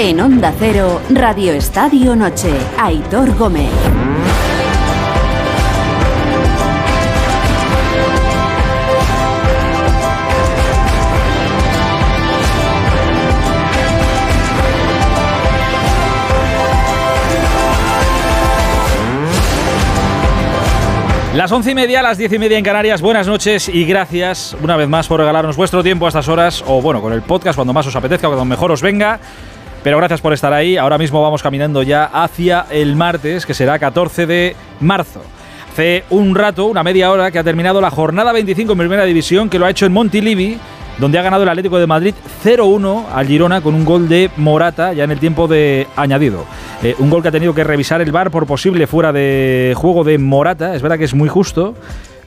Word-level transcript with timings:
En 0.00 0.20
Onda 0.20 0.54
Cero, 0.56 1.00
Radio 1.10 1.52
Estadio 1.54 2.14
Noche, 2.14 2.52
Aitor 2.78 3.36
Gómez. 3.36 3.68
Las 21.34 21.50
once 21.50 21.72
y 21.72 21.74
media, 21.74 22.02
las 22.02 22.18
diez 22.18 22.32
y 22.32 22.38
media 22.38 22.56
en 22.56 22.62
Canarias. 22.62 23.02
Buenas 23.02 23.26
noches 23.26 23.68
y 23.68 23.84
gracias 23.84 24.56
una 24.62 24.76
vez 24.76 24.88
más 24.88 25.08
por 25.08 25.18
regalarnos 25.18 25.56
vuestro 25.56 25.82
tiempo 25.82 26.06
a 26.06 26.08
estas 26.10 26.28
horas, 26.28 26.62
o 26.68 26.80
bueno, 26.80 27.02
con 27.02 27.12
el 27.12 27.22
podcast 27.22 27.56
cuando 27.56 27.72
más 27.72 27.88
os 27.88 27.96
apetezca, 27.96 28.28
cuando 28.28 28.44
mejor 28.44 28.70
os 28.70 28.80
venga. 28.80 29.18
Pero 29.82 29.98
gracias 29.98 30.20
por 30.20 30.32
estar 30.32 30.52
ahí. 30.52 30.76
Ahora 30.76 30.98
mismo 30.98 31.22
vamos 31.22 31.42
caminando 31.42 31.82
ya 31.82 32.04
hacia 32.04 32.66
el 32.70 32.96
martes, 32.96 33.46
que 33.46 33.54
será 33.54 33.78
14 33.78 34.26
de 34.26 34.56
marzo. 34.80 35.22
Hace 35.72 36.04
un 36.10 36.34
rato, 36.34 36.66
una 36.66 36.82
media 36.82 37.12
hora, 37.12 37.30
que 37.30 37.38
ha 37.38 37.44
terminado 37.44 37.80
la 37.80 37.90
jornada 37.90 38.32
25 38.32 38.72
en 38.72 38.78
Primera 38.78 39.04
División, 39.04 39.48
que 39.48 39.60
lo 39.60 39.66
ha 39.66 39.70
hecho 39.70 39.86
en 39.86 39.92
Montilivi 39.92 40.58
donde 40.98 41.18
ha 41.18 41.22
ganado 41.22 41.44
el 41.44 41.48
Atlético 41.48 41.78
de 41.78 41.86
Madrid 41.86 42.14
0-1 42.44 43.06
al 43.12 43.26
Girona 43.26 43.60
con 43.60 43.74
un 43.74 43.84
gol 43.84 44.08
de 44.08 44.30
Morata 44.36 44.92
ya 44.92 45.04
en 45.04 45.10
el 45.10 45.18
tiempo 45.18 45.46
de 45.46 45.86
añadido. 45.96 46.44
Eh, 46.82 46.94
un 46.98 47.10
gol 47.10 47.22
que 47.22 47.28
ha 47.28 47.32
tenido 47.32 47.54
que 47.54 47.64
revisar 47.64 48.00
el 48.02 48.12
VAR 48.12 48.30
por 48.30 48.46
posible 48.46 48.86
fuera 48.86 49.12
de 49.12 49.74
juego 49.76 50.04
de 50.04 50.18
Morata. 50.18 50.74
Es 50.74 50.82
verdad 50.82 50.98
que 50.98 51.04
es 51.04 51.14
muy 51.14 51.28
justo, 51.28 51.74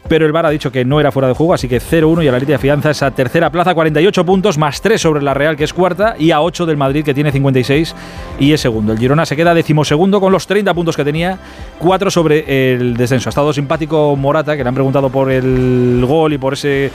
pero 0.08 0.26
el 0.26 0.32
VAR 0.32 0.46
ha 0.46 0.50
dicho 0.50 0.72
que 0.72 0.84
no 0.84 1.00
era 1.00 1.12
fuera 1.12 1.28
de 1.28 1.34
juego, 1.34 1.54
así 1.54 1.68
que 1.68 1.80
0-1 1.80 2.24
y 2.24 2.28
a 2.28 2.32
la 2.32 2.40
de 2.40 2.56
afianza 2.56 2.92
esa 2.92 3.12
tercera 3.12 3.50
plaza, 3.50 3.74
48 3.74 4.26
puntos, 4.26 4.58
más 4.58 4.82
3 4.82 5.00
sobre 5.00 5.22
la 5.22 5.34
Real, 5.34 5.56
que 5.56 5.64
es 5.64 5.74
cuarta, 5.74 6.16
y 6.18 6.32
a 6.32 6.42
8 6.42 6.66
del 6.66 6.78
Madrid, 6.78 7.06
que 7.06 7.14
tiene 7.14 7.32
56 7.32 7.96
y 8.40 8.54
es 8.54 8.62
segundo. 8.62 8.94
El 8.94 9.00
Girona 9.00 9.26
se 9.26 9.36
queda 9.36 9.54
decimosegundo 9.54 10.20
con 10.20 10.32
los 10.32 10.48
30 10.48 10.74
puntos 10.74 10.96
que 10.96 11.06
tenía, 11.06 11.38
4 11.80 12.12
sobre 12.12 12.74
el 12.74 12.98
descenso. 12.98 13.30
Ha 13.30 13.32
estado 13.32 13.54
simpático 13.54 14.16
Morata, 14.16 14.58
que 14.58 14.64
le 14.64 14.70
han 14.70 14.76
preguntado 14.76 15.10
por 15.10 15.32
el 15.32 16.04
gol 16.08 16.34
y 16.34 16.38
por 16.38 16.54
ese 16.54 16.92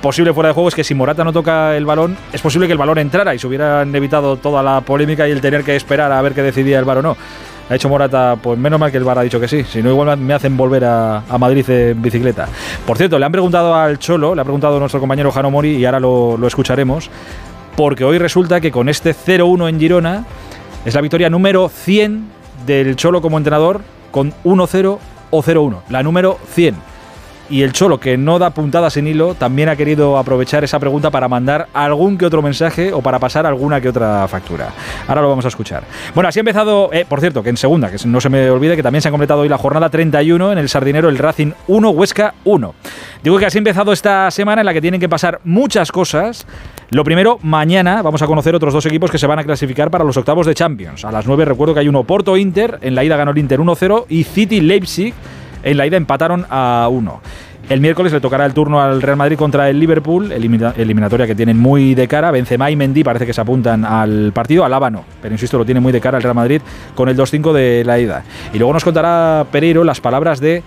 posible 0.00 0.32
fuera 0.32 0.48
de 0.48 0.54
juego 0.54 0.68
es 0.68 0.74
que 0.74 0.84
si 0.84 0.94
Morata 0.94 1.24
no 1.24 1.32
toca 1.32 1.76
el 1.76 1.84
balón, 1.84 2.16
es 2.32 2.40
posible 2.40 2.66
que 2.66 2.72
el 2.72 2.78
balón 2.78 2.98
entrara 2.98 3.34
y 3.34 3.38
se 3.38 3.46
hubieran 3.46 3.94
evitado 3.94 4.36
toda 4.36 4.62
la 4.62 4.80
polémica 4.80 5.28
y 5.28 5.32
el 5.32 5.40
tener 5.40 5.64
que 5.64 5.76
esperar 5.76 6.12
a 6.12 6.22
ver 6.22 6.34
qué 6.34 6.42
decidía 6.42 6.78
el 6.78 6.84
VAR 6.84 6.98
o 6.98 7.02
no. 7.02 7.16
Ha 7.70 7.74
hecho 7.74 7.88
Morata, 7.88 8.36
pues 8.42 8.58
menos 8.58 8.80
mal 8.80 8.90
que 8.90 8.96
el 8.96 9.04
VAR 9.04 9.18
ha 9.18 9.22
dicho 9.22 9.38
que 9.38 9.48
sí, 9.48 9.64
si 9.64 9.82
no 9.82 9.90
igual 9.90 10.16
me 10.18 10.34
hacen 10.34 10.56
volver 10.56 10.84
a, 10.84 11.22
Madrid 11.38 11.68
en 11.68 12.00
bicicleta. 12.00 12.48
Por 12.86 12.96
cierto, 12.96 13.18
le 13.18 13.26
han 13.26 13.32
preguntado 13.32 13.74
al 13.74 13.98
Cholo, 13.98 14.34
le 14.34 14.40
ha 14.40 14.44
preguntado 14.44 14.78
nuestro 14.78 15.00
compañero 15.00 15.30
Jano 15.30 15.50
Mori 15.50 15.76
y 15.76 15.84
ahora 15.84 16.00
lo, 16.00 16.36
lo 16.36 16.46
escucharemos, 16.46 17.10
porque 17.76 18.04
hoy 18.04 18.18
resulta 18.18 18.60
que 18.60 18.70
con 18.70 18.88
este 18.88 19.14
0-1 19.14 19.68
en 19.68 19.78
Girona 19.78 20.24
es 20.84 20.94
la 20.94 21.00
victoria 21.00 21.28
número 21.28 21.68
100 21.68 22.24
del 22.66 22.96
Cholo 22.96 23.20
como 23.20 23.36
entrenador 23.36 23.82
con 24.10 24.32
1-0 24.44 24.98
o 25.30 25.42
0-1, 25.42 25.80
la 25.90 26.02
número 26.02 26.38
100 26.54 26.97
y 27.50 27.62
el 27.62 27.72
Cholo, 27.72 27.98
que 27.98 28.16
no 28.16 28.38
da 28.38 28.50
puntadas 28.50 28.96
en 28.96 29.06
hilo, 29.06 29.34
también 29.34 29.68
ha 29.68 29.76
querido 29.76 30.18
aprovechar 30.18 30.64
esa 30.64 30.78
pregunta 30.78 31.10
para 31.10 31.28
mandar 31.28 31.68
algún 31.72 32.18
que 32.18 32.26
otro 32.26 32.42
mensaje 32.42 32.92
o 32.92 33.00
para 33.00 33.18
pasar 33.18 33.46
alguna 33.46 33.80
que 33.80 33.88
otra 33.88 34.26
factura. 34.28 34.72
Ahora 35.06 35.22
lo 35.22 35.28
vamos 35.28 35.44
a 35.44 35.48
escuchar. 35.48 35.84
Bueno, 36.14 36.28
así 36.28 36.38
ha 36.38 36.42
empezado, 36.42 36.90
eh, 36.92 37.04
por 37.08 37.20
cierto, 37.20 37.42
que 37.42 37.50
en 37.50 37.56
segunda, 37.56 37.90
que 37.90 37.96
no 38.06 38.20
se 38.20 38.28
me 38.28 38.50
olvide 38.50 38.76
que 38.76 38.82
también 38.82 39.02
se 39.02 39.08
ha 39.08 39.10
completado 39.10 39.40
hoy 39.40 39.48
la 39.48 39.58
jornada 39.58 39.88
31 39.88 40.52
en 40.52 40.58
el 40.58 40.68
Sardinero, 40.68 41.08
el 41.08 41.18
Racing 41.18 41.52
1, 41.66 41.90
Huesca 41.90 42.34
1. 42.44 42.74
Digo 43.22 43.38
que 43.38 43.46
así 43.46 43.58
ha 43.58 43.60
empezado 43.60 43.92
esta 43.92 44.30
semana 44.30 44.62
en 44.62 44.66
la 44.66 44.72
que 44.72 44.80
tienen 44.80 45.00
que 45.00 45.08
pasar 45.08 45.40
muchas 45.44 45.90
cosas. 45.90 46.46
Lo 46.90 47.04
primero, 47.04 47.38
mañana 47.42 48.02
vamos 48.02 48.22
a 48.22 48.26
conocer 48.26 48.54
otros 48.54 48.72
dos 48.72 48.86
equipos 48.86 49.10
que 49.10 49.18
se 49.18 49.26
van 49.26 49.38
a 49.38 49.44
clasificar 49.44 49.90
para 49.90 50.04
los 50.04 50.16
octavos 50.16 50.46
de 50.46 50.54
Champions. 50.54 51.04
A 51.04 51.12
las 51.12 51.26
9 51.26 51.44
recuerdo 51.44 51.74
que 51.74 51.80
hay 51.80 51.88
uno 51.88 52.04
Porto 52.04 52.36
Inter, 52.36 52.78
en 52.82 52.94
la 52.94 53.04
ida 53.04 53.16
ganó 53.16 53.32
el 53.32 53.38
Inter 53.38 53.60
1-0 53.60 54.06
y 54.08 54.24
City 54.24 54.60
Leipzig 54.60 55.14
en 55.62 55.76
la 55.76 55.86
ida 55.86 55.96
empataron 55.96 56.46
a 56.50 56.88
uno. 56.90 57.20
El 57.68 57.82
miércoles 57.82 58.14
le 58.14 58.20
tocará 58.20 58.46
el 58.46 58.54
turno 58.54 58.80
al 58.80 59.02
Real 59.02 59.18
Madrid 59.18 59.36
contra 59.36 59.68
el 59.68 59.78
Liverpool, 59.78 60.32
eliminatoria 60.32 61.26
que 61.26 61.34
tienen 61.34 61.58
muy 61.58 61.94
de 61.94 62.08
cara. 62.08 62.30
Benzema 62.30 62.70
y 62.70 62.76
Mendy 62.76 63.04
parece 63.04 63.26
que 63.26 63.34
se 63.34 63.42
apuntan 63.42 63.84
al 63.84 64.32
partido. 64.32 64.64
Alaba 64.64 64.88
no, 64.88 65.04
pero 65.20 65.34
insisto, 65.34 65.58
lo 65.58 65.66
tiene 65.66 65.78
muy 65.78 65.92
de 65.92 66.00
cara 66.00 66.16
el 66.16 66.22
Real 66.22 66.34
Madrid 66.34 66.62
con 66.94 67.10
el 67.10 67.16
2-5 67.16 67.52
de 67.52 67.84
la 67.84 67.98
ida. 67.98 68.24
Y 68.54 68.58
luego 68.58 68.72
nos 68.72 68.84
contará 68.84 69.44
Pereiro 69.52 69.84
las 69.84 70.00
palabras 70.00 70.40
de 70.40 70.62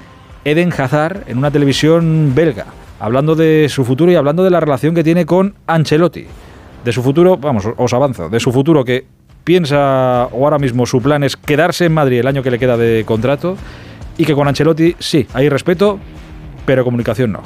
Eden 0.45 0.72
Hazard 0.72 1.23
en 1.25 1.40
una 1.40 1.50
televisión 1.50 2.34
belga, 2.35 2.67
hablando 3.00 3.34
de 3.34 3.66
su 3.67 3.84
futuro 3.84 4.11
y 4.11 4.16
hablando 4.16 4.44
de 4.44 4.51
la 4.51 4.59
relación 4.59 4.94
que 4.94 5.03
tiene 5.03 5.25
con 5.25 5.56
Ancelotti. 5.66 6.28
De 6.85 6.91
su 6.91 7.01
futuro, 7.01 7.35
vamos, 7.35 7.67
os 7.78 7.94
avanzo, 7.94 8.29
de 8.29 8.40
su 8.40 8.51
futuro 8.51 8.85
que 8.85 9.07
piensa 9.44 10.28
o 10.31 10.44
ahora 10.44 10.59
mismo 10.59 10.85
su 10.85 11.01
plan 11.01 11.23
es 11.23 11.35
quedarse 11.35 11.85
en 11.85 11.94
Madrid 11.95 12.19
el 12.19 12.28
año 12.28 12.44
que 12.44 12.51
le 12.51 12.59
queda 12.59 12.78
de 12.78 13.06
contrato 13.07 13.57
y 14.19 14.25
que 14.25 14.35
con 14.35 14.47
Ancelotti 14.47 14.95
sí, 15.00 15.25
hay 15.34 15.50
respeto, 15.50 16.00
pero 16.66 16.83
comunicación 16.83 17.31
no. 17.31 17.41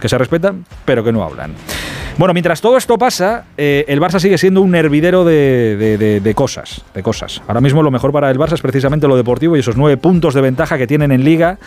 Que 0.00 0.08
se 0.08 0.16
respetan, 0.16 0.64
pero 0.84 1.04
que 1.04 1.12
no 1.12 1.22
hablan. 1.22 1.54
Bueno, 2.18 2.34
mientras 2.34 2.60
todo 2.60 2.76
esto 2.76 2.98
pasa, 2.98 3.44
eh, 3.56 3.84
el 3.88 4.00
Barça 4.00 4.18
sigue 4.18 4.36
siendo 4.36 4.60
un 4.60 4.74
hervidero 4.74 5.24
de, 5.24 6.32
cosas, 6.34 6.82
de 6.92 7.02
cosas. 7.02 7.40
Ahora 7.46 7.60
mismo 7.60 7.82
lo 7.82 7.90
mejor 7.90 8.12
para 8.12 8.30
el 8.30 8.38
Barça 8.38 8.54
es 8.54 8.60
precisamente 8.60 9.08
lo 9.08 9.16
deportivo 9.16 9.56
y 9.56 9.60
esos 9.60 9.76
nueve 9.76 9.96
puntos 9.96 10.34
de 10.34 10.40
ventaja 10.40 10.76
que 10.76 10.86
tienen 10.86 11.12
en 11.12 11.24
Liga 11.24 11.58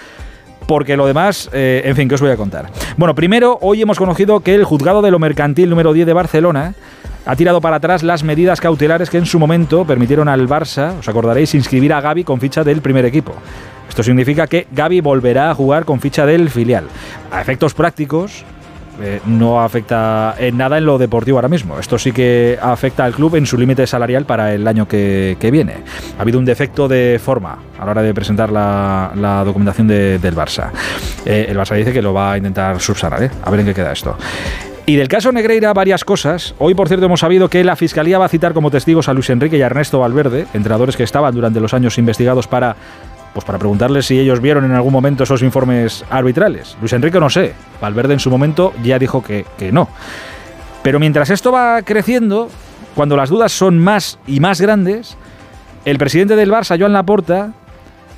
porque 0.68 0.96
lo 0.96 1.08
demás, 1.08 1.50
eh, 1.54 1.82
en 1.86 1.96
fin, 1.96 2.08
¿qué 2.08 2.16
os 2.16 2.22
voy 2.22 2.32
a 2.32 2.38
contar? 2.38 2.70
Bueno, 2.98 3.16
primero, 3.16 3.58
hoy 3.62 3.82
hemos 3.82 3.98
conocido 3.98 4.42
que 4.42 4.56
el 4.56 4.64
juzgado 4.64 5.02
de 5.02 5.12
lo 5.12 5.20
mercantil 5.20 5.70
número 5.70 5.92
10 5.92 6.06
de 6.06 6.14
Barcelona 6.14 6.76
ha 7.26 7.36
tirado 7.36 7.62
para 7.62 7.78
atrás 7.78 8.04
las 8.04 8.24
medidas 8.24 8.62
cautelares 8.62 9.10
que 9.10 9.18
en 9.18 9.26
su 9.26 9.40
momento 9.40 9.86
permitieron 9.86 10.28
al 10.28 10.48
Barça, 10.48 11.00
os 11.00 11.08
acordaréis, 11.08 11.56
inscribir 11.56 11.94
a 11.94 12.02
Gaby 12.02 12.24
con 12.24 12.40
ficha 12.40 12.64
del 12.64 12.82
primer 12.82 13.06
equipo. 13.06 13.34
Esto 13.94 14.02
significa 14.02 14.48
que 14.48 14.66
Gaby 14.72 15.02
volverá 15.02 15.52
a 15.52 15.54
jugar 15.54 15.86
con 15.86 16.02
ficha 16.02 16.26
del 16.26 16.50
filial. 16.50 16.86
A 17.32 17.42
efectos 17.42 17.76
prácticos, 17.76 18.44
eh, 19.00 19.20
no 19.28 19.62
afecta 19.62 20.34
en 20.40 20.58
nada 20.58 20.80
en 20.80 20.86
lo 20.88 20.98
deportivo 20.98 21.38
ahora 21.38 21.48
mismo. 21.48 21.78
Esto 21.78 22.00
sí 22.00 22.12
que 22.12 22.58
afecta 22.60 23.06
al 23.06 23.14
club 23.14 23.36
en 23.36 23.46
su 23.46 23.56
límite 23.56 23.86
salarial 23.86 24.26
para 24.26 24.52
el 24.52 24.68
año 24.68 24.88
que, 24.88 25.38
viene. 25.52 25.76
Ha 26.18 26.24
habido 26.24 26.40
un 26.40 26.46
defecto 26.46 26.88
de 26.88 27.22
forma 27.24 27.60
a 27.78 27.86
la 27.86 27.92
hora 27.92 28.02
de 28.02 28.16
presentar 28.16 28.52
la, 28.52 29.44
documentación 29.46 29.88
del 29.88 30.36
Barça. 30.36 30.72
Eh, 31.24 31.46
el 31.50 31.56
Barça 31.56 31.76
dice 31.76 31.94
que 31.94 32.02
lo 32.02 32.16
va 32.16 32.32
a 32.32 32.38
intentar 32.38 32.82
subsanar, 32.82 33.22
¿eh? 33.22 33.30
a 33.44 33.52
ver 33.52 33.60
en 33.60 33.68
qué 33.68 33.74
queda 33.76 33.92
esto. 33.92 34.18
Y 34.88 34.98
del 34.98 35.08
caso 35.08 35.32
Negreira, 35.32 35.72
varias 35.72 36.04
cosas. 36.04 36.56
Hoy, 36.58 36.74
por 36.74 36.90
cierto, 36.90 37.06
hemos 37.06 37.22
sabido 37.22 37.48
que 37.48 37.64
la 37.64 37.78
Fiscalía 37.78 38.18
va 38.18 38.26
a 38.26 38.30
citar 38.30 38.54
como 38.54 38.70
testigos 38.70 39.08
a 39.08 39.14
Luis 39.14 39.30
Enrique 39.30 39.56
y 39.56 39.62
a 39.62 39.68
Ernesto 39.68 40.00
Valverde, 40.00 40.46
entrenadores 40.54 40.98
que 40.98 41.04
estaban 41.04 41.34
durante 41.34 41.62
los 41.62 41.74
años 41.74 41.98
investigados 41.98 42.48
para 42.48 42.76
pues 43.34 43.46
para 43.46 43.58
preguntarles 43.58 44.06
si 44.06 44.20
ellos 44.20 44.40
vieron 44.40 44.66
en 44.66 44.74
algún 44.74 44.94
momento 44.94 45.24
esos 45.24 45.42
informes 45.42 46.06
arbitrales. 46.10 46.78
Luis 46.80 46.94
Enrique 46.94 47.20
no 47.20 47.30
sé, 47.30 47.54
Valverde 47.82 48.14
en 48.14 48.20
su 48.20 48.30
momento 48.30 48.74
ya 48.84 49.00
dijo 49.00 49.24
que, 49.24 49.46
no. 49.72 49.90
Pero 50.84 51.00
mientras 51.00 51.30
esto 51.30 51.52
va 51.52 51.82
creciendo, 51.82 52.50
cuando 52.96 53.18
las 53.18 53.30
dudas 53.30 53.52
son 53.52 53.80
más 53.80 54.20
y 54.28 54.40
más 54.40 54.62
grandes, 54.62 55.18
el 55.86 55.98
presidente 55.98 56.36
del 56.36 56.52
Barça, 56.52 56.78
Joan 56.80 56.94
Laporta, 56.94 57.54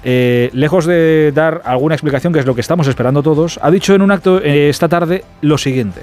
eh, 0.04 0.50
lejos 0.54 0.86
de 0.86 1.32
dar 1.34 1.62
alguna 1.66 1.96
explicación, 1.96 2.34
que 2.34 2.40
es 2.40 2.46
lo 2.46 2.54
que 2.54 2.62
estamos 2.62 2.88
esperando 2.88 3.24
todos, 3.24 3.60
ha 3.62 3.72
dicho 3.72 3.96
en 3.96 4.02
un 4.02 4.12
acto 4.12 4.42
eh, 4.42 4.70
esta 4.70 4.88
tarde 4.88 5.24
lo 5.42 5.58
siguiente. 5.58 6.02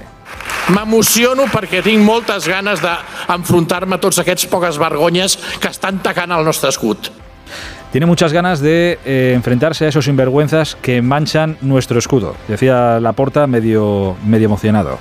M'emociono 0.71 1.43
perquè 1.51 1.81
tinc 1.83 1.99
moltes 2.07 2.45
ganes 2.47 2.79
d'enfrontar-me 2.79 3.97
a 3.97 3.99
tots 3.99 4.21
aquests 4.23 4.47
poques 4.47 4.79
vergonyes 4.79 5.35
que 5.59 5.67
estan 5.67 5.99
tacant 5.99 6.31
el 6.31 6.47
nostre 6.47 6.71
escut. 6.71 7.11
Tiene 7.91 8.07
muchas 8.07 8.33
ganas 8.33 8.59
de 8.59 8.97
eh, 9.05 9.33
enfrentarse 9.35 9.85
a 9.85 9.89
esos 9.89 10.05
sinvergüenzas 10.05 10.75
que 10.81 11.03
manchan 11.03 11.57
nuestro 11.61 11.99
escudo, 11.99 12.35
decía 12.47 12.99
Laporta 12.99 13.45
medio, 13.45 14.15
medio 14.25 14.45
emocionado. 14.45 14.97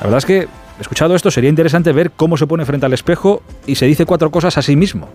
La 0.00 0.04
verdad 0.04 0.18
es 0.18 0.26
que, 0.26 0.48
escuchado 0.78 1.14
esto, 1.14 1.30
sería 1.30 1.48
interesante 1.48 1.90
ver 1.92 2.10
cómo 2.10 2.36
se 2.36 2.46
pone 2.46 2.66
frente 2.66 2.84
al 2.84 2.92
espejo 2.92 3.42
y 3.66 3.76
se 3.76 3.86
dice 3.86 4.04
cuatro 4.04 4.30
cosas 4.30 4.58
a 4.58 4.62
sí 4.62 4.76
mismo. 4.76 5.08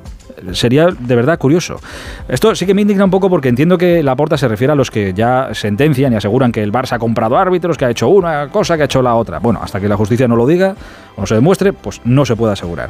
Sería 0.54 0.88
de 0.88 1.16
verdad 1.16 1.38
curioso. 1.38 1.80
Esto 2.28 2.56
sí 2.56 2.66
que 2.66 2.74
me 2.74 2.82
indigna 2.82 3.06
un 3.06 3.12
poco 3.12 3.30
porque 3.30 3.48
entiendo 3.48 3.78
que 3.78 4.02
Laporta 4.02 4.36
se 4.36 4.48
refiere 4.48 4.74
a 4.74 4.76
los 4.76 4.90
que 4.90 5.14
ya 5.14 5.50
sentencian 5.54 6.12
y 6.14 6.16
aseguran 6.16 6.52
que 6.52 6.64
el 6.64 6.72
Barça 6.72 6.94
ha 6.94 7.00
comprado 7.00 7.38
árbitros, 7.38 7.78
que 7.78 7.86
ha 7.86 7.92
hecho 7.92 8.10
una 8.10 8.50
cosa, 8.50 8.76
que 8.76 8.82
ha 8.82 8.86
hecho 8.86 9.04
la 9.04 9.14
otra. 9.14 9.38
Bueno, 9.38 9.60
hasta 9.62 9.80
que 9.80 9.88
la 9.88 9.96
justicia 9.96 10.28
no 10.28 10.36
lo 10.36 10.48
diga 10.48 10.76
o 11.16 11.22
no 11.22 11.28
se 11.28 11.36
demuestre, 11.36 11.74
pues 11.74 12.02
no 12.04 12.26
se 12.26 12.36
puede 12.36 12.54
asegurar 12.54 12.90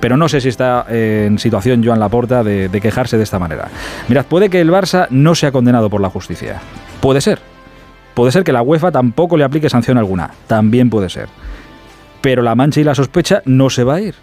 pero 0.00 0.16
no 0.16 0.28
sé 0.28 0.40
si 0.40 0.48
está 0.48 0.86
en 0.88 1.38
situación 1.38 1.84
Joan 1.84 2.00
Laporta 2.00 2.42
de, 2.42 2.68
de 2.68 2.80
quejarse 2.80 3.16
de 3.16 3.24
esta 3.24 3.38
manera. 3.38 3.68
Mirad, 4.08 4.26
puede 4.26 4.50
que 4.50 4.60
el 4.60 4.70
Barça 4.70 5.06
no 5.10 5.34
sea 5.34 5.52
condenado 5.52 5.90
por 5.90 6.00
la 6.00 6.10
justicia. 6.10 6.60
Puede 7.00 7.20
ser. 7.20 7.38
Puede 8.14 8.32
ser 8.32 8.42
que 8.42 8.52
la 8.52 8.62
UEFA 8.62 8.90
tampoco 8.90 9.36
le 9.36 9.44
aplique 9.44 9.70
sanción 9.70 9.96
alguna. 9.96 10.30
También 10.46 10.90
puede 10.90 11.08
ser. 11.08 11.28
Pero 12.20 12.42
la 12.42 12.54
mancha 12.54 12.80
y 12.80 12.84
la 12.84 12.94
sospecha 12.94 13.42
no 13.44 13.70
se 13.70 13.84
va 13.84 13.94
a 13.94 14.00
ir. 14.00 14.14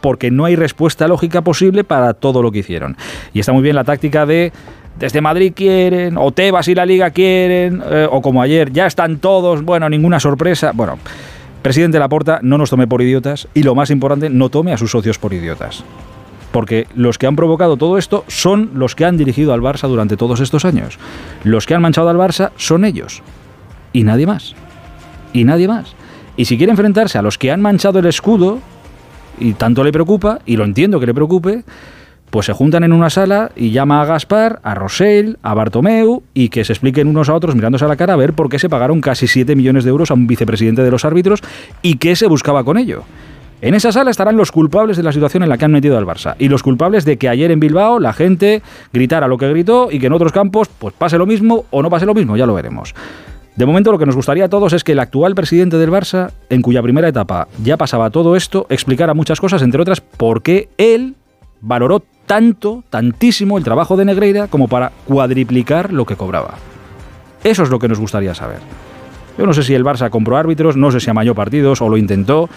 Porque 0.00 0.30
no 0.30 0.44
hay 0.44 0.56
respuesta 0.56 1.08
lógica 1.08 1.42
posible 1.42 1.82
para 1.84 2.14
todo 2.14 2.42
lo 2.42 2.52
que 2.52 2.60
hicieron. 2.60 2.96
Y 3.34 3.40
está 3.40 3.52
muy 3.52 3.62
bien 3.62 3.76
la 3.76 3.84
táctica 3.84 4.24
de 4.24 4.52
desde 4.98 5.20
Madrid 5.20 5.52
quieren, 5.54 6.16
o 6.18 6.30
Tebas 6.30 6.68
y 6.68 6.74
la 6.74 6.84
Liga 6.84 7.10
quieren, 7.10 7.82
eh, 7.90 8.06
o 8.10 8.20
como 8.20 8.42
ayer, 8.42 8.70
ya 8.70 8.86
están 8.86 9.18
todos, 9.18 9.64
bueno, 9.64 9.88
ninguna 9.88 10.20
sorpresa. 10.20 10.72
Bueno, 10.74 10.98
Presidente 11.62 11.98
Laporta, 11.98 12.40
no 12.42 12.56
nos 12.56 12.70
tome 12.70 12.86
por 12.86 13.02
idiotas 13.02 13.48
y 13.54 13.62
lo 13.62 13.74
más 13.74 13.90
importante, 13.90 14.30
no 14.30 14.48
tome 14.48 14.72
a 14.72 14.78
sus 14.78 14.90
socios 14.90 15.18
por 15.18 15.34
idiotas. 15.34 15.84
Porque 16.52 16.86
los 16.94 17.18
que 17.18 17.26
han 17.26 17.36
provocado 17.36 17.76
todo 17.76 17.98
esto 17.98 18.24
son 18.26 18.70
los 18.74 18.94
que 18.94 19.04
han 19.04 19.16
dirigido 19.16 19.52
al 19.52 19.60
Barça 19.60 19.86
durante 19.86 20.16
todos 20.16 20.40
estos 20.40 20.64
años. 20.64 20.98
Los 21.44 21.66
que 21.66 21.74
han 21.74 21.82
manchado 21.82 22.08
al 22.08 22.16
Barça 22.16 22.50
son 22.56 22.84
ellos. 22.84 23.22
Y 23.92 24.02
nadie 24.02 24.26
más. 24.26 24.54
Y 25.32 25.44
nadie 25.44 25.68
más. 25.68 25.94
Y 26.36 26.46
si 26.46 26.56
quiere 26.56 26.72
enfrentarse 26.72 27.18
a 27.18 27.22
los 27.22 27.38
que 27.38 27.52
han 27.52 27.60
manchado 27.60 27.98
el 27.98 28.06
escudo, 28.06 28.58
y 29.38 29.52
tanto 29.52 29.84
le 29.84 29.92
preocupa, 29.92 30.40
y 30.46 30.56
lo 30.56 30.64
entiendo 30.64 30.98
que 30.98 31.06
le 31.06 31.14
preocupe, 31.14 31.64
pues 32.30 32.46
se 32.46 32.52
juntan 32.52 32.84
en 32.84 32.92
una 32.92 33.10
sala 33.10 33.50
y 33.56 33.70
llama 33.70 34.00
a 34.00 34.04
Gaspar, 34.04 34.60
a 34.62 34.74
Rosell, 34.74 35.38
a 35.42 35.54
Bartomeu 35.54 36.22
y 36.32 36.48
que 36.48 36.64
se 36.64 36.72
expliquen 36.72 37.08
unos 37.08 37.28
a 37.28 37.34
otros 37.34 37.54
mirándose 37.54 37.84
a 37.84 37.88
la 37.88 37.96
cara 37.96 38.14
a 38.14 38.16
ver 38.16 38.32
por 38.32 38.48
qué 38.48 38.58
se 38.58 38.68
pagaron 38.68 39.00
casi 39.00 39.26
7 39.26 39.56
millones 39.56 39.84
de 39.84 39.90
euros 39.90 40.10
a 40.10 40.14
un 40.14 40.26
vicepresidente 40.26 40.82
de 40.82 40.90
los 40.90 41.04
árbitros 41.04 41.42
y 41.82 41.96
qué 41.96 42.16
se 42.16 42.26
buscaba 42.26 42.64
con 42.64 42.78
ello. 42.78 43.02
En 43.62 43.74
esa 43.74 43.92
sala 43.92 44.10
estarán 44.10 44.38
los 44.38 44.52
culpables 44.52 44.96
de 44.96 45.02
la 45.02 45.12
situación 45.12 45.42
en 45.42 45.50
la 45.50 45.58
que 45.58 45.66
han 45.66 45.72
metido 45.72 45.98
al 45.98 46.06
Barça 46.06 46.34
y 46.38 46.48
los 46.48 46.62
culpables 46.62 47.04
de 47.04 47.18
que 47.18 47.28
ayer 47.28 47.50
en 47.50 47.60
Bilbao 47.60 48.00
la 48.00 48.14
gente 48.14 48.62
gritara 48.92 49.28
lo 49.28 49.36
que 49.36 49.50
gritó 49.50 49.88
y 49.90 49.98
que 49.98 50.06
en 50.06 50.14
otros 50.14 50.32
campos 50.32 50.68
pues 50.78 50.94
pase 50.94 51.18
lo 51.18 51.26
mismo 51.26 51.66
o 51.70 51.82
no 51.82 51.90
pase 51.90 52.06
lo 52.06 52.14
mismo, 52.14 52.36
ya 52.36 52.46
lo 52.46 52.54
veremos. 52.54 52.94
De 53.56 53.66
momento 53.66 53.92
lo 53.92 53.98
que 53.98 54.06
nos 54.06 54.16
gustaría 54.16 54.46
a 54.46 54.48
todos 54.48 54.72
es 54.72 54.84
que 54.84 54.92
el 54.92 55.00
actual 55.00 55.34
presidente 55.34 55.76
del 55.76 55.90
Barça, 55.90 56.30
en 56.48 56.62
cuya 56.62 56.80
primera 56.82 57.08
etapa 57.08 57.48
ya 57.62 57.76
pasaba 57.76 58.08
todo 58.08 58.34
esto, 58.34 58.66
explicara 58.70 59.12
muchas 59.12 59.40
cosas, 59.40 59.60
entre 59.60 59.82
otras 59.82 60.00
por 60.00 60.42
qué 60.42 60.70
él 60.78 61.16
valoró 61.60 62.02
tanto, 62.26 62.84
tantísimo 62.90 63.58
el 63.58 63.64
trabajo 63.64 63.96
de 63.96 64.04
Negreira 64.04 64.46
como 64.46 64.68
para 64.68 64.92
cuadriplicar 65.06 65.92
lo 65.92 66.06
que 66.06 66.16
cobraba. 66.16 66.54
Eso 67.42 67.62
es 67.62 67.70
lo 67.70 67.78
que 67.78 67.88
nos 67.88 67.98
gustaría 67.98 68.34
saber. 68.34 68.58
Yo 69.38 69.46
no 69.46 69.52
sé 69.52 69.62
si 69.62 69.74
el 69.74 69.84
Barça 69.84 70.10
compró 70.10 70.36
árbitros, 70.36 70.76
no 70.76 70.90
sé 70.90 71.00
si 71.00 71.10
amañó 71.10 71.34
partidos 71.34 71.80
o 71.80 71.88
lo 71.88 71.96
intentó, 71.96 72.48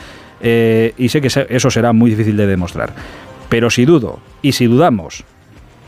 eh, 0.42 0.94
y 0.98 1.10
sé 1.10 1.22
que 1.22 1.30
eso 1.50 1.72
será 1.72 1.94
muy 1.94 2.10
difícil 2.10 2.36
de 2.36 2.48
demostrar. 2.48 2.94
Pero 3.50 3.70
si 3.70 3.86
dudo, 3.86 4.20
y 4.42 4.52
si 4.52 4.66
dudamos, 4.66 5.24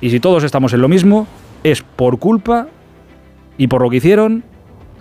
y 0.01 0.09
si 0.09 0.19
todos 0.19 0.43
estamos 0.43 0.73
en 0.73 0.81
lo 0.81 0.87
mismo, 0.87 1.27
es 1.63 1.81
por 1.81 2.19
culpa 2.19 2.67
y 3.57 3.67
por 3.67 3.81
lo 3.81 3.89
que 3.89 3.97
hicieron 3.97 4.43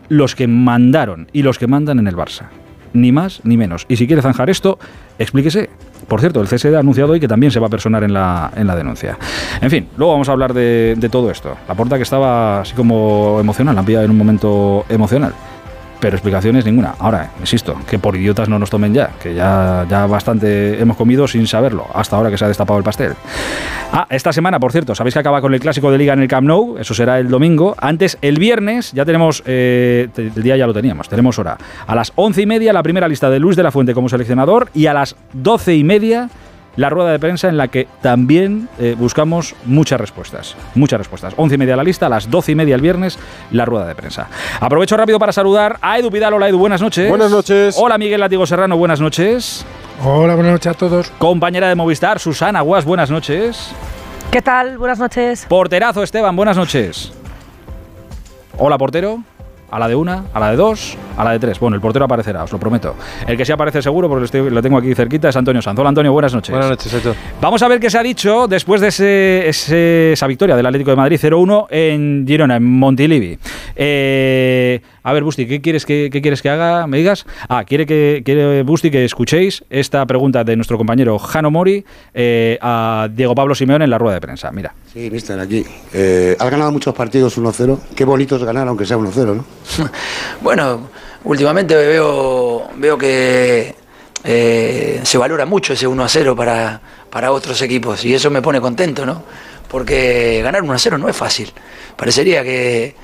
los 0.08 0.34
que 0.34 0.46
mandaron 0.46 1.28
y 1.32 1.43
los 1.43 1.58
que 1.58 1.67
mandan 1.67 1.99
en 1.99 2.08
el 2.08 2.17
Barça. 2.17 2.49
Ni 2.94 3.12
más 3.12 3.41
ni 3.44 3.58
menos. 3.58 3.85
Y 3.88 3.96
si 3.96 4.06
quiere 4.06 4.23
zanjar 4.23 4.49
esto, 4.49 4.79
explíquese. 5.19 5.69
Por 6.08 6.20
cierto, 6.20 6.41
el 6.41 6.49
CSD 6.49 6.75
ha 6.75 6.79
anunciado 6.81 7.12
hoy 7.12 7.20
que 7.20 7.29
también 7.29 7.50
se 7.50 7.61
va 7.61 7.67
a 7.67 7.70
personar 7.70 8.02
en 8.05 8.14
la, 8.14 8.50
en 8.56 8.67
la 8.67 8.75
denuncia. 8.75 9.19
En 9.61 9.70
fin, 9.70 9.88
luego 9.96 10.12
vamos 10.12 10.29
a 10.29 10.32
hablar 10.32 10.55
de, 10.55 10.94
de 10.96 11.08
todo 11.08 11.31
esto. 11.31 11.56
La 11.69 11.75
porta 11.75 11.96
que 11.96 12.02
estaba 12.02 12.62
así 12.62 12.75
como 12.75 13.38
emocional, 13.41 13.75
la 13.75 13.82
han 13.82 13.88
en 13.88 14.11
un 14.11 14.17
momento 14.19 14.87
emocional 14.88 15.35
pero 16.00 16.17
explicaciones 16.17 16.64
ninguna. 16.64 16.94
Ahora, 16.99 17.31
insisto, 17.41 17.76
que 17.88 17.99
por 17.99 18.17
idiotas 18.17 18.49
no 18.49 18.58
nos 18.58 18.70
tomen 18.70 18.94
ya, 18.94 19.11
que 19.23 19.35
ya, 19.35 19.87
ya 19.88 20.06
bastante 20.06 20.81
hemos 20.81 20.96
comido 20.96 21.26
sin 21.26 21.46
saberlo, 21.46 21.87
hasta 21.94 22.17
ahora 22.17 22.31
que 22.31 22.38
se 22.38 22.44
ha 22.44 22.49
destapado 22.49 22.79
el 22.79 22.85
pastel. 22.85 23.14
Ah, 23.93 24.06
esta 24.11 24.32
semana, 24.32 24.58
por 24.58 24.73
cierto, 24.73 24.94
sabéis 24.94 25.14
que 25.14 25.20
acaba 25.20 25.41
con 25.41 25.55
el 25.55 25.61
clásico 25.61 25.91
de 25.91 25.99
liga 25.99 26.14
en 26.14 26.20
el 26.20 26.29
Camp 26.29 26.46
Nou, 26.46 26.79
eso 26.79 26.94
será 26.94 27.20
el 27.20 27.29
domingo. 27.29 27.76
Antes, 27.79 28.19
el 28.23 28.38
viernes, 28.38 28.93
ya 28.93 29.05
tenemos, 29.05 29.43
eh, 29.46 30.08
el 30.17 30.43
día 30.43 30.56
ya 30.56 30.67
lo 30.67 30.75
teníamos, 30.75 31.08
tenemos 31.08 31.38
hora. 31.38 31.56
A 31.87 31.94
las 31.94 32.12
once 32.17 32.43
y 32.43 32.46
media, 32.46 32.73
la 32.73 32.82
primera 32.82 33.08
lista 33.08 33.31
de 33.31 33.38
Luis 33.38 33.56
de 33.56 33.62
la 33.62 33.70
Fuente 33.70 33.94
como 33.94 34.08
seleccionador, 34.08 34.69
y 34.75 34.87
a 34.87 34.94
las 34.94 35.17
doce 35.32 35.76
y 35.76 35.85
media 35.85 36.29
la 36.76 36.90
rueda 36.90 37.12
de 37.12 37.18
prensa 37.18 37.48
en 37.48 37.56
la 37.56 37.68
que 37.68 37.86
también 38.00 38.68
eh, 38.78 38.96
buscamos 38.98 39.54
muchas 39.64 40.00
respuestas. 40.00 40.56
Muchas 40.74 40.98
respuestas. 40.98 41.34
Once 41.36 41.54
y 41.54 41.58
media 41.58 41.76
la 41.76 41.84
lista, 41.84 42.06
a 42.06 42.08
las 42.08 42.30
doce 42.30 42.52
y 42.52 42.54
media 42.54 42.74
el 42.74 42.80
viernes, 42.80 43.18
la 43.50 43.64
rueda 43.64 43.86
de 43.86 43.94
prensa. 43.94 44.28
Aprovecho 44.60 44.96
rápido 44.96 45.18
para 45.18 45.32
saludar 45.32 45.78
a 45.80 45.98
Edu 45.98 46.10
Pidal. 46.10 46.34
Hola 46.34 46.48
Edu, 46.48 46.58
buenas 46.58 46.80
noches. 46.80 47.08
Buenas 47.08 47.30
noches. 47.30 47.76
Hola 47.78 47.98
Miguel 47.98 48.20
Latigo 48.20 48.46
Serrano, 48.46 48.76
buenas 48.76 49.00
noches. 49.00 49.64
Hola, 50.02 50.34
buenas 50.34 50.52
noches 50.52 50.72
a 50.72 50.74
todos. 50.74 51.10
Compañera 51.18 51.68
de 51.68 51.74
Movistar, 51.74 52.18
Susana 52.18 52.60
Guas, 52.60 52.84
buenas 52.84 53.10
noches. 53.10 53.70
¿Qué 54.30 54.42
tal? 54.42 54.78
Buenas 54.78 54.98
noches. 54.98 55.46
Porterazo 55.48 56.02
Esteban, 56.02 56.34
buenas 56.34 56.56
noches. 56.56 57.12
Hola 58.58 58.78
portero 58.78 59.22
a 59.74 59.78
la 59.80 59.88
de 59.88 59.96
una, 59.96 60.26
a 60.32 60.38
la 60.38 60.50
de 60.52 60.56
dos, 60.56 60.96
a 61.16 61.24
la 61.24 61.32
de 61.32 61.40
tres. 61.40 61.58
Bueno, 61.58 61.74
el 61.74 61.80
portero 61.80 62.04
aparecerá, 62.04 62.44
os 62.44 62.52
lo 62.52 62.60
prometo. 62.60 62.94
El 63.26 63.36
que 63.36 63.44
sí 63.44 63.50
aparece 63.50 63.82
seguro, 63.82 64.08
porque 64.08 64.38
lo 64.48 64.62
tengo 64.62 64.78
aquí 64.78 64.94
cerquita, 64.94 65.30
es 65.30 65.36
Antonio 65.36 65.60
Sanz. 65.60 65.76
Hola 65.80 65.88
Antonio, 65.88 66.12
buenas 66.12 66.32
noches. 66.32 66.50
Buenas 66.50 66.70
noches, 66.70 66.94
Eto. 66.94 67.12
Vamos 67.40 67.60
a 67.60 67.66
ver 67.66 67.80
qué 67.80 67.90
se 67.90 67.98
ha 67.98 68.02
dicho 68.04 68.46
después 68.46 68.80
de 68.80 68.88
ese, 68.88 70.12
esa 70.12 70.26
victoria 70.28 70.54
del 70.54 70.64
Atlético 70.64 70.90
de 70.90 70.96
Madrid 70.96 71.18
0-1 71.20 71.66
en 71.70 72.24
Girona, 72.24 72.54
en 72.54 72.62
Montilivi. 72.64 73.36
Eh, 73.74 74.80
a 75.02 75.12
ver, 75.12 75.24
Busti, 75.24 75.46
¿qué 75.46 75.60
quieres 75.60 75.84
que, 75.84 76.08
quieres 76.08 76.40
que 76.40 76.50
haga? 76.50 76.86
¿Me 76.86 76.98
digas? 76.98 77.26
Ah, 77.48 77.64
quiere 77.64 77.84
que 77.84 78.22
quiere 78.24 78.62
Busti 78.62 78.92
que 78.92 79.04
escuchéis 79.04 79.64
esta 79.70 80.06
pregunta 80.06 80.44
de 80.44 80.54
nuestro 80.54 80.78
compañero 80.78 81.18
Jano 81.18 81.50
Mori 81.50 81.84
eh, 82.14 82.58
a 82.62 83.08
Diego 83.12 83.34
Pablo 83.34 83.56
Simeone 83.56 83.84
en 83.84 83.90
la 83.90 83.98
rueda 83.98 84.14
de 84.14 84.20
prensa. 84.20 84.52
Mira. 84.52 84.72
Sí, 84.92 85.10
mister, 85.10 85.38
aquí. 85.40 85.64
Eh, 85.92 86.36
has 86.38 86.50
ganado 86.50 86.70
muchos 86.70 86.94
partidos 86.94 87.36
1-0. 87.36 87.80
Qué 87.96 88.04
bonito 88.04 88.36
es 88.36 88.44
ganar, 88.44 88.68
aunque 88.68 88.86
sea 88.86 88.96
1-0, 88.96 89.34
¿no? 89.34 89.44
bueno, 90.40 90.88
últimamente 91.25 91.75
veo, 91.75 92.69
veo 92.76 92.99
que 92.99 93.75
eh, 94.22 95.00
se 95.02 95.19
valora 95.19 95.46
mucho 95.46 95.72
ese 95.72 95.88
1-0 95.88 96.37
para, 96.37 96.81
para 97.11 97.32
otros 97.32 97.61
equipos 97.62 98.05
y 98.05 98.14
eso 98.14 98.31
me 98.31 98.43
pone 98.43 98.61
contento, 98.61 99.05
¿no? 99.06 99.22
Porque 99.69 100.40
ganar 100.43 100.62
1-0 100.62 100.99
no 100.99 101.08
es 101.08 101.16
fácil. 101.16 101.52
Parecería 101.96 102.44
que 102.44 102.94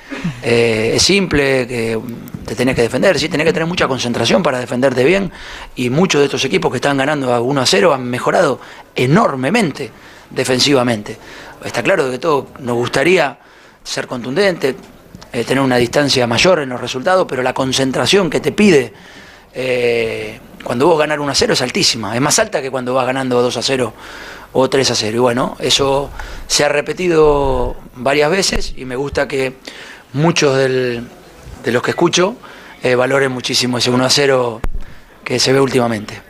eh, 0.43 0.93
es 0.95 1.03
simple, 1.03 1.67
que 1.67 1.99
te 2.47 2.55
tenés 2.55 2.77
que 2.77 2.83
defender, 2.83 3.19
sí, 3.19 3.29
tenés 3.29 3.47
que 3.47 3.53
tener 3.53 3.67
mucha 3.67 3.89
concentración 3.89 4.43
para 4.43 4.59
defenderte 4.59 5.05
bien 5.05 5.33
y 5.77 5.91
muchos 5.91 6.21
de 6.21 6.27
estos 6.27 6.45
equipos 6.45 6.71
que 6.71 6.77
están 6.77 6.97
ganando 6.97 7.33
a 7.33 7.41
1-0 7.41 7.95
han 7.95 8.05
mejorado 8.05 8.61
enormemente 8.95 9.91
defensivamente 10.31 11.19
está 11.65 11.83
claro 11.83 12.11
que 12.11 12.19
todo 12.19 12.49
nos 12.61 12.77
gustaría 12.77 13.39
ser 13.83 14.07
contundente, 14.07 14.77
eh, 15.33 15.45
tener 15.45 15.63
una 15.63 15.77
distancia 15.77 16.27
mayor 16.27 16.61
en 16.61 16.69
los 16.71 16.81
resultados, 16.81 17.27
pero 17.29 17.43
la 17.43 17.53
concentración 17.53 18.29
que 18.29 18.41
te 18.41 18.53
pide 18.53 18.93
eh, 19.55 20.41
cuando 20.63 20.87
vos 20.87 20.99
ganar 20.99 21.21
1 21.21 21.31
a 21.31 21.35
0 21.35 21.53
es 21.53 21.63
altísima, 21.63 22.15
es 22.15 22.21
más 22.21 22.39
alta 22.39 22.61
que 22.61 22.71
cuando 22.71 22.95
vas 22.95 23.07
ganando 23.07 23.41
2 23.41 23.57
a 23.57 23.63
0 23.63 23.93
o 24.53 24.71
3 24.71 24.91
a 24.91 24.95
0. 24.95 25.17
Y 25.17 25.21
bueno, 25.21 25.57
eso 25.61 26.11
se 26.47 26.65
ha 26.65 26.69
repetido 26.69 27.77
varias 27.95 28.31
veces 28.31 28.75
y 28.77 28.85
me 28.85 28.97
gusta 28.97 29.27
que 29.27 29.55
muchos 30.13 30.57
de 30.57 31.03
los 31.65 31.83
que 31.83 31.91
escucho 31.91 32.37
eh, 32.83 32.95
valoren 32.95 33.33
muchísimo 33.33 33.79
ese 33.79 33.91
1 33.91 34.05
a 34.05 34.11
0 34.11 34.61
que 35.25 35.39
se 35.39 35.53
ve 35.53 35.61
últimamente. 35.61 36.30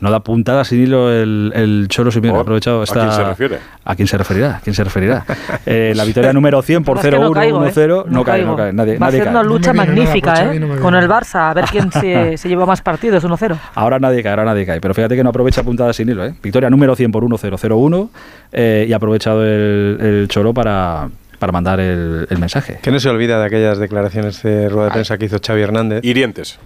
No 0.00 0.10
da 0.10 0.20
puntada 0.20 0.64
sin 0.64 0.82
hilo 0.82 1.10
el, 1.10 1.52
el 1.54 1.86
Cholo 1.88 2.10
Simeone. 2.10 2.38
aprovechado 2.38 2.82
esta, 2.82 3.04
¿A 3.04 3.06
quién 3.06 3.16
se 3.16 3.24
refiere? 3.24 3.58
¿A 3.84 3.94
quién 3.96 4.08
se 4.08 4.18
referirá? 4.18 4.56
¿A 4.56 4.60
quién 4.60 4.74
se 4.74 4.84
referirá? 4.84 5.24
Eh, 5.66 5.92
la 5.96 6.04
victoria 6.04 6.32
número 6.32 6.60
100 6.60 6.84
por 6.84 6.98
0-1, 6.98 7.32
1-0. 7.32 8.04
No, 8.06 8.24
cae, 8.24 8.44
no 8.44 8.56
cae. 8.56 8.72
Nadie, 8.72 8.98
Va 8.98 9.06
a 9.06 9.10
ser 9.10 9.28
una 9.28 9.42
lucha 9.42 9.72
magnífica, 9.72 10.52
¿eh? 10.52 10.60
Con 10.80 10.94
el 10.94 11.08
Barça, 11.08 11.50
a 11.50 11.54
ver 11.54 11.64
quién 11.64 11.90
se, 11.90 12.36
se 12.36 12.48
lleva 12.48 12.66
más 12.66 12.82
partidos, 12.82 13.24
1-0. 13.24 13.56
Ahora 13.74 13.98
nadie 13.98 14.22
cae, 14.22 14.30
ahora 14.30 14.44
nadie 14.44 14.66
cae. 14.66 14.80
Pero 14.80 14.94
fíjate 14.94 15.16
que 15.16 15.22
no 15.24 15.30
aprovecha 15.30 15.62
puntada 15.62 15.92
sin 15.92 16.08
hilo, 16.08 16.24
¿eh? 16.24 16.34
Victoria 16.42 16.68
número 16.68 16.94
100 16.94 17.12
por 17.12 17.24
1-0, 17.24 17.58
0-1. 17.58 18.08
Eh, 18.52 18.86
y 18.88 18.92
ha 18.92 18.96
aprovechado 18.96 19.42
el, 19.44 19.98
el 20.00 20.28
Cholo 20.28 20.52
para, 20.52 21.08
para 21.38 21.52
mandar 21.52 21.80
el, 21.80 22.26
el, 22.28 22.38
mensaje. 22.38 22.78
Que 22.82 22.90
no 22.90 23.00
se 23.00 23.08
olvida 23.08 23.38
de 23.40 23.46
aquellas 23.46 23.78
declaraciones 23.78 24.42
de 24.42 24.68
rueda 24.68 24.86
de 24.86 24.92
prensa 24.92 25.18
que 25.18 25.26
hizo 25.26 25.38
Xavi 25.44 25.62
Hernández. 25.62 26.04
Hirientes. 26.04 26.58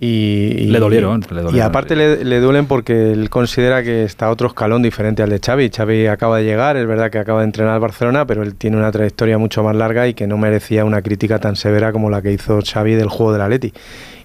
Y, 0.00 0.66
le, 0.66 0.80
dolieron, 0.80 1.20
le, 1.20 1.42
dolieron, 1.42 1.56
Y 1.56 1.60
aparte 1.60 1.94
le, 1.94 2.24
le, 2.24 2.40
duelen 2.40 2.66
porque 2.66 3.12
él 3.12 3.30
considera 3.30 3.84
que 3.84 4.02
está 4.02 4.30
otro 4.30 4.48
escalón 4.48 4.82
diferente 4.82 5.22
al 5.22 5.30
de 5.30 5.38
Xavi. 5.38 5.70
Xavi 5.70 6.08
acaba 6.08 6.38
de 6.38 6.44
llegar, 6.44 6.76
es 6.76 6.86
verdad 6.88 7.10
que 7.10 7.18
acaba 7.18 7.40
de 7.40 7.44
entrenar 7.44 7.74
al 7.74 7.80
Barcelona, 7.80 8.26
pero 8.26 8.42
él 8.42 8.56
tiene 8.56 8.76
una 8.76 8.90
trayectoria 8.90 9.38
mucho 9.38 9.62
más 9.62 9.76
larga 9.76 10.08
y 10.08 10.14
que 10.14 10.26
no 10.26 10.38
merecía 10.38 10.84
una 10.84 11.02
crítica 11.02 11.38
tan 11.38 11.54
severa 11.54 11.92
como 11.92 12.10
la 12.10 12.20
que 12.20 12.32
hizo 12.32 12.58
Xavi 12.60 12.94
del 12.94 13.08
juego 13.08 13.32
del 13.32 13.42
Atleti. 13.42 13.72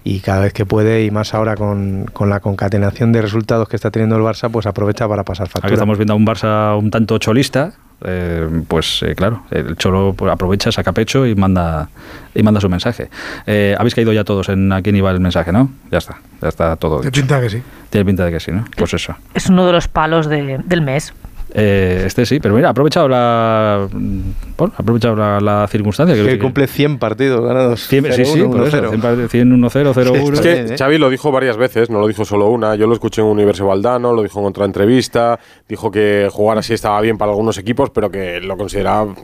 Y 0.02 0.20
cada 0.20 0.40
vez 0.40 0.52
que 0.52 0.66
puede, 0.66 1.04
y 1.04 1.10
más 1.10 1.34
ahora 1.34 1.54
con, 1.54 2.06
con 2.12 2.28
la 2.28 2.40
concatenación 2.40 3.12
de 3.12 3.22
resultados 3.22 3.68
que 3.68 3.76
está 3.76 3.90
teniendo 3.90 4.16
el 4.16 4.22
Barça, 4.22 4.50
pues 4.50 4.66
aprovecha 4.66 5.06
para 5.06 5.22
pasar 5.22 5.48
factura. 5.48 5.68
Aquí 5.68 5.74
estamos 5.74 5.96
viendo 5.96 6.14
a 6.14 6.16
un 6.16 6.26
Barça 6.26 6.76
un 6.78 6.90
tanto 6.90 7.18
cholista, 7.18 7.74
eh, 8.04 8.48
pues 8.68 9.02
eh, 9.02 9.14
claro, 9.14 9.42
el 9.50 9.76
Cholo 9.76 10.14
pues, 10.16 10.32
aprovecha, 10.32 10.70
saca 10.70 10.92
pecho 10.92 11.26
y 11.26 11.34
manda 11.34 11.88
y 12.34 12.42
manda 12.42 12.60
su 12.60 12.68
mensaje. 12.68 13.10
Eh, 13.46 13.74
Habéis 13.78 13.94
caído 13.94 14.12
ya 14.12 14.24
todos 14.24 14.48
en 14.48 14.70
a 14.72 14.82
quién 14.82 14.96
iba 14.96 15.10
el 15.10 15.20
mensaje, 15.20 15.52
¿no? 15.52 15.70
Ya 15.90 15.98
está, 15.98 16.18
ya 16.40 16.48
está 16.48 16.76
todo. 16.76 17.00
Tiene 17.00 17.12
pinta 17.12 17.40
que 17.40 17.50
sí. 17.50 17.62
Tiene 17.90 18.04
pinta 18.04 18.24
de 18.24 18.32
que 18.32 18.40
sí, 18.40 18.52
¿no? 18.52 18.64
Pues 18.76 18.94
eso. 18.94 19.16
Es 19.34 19.48
uno 19.48 19.66
de 19.66 19.72
los 19.72 19.88
palos 19.88 20.28
de, 20.28 20.60
del 20.64 20.82
mes. 20.82 21.12
Eh, 21.54 22.02
este 22.06 22.26
sí, 22.26 22.40
pero 22.40 22.54
mira, 22.54 22.68
ha 22.68 22.70
aprovechado 22.72 23.08
la, 23.08 23.88
bueno, 23.90 24.74
ha 24.76 24.82
aprovechado 24.82 25.16
la, 25.16 25.40
la 25.40 25.66
circunstancia. 25.68 26.14
Que, 26.14 26.24
que 26.24 26.38
cumple 26.38 26.66
100 26.66 26.98
partidos 26.98 27.44
ganados. 27.44 27.88
100, 27.88 28.04
0, 28.10 28.16
sí, 28.16 28.24
sí, 28.24 28.40
1, 28.40 28.50
por 28.50 28.70
0. 28.70 28.92
eso. 28.92 29.28
100, 29.28 29.52
1, 29.52 29.70
0, 29.70 29.92
0, 29.94 30.12
1. 30.12 30.34
Es 30.34 30.40
que 30.40 30.76
Xavi 30.76 30.98
lo 30.98 31.08
dijo 31.08 31.32
varias 31.32 31.56
veces, 31.56 31.88
no 31.88 32.00
lo 32.00 32.06
dijo 32.06 32.24
solo 32.24 32.48
una. 32.48 32.74
Yo 32.74 32.86
lo 32.86 32.92
escuché 32.92 33.22
en 33.22 33.28
Universo 33.28 33.66
Valdano, 33.66 34.12
lo 34.12 34.22
dijo 34.22 34.40
en 34.40 34.46
otra 34.46 34.66
entrevista. 34.66 35.38
Dijo 35.68 35.90
que 35.90 36.28
jugar 36.30 36.58
así 36.58 36.74
estaba 36.74 37.00
bien 37.00 37.16
para 37.16 37.30
algunos 37.30 37.56
equipos, 37.56 37.90
pero 37.90 38.10
que 38.10 38.40
lo 38.40 38.56
consideraba. 38.56 39.14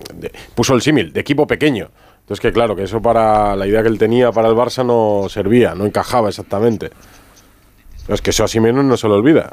Puso 0.55 0.75
el 0.75 0.81
símil, 0.81 1.13
de 1.13 1.21
equipo 1.21 1.47
pequeño. 1.47 1.91
Entonces, 2.21 2.41
que 2.41 2.53
claro, 2.53 2.75
que 2.75 2.85
eso 2.85 3.03
para 3.03 3.55
la 3.55 3.67
idea 3.67 3.83
que 3.83 3.89
él 3.89 3.99
tenía 3.99 4.33
para 4.33 4.49
el 4.49 4.55
Barça 4.55 4.85
no 4.85 5.29
servía, 5.29 5.75
no 5.75 5.85
encajaba 5.85 6.31
exactamente. 6.31 6.89
Pero 8.07 8.15
es 8.15 8.23
que 8.23 8.31
eso 8.31 8.45
a 8.45 8.49
Simeone 8.49 8.83
no 8.83 8.97
se 8.97 9.09
lo 9.09 9.15
olvida. 9.15 9.53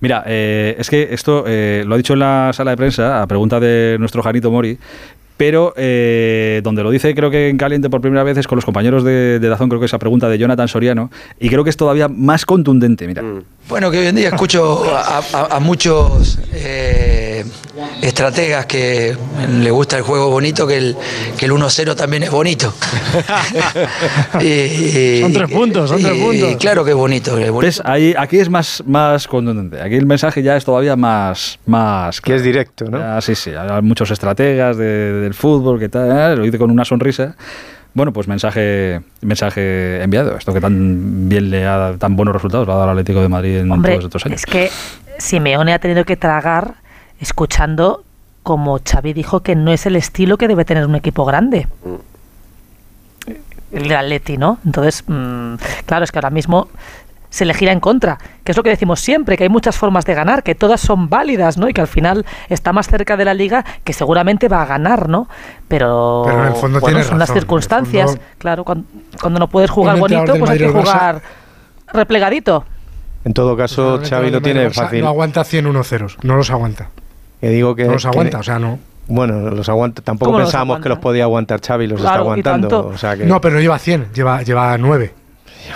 Mira, 0.00 0.22
eh, 0.26 0.76
es 0.78 0.88
que 0.90 1.08
esto 1.12 1.44
eh, 1.46 1.84
lo 1.86 1.94
ha 1.94 1.98
dicho 1.98 2.12
en 2.14 2.20
la 2.20 2.50
sala 2.52 2.72
de 2.72 2.76
prensa 2.76 3.22
a 3.22 3.26
pregunta 3.26 3.60
de 3.60 3.96
nuestro 3.98 4.22
Janito 4.22 4.50
Mori, 4.50 4.78
pero 5.36 5.72
eh, 5.76 6.60
donde 6.64 6.82
lo 6.82 6.90
dice 6.90 7.14
creo 7.14 7.30
que 7.30 7.48
en 7.48 7.56
caliente 7.58 7.88
por 7.88 8.00
primera 8.00 8.24
vez 8.24 8.36
es 8.38 8.48
con 8.48 8.56
los 8.56 8.64
compañeros 8.64 9.04
de, 9.04 9.38
de 9.38 9.48
Dazón, 9.48 9.68
creo 9.68 9.78
que 9.78 9.86
esa 9.86 9.98
pregunta 10.00 10.28
de 10.28 10.36
Jonathan 10.36 10.66
Soriano, 10.66 11.10
y 11.38 11.48
creo 11.48 11.62
que 11.62 11.70
es 11.70 11.76
todavía 11.76 12.08
más 12.08 12.44
contundente, 12.44 13.06
mira. 13.06 13.22
Bueno, 13.68 13.90
que 13.90 13.98
hoy 13.98 14.06
en 14.08 14.16
día 14.16 14.28
escucho 14.30 14.84
a, 14.92 15.18
a- 15.18 15.56
a 15.56 15.60
muchos 15.60 16.38
eh, 16.52 17.27
estrategas 18.02 18.66
que 18.66 19.16
le 19.60 19.70
gusta 19.70 19.96
el 19.96 20.02
juego 20.02 20.30
bonito, 20.30 20.66
que 20.66 20.76
el, 20.78 20.96
que 21.36 21.46
el 21.46 21.52
1-0 21.52 21.94
también 21.96 22.22
es 22.22 22.30
bonito. 22.30 22.72
Y- 24.40 24.44
y- 24.46 25.20
Son 25.22 25.32
tres 25.32 25.50
puntos, 25.50 25.90
son 25.90 26.02
tres 26.02 26.16
y- 26.16 26.20
puntos. 26.22 26.56
Claro 26.56 26.84
que 26.84 26.90
es 26.90 26.96
bonito. 26.96 27.38
es 27.38 27.50
bonito. 27.50 27.58
¿Ves? 27.66 27.82
Ahí, 27.84 28.14
aquí 28.16 28.38
es 28.38 28.48
más, 28.50 28.82
más 28.86 29.26
contundente. 29.26 29.80
Aquí 29.80 29.94
el 29.96 30.06
mensaje 30.06 30.42
ya 30.42 30.56
es 30.56 30.64
todavía 30.64 30.96
más. 30.96 31.58
más 31.66 32.20
Que 32.20 32.34
es 32.36 32.42
directo, 32.42 32.86
¿no? 32.90 32.98
Ya, 32.98 33.20
sí, 33.20 33.34
sí. 33.34 33.50
Hay 33.50 33.82
muchos 33.82 34.10
estrategas 34.10 34.76
de- 34.76 35.12
del 35.12 35.34
fútbol 35.34 35.78
que 35.78 35.88
tal. 35.88 36.10
eh, 36.10 36.36
Lo 36.36 36.42
dice 36.44 36.58
con 36.58 36.70
una 36.70 36.84
sonrisa. 36.84 37.34
Bueno, 37.94 38.12
pues 38.12 38.28
mensaje 38.28 39.00
mensaje 39.22 40.02
enviado. 40.02 40.36
Esto 40.36 40.52
que 40.52 40.60
tan 40.60 41.28
bien 41.28 41.50
le 41.50 41.66
ha 41.66 41.94
tan 41.98 42.14
buenos 42.16 42.34
resultados 42.34 42.66
le 42.66 42.72
ha 42.72 42.76
dado 42.76 42.84
al 42.90 42.90
Atlético 42.98 43.20
de 43.22 43.28
Madrid 43.28 43.56
en 43.58 43.70
Hombre, 43.70 43.92
todos 43.94 44.04
estos 44.04 44.26
años. 44.26 44.40
es 44.40 44.46
que 44.46 44.70
Simeone 45.18 45.72
ha 45.72 45.78
tenido 45.78 46.04
que 46.04 46.16
tragar 46.16 46.74
escuchando 47.20 48.04
como 48.42 48.78
Xavi 48.82 49.12
dijo 49.12 49.40
que 49.40 49.54
no 49.56 49.72
es 49.72 49.84
el 49.86 49.96
estilo 49.96 50.38
que 50.38 50.48
debe 50.48 50.64
tener 50.64 50.86
un 50.86 50.94
equipo 50.94 51.24
grande. 51.24 51.66
El 53.72 53.82
del 53.82 53.96
Atleti, 53.96 54.38
¿no? 54.38 54.58
Entonces, 54.64 55.04
mm, 55.06 55.54
claro, 55.84 56.04
es 56.04 56.10
que 56.12 56.18
ahora 56.18 56.30
mismo 56.30 56.68
se 57.30 57.44
le 57.44 57.52
gira 57.52 57.72
en 57.72 57.80
contra, 57.80 58.16
que 58.42 58.52
es 58.52 58.56
lo 58.56 58.62
que 58.62 58.70
decimos 58.70 59.00
siempre, 59.00 59.36
que 59.36 59.42
hay 59.42 59.50
muchas 59.50 59.76
formas 59.76 60.06
de 60.06 60.14
ganar, 60.14 60.42
que 60.42 60.54
todas 60.54 60.80
son 60.80 61.10
válidas, 61.10 61.58
¿no? 61.58 61.68
Y 61.68 61.74
que 61.74 61.82
al 61.82 61.86
final 61.86 62.24
está 62.48 62.72
más 62.72 62.88
cerca 62.88 63.18
de 63.18 63.26
la 63.26 63.34
liga, 63.34 63.66
que 63.84 63.92
seguramente 63.92 64.48
va 64.48 64.62
a 64.62 64.64
ganar, 64.64 65.10
¿no? 65.10 65.28
Pero, 65.68 66.22
Pero 66.24 66.40
en 66.40 66.48
el 66.48 66.54
fondo 66.54 66.80
bueno, 66.80 66.96
tiene 66.96 67.04
son 67.10 67.18
las 67.18 67.28
razón, 67.28 67.36
el 67.36 67.42
circunstancias, 67.42 68.06
fondo- 68.12 68.22
claro, 68.38 68.64
cuando, 68.64 68.84
cuando 69.20 69.38
no 69.40 69.48
puedes 69.48 69.68
jugar 69.68 69.98
bonito, 69.98 70.34
pues 70.38 70.50
hay 70.50 70.58
que 70.58 70.64
el 70.64 70.72
jugar 70.72 71.20
replegadito. 71.92 72.64
En 73.26 73.34
todo 73.34 73.54
caso, 73.58 74.00
Xavi 74.08 74.30
lo 74.30 74.40
tiene 74.40 74.70
fácil. 74.70 75.02
No 75.02 75.08
aguanta 75.08 75.44
100 75.44 75.66
1-0, 75.66 76.16
no 76.22 76.36
los 76.36 76.50
aguanta. 76.50 76.88
Que 77.40 77.48
digo 77.50 77.74
que, 77.74 77.84
No 77.84 77.92
los 77.92 78.02
que- 78.02 78.08
aguanta, 78.08 78.38
o 78.38 78.42
sea, 78.42 78.58
no. 78.58 78.78
Bueno, 79.06 79.50
los 79.50 79.68
aguanta. 79.68 80.02
Tampoco 80.02 80.30
¿Cómo 80.30 80.38
los 80.40 80.48
pensábamos 80.48 80.74
aguanta? 80.74 80.82
que 80.82 80.88
los 80.90 80.98
podía 80.98 81.24
aguantar 81.24 81.60
Xavi, 81.66 81.86
los 81.86 82.00
Claro, 82.00 82.14
está 82.16 82.20
aguantando. 82.20 82.68
tanto. 82.68 82.88
O 82.88 82.98
sea 82.98 83.16
que 83.16 83.24
No, 83.24 83.40
pero 83.40 83.54
no 83.54 83.60
lleva 83.60 83.78
100, 83.78 84.08
lleva, 84.12 84.42
lleva 84.42 84.76
9. 84.76 85.14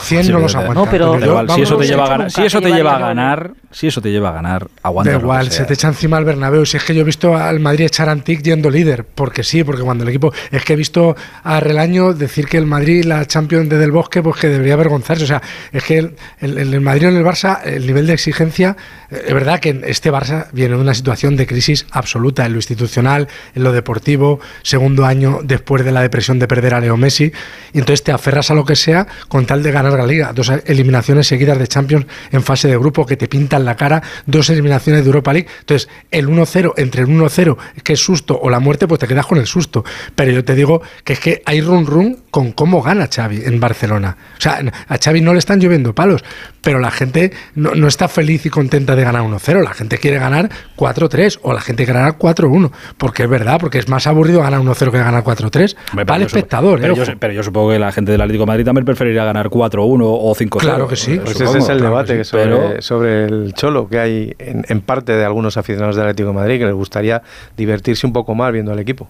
100 0.01 0.25
Sí, 0.25 0.33
no 0.33 0.39
los 0.39 0.53
da- 0.53 0.61
aguanta. 0.61 0.81
No, 0.85 0.91
pero- 0.91 1.19
igual, 1.19 1.51
si 1.51 1.62
eso 1.62 1.77
te 1.77 1.87
lleva 1.87 2.05
a 2.05 2.09
ganar, 2.09 2.31
si 2.31 2.43
eso 2.43 2.61
te 2.61 2.71
lleva 2.73 2.97
a 2.97 2.99
ganar, 2.99 3.51
si 3.71 3.87
eso 3.87 4.01
te 4.01 4.11
lleva 4.11 4.29
a 4.31 4.33
ganar, 4.33 4.67
aguanta. 4.83 5.12
Da 5.12 5.19
igual, 5.19 5.51
se 5.51 5.65
te 5.65 5.75
echa 5.75 5.89
encima 5.89 6.17
al 6.17 6.25
Bernabéu. 6.25 6.65
Si 6.67 6.77
es 6.77 6.85
que 6.85 6.95
yo 6.95 7.03
he 7.03 7.05
visto 7.05 7.37
al 7.37 7.61
Madrid 7.61 7.85
echar 7.87 8.09
a 8.09 8.12
Antic 8.12 8.43
yendo 8.43 8.71
líder, 8.71 9.05
porque 9.05 9.43
sí, 9.43 9.65
porque 9.65 9.83
cuando 9.83 10.05
el 10.05 10.11
equipo. 10.11 10.33
Es 10.51 10.65
que 10.65 10.73
he 10.73 10.77
visto 10.77 11.17
a 11.45 11.61
Relaño 11.61 12.12
decir 12.15 12.47
que 12.47 12.59
el 12.59 12.67
Madrid, 12.67 13.05
la 13.05 13.25
Champions 13.27 13.69
de 13.69 13.79
Del 13.79 13.91
Bosque, 13.91 14.23
pues 14.23 14.37
que 14.41 14.49
debería 14.49 14.75
avergonzarse. 14.75 15.25
O 15.25 15.27
sea, 15.27 15.43
es 15.73 15.83
que 15.85 15.99
el, 15.99 16.17
el, 16.41 16.59
el 16.59 16.81
Madrid 16.81 17.09
en 17.09 17.17
el 17.17 17.25
Barça, 17.25 17.61
el 17.65 17.87
nivel 17.87 18.07
de 18.07 18.15
exigencia, 18.15 18.77
eh, 19.11 19.25
es 19.29 19.35
verdad 19.35 19.61
que 19.61 19.81
este 19.87 20.11
Barça 20.12 20.47
viene 20.53 20.75
de 20.77 20.81
una 20.81 20.95
situación 20.95 21.37
de 21.37 21.47
crisis 21.47 21.87
absoluta 21.91 22.45
en 22.47 22.53
lo 22.53 22.59
institucional, 22.59 23.29
en 23.55 23.65
lo 23.65 23.73
deportivo, 23.73 24.41
segundo 24.62 25.05
año 25.07 25.41
después 25.43 25.85
de 25.85 25.93
la 25.93 26.01
depresión 26.03 26.39
de 26.39 26.47
perder 26.49 26.75
a 26.75 26.81
Leo 26.81 26.97
Messi, 26.97 27.33
y 27.73 27.79
entonces 27.79 28.03
te 28.03 28.12
aferras 28.12 28.51
a 28.51 28.55
lo 28.55 28.65
que 28.65 28.77
sea 28.77 29.07
con 29.29 29.47
tal 29.47 29.62
de 29.62 29.72
ganar 29.73 29.93
la 29.95 30.07
liga. 30.07 30.33
Dos 30.33 30.50
eliminaciones 30.67 31.26
seguidas 31.26 31.59
de 31.59 31.67
Champions 31.67 32.07
en 32.31 32.43
fase 32.43 32.69
de 32.69 32.76
grupo 32.79 33.05
que 33.07 33.17
te 33.17 33.29
pintan 33.29 33.64
la 33.64 33.76
cara, 33.76 34.02
dos 34.26 34.49
eliminaciones 34.50 35.02
de 35.02 35.07
Europa 35.09 35.33
League. 35.33 35.49
Entonces, 35.61 35.88
el 36.11 36.29
1-0, 36.29 36.75
entre 36.76 37.02
el 37.02 37.09
1-0, 37.09 37.57
que 37.83 37.95
es 37.95 38.00
susto, 38.00 38.38
o 38.41 38.50
la 38.50 38.61
muerte, 38.61 38.87
pues 38.87 39.00
te 39.00 39.09
quedas 39.09 39.26
con 39.26 39.38
el 39.38 39.47
susto. 39.47 39.85
Pero 40.14 40.31
yo 40.33 40.45
te 40.45 40.55
digo 40.55 40.83
que 41.05 41.14
es 41.14 41.21
que 41.21 41.43
hay 41.47 41.61
run 41.61 41.87
run 41.87 42.19
con 42.31 42.52
cómo 42.52 42.83
gana 42.83 43.09
Xavi 43.14 43.43
en 43.45 43.61
Barcelona. 43.61 44.17
O 44.38 44.41
sea, 44.41 44.61
a 44.88 44.99
Xavi 44.99 45.21
no 45.21 45.33
le 45.33 45.38
están 45.38 45.61
lloviendo 45.61 45.95
palos, 45.95 46.25
pero 46.62 46.79
la 46.79 46.91
gente 46.91 47.33
no, 47.55 47.75
no 47.75 47.88
está 47.88 48.09
feliz 48.09 48.47
y 48.47 48.50
contenta 48.50 48.97
de 48.97 49.02
ganar 49.05 49.23
1-0. 49.23 49.62
La 49.62 49.75
gente 49.75 49.99
quiere 49.99 50.19
ganar 50.19 50.49
4-3 50.76 51.38
o 51.43 51.52
la 51.52 51.61
gente 51.61 51.85
quiere 51.85 51.99
ganar 52.00 52.19
4-1. 52.19 52.71
Porque 52.99 53.25
es 53.25 53.29
verdad, 53.29 53.59
porque 53.61 53.79
es 53.79 53.88
más 53.88 54.07
aburrido 54.07 54.41
ganar 54.41 54.61
1-0 54.61 54.91
que 54.91 54.99
ganar 54.99 55.23
4-3. 55.25 55.76
Hombre, 55.91 56.07
Para 56.07 56.17
el 56.17 56.23
yo 56.23 56.29
supo- 56.29 56.37
espectador, 56.38 56.81
pero, 56.81 56.95
¿eh? 56.95 56.97
yo, 56.97 57.05
pero 57.19 57.33
yo 57.33 57.43
supongo 57.43 57.71
que 57.71 57.79
la 57.79 57.93
gente 57.93 58.12
del 58.12 58.21
Atlético 58.21 58.43
de 58.45 58.47
Madrid 58.47 58.64
también 58.64 58.85
preferiría 58.85 59.25
ganar 59.25 59.49
4-1 59.71 60.00
o 60.04 60.35
5-0. 60.35 60.59
Claro 60.61 60.88
que 60.88 60.97
sí. 60.97 61.19
Pues 61.19 61.37
supongo, 61.37 61.50
ese 61.50 61.59
es 61.59 61.69
el 61.69 61.78
claro 61.78 61.90
debate 61.95 62.12
que 62.12 62.19
que 62.19 62.25
sí, 62.25 62.31
sobre, 62.31 62.45
pero- 62.45 62.83
sobre 62.83 63.25
el 63.25 63.54
cholo 63.54 63.88
que 63.88 63.99
hay 63.99 64.35
en, 64.38 64.64
en 64.69 64.81
parte 64.81 65.12
de 65.12 65.25
algunos 65.25 65.57
aficionados 65.57 65.97
del 65.97 66.04
Atlético 66.07 66.28
de 66.28 66.35
Madrid 66.35 66.59
que 66.59 66.66
les 66.66 66.75
gustaría 66.75 67.23
divertirse 67.57 68.07
un 68.07 68.12
poco 68.12 68.35
más 68.35 68.52
viendo 68.52 68.73
al 68.73 68.78
equipo. 68.78 69.09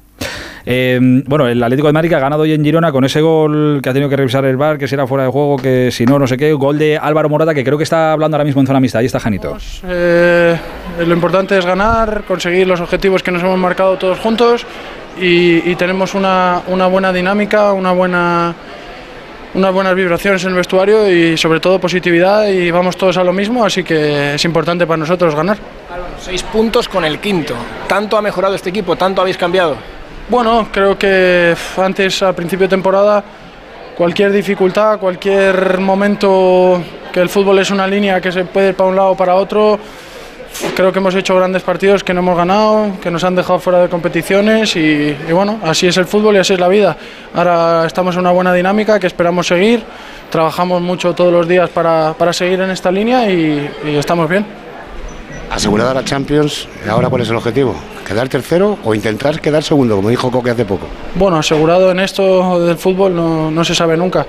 Eh, 0.65 0.99
bueno, 1.27 1.49
el 1.49 1.61
Atlético 1.61 1.89
de 1.89 1.93
Madrid 1.93 2.13
ha 2.15 2.21
ganado 2.21 2.43
hoy 2.43 2.53
en 2.53 2.63
Girona 2.65 2.93
con 2.93 3.05
ese 3.05 3.21
gol 3.21 3.81
que 3.83 3.89
ha 3.89 3.93
tenido 3.93 4.09
que 4.09 4.17
revisar 4.17 4.45
el 4.45 4.57
bar, 4.57 4.79
que 4.79 4.87
si 4.87 4.95
era 4.95 5.07
fuera 5.09 5.25
de 5.25 5.31
juego, 5.31 5.57
que 5.57 5.91
si 5.91 6.05
no, 6.07 6.19
no 6.21 6.27
sé 6.29 6.37
qué. 6.37 6.53
Gol 6.53 6.79
de 6.79 6.97
Álvaro 6.99 7.29
Morata, 7.29 7.53
que 7.55 7.65
creo 7.65 7.77
que 7.77 7.85
está 7.85 8.13
hablando 8.13 8.37
ahora 8.37 8.45
mismo 8.45 8.61
en 8.61 8.67
zona 8.69 8.79
mixta. 8.79 8.99
Ahí 9.01 9.07
está 9.07 9.19
Janito. 9.19 9.57
Eh, 9.89 10.57
lo 11.05 11.13
importante 11.15 11.59
es 11.59 11.67
ganar, 11.67 12.23
conseguir 12.29 12.67
los 12.69 12.81
objetivos 12.81 13.23
que 13.25 13.33
nos 13.33 13.43
hemos 13.43 13.59
marcado 13.59 13.97
todos 13.99 14.19
juntos 14.21 14.65
y, 15.21 15.69
y 15.69 15.75
tenemos 15.75 16.15
una, 16.15 16.63
una 16.69 16.87
buena 16.87 17.13
dinámica, 17.13 17.73
una 17.73 17.91
buena, 17.93 18.55
unas 19.55 19.73
buenas 19.73 19.95
vibraciones 19.95 20.43
en 20.45 20.51
el 20.51 20.57
vestuario 20.57 21.11
y 21.11 21.37
sobre 21.37 21.61
todo 21.61 21.79
positividad 21.79 22.49
y 22.49 22.71
vamos 22.71 22.97
todos 22.97 23.17
a 23.17 23.25
lo 23.25 23.33
mismo, 23.33 23.65
así 23.65 23.85
que 23.85 24.35
es 24.35 24.45
importante 24.45 24.87
para 24.87 24.97
nosotros 24.97 25.35
ganar. 25.35 25.59
Seis 26.19 26.43
puntos 26.43 26.89
con 26.89 27.05
el 27.05 27.19
quinto. 27.19 27.55
¿Tanto 27.87 28.17
ha 28.17 28.23
mejorado 28.23 28.55
este 28.55 28.71
equipo? 28.71 28.97
¿Tanto 28.97 29.21
habéis 29.21 29.37
cambiado? 29.37 29.77
Bueno, 30.29 30.69
creo 30.73 30.97
que 30.97 31.55
antes, 31.77 32.23
a 32.23 32.33
principio 32.33 32.67
de 32.67 32.71
temporada, 32.71 33.23
cualquier 33.97 34.33
dificultad, 34.33 34.99
cualquier 34.99 35.79
momento 35.79 36.83
que 37.13 37.21
el 37.21 37.29
fútbol 37.29 37.59
es 37.59 37.71
una 37.71 37.87
línea 37.87 38.21
que 38.21 38.33
se 38.33 38.45
puede 38.45 38.71
ir 38.71 38.75
para 38.75 38.89
un 38.89 38.97
lado 38.97 39.11
o 39.11 39.17
para 39.17 39.35
otro, 39.35 39.79
creo 40.75 40.93
que 40.93 40.99
hemos 40.99 41.15
hecho 41.15 41.37
grandes 41.37 41.63
partidos 41.63 42.05
que 42.05 42.15
no 42.15 42.21
hemos 42.21 42.37
ganado, 42.37 42.99
que 43.01 43.11
nos 43.11 43.25
han 43.25 43.35
dejado 43.35 43.59
fuera 43.59 43.81
de 43.81 43.89
competiciones 43.89 44.77
y, 44.77 45.15
bueno, 45.33 45.59
así 45.63 45.87
es 45.87 45.97
el 45.97 46.07
fútbol 46.07 46.37
y 46.37 46.39
así 46.39 46.55
es 46.55 46.61
la 46.61 46.69
vida. 46.69 46.97
Ahora 47.35 47.85
estamos 47.87 48.15
en 48.15 48.21
una 48.21 48.31
buena 48.31 48.53
dinámica 48.53 48.99
que 48.99 49.07
esperamos 49.07 49.47
seguir, 49.47 49.83
trabajamos 50.31 50.81
mucho 50.83 51.15
todos 51.15 51.33
los 51.33 51.49
días 51.49 51.71
para, 51.71 52.15
para 52.15 52.33
seguir 52.33 52.61
en 52.61 52.71
esta 52.71 52.91
línea 52.91 53.31
y 53.31 53.71
estamos 53.85 54.29
bien. 54.29 54.72
Asegurada 55.53 55.93
la 55.93 56.03
Champions, 56.03 56.67
¿ahora 56.89 57.11
cuál 57.11 57.23
es 57.23 57.29
el 57.29 57.37
objetivo? 57.37 57.75
¿Quedar 58.07 58.27
tercero 58.29 58.79
o 58.85 58.95
intentar 58.95 59.39
quedar 59.39 59.63
segundo, 59.63 59.97
como 59.97 60.09
dijo 60.09 60.31
Coque 60.31 60.51
hace 60.51 60.65
poco? 60.65 60.87
Bueno, 61.15 61.37
asegurado 61.37 61.91
en 61.91 62.01
esto 62.01 62.59
del 62.65 62.79
fútbol 62.79 63.15
no, 63.15 63.51
no 63.51 63.63
se 63.63 63.75
sabe 63.75 63.95
nunca. 63.97 64.25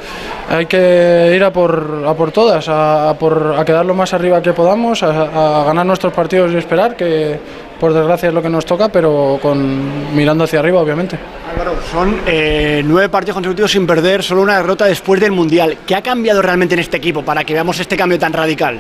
Hay 0.50 0.66
que 0.66 1.32
ir 1.34 1.42
a 1.44 1.52
por, 1.54 2.04
a 2.06 2.14
por 2.14 2.32
todas, 2.32 2.68
a, 2.68 3.10
a 3.10 3.14
por, 3.18 3.56
a 3.58 3.64
quedar 3.64 3.86
lo 3.86 3.94
más 3.94 4.14
arriba 4.14 4.42
que 4.42 4.52
podamos, 4.52 5.02
a, 5.02 5.62
a 5.62 5.64
ganar 5.64 5.86
nuestros 5.86 6.12
partidos 6.12 6.52
y 6.52 6.58
esperar, 6.58 6.98
que 6.98 7.40
por 7.80 7.94
desgracia 7.94 8.28
es 8.28 8.34
lo 8.34 8.42
que 8.42 8.50
nos 8.50 8.66
toca, 8.66 8.90
pero 8.90 9.40
con, 9.42 10.14
mirando 10.14 10.44
hacia 10.44 10.60
arriba, 10.60 10.82
obviamente. 10.82 11.18
Álvaro, 11.54 11.76
son 11.90 12.20
eh, 12.28 12.84
nueve 12.86 13.08
partidos 13.08 13.36
consecutivos 13.36 13.72
sin 13.72 13.88
perder, 13.88 14.24
solo 14.24 14.42
una 14.42 14.58
derrota 14.58 14.86
después 14.86 15.22
del 15.22 15.32
Mundial. 15.32 15.78
¿Qué 15.88 15.96
ha 15.96 16.02
cambiado 16.02 16.42
realmente 16.42 16.74
en 16.76 16.80
este 16.80 16.98
equipo 16.98 17.24
para 17.24 17.46
que 17.46 17.54
veamos 17.54 17.80
este 17.80 17.96
cambio 17.96 18.20
tan 18.20 18.34
radical? 18.34 18.80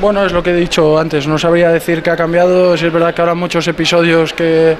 Bueno, 0.00 0.24
es 0.24 0.32
lo 0.32 0.42
que 0.42 0.50
he 0.50 0.54
dicho 0.54 0.98
antes, 0.98 1.26
no 1.26 1.38
sabría 1.38 1.70
decir 1.70 2.02
que 2.02 2.10
ha 2.10 2.16
cambiado, 2.16 2.76
si 2.76 2.86
es 2.86 2.92
verdad 2.92 3.14
que 3.14 3.22
ahora 3.22 3.34
muchos 3.34 3.66
episodios 3.68 4.32
que, 4.32 4.76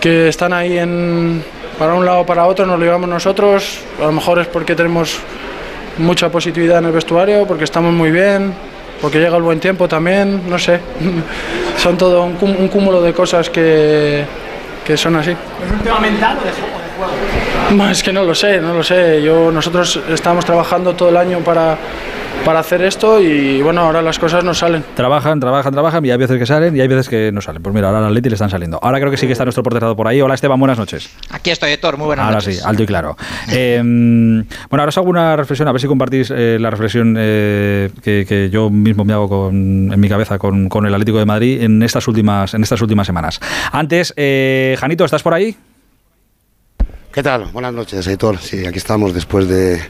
que 0.00 0.28
están 0.28 0.52
ahí 0.52 0.78
en, 0.78 1.42
para 1.78 1.94
un 1.94 2.04
lado 2.04 2.20
o 2.20 2.26
para 2.26 2.46
otro 2.46 2.66
nos 2.66 2.78
lo 2.78 2.84
llevamos 2.84 3.08
nosotros, 3.08 3.80
a 3.98 4.06
lo 4.06 4.12
mejor 4.12 4.38
es 4.40 4.46
porque 4.46 4.74
tenemos 4.74 5.18
mucha 5.96 6.28
positividad 6.28 6.78
en 6.78 6.86
el 6.86 6.92
vestuario, 6.92 7.46
porque 7.46 7.64
estamos 7.64 7.92
muy 7.92 8.10
bien, 8.10 8.54
porque 9.00 9.18
llega 9.18 9.36
el 9.36 9.42
buen 9.42 9.60
tiempo 9.60 9.88
también, 9.88 10.48
no 10.48 10.58
sé, 10.58 10.80
son 11.78 11.96
todo 11.96 12.24
un, 12.24 12.68
cúmulo 12.68 13.00
de 13.00 13.12
cosas 13.12 13.48
que, 13.50 14.24
que 14.84 14.96
son 14.96 15.16
así. 15.16 15.30
¿Es 15.30 15.72
un 15.72 15.78
tema 15.80 16.00
mental 16.00 16.38
o 16.40 16.44
de 16.44 16.52
juego? 16.52 17.90
Es 17.90 18.02
que 18.02 18.12
no 18.12 18.24
lo 18.24 18.34
sé, 18.34 18.60
no 18.60 18.74
lo 18.74 18.82
sé. 18.82 19.22
Yo, 19.22 19.52
nosotros 19.52 20.00
estamos 20.08 20.44
trabajando 20.44 20.94
todo 20.94 21.10
el 21.10 21.16
año 21.16 21.40
para, 21.40 21.76
para 22.44 22.60
hacer 22.60 22.80
esto 22.82 23.20
y 23.20 23.60
bueno, 23.62 23.82
ahora 23.82 24.00
las 24.00 24.18
cosas 24.18 24.42
nos 24.42 24.58
salen. 24.58 24.82
Trabajan, 24.94 25.38
trabajan, 25.38 25.72
trabajan 25.72 26.04
y 26.06 26.10
hay 26.10 26.16
veces 26.16 26.38
que 26.38 26.46
salen 26.46 26.74
y 26.76 26.80
hay 26.80 26.88
veces 26.88 27.08
que 27.08 27.30
no 27.30 27.40
salen. 27.42 27.62
Pues 27.62 27.74
mira, 27.74 27.88
ahora 27.88 27.98
al 28.00 28.06
Atleti 28.06 28.30
le 28.30 28.34
están 28.36 28.48
saliendo. 28.48 28.78
Ahora 28.82 28.98
creo 29.00 29.10
que 29.10 29.16
sí 29.18 29.26
que 29.26 29.32
está 29.32 29.44
nuestro 29.44 29.62
porterado 29.62 29.94
por 29.96 30.08
ahí. 30.08 30.20
Hola 30.22 30.34
Esteban, 30.34 30.58
buenas 30.58 30.78
noches. 30.78 31.10
Aquí 31.30 31.50
estoy, 31.50 31.72
Héctor, 31.72 31.98
muy 31.98 32.06
buenas 32.06 32.24
ahora 32.24 32.36
noches. 32.36 32.56
sí, 32.58 32.62
alto 32.64 32.82
y 32.82 32.86
claro. 32.86 33.16
Eh, 33.50 33.80
bueno, 33.82 34.46
ahora 34.70 34.88
os 34.88 34.98
hago 34.98 35.08
una 35.08 35.34
reflexión, 35.36 35.68
a 35.68 35.72
ver 35.72 35.80
si 35.80 35.86
compartís 35.86 36.30
eh, 36.34 36.58
la 36.60 36.70
reflexión 36.70 37.16
eh, 37.18 37.90
que, 38.02 38.24
que 38.28 38.50
yo 38.50 38.70
mismo 38.70 39.04
me 39.04 39.12
hago 39.12 39.28
con, 39.28 39.90
en 39.92 40.00
mi 40.00 40.08
cabeza 40.08 40.38
con, 40.38 40.68
con 40.68 40.86
el 40.86 40.92
Atlético 40.94 41.18
de 41.18 41.24
Madrid 41.26 41.62
en 41.62 41.82
estas 41.82 42.06
últimas, 42.08 42.54
en 42.54 42.62
estas 42.62 42.80
últimas 42.82 43.06
semanas. 43.06 43.40
Antes, 43.72 44.12
eh, 44.16 44.76
Janito, 44.78 45.04
¿estás 45.04 45.22
por 45.22 45.34
ahí? 45.34 45.56
¿Qué 47.12 47.22
tal? 47.22 47.46
Buenas 47.52 47.72
noches, 47.72 48.06
Aitor. 48.06 48.38
Sí, 48.38 48.64
aquí 48.66 48.78
estamos 48.78 49.12
después 49.14 49.48
de 49.48 49.80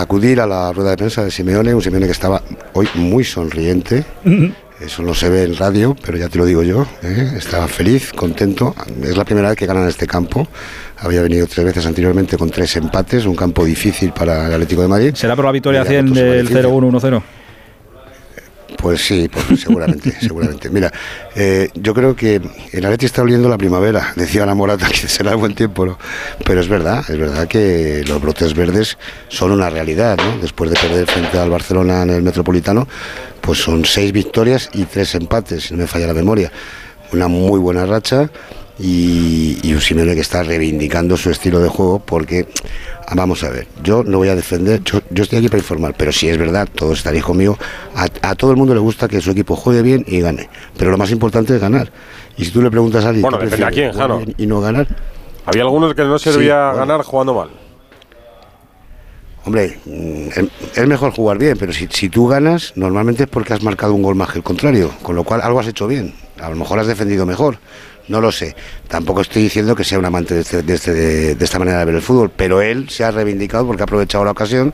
acudir 0.00 0.40
a 0.40 0.46
la 0.46 0.72
rueda 0.72 0.90
de 0.90 0.96
prensa 0.96 1.24
de 1.24 1.30
Simeone, 1.30 1.74
un 1.74 1.82
Simeone 1.82 2.06
que 2.06 2.12
estaba 2.12 2.42
hoy 2.72 2.88
muy 2.94 3.24
sonriente. 3.24 4.04
Eso 4.80 5.02
no 5.02 5.12
se 5.12 5.28
ve 5.28 5.42
en 5.42 5.56
radio, 5.56 5.96
pero 6.04 6.18
ya 6.18 6.28
te 6.28 6.38
lo 6.38 6.44
digo 6.44 6.62
yo. 6.62 6.86
¿eh? 7.02 7.32
Estaba 7.36 7.66
feliz, 7.66 8.12
contento. 8.12 8.76
Es 9.02 9.16
la 9.16 9.24
primera 9.24 9.48
vez 9.48 9.58
que 9.58 9.66
ganan 9.66 9.88
este 9.88 10.06
campo. 10.06 10.46
Había 10.98 11.20
venido 11.22 11.46
tres 11.48 11.66
veces 11.66 11.84
anteriormente 11.84 12.36
con 12.36 12.50
tres 12.50 12.76
empates, 12.76 13.26
un 13.26 13.34
campo 13.34 13.64
difícil 13.64 14.12
para 14.12 14.46
el 14.46 14.54
Atlético 14.54 14.82
de 14.82 14.88
Madrid. 14.88 15.14
¿Será 15.14 15.34
por 15.34 15.44
la 15.44 15.52
victoria 15.52 15.80
Y 15.80 15.82
ha 15.82 15.86
100 15.86 16.06
roto 16.06 16.20
su 16.20 16.24
del 16.24 16.46
beneficio. 16.46 16.80
0-1-1-0? 16.80 17.22
Pues 18.78 19.04
sí, 19.04 19.28
pues 19.28 19.60
seguramente, 19.60 20.14
seguramente. 20.20 20.70
Mira, 20.70 20.92
eh, 21.34 21.68
yo 21.74 21.94
creo 21.94 22.14
que 22.14 22.40
el 22.72 22.84
Atleti 22.84 23.06
está 23.06 23.22
oliendo 23.22 23.48
la 23.48 23.58
primavera, 23.58 24.12
decía 24.14 24.46
la 24.46 24.54
Morata 24.54 24.88
que 24.90 25.08
será 25.08 25.34
buen 25.34 25.54
tiempo, 25.54 25.84
¿no? 25.84 25.98
pero 26.44 26.60
es 26.60 26.68
verdad, 26.68 27.04
es 27.08 27.18
verdad 27.18 27.48
que 27.48 28.04
los 28.06 28.20
brotes 28.22 28.54
verdes 28.54 28.96
son 29.28 29.50
una 29.50 29.68
realidad, 29.68 30.16
¿no? 30.16 30.38
Después 30.38 30.70
de 30.70 30.76
perder 30.76 31.06
frente 31.06 31.38
al 31.38 31.50
Barcelona 31.50 32.02
en 32.02 32.10
el 32.10 32.22
Metropolitano, 32.22 32.86
pues 33.40 33.58
son 33.58 33.84
seis 33.84 34.12
victorias 34.12 34.70
y 34.72 34.84
tres 34.84 35.14
empates, 35.16 35.64
si 35.64 35.74
no 35.74 35.80
me 35.80 35.86
falla 35.86 36.06
la 36.06 36.14
memoria. 36.14 36.52
Una 37.12 37.26
muy 37.26 37.58
buena 37.58 37.84
racha 37.84 38.30
y, 38.78 39.58
y 39.62 39.72
un 39.72 39.80
Simeone 39.80 40.14
que 40.14 40.20
está 40.20 40.42
reivindicando 40.44 41.16
su 41.16 41.30
estilo 41.30 41.58
de 41.60 41.68
juego 41.68 41.98
porque 41.98 42.46
Vamos 43.14 43.42
a 43.42 43.48
ver, 43.48 43.66
yo 43.82 44.02
no 44.04 44.18
voy 44.18 44.28
a 44.28 44.34
defender, 44.36 44.82
yo, 44.84 45.00
yo 45.10 45.22
estoy 45.22 45.38
aquí 45.38 45.48
para 45.48 45.60
informar, 45.60 45.94
pero 45.96 46.12
si 46.12 46.28
es 46.28 46.36
verdad, 46.36 46.68
todos 46.74 46.98
estaréis 46.98 47.24
conmigo, 47.24 47.56
a, 47.94 48.06
a 48.22 48.34
todo 48.34 48.50
el 48.50 48.56
mundo 48.58 48.74
le 48.74 48.80
gusta 48.80 49.08
que 49.08 49.20
su 49.22 49.30
equipo 49.30 49.56
juegue 49.56 49.80
bien 49.80 50.04
y 50.06 50.20
gane, 50.20 50.50
pero 50.76 50.90
lo 50.90 50.98
más 50.98 51.10
importante 51.10 51.54
es 51.54 51.60
ganar. 51.60 51.90
Y 52.36 52.44
si 52.44 52.50
tú 52.50 52.60
le 52.60 52.70
preguntas 52.70 53.04
a 53.04 53.08
alguien 53.08 53.22
Bueno, 53.22 53.38
¿qué 53.38 53.46
depende 53.46 53.66
a 53.66 53.70
quién, 53.70 53.92
Jano. 53.92 54.20
y 54.36 54.46
no 54.46 54.60
ganar, 54.60 54.86
Había 55.46 55.62
algunos 55.62 55.94
que 55.94 56.02
no 56.04 56.18
Sí, 56.18 56.30
servía 56.30 56.66
bueno. 56.72 56.78
ganar 56.86 57.02
jugando 57.06 57.32
mal. 57.34 57.48
hombre, 59.46 59.78
mm, 59.86 60.28
es- 60.36 60.78
es 60.78 60.86
mejor 60.86 61.12
jugar 61.12 61.38
bien, 61.38 61.56
pero 61.58 61.72
si, 61.72 61.86
si 61.90 62.10
tú 62.10 62.26
ganas, 62.28 62.72
normalmente 62.76 63.22
es 63.22 63.28
porque 63.30 63.54
has 63.54 63.62
marcado 63.62 63.94
un 63.94 64.02
gol 64.02 64.14
más 64.14 64.30
que 64.30 64.38
el 64.38 64.44
contrario, 64.44 64.90
con 65.02 65.16
lo 65.16 65.24
cual 65.24 65.40
algo 65.40 65.58
has 65.60 65.66
hecho 65.66 65.86
bien, 65.86 66.12
a 66.38 66.50
lo 66.50 66.56
mejor 66.56 66.78
has 66.78 66.86
defendido 66.86 67.24
mejor. 67.24 67.56
No 68.08 68.20
lo 68.20 68.32
sé. 68.32 68.54
Tampoco 68.88 69.20
estoy 69.20 69.42
diciendo 69.42 69.76
que 69.76 69.84
sea 69.84 69.98
un 69.98 70.04
amante 70.06 70.34
de, 70.34 70.40
este- 70.40 70.62
de 70.62 70.74
este- 70.74 70.94
de- 71.34 71.44
esta 71.44 71.58
manera 71.58 71.78
de 71.80 71.84
ver 71.84 71.94
el 71.96 72.02
fútbol, 72.02 72.30
pero 72.34 72.60
él 72.62 72.88
se 72.88 73.04
ha 73.04 73.10
reivindicado 73.10 73.66
porque 73.66 73.82
ha 73.82 73.84
aprovechado 73.84 74.24
la 74.24 74.30
ocasión 74.30 74.72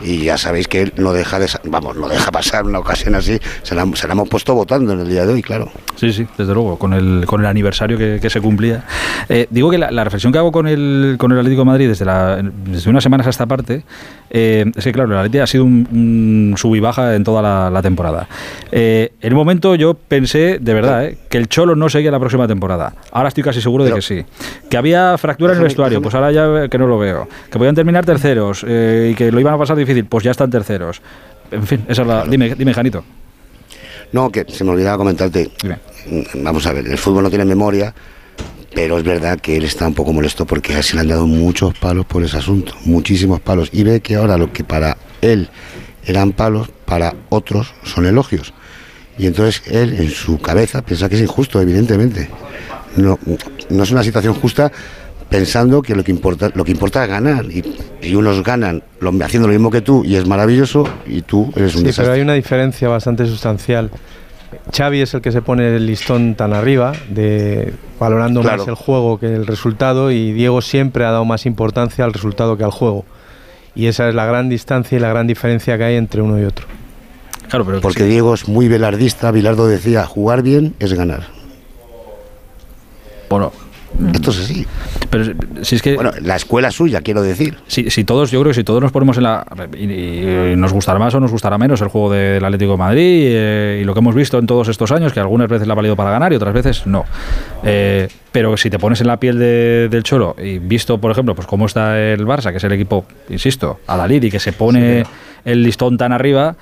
y 0.00 0.24
ya 0.24 0.36
sabéis 0.38 0.68
que 0.68 0.82
él 0.82 0.92
no 0.96 1.12
deja 1.12 1.38
de, 1.38 1.46
vamos, 1.64 1.96
no 1.96 2.08
deja 2.08 2.30
pasar 2.30 2.64
una 2.64 2.78
ocasión 2.78 3.14
así. 3.14 3.38
Se 3.62 3.74
la, 3.74 3.86
se 3.94 4.06
la 4.06 4.12
hemos 4.14 4.28
puesto 4.28 4.54
votando 4.54 4.92
en 4.92 5.00
el 5.00 5.08
día 5.08 5.26
de 5.26 5.32
hoy, 5.34 5.42
claro. 5.42 5.70
Sí, 5.96 6.12
sí, 6.12 6.26
desde 6.38 6.54
luego, 6.54 6.78
con 6.78 6.92
el, 6.94 7.24
con 7.26 7.40
el 7.40 7.46
aniversario 7.46 7.98
que, 7.98 8.18
que 8.20 8.30
se 8.30 8.40
cumplía. 8.40 8.84
Eh, 9.28 9.46
digo 9.50 9.70
que 9.70 9.78
la, 9.78 9.90
la 9.90 10.04
reflexión 10.04 10.32
que 10.32 10.38
hago 10.38 10.52
con 10.52 10.66
el, 10.66 11.16
con 11.18 11.32
el 11.32 11.38
Atlético 11.38 11.62
de 11.62 11.66
Madrid 11.66 11.88
desde, 11.88 12.04
la, 12.04 12.40
desde 12.64 12.88
unas 12.90 13.02
semanas 13.02 13.26
a 13.26 13.30
esta 13.30 13.46
parte 13.46 13.82
eh, 14.30 14.64
es 14.74 14.84
que, 14.84 14.92
claro, 14.92 15.10
el 15.12 15.18
Atlético 15.18 15.44
ha 15.44 15.46
sido 15.46 15.64
un, 15.64 15.86
un 15.90 16.54
sub 16.56 16.74
y 16.76 16.80
baja 16.80 17.14
en 17.14 17.24
toda 17.24 17.42
la, 17.42 17.70
la 17.70 17.82
temporada. 17.82 18.28
Eh, 18.72 19.12
en 19.20 19.32
un 19.32 19.38
momento 19.38 19.74
yo 19.74 19.94
pensé, 19.94 20.58
de 20.60 20.74
verdad, 20.74 21.04
eh, 21.04 21.18
que 21.28 21.36
el 21.38 21.48
Cholo 21.48 21.76
no 21.76 21.88
seguía 21.88 22.10
la 22.10 22.18
próxima 22.20 22.46
temporada. 22.48 22.94
Ahora 23.12 23.28
estoy 23.28 23.42
casi 23.44 23.60
seguro 23.60 23.84
de 23.84 23.92
que 23.92 24.02
sí. 24.02 24.24
Que 24.70 24.76
había 24.76 25.16
fractura 25.18 25.52
en 25.52 25.58
el 25.58 25.64
Déjame- 25.64 25.68
vestuario, 25.68 25.98
déjame- 25.98 26.02
pues 26.02 26.14
ahora 26.14 26.32
ya 26.62 26.68
que 26.68 26.78
no 26.78 26.86
lo 26.86 26.98
veo. 26.98 27.28
Que 27.50 27.58
podían 27.58 27.74
terminar 27.74 28.04
terceros 28.06 28.64
eh, 28.66 29.10
y 29.12 29.14
que 29.14 29.30
lo 29.32 29.40
iban 29.40 29.54
a 29.54 29.58
pasar 29.58 29.76
difícil, 29.76 29.89
pues 30.08 30.24
ya 30.24 30.30
están 30.30 30.50
terceros. 30.50 31.00
En 31.50 31.66
fin, 31.66 31.84
esa 31.88 32.02
es 32.02 32.08
la... 32.08 32.24
Dime, 32.24 32.54
dime, 32.54 32.72
Janito. 32.74 33.04
No, 34.12 34.30
que 34.30 34.44
se 34.48 34.64
me 34.64 34.70
olvidaba 34.70 34.98
comentarte. 34.98 35.50
Dime. 35.62 35.78
Mm, 36.06 36.42
Vamos 36.42 36.66
a 36.66 36.72
ver, 36.72 36.86
el 36.86 36.98
fútbol 36.98 37.24
no 37.24 37.30
tiene 37.30 37.44
memoria, 37.44 37.94
pero 38.74 38.98
es 38.98 39.04
verdad 39.04 39.38
que 39.40 39.56
él 39.56 39.64
está 39.64 39.86
un 39.86 39.94
poco 39.94 40.12
molesto 40.12 40.46
porque 40.46 40.82
se 40.82 40.94
le 40.94 41.02
han 41.02 41.08
dado 41.08 41.26
muchos 41.26 41.76
palos 41.78 42.06
por 42.06 42.22
ese 42.22 42.36
asunto, 42.36 42.74
muchísimos 42.84 43.40
palos. 43.40 43.68
Y 43.72 43.82
ve 43.82 44.00
que 44.00 44.16
ahora 44.16 44.36
lo 44.36 44.52
que 44.52 44.64
para 44.64 44.96
él 45.20 45.48
eran 46.04 46.32
palos, 46.32 46.70
para 46.84 47.14
otros 47.28 47.74
son 47.84 48.06
elogios. 48.06 48.52
Y 49.18 49.26
entonces 49.26 49.62
él 49.66 49.94
en 49.98 50.10
su 50.10 50.40
cabeza 50.40 50.82
piensa 50.82 51.08
que 51.08 51.16
es 51.16 51.20
injusto, 51.20 51.60
evidentemente. 51.60 52.30
No, 52.96 53.18
no 53.68 53.82
es 53.82 53.90
una 53.90 54.02
situación 54.02 54.34
justa 54.34 54.72
pensando 55.30 55.80
que 55.80 55.94
lo 55.94 56.04
que 56.04 56.10
importa, 56.10 56.50
lo 56.54 56.64
que 56.64 56.72
importa 56.72 57.04
es 57.04 57.08
ganar. 57.10 57.46
Y, 57.46 57.62
y 58.02 58.14
unos 58.14 58.42
ganan 58.42 58.82
lo- 59.00 59.12
haciendo 59.24 59.48
lo 59.48 59.54
mismo 59.54 59.70
que 59.70 59.80
tú 59.80 60.04
y 60.04 60.16
es 60.16 60.26
maravilloso 60.26 60.84
y 61.06 61.22
tú 61.22 61.50
eres 61.56 61.74
un 61.74 61.80
Sí, 61.80 61.86
desastre. 61.86 62.04
pero 62.04 62.14
hay 62.16 62.20
una 62.20 62.34
diferencia 62.34 62.88
bastante 62.88 63.24
sustancial. 63.26 63.90
Xavi 64.76 65.00
es 65.02 65.14
el 65.14 65.20
que 65.20 65.30
se 65.30 65.42
pone 65.42 65.76
el 65.76 65.86
listón 65.86 66.34
tan 66.34 66.52
arriba, 66.52 66.92
de 67.08 67.72
valorando 68.00 68.40
Claro. 68.42 68.58
más 68.58 68.68
el 68.68 68.74
juego 68.74 69.18
que 69.20 69.26
el 69.32 69.46
resultado, 69.46 70.10
y 70.10 70.32
Diego 70.32 70.60
siempre 70.60 71.04
ha 71.04 71.12
dado 71.12 71.24
más 71.24 71.46
importancia 71.46 72.04
al 72.04 72.12
resultado 72.12 72.56
que 72.56 72.64
al 72.64 72.72
juego. 72.72 73.04
Y 73.76 73.86
esa 73.86 74.08
es 74.08 74.14
la 74.16 74.26
gran 74.26 74.48
distancia 74.48 74.98
y 74.98 75.00
la 75.00 75.08
gran 75.10 75.28
diferencia 75.28 75.78
que 75.78 75.84
hay 75.84 75.94
entre 75.94 76.20
uno 76.20 76.40
y 76.40 76.44
otro. 76.44 76.66
Claro, 77.48 77.64
pero 77.64 77.80
Porque 77.80 78.02
Diego 78.04 78.34
es 78.34 78.48
muy 78.48 78.66
velardista. 78.66 79.30
Bilardo 79.30 79.68
decía, 79.68 80.04
jugar 80.06 80.42
bien 80.42 80.74
es 80.80 80.92
ganar. 80.94 81.28
Bueno, 83.28 83.52
Esto 84.14 84.30
es 84.30 84.40
así. 84.40 84.66
pero 85.10 85.24
si 85.62 85.76
es 85.76 85.82
que... 85.82 85.94
Bueno, 85.94 86.10
la 86.22 86.36
escuela 86.36 86.70
suya, 86.70 87.00
quiero 87.02 87.22
decir. 87.22 87.58
Si, 87.66 87.90
si 87.90 88.04
todos, 88.04 88.30
yo 88.30 88.40
creo 88.40 88.50
que 88.50 88.54
si 88.54 88.64
todos 88.64 88.80
nos 88.80 88.92
ponemos 88.92 89.16
en 89.18 89.24
la. 89.24 89.44
Y, 89.78 89.84
y 90.52 90.54
nos 90.56 90.72
gustará 90.72 90.98
más 90.98 91.14
o 91.14 91.20
nos 91.20 91.30
gustará 91.30 91.58
menos 91.58 91.80
el 91.80 91.88
juego 91.88 92.10
del 92.12 92.44
Atlético 92.44 92.72
de 92.72 92.78
Madrid 92.78 93.22
eh, 93.34 93.78
y 93.82 93.84
lo 93.84 93.92
que 93.94 94.00
hemos 94.00 94.14
visto 94.14 94.38
en 94.38 94.46
todos 94.46 94.68
estos 94.68 94.90
años, 94.92 95.12
que 95.12 95.20
algunas 95.20 95.48
veces 95.48 95.66
le 95.66 95.72
ha 95.72 95.76
valido 95.76 95.96
para 95.96 96.10
ganar 96.10 96.32
y 96.32 96.36
otras 96.36 96.54
veces 96.54 96.86
no. 96.86 97.04
Eh, 97.64 98.08
pero 98.32 98.56
si 98.56 98.70
te 98.70 98.78
pones 98.78 99.00
en 99.00 99.06
la 99.08 99.18
piel 99.18 99.38
de- 99.38 99.88
del 99.90 100.02
Cholo 100.02 100.36
y 100.42 100.58
visto, 100.58 100.98
por 100.98 101.10
ejemplo, 101.10 101.34
pues 101.34 101.46
cómo 101.46 101.66
está 101.66 101.98
el 102.00 102.24
Barça, 102.26 102.50
que 102.50 102.56
es 102.58 102.64
el 102.64 102.72
equipo, 102.72 103.04
insisto, 103.28 103.80
a 103.86 103.96
la 103.96 104.10
y 104.12 104.30
que 104.30 104.40
se 104.40 104.52
pone 104.52 105.04
el 105.44 105.62
listón 105.62 105.96
tan 105.96 106.12
arriba, 106.12 106.56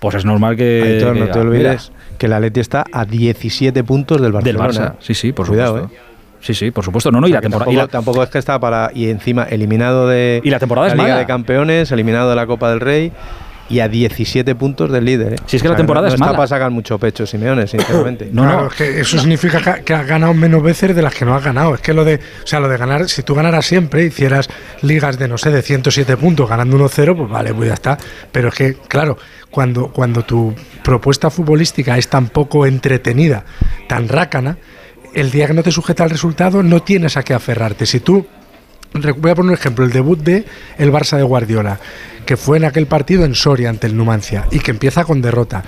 pues 0.00 0.14
es 0.16 0.24
normal 0.24 0.56
que. 0.56 0.82
Aitor, 0.98 1.16
no 1.16 1.26
que 1.26 1.32
te 1.32 1.38
olvides 1.38 1.92
que 2.18 2.26
el 2.26 2.32
Atleti 2.32 2.60
está 2.60 2.84
a 2.92 3.04
17 3.04 3.82
puntos 3.84 4.20
del 4.20 4.30
"Mira, 4.32 4.42
del 4.44 4.56
Barcelona. 4.56 4.94
Barça. 4.94 4.96
Sí, 5.00 5.14
sí, 5.14 5.32
por 5.32 5.48
Cuidado, 5.48 5.78
supuesto. 5.82 5.96
¿eh? 5.96 6.13
Sí, 6.44 6.52
sí, 6.54 6.70
por 6.70 6.84
supuesto. 6.84 7.10
No, 7.10 7.20
no, 7.20 7.26
y 7.26 7.30
O 7.30 7.32
sea, 7.32 7.38
la 7.38 7.42
temporada. 7.42 7.64
tampoco, 7.64 7.72
y 7.72 7.76
la- 7.76 7.88
tampoco 7.88 8.22
es 8.22 8.28
que 8.28 8.38
está 8.38 8.58
para. 8.60 8.90
Y 8.94 9.08
encima 9.08 9.44
eliminado 9.44 10.06
de. 10.08 10.40
Y 10.44 10.50
la 10.50 10.58
temporada 10.58 10.88
es 10.88 10.92
Liga 10.92 11.04
mala. 11.04 11.18
de 11.18 11.26
Campeones, 11.26 11.90
eliminado 11.90 12.28
de 12.30 12.36
la 12.36 12.46
Copa 12.46 12.68
del 12.70 12.80
Rey. 12.80 13.12
Y 13.70 13.80
a 13.80 13.88
17 13.88 14.54
puntos 14.56 14.92
del 14.92 15.06
líder. 15.06 15.32
¿eh? 15.32 15.36
Si 15.46 15.56
es 15.56 15.62
que 15.62 15.70
la 15.70 15.74
temporada 15.74 16.08
no, 16.08 16.12
es 16.14 16.20
no 16.20 16.26
está 16.26 16.26
mala. 16.32 16.36
para 16.36 16.46
sacar 16.48 16.70
mucho 16.70 16.98
pecho, 16.98 17.24
Simeone, 17.26 17.66
sinceramente. 17.66 18.28
No, 18.30 18.42
claro, 18.42 18.60
no. 18.60 18.66
es 18.68 18.74
que 18.74 19.00
eso 19.00 19.18
significa 19.18 19.58
que, 19.76 19.84
que 19.84 19.94
has 19.94 20.06
ganado 20.06 20.34
menos 20.34 20.62
veces 20.62 20.94
de 20.94 21.00
las 21.00 21.14
que 21.14 21.24
no 21.24 21.34
has 21.34 21.42
ganado. 21.42 21.74
Es 21.74 21.80
que 21.80 21.94
lo 21.94 22.04
de, 22.04 22.16
o 22.16 22.46
sea, 22.46 22.60
lo 22.60 22.68
de 22.68 22.76
ganar, 22.76 23.08
si 23.08 23.22
tú 23.22 23.34
ganaras 23.34 23.64
siempre, 23.64 24.04
hicieras 24.04 24.50
ligas 24.82 25.18
de 25.18 25.28
no 25.28 25.38
sé, 25.38 25.50
de 25.50 25.62
107 25.62 26.14
puntos, 26.18 26.46
ganando 26.46 26.76
1-0, 26.76 27.16
pues 27.16 27.30
vale, 27.30 27.54
pues 27.54 27.68
ya 27.68 27.74
está. 27.74 27.96
Pero 28.30 28.48
es 28.48 28.54
que, 28.54 28.74
claro, 28.86 29.16
cuando, 29.50 29.88
cuando 29.88 30.24
tu 30.24 30.54
propuesta 30.82 31.30
futbolística 31.30 31.96
es 31.96 32.08
tan 32.08 32.28
poco 32.28 32.66
entretenida, 32.66 33.44
tan 33.88 34.08
rácana, 34.08 34.58
el 35.14 35.30
día 35.30 35.46
que 35.46 35.54
no 35.54 35.62
te 35.62 35.72
sujeta 35.72 36.04
al 36.04 36.10
resultado, 36.10 36.62
no 36.62 36.82
tienes 36.82 37.16
a 37.16 37.22
qué 37.22 37.34
aferrarte. 37.34 37.86
Si 37.86 38.00
tú 38.00 38.26
Voy 38.94 39.32
a 39.32 39.34
poner 39.34 39.50
un 39.50 39.58
ejemplo, 39.58 39.84
el 39.84 39.90
debut 39.90 40.20
de 40.20 40.44
el 40.78 40.92
Barça 40.92 41.16
de 41.16 41.24
Guardiola, 41.24 41.80
que 42.24 42.36
fue 42.36 42.58
en 42.58 42.64
aquel 42.64 42.86
partido 42.86 43.24
en 43.24 43.34
Soria 43.34 43.68
ante 43.68 43.88
el 43.88 43.96
Numancia 43.96 44.46
y 44.52 44.60
que 44.60 44.70
empieza 44.70 45.04
con 45.04 45.20
derrota. 45.20 45.64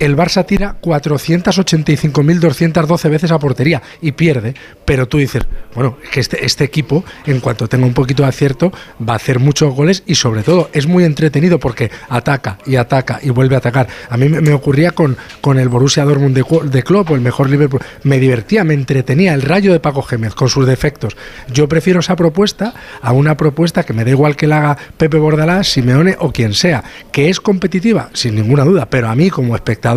El 0.00 0.16
Barça 0.16 0.44
tira 0.46 0.80
485.212 0.80 3.10
veces 3.10 3.30
a 3.32 3.38
portería 3.38 3.82
y 4.00 4.12
pierde, 4.12 4.54
pero 4.86 5.06
tú 5.06 5.18
dices, 5.18 5.42
bueno, 5.74 5.98
es 6.02 6.08
que 6.08 6.20
este, 6.20 6.46
este 6.46 6.64
equipo, 6.64 7.04
en 7.26 7.40
cuanto 7.40 7.68
tenga 7.68 7.84
un 7.84 7.92
poquito 7.92 8.22
de 8.22 8.30
acierto, 8.30 8.72
va 9.06 9.12
a 9.12 9.16
hacer 9.16 9.40
muchos 9.40 9.74
goles 9.74 10.02
y 10.06 10.14
sobre 10.14 10.42
todo 10.42 10.70
es 10.72 10.86
muy 10.86 11.04
entretenido 11.04 11.60
porque 11.60 11.90
ataca 12.08 12.56
y 12.64 12.76
ataca 12.76 13.20
y 13.22 13.28
vuelve 13.28 13.56
a 13.56 13.58
atacar. 13.58 13.88
A 14.08 14.16
mí 14.16 14.30
me, 14.30 14.54
ocurría 14.54 14.92
con, 14.92 15.18
con 15.42 15.58
el 15.58 15.68
Borussia 15.68 16.06
Dortmund 16.06 16.34
de, 16.34 16.46
de 16.70 16.82
Klopp 16.82 17.10
o 17.10 17.14
el 17.14 17.20
mejor 17.20 17.50
Liverpool. 17.50 17.82
Me 18.02 18.18
divertía, 18.18 18.64
me 18.64 18.72
entretenía 18.72 19.34
el 19.34 19.42
rayo 19.42 19.70
de 19.70 19.80
Paco 19.80 20.00
Gémez 20.00 20.34
con 20.34 20.48
sus 20.48 20.66
defectos. 20.66 21.14
Yo 21.52 21.68
prefiero 21.68 22.00
esa 22.00 22.16
propuesta 22.16 22.72
a 23.02 23.12
una 23.12 23.36
propuesta 23.36 23.82
que 23.82 23.92
me 23.92 24.06
da 24.06 24.12
igual 24.12 24.34
que 24.34 24.46
la 24.46 24.60
haga 24.60 24.78
Pepe 24.96 25.18
Bordalás, 25.18 25.68
Simeone 25.68 26.16
o 26.20 26.32
quien 26.32 26.54
sea, 26.54 26.84
que 27.12 27.28
es 27.28 27.38
competitiva, 27.38 28.08
sin 28.14 28.34
ninguna 28.34 28.64
duda, 28.64 28.88
pero 28.88 29.10
a 29.10 29.14
mí 29.14 29.28
como 29.28 29.54
espectador 29.54 29.89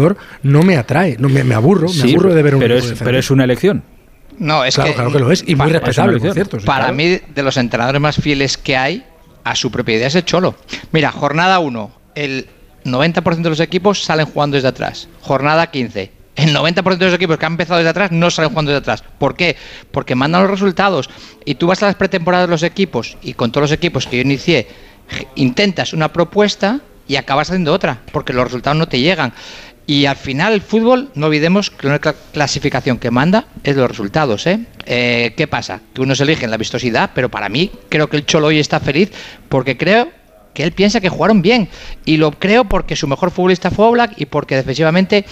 no 0.43 0.63
me 0.63 0.77
atrae, 0.77 1.15
no 1.19 1.29
me, 1.29 1.43
me 1.43 1.55
aburro, 1.55 1.87
me 1.91 2.11
aburro 2.11 2.33
de 2.33 2.41
ver 2.43 2.55
un 2.55 2.61
pero 2.61 2.77
equipo 2.77 2.93
es, 2.93 2.99
pero 3.01 3.17
es 3.19 3.31
una 3.31 3.43
elección. 3.43 3.83
No, 4.39 4.65
es 4.65 4.75
Claro, 4.75 4.89
que, 4.89 4.95
claro 4.95 5.11
que 5.11 5.19
lo 5.19 5.31
es, 5.31 5.43
y 5.47 5.55
muy 5.55 5.71
respetable, 5.71 6.19
por 6.19 6.33
cierto. 6.33 6.59
sí, 6.59 6.65
Para 6.65 6.85
claro. 6.85 6.93
mí, 6.95 7.19
de 7.33 7.43
los 7.43 7.55
entrenadores 7.57 8.01
más 8.01 8.15
fieles 8.17 8.57
que 8.57 8.75
hay 8.75 9.03
a 9.43 9.55
su 9.55 9.71
propia 9.71 9.95
idea 9.95 10.07
es 10.07 10.15
el 10.15 10.25
Cholo. 10.25 10.55
Mira, 10.91 11.11
jornada 11.11 11.59
1, 11.59 11.91
el 12.15 12.47
90% 12.85 13.41
de 13.41 13.49
los 13.49 13.59
equipos 13.59 14.03
salen 14.03 14.25
jugando 14.25 14.55
desde 14.55 14.69
atrás. 14.69 15.07
Jornada 15.21 15.67
15, 15.69 16.11
el 16.37 16.55
90% 16.55 16.97
de 16.97 17.05
los 17.05 17.13
equipos 17.13 17.37
que 17.37 17.45
han 17.45 17.53
empezado 17.53 17.77
desde 17.77 17.91
atrás 17.91 18.11
no 18.11 18.31
salen 18.31 18.49
jugando 18.49 18.71
desde 18.71 18.79
atrás. 18.81 19.03
¿Por 19.19 19.35
qué? 19.35 19.55
Porque 19.91 20.15
mandan 20.15 20.41
los 20.41 20.51
resultados. 20.51 21.09
Y 21.45 21.55
tú 21.55 21.67
vas 21.67 21.83
a 21.83 21.85
las 21.87 21.95
pretemporadas 21.95 22.47
de 22.47 22.51
los 22.51 22.63
equipos, 22.63 23.17
y 23.21 23.33
con 23.33 23.51
todos 23.51 23.69
los 23.69 23.71
equipos 23.71 24.07
que 24.07 24.17
yo 24.17 24.21
inicié, 24.23 24.67
intentas 25.35 25.93
una 25.93 26.11
propuesta 26.11 26.79
y 27.07 27.17
acabas 27.17 27.49
haciendo 27.49 27.73
otra, 27.73 27.99
porque 28.11 28.33
los 28.33 28.45
resultados 28.45 28.77
no 28.79 28.87
te 28.87 28.99
llegan. 28.99 29.33
Y 29.85 30.05
al 30.05 30.15
final 30.15 30.53
el 30.53 30.61
fútbol, 30.61 31.09
no 31.15 31.27
olvidemos 31.27 31.69
que 31.69 31.87
la 31.87 31.93
única 31.93 32.15
clasificación 32.31 32.97
que 32.97 33.11
manda 33.11 33.47
es 33.63 33.75
los 33.75 33.89
resultados. 33.89 34.47
¿eh? 34.47 34.59
Eh, 34.85 35.33
qué 35.35 35.47
pasa? 35.47 35.81
Que 35.93 36.01
unos 36.01 36.21
eligen 36.21 36.49
la 36.51 36.57
vistosidad, 36.57 37.11
pero 37.13 37.29
para 37.29 37.49
mí 37.49 37.69
creo 37.89 38.07
que 38.07 38.17
el 38.17 38.25
Cholo 38.25 38.47
hoy 38.47 38.59
está 38.59 38.79
feliz 38.79 39.11
porque 39.49 39.77
creo 39.77 40.09
que 40.53 40.63
él 40.63 40.71
piensa 40.71 41.01
que 41.01 41.09
jugaron 41.09 41.41
bien. 41.41 41.67
Y 42.05 42.17
lo 42.17 42.31
creo 42.31 42.65
porque 42.65 42.95
su 42.95 43.07
mejor 43.07 43.31
futbolista 43.31 43.71
fue 43.71 43.87
Oblak 43.87 44.13
y 44.17 44.25
porque 44.25 44.55
defensivamente 44.55 45.25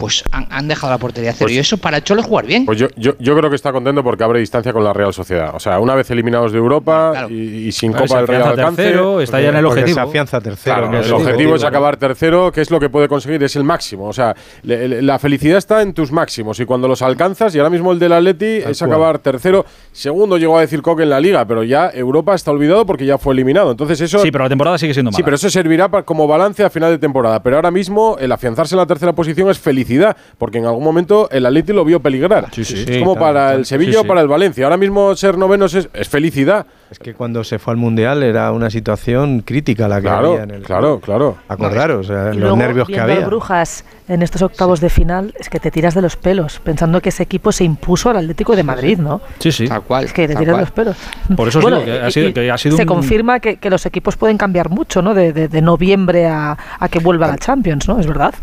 pues 0.00 0.24
han, 0.32 0.46
han 0.50 0.66
dejado 0.66 0.90
la 0.92 0.98
portería 0.98 1.30
a 1.30 1.34
cero. 1.34 1.50
y 1.50 1.58
eso 1.58 1.76
para 1.76 1.98
el 1.98 2.02
Cholo 2.04 2.22
es 2.22 2.26
jugar 2.26 2.46
bien. 2.46 2.64
Pues 2.64 2.78
yo, 2.78 2.88
yo, 2.96 3.12
yo 3.18 3.36
creo 3.36 3.50
que 3.50 3.56
está 3.56 3.70
contento 3.70 4.02
porque 4.02 4.24
abre 4.24 4.40
distancia 4.40 4.72
con 4.72 4.82
la 4.82 4.92
Real 4.94 5.12
Sociedad. 5.12 5.54
O 5.54 5.60
sea, 5.60 5.78
una 5.78 5.94
vez 5.94 6.10
eliminados 6.10 6.52
de 6.52 6.58
Europa 6.58 7.26
y, 7.28 7.34
y 7.68 7.72
sin 7.72 7.92
Claro, 7.92 8.06
Copa 8.06 8.18
del 8.20 8.26
Real 8.28 8.42
alcance. 8.48 8.82
tercero, 8.82 9.20
está 9.20 9.40
ya 9.42 9.50
en 9.50 9.56
el 9.56 9.66
objetivo. 9.66 9.94
se 9.94 10.00
afianza 10.00 10.40
tercero. 10.40 10.76
Claro, 10.88 10.98
el 11.06 11.12
objetivo 11.12 11.54
es 11.54 11.64
acabar 11.64 11.98
tercero, 11.98 12.50
que 12.50 12.62
es 12.62 12.70
lo 12.70 12.80
que 12.80 12.88
puede 12.88 13.08
conseguir, 13.08 13.42
es 13.44 13.54
el 13.56 13.64
máximo. 13.64 14.06
O 14.08 14.12
sea, 14.14 14.34
le- 14.62 14.88
le- 14.88 15.02
la 15.02 15.18
felicidad 15.18 15.58
está 15.58 15.82
en 15.82 15.92
tus 15.92 16.10
máximos 16.10 16.58
y 16.60 16.64
cuando 16.64 16.88
los 16.88 17.02
alcanzas, 17.02 17.54
y 17.54 17.58
ahora 17.58 17.68
mismo 17.70 17.92
el 17.92 17.98
del 17.98 18.12
Atleti 18.14 18.60
Tal 18.62 18.70
es 18.72 18.78
cual. 18.78 18.90
acabar 18.90 19.18
tercero. 19.18 19.66
Segundo 19.92 20.38
llegó 20.38 20.56
a 20.56 20.62
decir 20.62 20.80
Coque 20.82 21.02
en 21.02 21.10
la 21.10 21.20
Liga, 21.20 21.44
pero 21.44 21.62
ya 21.64 21.90
Europa 21.92 22.34
está 22.34 22.50
olvidado 22.50 22.86
porque 22.86 23.04
ya 23.04 23.18
fue 23.18 23.34
eliminado. 23.34 23.70
Entonces 23.72 24.00
eso... 24.00 24.20
Sí, 24.20 24.30
pero 24.30 24.44
la 24.44 24.48
temporada 24.48 24.78
sigue 24.78 24.94
siendo 24.94 25.10
mala. 25.10 25.16
Sí, 25.18 25.22
pero 25.22 25.36
eso 25.36 25.50
servirá 25.50 25.88
como 26.04 26.26
balance 26.26 26.64
a 26.64 26.70
final 26.70 26.90
de 26.90 26.98
temporada. 26.98 27.42
Pero 27.42 27.56
ahora 27.56 27.70
mismo 27.70 28.16
el 28.18 28.32
afianzarse 28.32 28.74
en 28.74 28.78
la 28.78 28.86
tercera 28.86 29.12
posición 29.12 29.50
es 29.50 29.58
felicidad, 29.58 29.89
porque 30.38 30.58
en 30.58 30.66
algún 30.66 30.84
momento 30.84 31.28
el 31.30 31.46
Atleti 31.46 31.72
lo 31.72 31.84
vio 31.84 32.00
peligrar. 32.00 32.48
Sí, 32.52 32.64
sí. 32.64 32.74
Es 32.80 32.84
Sí, 32.86 32.98
como 33.00 33.14
claro, 33.14 33.20
para 33.26 33.40
claro. 33.46 33.58
el 33.58 33.66
Sevilla 33.66 33.92
Sí, 33.92 33.96
o 33.98 34.04
para 34.06 34.20
el 34.20 34.28
Valencia. 34.28 34.64
Ahora 34.64 34.76
mismo 34.76 35.14
ser 35.16 35.36
novenos 35.38 35.74
es, 35.74 35.88
es 35.92 36.08
felicidad. 36.08 36.66
Es 36.90 36.98
que 36.98 37.14
cuando 37.14 37.44
se 37.44 37.58
fue 37.58 37.72
al 37.72 37.76
Mundial 37.76 38.22
era 38.22 38.50
una 38.52 38.68
situación 38.68 39.40
crítica 39.42 39.86
la 39.88 39.96
que 39.96 40.02
Claro, 40.08 40.32
había 40.32 40.42
en 40.42 40.50
el 40.50 40.62
claro, 40.62 40.98
claro. 41.00 41.36
Acordaros, 41.48 42.08
o 42.10 42.12
sea, 42.12 42.22
Y 42.24 42.34
los 42.34 42.36
luego, 42.38 42.56
nervios 42.56 42.88
que 42.88 42.98
había. 42.98 43.20
Brujas 43.26 43.84
en 44.08 44.22
estos 44.22 44.42
octavos 44.42 44.80
de 44.80 44.90
final, 44.90 45.32
es 45.38 45.48
que 45.48 45.60
te 45.60 45.70
tiras 45.70 45.94
de 45.94 46.02
los 46.02 46.16
pelos, 46.16 46.60
pensando 46.64 47.00
que 47.00 47.10
ese 47.10 47.22
equipo 47.22 47.52
se 47.52 47.62
impuso 47.62 48.10
al 48.10 48.16
Atlético 48.16 48.56
de 48.56 48.64
Madrid, 48.64 48.98
¿no? 48.98 49.20
Sí, 49.38 49.52
sí. 49.52 49.68
Tal 49.68 49.82
cual. 49.82 50.04
Es 50.04 50.12
que 50.12 50.26
te 50.26 50.34
tal 50.34 50.42
tiras 50.42 50.56
de 50.56 50.60
los 50.62 50.70
pelos. 50.72 50.96
Por 51.36 51.46
eso 51.46 51.60
digo 51.60 51.84
que 51.84 51.92
ha 52.00 52.10
sido- 52.10 52.34
que 52.34 52.50
ha 52.50 52.58
sido 52.58 52.76
se 52.76 52.82
un- 52.82 52.88
confirma 52.88 53.38
que, 53.38 53.58
que 53.58 53.70
los 53.70 53.86
equipos 53.86 54.16
pueden 54.16 54.36
cambiar 54.36 54.68
mucho, 54.68 55.00
¿no? 55.00 55.14
De, 55.14 55.32
de- 55.32 55.46
de 55.46 55.62
noviembre 55.62 56.26
a, 56.26 56.58
a 56.80 56.88
que 56.88 56.98
vuelva 56.98 57.28
la 57.28 57.38
Champions, 57.38 57.86
¿no? 57.86 58.00
Es 58.00 58.06
verdad. 58.08 58.34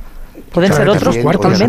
Pueden 0.57 0.73
ser 0.73 0.89
otros 0.89 1.15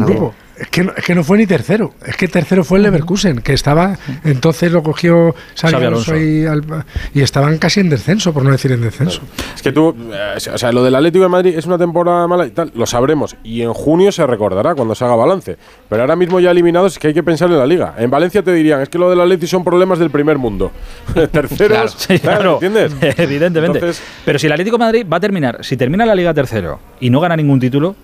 grupo. 0.07 0.35
Es 0.59 0.69
que, 0.71 0.83
no, 0.83 0.93
es 0.97 1.05
que 1.05 1.15
no 1.15 1.23
fue 1.23 1.39
ni 1.39 1.47
tercero. 1.47 1.95
Es 2.05 2.17
que 2.17 2.27
tercero 2.27 2.65
fue 2.65 2.79
el 2.79 2.83
Leverkusen, 2.83 3.43
que 3.43 3.53
estaba. 3.53 3.97
Entonces 4.25 4.73
lo 4.73 4.83
cogió 4.83 5.33
Xabi 5.55 5.75
Alonso 5.85 6.11
Alonso. 6.11 6.17
y, 6.17 6.47
Alba- 6.47 6.85
y 7.15 7.21
estaban 7.21 7.59
casi 7.59 7.79
en 7.79 7.89
descenso, 7.91 8.33
por 8.33 8.43
no 8.43 8.51
decir 8.51 8.73
en 8.73 8.81
descenso. 8.81 9.21
Es 9.55 9.63
que 9.63 9.71
tú, 9.71 9.95
eh, 10.13 10.35
o 10.53 10.59
sea, 10.59 10.73
lo 10.73 10.83
del 10.83 10.97
Atlético 10.97 11.23
de 11.23 11.29
Madrid 11.29 11.55
es 11.57 11.65
una 11.67 11.79
temporada 11.79 12.27
mala 12.27 12.45
y 12.45 12.51
tal, 12.51 12.73
lo 12.75 12.87
sabremos. 12.87 13.37
Y 13.45 13.63
en 13.63 13.73
junio 13.73 14.11
se 14.11 14.27
recordará 14.27 14.75
cuando 14.75 14.97
se 14.97 15.05
haga 15.05 15.15
balance. 15.15 15.57
Pero 15.89 16.03
ahora 16.03 16.17
mismo 16.17 16.41
ya 16.41 16.51
eliminados 16.51 16.95
es 16.95 16.99
que 16.99 17.07
hay 17.07 17.15
que 17.15 17.23
pensar 17.23 17.49
en 17.51 17.59
la 17.59 17.67
liga. 17.67 17.95
En 17.97 18.11
Valencia 18.11 18.43
te 18.43 18.53
dirían, 18.53 18.81
es 18.81 18.89
que 18.89 18.99
lo 18.99 19.09
del 19.11 19.21
Atlético 19.21 19.51
son 19.51 19.63
problemas 19.63 20.01
del 20.01 20.11
primer 20.11 20.39
mundo. 20.39 20.73
Terceros, 21.31 22.09
claro, 22.21 22.55
¿entiendes? 22.61 22.93
evidentemente. 23.19 23.79
Entonces- 23.79 24.03
Pero 24.25 24.41
si 24.41 24.47
el 24.47 24.53
Atlético 24.53 24.77
de 24.77 24.85
Madrid 24.85 25.07
va 25.11 25.19
a 25.19 25.21
terminar, 25.21 25.59
si 25.65 25.77
termina 25.77 26.05
la 26.05 26.17
Liga 26.17 26.35
tercero 26.35 26.81
y 26.99 27.11
no 27.11 27.21
gana 27.21 27.37
ningún 27.37 27.61
título, 27.61 27.95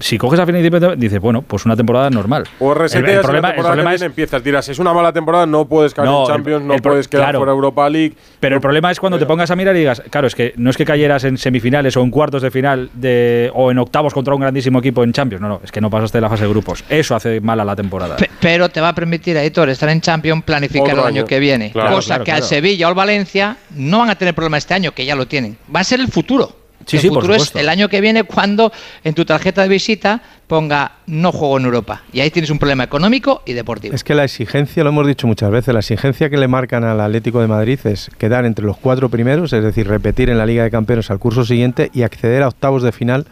si 0.00 0.18
coges 0.18 0.40
a 0.40 0.46
final 0.46 0.62
de 0.62 0.70
temporada, 0.70 0.96
dices, 0.96 1.20
bueno, 1.20 1.42
pues 1.42 1.64
una 1.66 1.76
temporada 1.76 2.10
normal. 2.10 2.44
O 2.58 2.72
El- 2.72 2.78
reseteas 2.78 3.08
el 3.10 3.16
la 3.16 3.22
problema, 3.22 3.48
el 3.48 3.54
temporada 3.54 3.72
problema 3.74 3.90
que 3.90 3.94
es 3.94 4.00
viene 4.00 4.10
empiezas, 4.10 4.42
dirás, 4.44 4.68
es 4.68 4.78
una 4.78 4.92
mala 4.92 5.12
temporada, 5.12 5.46
no 5.46 5.64
puedes 5.66 5.94
caer 5.94 6.08
No, 6.08 6.22
en 6.22 6.26
Champions, 6.26 6.64
no 6.64 6.76
puedes 6.78 7.06
quedar 7.08 7.24
claro. 7.26 7.38
fuera 7.40 7.52
Europa 7.52 7.88
League. 7.88 8.14
Pero 8.40 8.56
el 8.56 8.60
problema 8.60 8.90
es 8.90 8.98
cuando 8.98 9.18
te 9.18 9.26
pongas 9.26 9.50
a 9.50 9.56
mirar 9.56 9.76
y 9.76 9.80
digas, 9.80 10.02
claro, 10.10 10.26
es 10.26 10.34
que 10.34 10.54
no 10.56 10.70
es 10.70 10.76
que 10.76 10.84
cayeras 10.84 11.24
en 11.24 11.38
semifinales 11.38 11.96
o 11.96 12.02
en 12.02 12.10
cuartos 12.10 12.42
de 12.42 12.50
final 12.50 12.90
de, 12.94 13.50
o 13.54 13.70
en 13.70 13.78
octavos 13.78 14.14
contra 14.14 14.34
un 14.34 14.40
grandísimo 14.40 14.78
equipo 14.80 15.04
en 15.04 15.12
Champions. 15.12 15.42
No, 15.42 15.48
no, 15.48 15.60
es 15.62 15.70
que 15.70 15.80
no 15.80 15.90
pasaste 15.90 16.20
la 16.20 16.28
fase 16.28 16.44
de 16.44 16.48
grupos. 16.50 16.82
Eso 16.88 17.14
hace 17.14 17.40
mal 17.40 17.60
a 17.60 17.64
la 17.64 17.76
temporada. 17.76 18.16
Pe- 18.16 18.30
Pero 18.40 18.68
te 18.68 18.80
va 18.80 18.88
a 18.88 18.94
permitir 18.94 19.36
a 19.36 19.42
Editor 19.42 19.68
estar 19.68 19.88
en 19.90 20.00
Champions, 20.00 20.44
planificar 20.44 20.90
Otro 20.90 21.02
el 21.02 21.08
año 21.08 21.18
año. 21.20 21.26
que 21.26 21.38
viene. 21.38 21.72
Claro, 21.72 21.96
cosa 21.96 22.06
claro, 22.14 22.24
que 22.24 22.32
al. 22.32 22.42
Sevilla 22.42 22.86
o 22.86 22.88
al 22.88 22.94
Valencia 22.94 23.56
no 23.76 23.98
van 23.98 24.10
a 24.10 24.14
tener 24.14 24.34
problema 24.34 24.56
este 24.58 24.74
año, 24.74 24.92
que 24.92 25.04
ya 25.04 25.14
lo 25.14 25.26
tienen. 25.26 25.58
Va 25.74 25.80
a 25.80 25.84
ser 25.84 26.00
el 26.00 26.08
futuro. 26.08 26.59
Sí, 26.86 26.96
el 26.96 27.02
sí, 27.02 27.08
por 27.08 27.22
futuro 27.22 27.34
es 27.36 27.54
el 27.54 27.68
año 27.68 27.88
que 27.88 28.00
viene 28.00 28.24
cuando 28.24 28.72
en 29.04 29.14
tu 29.14 29.24
tarjeta 29.24 29.62
de 29.62 29.68
visita 29.68 30.22
ponga 30.46 30.92
no 31.06 31.30
juego 31.30 31.58
en 31.58 31.66
Europa. 31.66 32.02
Y 32.12 32.20
ahí 32.20 32.30
tienes 32.30 32.50
un 32.50 32.58
problema 32.58 32.84
económico 32.84 33.42
y 33.46 33.52
deportivo. 33.52 33.94
Es 33.94 34.02
que 34.02 34.14
la 34.14 34.24
exigencia, 34.24 34.82
lo 34.82 34.90
hemos 34.90 35.06
dicho 35.06 35.26
muchas 35.26 35.50
veces, 35.50 35.72
la 35.74 35.80
exigencia 35.80 36.30
que 36.30 36.36
le 36.38 36.48
marcan 36.48 36.84
al 36.84 37.00
Atlético 37.00 37.40
de 37.40 37.46
Madrid 37.46 37.78
es 37.84 38.10
quedar 38.18 38.44
entre 38.44 38.64
los 38.64 38.76
cuatro 38.76 39.08
primeros, 39.08 39.52
es 39.52 39.62
decir, 39.62 39.86
repetir 39.86 40.30
en 40.30 40.38
la 40.38 40.46
Liga 40.46 40.64
de 40.64 40.70
Campeones 40.70 41.10
al 41.10 41.18
curso 41.18 41.44
siguiente 41.44 41.90
y 41.92 42.02
acceder 42.02 42.42
a 42.42 42.48
octavos 42.48 42.82
de 42.82 42.92
final 42.92 43.26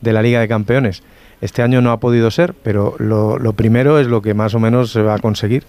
de 0.00 0.12
la 0.12 0.20
Liga 0.22 0.40
de 0.40 0.48
Campeones. 0.48 1.02
Este 1.40 1.62
año 1.62 1.80
no 1.80 1.92
ha 1.92 2.00
podido 2.00 2.30
ser, 2.32 2.52
pero 2.52 2.96
lo, 2.98 3.38
lo 3.38 3.52
primero 3.52 4.00
es 4.00 4.08
lo 4.08 4.20
que 4.22 4.34
más 4.34 4.54
o 4.54 4.58
menos 4.58 4.90
se 4.90 5.02
va 5.02 5.14
a 5.14 5.18
conseguir. 5.18 5.64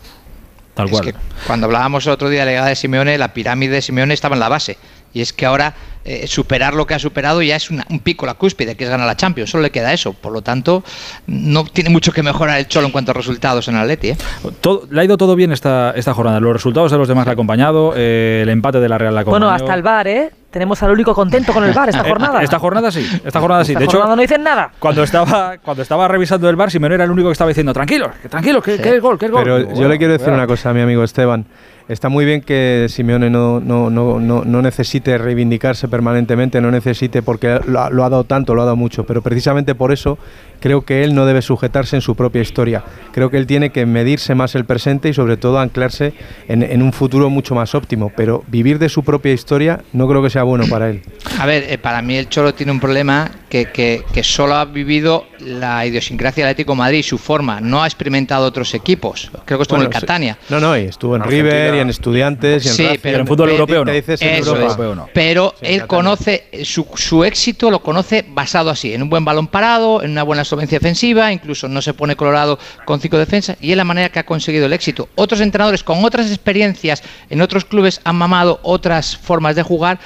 Tal 0.73 0.85
Es 0.87 0.91
cual. 0.91 1.05
que 1.05 1.13
cuando 1.45 1.65
hablábamos 1.67 2.05
el 2.07 2.13
otro 2.13 2.29
día 2.29 2.39
de 2.41 2.45
la 2.45 2.51
llegada 2.51 2.69
de 2.69 2.75
Simeone, 2.75 3.17
la 3.17 3.33
pirámide 3.33 3.75
de 3.75 3.81
Simeone 3.81 4.13
estaba 4.13 4.35
en 4.35 4.39
la 4.39 4.49
base. 4.49 4.77
Y 5.13 5.21
es 5.21 5.33
que 5.33 5.45
ahora 5.45 5.73
eh, 6.05 6.27
superar 6.27 6.73
lo 6.73 6.87
que 6.87 6.93
ha 6.93 6.99
superado 6.99 7.41
ya 7.41 7.55
es 7.55 7.69
una- 7.69 7.85
un 7.89 7.99
pico, 7.99 8.25
la 8.25 8.33
cúspide, 8.35 8.75
que 8.75 8.83
es 8.85 8.89
ganar 8.89 9.05
la 9.05 9.15
Champions. 9.17 9.49
Solo 9.51 9.63
le 9.63 9.69
queda 9.71 9.93
eso. 9.93 10.13
Por 10.13 10.31
lo 10.31 10.41
tanto, 10.41 10.83
no 11.27 11.65
tiene 11.65 11.89
mucho 11.89 12.11
que 12.11 12.23
mejorar 12.23 12.57
el 12.59 12.67
Cholo 12.67 12.87
en 12.87 12.91
cuanto 12.91 13.11
a 13.11 13.13
resultados 13.13 13.67
en 13.67 13.75
Atleti. 13.75 14.09
¿eh? 14.09 14.17
Todo- 14.61 14.87
le 14.89 15.01
ha 15.01 15.03
ido 15.03 15.17
todo 15.17 15.35
bien 15.35 15.51
esta, 15.51 15.91
esta 15.95 16.13
jornada. 16.13 16.39
Los 16.39 16.53
resultados 16.53 16.91
de 16.91 16.97
los 16.97 17.07
demás 17.07 17.25
le 17.25 17.31
ha 17.31 17.33
acompañado, 17.33 17.93
eh, 17.95 18.39
el 18.43 18.49
empate 18.49 18.79
de 18.79 18.89
la 18.89 18.97
Real 18.97 19.13
la 19.13 19.21
ha 19.21 19.23
Bueno, 19.25 19.49
hasta 19.49 19.73
el 19.73 19.81
bar, 19.83 20.07
¿eh? 20.07 20.31
Tenemos 20.51 20.81
al 20.81 20.89
único 20.89 21.13
contento 21.13 21.53
con 21.53 21.63
el 21.63 21.73
bar 21.73 21.89
esta 21.89 22.01
Eh, 22.01 22.09
jornada. 22.09 22.41
Esta 22.41 22.57
jornada 22.57 22.91
sí, 22.91 23.05
esta 23.23 23.39
jornada 23.39 23.63
sí. 23.63 23.73
Esta 23.73 23.79
de 23.79 23.85
hecho, 23.85 23.97
jornada 23.97 24.15
no 24.15 24.21
dicen 24.23 24.41
nada. 24.41 24.71
cuando 24.79 25.03
estaba, 25.03 25.57
cuando 25.59 25.83
estaba 25.83 26.07
revisando 26.07 26.49
el 26.49 26.55
bar, 26.55 26.71
Simeone 26.71 26.95
era 26.95 27.03
el 27.03 27.11
único 27.11 27.27
que 27.29 27.33
estaba 27.33 27.49
diciendo, 27.49 27.71
tranquilos, 27.71 28.09
que 28.19 28.29
tranquilos, 28.29 28.63
que, 28.63 28.77
que 28.79 28.95
es 28.95 29.01
gol, 29.01 29.19
que 29.19 29.27
es 29.27 29.31
gol. 29.31 29.43
Pero 29.43 29.57
Digo, 29.59 29.69
yo 29.69 29.75
bueno, 29.75 29.89
le 29.89 29.97
quiero 29.99 30.13
decir 30.13 30.29
una 30.33 30.47
cosa 30.47 30.71
a 30.71 30.73
mi 30.73 30.81
amigo 30.81 31.03
Esteban. 31.03 31.45
Está 31.87 32.09
muy 32.09 32.23
bien 32.25 32.41
que 32.41 32.85
Simeone 32.89 33.29
no, 33.31 33.59
no, 33.59 33.89
no, 33.91 34.19
no, 34.19 34.43
no 34.43 34.61
necesite 34.61 35.17
reivindicarse 35.19 35.87
permanentemente, 35.99 36.61
no 36.61 36.71
necesite, 36.71 37.21
porque 37.21 37.59
lo, 37.67 37.89
lo 37.89 38.05
ha 38.05 38.09
dado 38.09 38.23
tanto, 38.23 38.55
lo 38.55 38.61
ha 38.61 38.65
dado 38.65 38.77
mucho, 38.77 39.03
pero 39.03 39.21
precisamente 39.21 39.75
por 39.75 39.91
eso 39.91 40.17
creo 40.59 40.83
que 40.85 41.03
él 41.03 41.15
no 41.15 41.25
debe 41.25 41.41
sujetarse 41.41 41.95
en 41.95 42.01
su 42.01 42.15
propia 42.15 42.41
historia. 42.41 42.83
Creo 43.11 43.29
que 43.29 43.37
él 43.37 43.47
tiene 43.47 43.71
que 43.71 43.85
medirse 43.85 44.35
más 44.35 44.55
el 44.55 44.65
presente 44.65 45.09
y 45.09 45.13
sobre 45.13 45.37
todo 45.37 45.59
anclarse 45.59 46.13
en, 46.47 46.63
en 46.63 46.81
un 46.81 46.93
futuro 46.93 47.29
mucho 47.29 47.55
más 47.55 47.75
óptimo, 47.75 48.11
pero 48.15 48.43
vivir 48.47 48.79
de 48.79 48.89
su 48.89 49.03
propia 49.03 49.33
historia 49.33 49.81
no 49.93 50.07
creo 50.07 50.21
que 50.23 50.29
sea 50.29 50.43
bueno 50.43 50.65
para 50.67 50.89
él. 50.89 51.01
A 51.39 51.45
ver, 51.45 51.65
eh, 51.69 51.77
para 51.77 52.01
mí 52.01 52.15
el 52.15 52.29
Cholo 52.29 52.53
tiene 52.53 52.71
un 52.71 52.79
problema 52.79 53.29
que, 53.49 53.65
que, 53.67 54.03
que 54.13 54.23
solo 54.23 54.55
ha 54.55 54.65
vivido 54.65 55.25
la 55.39 55.85
idiosincrasia 55.85 56.43
del 56.43 56.51
Atlético 56.51 56.73
de 56.73 56.77
Madrid, 56.79 57.03
su 57.03 57.17
forma. 57.17 57.59
No 57.61 57.81
ha 57.81 57.87
experimentado 57.87 58.45
otros 58.45 58.73
equipos. 58.73 59.31
Creo 59.45 59.57
que 59.57 59.63
estuvo 59.63 59.79
en 59.79 59.87
el 59.87 59.93
sí. 59.93 59.99
Catania. 59.99 60.37
No, 60.49 60.59
no, 60.59 60.77
y 60.77 60.81
estuvo 60.81 61.15
en 61.15 61.21
Argentina. 61.21 61.49
River 61.49 61.75
y 61.75 61.79
en 61.79 61.89
Estudiantes 61.89 62.65
y 62.65 62.69
en 62.69 62.73
Sí, 62.75 62.99
pero 63.01 63.19
en 63.19 63.27
fútbol 63.27 63.49
europeo 63.51 63.85
no. 63.85 63.91
dices 63.91 64.21
en 64.21 64.35
Europa. 64.35 64.57
es. 64.59 64.63
europeo 64.65 64.95
no. 64.95 65.09
Pero 65.13 65.53
Sí, 65.59 65.65
él 65.65 65.71
Catania. 65.81 65.87
conoce 65.87 66.43
eh, 66.51 66.65
su, 66.65 66.85
su 66.95 67.23
éxito, 67.23 67.71
lo 67.71 67.79
conoce 67.81 68.25
basado 68.27 68.69
así, 68.69 68.93
en 68.93 69.01
un 69.03 69.09
buen 69.09 69.23
balón 69.25 69.47
parado, 69.47 70.03
en 70.03 70.11
una 70.11 70.23
buena 70.23 70.43
solvencia 70.49 70.79
defensiva, 70.79 71.31
incluso 71.31 71.67
no 71.67 71.81
se 71.81 71.93
pone 71.93 72.15
colorado 72.15 72.59
con 72.85 72.99
cinco 72.99 73.17
defensas, 73.17 73.57
y 73.61 73.71
es 73.71 73.77
la 73.77 73.83
manera 73.83 74.09
que 74.09 74.19
ha 74.19 74.25
conseguido 74.25 74.65
el 74.65 74.73
éxito. 74.73 75.09
Otros 75.15 75.41
entrenadores 75.41 75.83
con 75.83 76.03
otras 76.03 76.27
experiencias 76.27 77.03
en 77.29 77.41
otros 77.41 77.65
clubes 77.65 78.01
han 78.03 78.15
mamado 78.15 78.59
otras 78.63 79.17
formas 79.17 79.55
de 79.55 79.63
jugar 79.63 79.99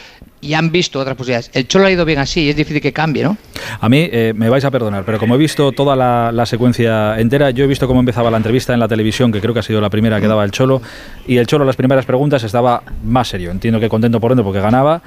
y 0.43 0.53
han 0.53 0.71
visto 0.71 0.99
otras 0.99 1.15
posibilidades. 1.15 1.49
El 1.53 1.67
Cholo 1.67 1.85
ha 1.85 1.91
ido 1.91 2.03
bien 2.03 2.19
así 2.19 2.41
y 2.41 2.49
es 2.49 2.55
difícil 2.55 2.81
que 2.81 2.91
cambie, 2.91 3.23
¿no? 3.23 3.37
A 3.79 3.87
mí 3.87 4.09
eh, 4.11 4.33
me 4.35 4.49
vais 4.49 4.65
a 4.65 4.71
perdonar, 4.71 5.05
pero 5.05 5.17
como 5.17 5.35
he 5.35 5.37
visto 5.37 5.71
toda 5.71 5.95
la, 5.95 6.45
secuencia 6.45 7.17
entera, 7.17 7.51
yo 7.51 7.63
he 7.63 7.67
visto 7.67 7.87
cómo 7.87 8.01
empezaba 8.01 8.29
la 8.29 8.37
entrevista 8.37 8.73
en 8.73 8.79
la 8.79 8.87
televisión, 8.87 9.31
que 9.31 9.39
creo 9.39 9.53
que 9.53 9.61
ha 9.61 9.63
sido 9.63 9.79
la 9.79 9.89
primera 9.89 10.19
que 10.19 10.27
daba 10.27 10.43
el 10.43 10.51
Cholo, 10.51 10.81
y 11.25 11.37
el 11.37 11.47
Cholo 11.47 11.63
las 11.63 11.77
primeras 11.77 12.05
preguntas 12.05 12.43
estaba 12.43 12.83
más 13.03 13.29
serio. 13.29 13.51
Entiendo 13.51 13.79
que 13.79 13.87
contento 13.87 14.19
por 14.19 14.31
dentro 14.31 14.43
porque 14.43 14.59
ganaba, 14.59 15.01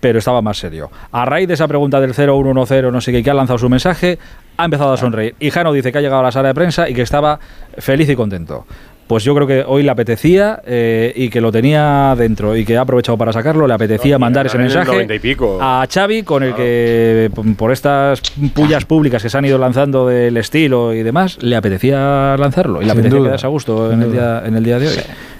pero 0.00 0.18
estaba 0.18 0.42
más 0.42 0.58
serio. 0.58 0.90
A 1.12 1.24
raíz 1.24 1.48
de 1.48 1.54
esa 1.54 1.68
pregunta 1.68 2.00
del 2.00 2.14
0-1-1-0, 2.14 2.92
no 2.92 3.00
sé 3.00 3.12
qué, 3.12 3.22
que 3.22 3.30
ha 3.30 3.34
lanzado 3.34 3.58
su 3.58 3.68
mensaje, 3.68 4.18
ha 4.56 4.64
empezado 4.64 4.92
a 4.92 4.96
sonreír. 4.96 5.34
Y 5.40 5.50
Jano 5.50 5.72
dice 5.72 5.92
que 5.92 5.98
ha 5.98 6.00
llegado 6.00 6.20
a 6.20 6.24
la 6.24 6.32
sala 6.32 6.48
de 6.48 6.54
prensa 6.54 6.88
y 6.88 6.94
que 6.94 7.02
estaba 7.02 7.38
feliz 7.78 8.08
y 8.08 8.16
contento. 8.16 8.66
Pues 9.06 9.22
yo 9.22 9.34
creo 9.36 9.46
que 9.46 9.64
hoy 9.64 9.84
le 9.84 9.90
apetecía 9.90 10.60
eh, 10.66 11.12
y 11.14 11.28
que 11.30 11.40
lo 11.40 11.52
tenía 11.52 12.14
dentro 12.18 12.56
y 12.56 12.64
que 12.64 12.76
ha 12.76 12.80
aprovechado 12.80 13.16
para 13.16 13.32
sacarlo, 13.32 13.66
le 13.68 13.74
apetecía 13.74 14.16
No, 14.16 14.20
mandar 14.20 14.46
ese 14.46 14.58
mensaje 14.58 14.90
90 14.90 15.14
y 15.14 15.18
pico. 15.20 15.58
a 15.60 15.86
Xavi, 15.88 16.24
con 16.24 16.42
el 16.42 16.54
que 16.54 17.30
p- 17.32 17.54
por 17.56 17.70
estas 17.70 18.20
pullas 18.52 18.84
públicas 18.84 19.22
que 19.22 19.30
se 19.30 19.38
han 19.38 19.44
ido 19.44 19.58
lanzando 19.58 20.08
del 20.08 20.36
estilo 20.36 20.92
y 20.92 21.04
demás, 21.04 21.38
le 21.40 21.54
apetecía 21.54 22.36
lanzarlo 22.36 22.80
y 22.82 22.84
le 22.86 22.90
Sin 22.90 22.98
apetecía 22.98 23.18
duda, 23.18 23.28
quedarse 23.28 23.46
a 23.46 23.50
gusto 23.50 23.92
en 23.92 24.02
el, 24.02 24.12
día, 24.12 24.42
en 24.44 24.56
el 24.56 24.64
día 24.64 24.78
de 24.80 24.88
hoy. 24.88 24.94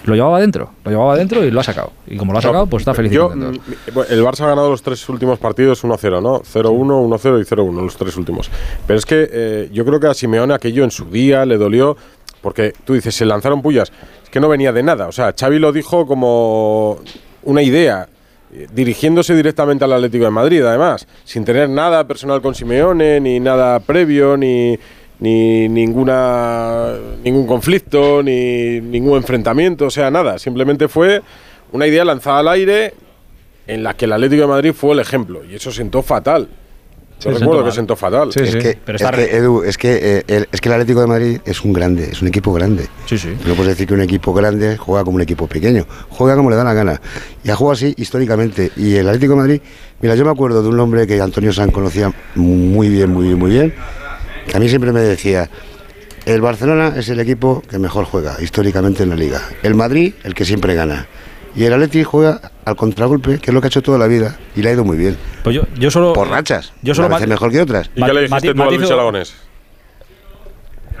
Lo 0.05 0.15
llevaba 0.15 0.39
dentro, 0.39 0.69
lo 0.85 0.91
llevaba 0.91 1.17
dentro 1.17 1.43
y 1.43 1.51
lo 1.51 1.59
ha 1.59 1.63
sacado. 1.63 1.91
Y 2.07 2.15
como 2.15 2.31
lo 2.31 2.39
ha 2.39 2.41
sacado, 2.41 2.67
pues 2.67 2.81
está 2.83 2.93
feliz 2.93 3.11
y 3.11 3.15
Yo, 3.15 3.27
contento. 3.27 3.59
mm, 3.93 3.99
el 4.09 4.23
Barça 4.23 4.41
ha 4.45 4.47
ganado 4.47 4.69
los 4.69 4.81
tres 4.81 5.09
últimos 5.09 5.39
partidos 5.39 5.83
1-0, 5.83 6.21
¿no? 6.21 6.39
0-1, 6.39 6.71
1-0 7.05 7.41
y 7.41 7.43
0-1, 7.43 7.81
los 7.83 7.97
tres 7.97 8.15
últimos. 8.15 8.49
Pero 8.87 8.97
es 8.97 9.05
que 9.05 9.27
eh, 9.29 9.69
yo 9.73 9.83
creo 9.83 9.99
que 9.99 10.07
a 10.07 10.13
Simeone 10.13 10.53
aquello 10.53 10.85
en 10.85 10.91
su 10.91 11.03
día 11.09 11.45
le 11.45 11.57
dolió, 11.57 11.97
porque 12.41 12.73
tú 12.85 12.93
dices, 12.93 13.15
se 13.15 13.25
lanzaron 13.25 13.61
pullas, 13.61 13.91
es 14.23 14.29
que 14.29 14.39
no 14.39 14.49
venía 14.49 14.71
de 14.71 14.83
nada. 14.83 15.07
O 15.07 15.11
sea, 15.11 15.33
Xavi 15.37 15.59
lo 15.59 15.71
dijo 15.71 16.05
como 16.05 16.99
una 17.43 17.61
idea, 17.61 18.07
eh, 18.53 18.67
dirigiéndose 18.73 19.35
directamente 19.35 19.85
al 19.85 19.93
Atlético 19.93 20.25
de 20.25 20.31
Madrid, 20.31 20.63
además, 20.63 21.07
sin 21.23 21.43
tener 21.43 21.69
nada 21.69 22.07
personal 22.07 22.41
con 22.41 22.55
Simeone, 22.55 23.19
ni 23.19 23.39
nada 23.39 23.79
previo, 23.79 24.37
ni, 24.37 24.77
ni 25.19 25.67
ninguna 25.67 26.93
ningún 27.23 27.47
conflicto, 27.47 28.21
ni 28.23 28.79
ningún 28.81 29.17
enfrentamiento, 29.17 29.85
o 29.85 29.91
sea, 29.91 30.11
nada. 30.11 30.39
Simplemente 30.39 30.87
fue 30.87 31.21
una 31.71 31.87
idea 31.87 32.05
lanzada 32.05 32.39
al 32.39 32.47
aire 32.49 32.93
en 33.65 33.83
la 33.83 33.95
que 33.95 34.05
el 34.05 34.13
Atlético 34.13 34.43
de 34.43 34.47
Madrid 34.47 34.73
fue 34.73 34.93
el 34.93 34.99
ejemplo, 34.99 35.43
y 35.43 35.55
eso 35.55 35.71
sentó 35.71 36.01
fatal. 36.01 36.47
Yo 37.19 37.31
recuerdo 37.31 37.65
que 37.65 37.71
sentó 37.71 37.95
fatal. 37.95 38.29
es, 38.29 38.55
que, 38.55 38.77
Pero 38.85 38.97
es 38.97 39.11
que, 39.11 39.37
Edu, 39.37 39.63
es 39.63 39.77
que, 39.77 39.99
eh, 40.01 40.23
el, 40.27 40.47
es 40.51 40.61
que 40.61 40.69
el 40.69 40.73
Atlético 40.73 41.01
de 41.01 41.07
Madrid 41.07 41.39
es 41.45 41.63
un 41.63 41.73
grande, 41.73 42.09
es 42.11 42.21
un 42.21 42.27
equipo 42.27 42.53
grande. 42.53 42.87
Sí, 43.05 43.17
sí. 43.17 43.29
No 43.45 43.55
puedes 43.55 43.73
decir 43.73 43.87
que 43.87 43.93
un 43.95 44.01
equipo 44.01 44.33
grande 44.33 44.77
juega 44.77 45.03
como 45.03 45.15
un 45.15 45.21
equipo 45.21 45.47
pequeño, 45.47 45.85
juega 46.09 46.35
como 46.35 46.49
le 46.49 46.55
da 46.55 46.63
la 46.63 46.73
gana. 46.73 47.01
Y 47.43 47.49
ha 47.49 47.55
jugado 47.55 47.73
así 47.73 47.93
históricamente. 47.97 48.71
Y 48.75 48.95
el 48.95 49.07
Atlético 49.07 49.33
de 49.33 49.37
Madrid, 49.39 49.61
mira, 50.01 50.15
yo 50.15 50.25
me 50.25 50.31
acuerdo 50.31 50.61
de 50.61 50.69
un 50.69 50.79
hombre 50.79 51.07
que 51.07 51.19
Antonio 51.19 51.51
San 51.51 51.71
conocía 51.71 52.13
muy 52.35 52.89
bien, 52.89 53.11
muy 53.11 53.25
bien, 53.25 53.39
muy 53.39 53.51
bien, 53.51 53.73
que 54.47 54.55
a 54.55 54.59
mí 54.59 54.69
siempre 54.69 54.91
me 54.91 55.01
decía, 55.01 55.49
el 56.25 56.41
Barcelona 56.41 56.93
es 56.97 57.09
el 57.09 57.19
equipo 57.19 57.63
que 57.67 57.79
mejor 57.79 58.05
juega 58.05 58.37
históricamente 58.41 59.03
en 59.03 59.09
la 59.09 59.15
liga. 59.15 59.41
El 59.63 59.75
Madrid, 59.75 60.13
el 60.23 60.35
que 60.35 60.45
siempre 60.45 60.75
gana. 60.75 61.07
Y 61.57 61.65
el 61.65 61.73
Atleti 61.73 62.03
juega 62.03 62.39
al 62.65 62.75
contragolpe, 62.75 63.39
que 63.39 63.49
es 63.49 63.53
lo 63.53 63.59
que 63.59 63.67
ha 63.67 63.69
hecho 63.69 63.81
toda 63.81 63.97
la 63.97 64.07
vida, 64.07 64.37
y 64.55 64.61
le 64.61 64.69
ha 64.69 64.73
ido 64.73 64.85
muy 64.85 64.95
bien. 64.95 65.17
Pues 65.43 65.55
yo, 65.55 65.63
yo 65.77 65.89
solo. 65.91 66.13
Por 66.13 66.29
rachas. 66.29 66.71
Yo 66.83 66.93
solo 66.95 67.07
a 67.07 67.09
veces 67.09 67.27
ma- 67.27 67.33
mejor 67.33 67.51
que 67.51 67.59
otras. 67.61 67.89
¿Y 67.95 68.03
qué 68.03 68.13
le 68.13 68.21
dijiste 68.21 68.53
tú 68.53 68.61
a 68.63 68.65
Luis 68.71 68.91
Aragonés? 68.91 69.33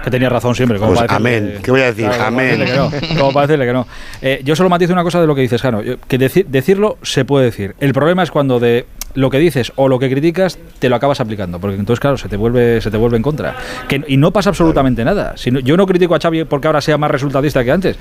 Que 0.03 0.11
tenía 0.11 0.29
razón 0.29 0.53
siempre. 0.55 0.77
como 0.77 0.93
Pues 0.93 1.05
para 1.07 1.19
decirle- 1.19 1.37
amén. 1.49 1.59
¿Qué 1.63 1.71
voy 1.71 1.81
a 1.81 1.85
decir? 1.85 2.05
como 2.05 2.17
para 2.17 2.27
Amén. 2.27 2.59
decirle 2.59 2.65
que 2.71 2.77
no, 2.77 3.17
como 3.19 3.33
para 3.33 3.47
decirle 3.47 3.65
que 3.65 3.73
no. 3.73 3.87
Eh, 4.21 4.41
yo 4.43 4.55
solo 4.55 4.69
matizo 4.69 4.93
una 4.93 5.03
cosa 5.03 5.19
de 5.19 5.27
lo 5.27 5.33
que 5.35 5.41
dices, 5.41 5.61
Jano. 5.61 5.81
Que 5.81 6.19
deci- 6.19 6.45
decirlo 6.45 6.97
se 7.01 7.25
puede 7.25 7.45
decir. 7.45 7.75
El 7.79 7.93
problema 7.93 8.21
es 8.23 8.29
cuando 8.31 8.59
de 8.59 8.85
lo 9.15 9.29
que 9.31 9.39
dices 9.39 9.71
o 9.75 9.87
lo 9.87 9.97
que 9.97 10.09
criticas 10.09 10.59
te 10.79 10.89
lo 10.89 10.95
acabas 10.95 11.19
aplicando. 11.19 11.59
Porque 11.59 11.77
entonces, 11.77 11.99
claro, 11.99 12.17
se 12.17 12.29
te 12.29 12.37
vuelve, 12.37 12.79
se 12.79 12.91
te 12.91 12.97
vuelve 12.97 13.17
en 13.17 13.23
contra. 13.23 13.55
Que, 13.87 14.03
y 14.07 14.17
no 14.17 14.31
pasa 14.31 14.49
absolutamente 14.51 15.03
nada. 15.03 15.35
Si 15.35 15.49
no- 15.49 15.59
yo 15.59 15.75
no 15.77 15.87
critico 15.87 16.13
a 16.15 16.19
Xavi 16.19 16.43
porque 16.45 16.67
ahora 16.67 16.79
sea 16.81 16.97
más 16.99 17.09
resultadista 17.09 17.63
que 17.63 17.71
antes. 17.71 17.97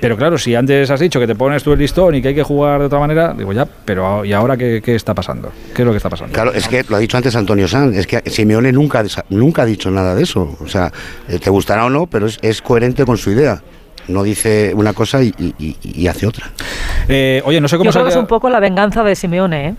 Pero 0.00 0.16
claro, 0.16 0.38
si 0.38 0.54
antes 0.54 0.90
has 0.90 1.00
dicho 1.00 1.18
que 1.18 1.26
te 1.26 1.34
pones 1.34 1.62
tú 1.62 1.72
el 1.72 1.78
listón 1.78 2.14
y 2.14 2.22
que 2.22 2.28
hay 2.28 2.34
que 2.34 2.42
jugar 2.42 2.78
de 2.80 2.86
otra 2.86 2.98
manera, 3.00 3.34
digo 3.36 3.52
ya, 3.52 3.66
pero 3.84 4.24
¿y 4.24 4.32
ahora 4.32 4.56
qué, 4.56 4.80
qué 4.84 4.94
está 4.94 5.14
pasando? 5.14 5.50
¿Qué 5.74 5.82
es 5.82 5.86
lo 5.86 5.90
que 5.92 5.96
está 5.96 6.08
pasando? 6.08 6.32
Claro, 6.32 6.52
es 6.52 6.68
que 6.68 6.84
lo 6.88 6.96
ha 6.96 6.98
dicho 7.00 7.16
antes 7.16 7.34
Antonio 7.34 7.66
Sanz, 7.66 7.96
es 7.96 8.06
que 8.06 8.22
Simeone 8.30 8.70
nunca, 8.72 9.02
nunca 9.30 9.62
ha 9.62 9.66
dicho 9.66 9.90
nada 9.90 10.14
de 10.14 10.22
eso. 10.22 10.56
O 10.60 10.68
sea, 10.68 10.92
eh, 11.28 11.38
te 11.38 11.50
gustará 11.50 11.84
o 11.86 11.90
no, 11.90 12.06
pero 12.06 12.26
es, 12.26 12.38
es 12.42 12.62
coherente 12.62 13.04
con 13.04 13.16
su 13.16 13.30
idea. 13.32 13.60
No 14.08 14.22
dice 14.24 14.72
una 14.74 14.92
cosa 14.92 15.22
y, 15.22 15.32
y- 15.38 15.54
y- 15.58 15.76
y 15.82 16.06
hace 16.08 16.26
otra. 16.26 16.50
Eh, 17.08 17.40
oye, 17.44 17.60
no 17.60 17.68
sé 17.68 17.76
cómo 17.76 17.84
Yo 17.88 17.92
creo 17.92 18.04
que 18.04 18.10
es 18.10 18.16
un 18.16 18.26
poco 18.26 18.50
la 18.50 18.58
venganza 18.60 19.02
de 19.04 19.14
Simeone, 19.14 19.68
¿eh? 19.68 19.74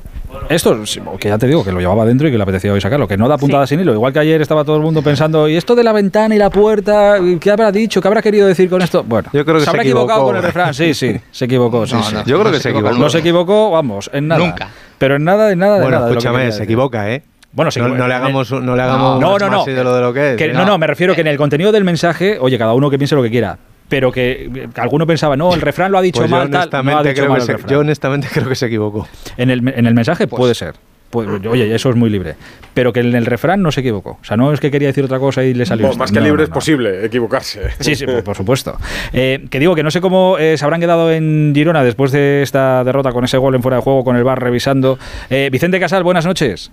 Esto, 0.49 0.85
sí, 0.85 0.99
que 1.19 1.29
ya 1.29 1.37
te 1.37 1.47
digo, 1.47 1.63
que 1.63 1.71
lo 1.71 1.79
llevaba 1.79 2.05
dentro 2.05 2.27
y 2.27 2.31
que 2.31 2.37
le 2.37 2.43
apetecía 2.43 2.73
hoy 2.73 2.81
sacarlo, 2.81 3.07
que 3.07 3.17
no 3.17 3.27
da 3.27 3.37
puntada 3.37 3.65
sin 3.65 3.79
hilo. 3.79 3.93
Igual 3.93 4.11
que 4.13 4.19
ayer 4.19 4.41
estaba 4.41 4.63
todo 4.63 4.75
el 4.75 4.81
mundo 4.81 5.01
pensando, 5.01 5.47
¿y 5.47 5.55
esto 5.55 5.73
de 5.75 5.83
la 5.83 5.93
ventana 5.93 6.35
y 6.35 6.37
la 6.37 6.49
puerta? 6.49 7.15
¿Qué 7.39 7.49
habrá 7.51 7.71
dicho? 7.71 8.01
¿Qué 8.01 8.07
habrá 8.07 8.21
querido 8.21 8.47
decir 8.47 8.69
con 8.69 8.81
esto? 8.81 9.03
Bueno, 9.03 9.29
Yo 9.33 9.43
creo 9.45 9.55
que 9.55 9.61
se 9.61 9.65
se 9.65 9.69
habrá 9.69 9.81
equivocado 9.83 10.19
equivocó. 10.19 10.27
con 10.27 10.35
el 10.37 10.43
refrán. 10.43 10.73
Sí, 10.73 10.93
sí, 10.93 11.19
se 11.31 11.45
equivocó. 11.45 11.87
sí, 11.87 11.95
No, 11.95 12.03
sí. 12.03 12.13
no, 12.15 12.25
Yo 12.25 12.39
creo 12.39 12.51
que 12.51 12.57
se 12.57 12.63
se 12.63 12.69
equivocó. 12.71 12.95
No 12.97 13.09
se 13.09 13.19
equivocó, 13.19 13.71
vamos, 13.71 14.09
en 14.13 14.27
nada. 14.27 14.45
Nunca. 14.45 14.69
Pero 14.97 15.15
en 15.15 15.23
nada, 15.23 15.51
en 15.51 15.59
nada, 15.59 15.75
de 15.75 15.81
Bueno, 15.81 15.97
nada. 15.97 16.07
de 16.09 16.13
lo 16.15 16.21
que 16.21 16.27
escúchame, 16.27 16.51
se 16.51 16.63
equivoca, 16.63 17.11
¿eh? 17.11 17.23
Bueno, 17.53 17.69
sí, 17.71 17.79
no, 17.79 17.87
bueno, 17.87 18.03
no 18.03 18.07
le 18.07 18.13
hagamos, 18.15 18.51
no 18.51 18.75
le 18.75 18.81
hagamos 18.81 19.19
No, 19.21 19.37
no, 19.37 19.47
más 19.47 19.67
no. 19.67 19.73
de 19.73 19.83
lo 19.83 19.93
de 19.95 20.01
lo 20.01 20.13
que 20.13 20.31
es. 20.31 20.37
Que- 20.37 20.45
¿eh? 20.45 20.53
no, 20.53 20.65
no, 20.65 20.77
me 20.77 20.87
refiero 20.87 21.13
que 21.15 21.21
en 21.21 21.27
el 21.27 21.37
contenido 21.37 21.71
del 21.71 21.83
mensaje, 21.83 22.37
oye, 22.39 22.57
cada 22.57 22.73
uno 22.73 22.89
que 22.89 22.97
piense 22.97 23.15
lo 23.15 23.21
que 23.23 23.29
quiera. 23.29 23.57
Pero 23.93 24.11
que, 24.11 24.69
que 24.73 24.81
alguno 24.81 25.05
pensaba, 25.05 25.37
no, 25.37 25.53
el 25.53 25.61
refrán 25.69 25.91
lo 25.91 25.99
ha 25.99 26.01
dicho 26.01 26.19
Pues 26.21 26.29
yo 26.31 26.35
mal, 26.35 26.49
tal. 26.49 26.51
No 26.85 26.91
ha 26.91 26.99
honestamente, 27.01 27.09
dicho 27.09 27.21
creo 27.21 27.29
mal 27.31 27.39
que 27.45 27.45
se, 27.63 27.71
yo 27.73 27.79
honestamente 27.79 28.27
creo 28.33 28.49
que 28.49 28.55
se 28.55 28.65
equivocó. 28.65 29.07
En 29.37 29.49
el, 29.51 29.67
en 29.67 29.85
el 29.85 29.93
mensaje 29.93 30.27
puede 30.27 30.55
ser. 30.55 30.73
Pues, 31.11 31.27
oye, 31.47 31.75
eso 31.75 31.91
es 31.91 31.95
muy 31.95 32.09
libre. 32.09 32.33
Pero 32.73 32.91
que 32.91 33.01
en 33.01 33.13
el 33.13 33.27
refrán 33.27 33.61
no 33.61 33.71
se 33.71 33.81
equivocó. 33.81 34.17
O 34.19 34.23
sea, 34.25 34.35
no 34.35 34.51
es 34.51 34.59
que 34.59 34.71
quería 34.71 34.87
decir 34.87 35.03
otra 35.05 35.19
cosa 35.19 35.43
y 35.43 35.53
le 35.53 35.63
salió. 35.67 35.93
Más 35.93 36.11
que 36.11 36.17
No, 36.17 36.25
libre 36.25 36.37
no, 36.37 36.43
es 36.45 36.49
no. 36.49 36.55
posible 36.55 37.05
equivocarse. 37.05 37.69
Sí, 37.79 37.95
sí, 37.95 38.07
por, 38.07 38.23
por 38.23 38.35
supuesto. 38.35 38.75
Eh, 39.11 39.45
que 39.51 39.59
digo 39.59 39.75
que 39.75 39.83
no 39.83 39.91
sé 39.91 40.01
cómo 40.01 40.37
eh, 40.39 40.57
se 40.57 40.65
habrán 40.65 40.81
quedado 40.81 41.11
en 41.11 41.51
Girona 41.53 41.83
después 41.83 42.11
de 42.11 42.41
esta 42.41 42.83
derrota 42.83 43.11
con 43.11 43.23
ese 43.25 43.37
gol 43.37 43.53
en 43.53 43.61
fuera 43.61 43.77
de 43.77 43.83
juego, 43.83 44.03
con 44.03 44.15
el 44.15 44.23
bar 44.23 44.41
revisando. 44.41 44.97
Eh, 45.29 45.49
Vicente 45.51 45.79
Casal, 45.79 46.01
buenas 46.01 46.25
noches. 46.25 46.71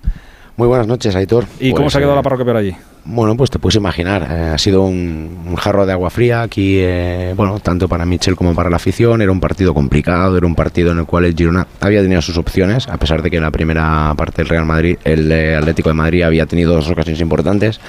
Muy 0.57 0.69
buenas 0.69 0.87
noches, 0.87 1.15
Aitor. 1.15 1.45
¿Y 1.59 1.73
cómo 1.73 1.85
Pues, 1.85 1.93
se 1.93 1.99
ha 1.99 2.01
quedado 2.01 2.15
eh, 2.15 2.17
la 2.17 2.23
parroquia 2.23 2.47
por 2.47 2.57
allí? 2.57 2.75
Bueno, 3.05 3.35
pues 3.37 3.51
te 3.51 3.59
puedes 3.59 3.77
imaginar, 3.77 4.29
eh, 4.31 4.51
ha 4.55 4.59
sido 4.59 4.83
un, 4.83 5.57
jarro 5.57 5.87
de 5.87 5.93
agua 5.93 6.11
fría 6.11 6.43
aquí, 6.43 6.79
eh, 6.79 7.33
bueno, 7.35 7.59
tanto 7.59 7.89
para 7.89 8.05
Michel 8.05 8.37
como 8.37 8.55
para 8.55 8.69
la 8.69 8.77
afición, 8.77 9.23
era 9.23 9.33
un 9.33 9.41
partido 9.41 9.75
complicado, 9.75 10.37
era 10.37 10.47
un 10.47 10.55
partido 10.55 10.93
en 10.93 10.99
el 10.99 11.07
cual 11.07 11.25
el 11.25 11.35
Girona 11.35 11.67
había 11.81 12.03
tenido 12.03 12.21
sus 12.21 12.37
opciones, 12.37 12.89
a 12.89 12.99
pesar 12.99 13.23
de 13.23 13.31
que 13.31 13.39
en 13.39 13.43
la 13.43 13.51
primera 13.51 14.13
parte 14.17 14.43
del 14.43 14.49
Real 14.49 14.67
Madrid, 14.67 14.99
el 15.05 15.33
eh, 15.33 15.57
Atlético 15.57 15.89
de 15.89 15.95
Madrid 15.95 16.23
había 16.23 16.47
tenido 16.47 16.75
dos 16.75 16.89
ocasiones 16.91 17.21
importantes. 17.21 17.81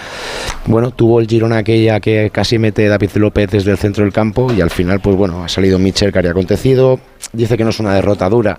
Bueno, 0.66 0.92
tuvo 0.92 1.20
el 1.20 1.28
Girona 1.28 1.58
aquella 1.58 2.00
que 2.00 2.30
casi 2.32 2.58
mete 2.58 2.88
David 2.88 3.12
López 3.16 3.52
desde 3.52 3.72
el 3.72 3.78
centro 3.78 4.04
del 4.04 4.14
campo 4.14 4.52
y 4.54 4.62
al 4.62 4.70
final, 4.70 5.02
pues 5.02 5.16
bueno, 5.16 5.44
ha 5.44 5.50
salido 5.50 5.78
Michel 5.78 6.12
que 6.12 6.20
había 6.20 6.32
acontecido, 6.32 7.00
dice 7.34 7.58
que 7.58 7.64
no 7.64 7.72
es 7.72 7.80
una 7.80 7.94
derrota 7.94 8.30
dura, 8.30 8.58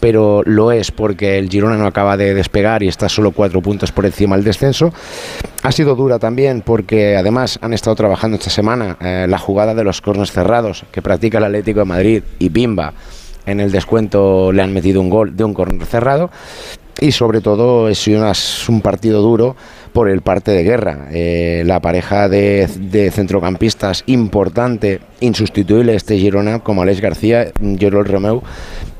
pero 0.00 0.42
lo 0.44 0.72
es 0.72 0.90
porque 0.90 1.38
el 1.38 1.48
Girona 1.48 1.76
no 1.76 1.86
acaba 1.86 2.16
de 2.16 2.34
despegar 2.34 2.82
y 2.82 2.88
está 2.88 3.08
solo 3.08 3.30
cuatro 3.30 3.60
puntos 3.60 3.92
por 3.92 4.06
encima 4.06 4.36
del 4.36 4.44
descenso. 4.44 4.92
Ha 5.62 5.72
sido 5.72 5.94
dura 5.94 6.18
también 6.18 6.62
porque 6.62 7.16
además 7.16 7.58
han 7.62 7.74
estado 7.74 7.94
trabajando 7.94 8.38
esta 8.38 8.50
semana 8.50 8.96
eh, 9.00 9.26
la 9.28 9.38
jugada 9.38 9.74
de 9.74 9.84
los 9.84 10.00
cornos 10.00 10.32
cerrados 10.32 10.84
que 10.90 11.02
practica 11.02 11.38
el 11.38 11.44
Atlético 11.44 11.80
de 11.80 11.86
Madrid 11.86 12.22
y 12.38 12.48
Bimba. 12.48 12.94
En 13.46 13.60
el 13.60 13.70
descuento 13.70 14.52
le 14.52 14.62
han 14.62 14.72
metido 14.72 15.00
un 15.00 15.10
gol 15.10 15.36
de 15.36 15.44
un 15.44 15.54
corner 15.54 15.86
cerrado 15.86 16.30
y 17.00 17.12
sobre 17.12 17.40
todo 17.40 17.88
es 17.88 18.68
un 18.68 18.80
partido 18.80 19.22
duro 19.22 19.56
por 19.92 20.08
el 20.08 20.22
parte 20.22 20.50
de 20.52 20.62
guerra. 20.62 21.08
Eh, 21.10 21.62
la 21.66 21.80
pareja 21.80 22.28
de, 22.28 23.10
centrocampistas 23.12 24.02
importante, 24.06 25.00
insustituible 25.20 25.94
este 25.94 26.18
Girona, 26.18 26.60
como 26.60 26.82
Alex 26.82 27.00
García, 27.00 27.52
Jorol 27.80 28.06
Romeu, 28.06 28.42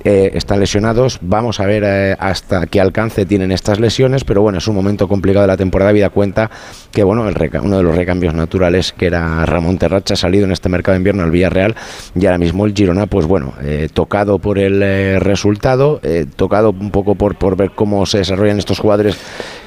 eh, 0.02 0.30
están 0.34 0.60
lesionados. 0.60 1.18
Vamos 1.20 1.60
a 1.60 1.66
ver 1.66 1.82
eh, 1.84 2.16
hasta 2.18 2.66
qué 2.66 2.80
alcance 2.80 3.26
tienen 3.26 3.52
estas 3.52 3.80
lesiones, 3.80 4.24
pero 4.24 4.40
bueno, 4.40 4.58
es 4.58 4.66
un 4.66 4.74
momento 4.74 5.08
complicado 5.08 5.42
de 5.42 5.48
la 5.48 5.56
temporada. 5.56 5.92
Vida 5.92 6.08
cuenta 6.08 6.50
que 6.90 7.04
bueno, 7.04 7.28
el 7.28 7.36
uno 7.62 7.76
de 7.76 7.82
los 7.82 7.94
recambios 7.94 8.32
naturales 8.32 8.92
que 8.92 9.06
era 9.06 9.44
Ramón 9.44 9.78
Terracha 9.78 10.14
ha 10.14 10.16
salido 10.16 10.44
en 10.44 10.52
este 10.52 10.68
mercado 10.68 10.94
de 10.94 10.98
invierno 10.98 11.22
al 11.22 11.30
Villarreal 11.30 11.74
y 12.14 12.24
ahora 12.24 12.38
mismo 12.38 12.64
el 12.64 12.74
Girona, 12.74 13.06
pues 13.06 13.26
bueno, 13.26 13.54
eh, 13.62 13.88
tocado 13.92 14.38
por 14.38 14.58
el 14.58 15.20
resultado, 15.20 16.00
tocado 16.36 16.70
un 16.70 16.90
poco 16.90 17.14
por, 17.14 17.36
por 17.36 17.56
ver 17.56 17.72
cómo 17.74 18.06
se 18.06 18.18
desarrollan 18.18 18.58
estos 18.58 18.78
jugadores 18.78 19.18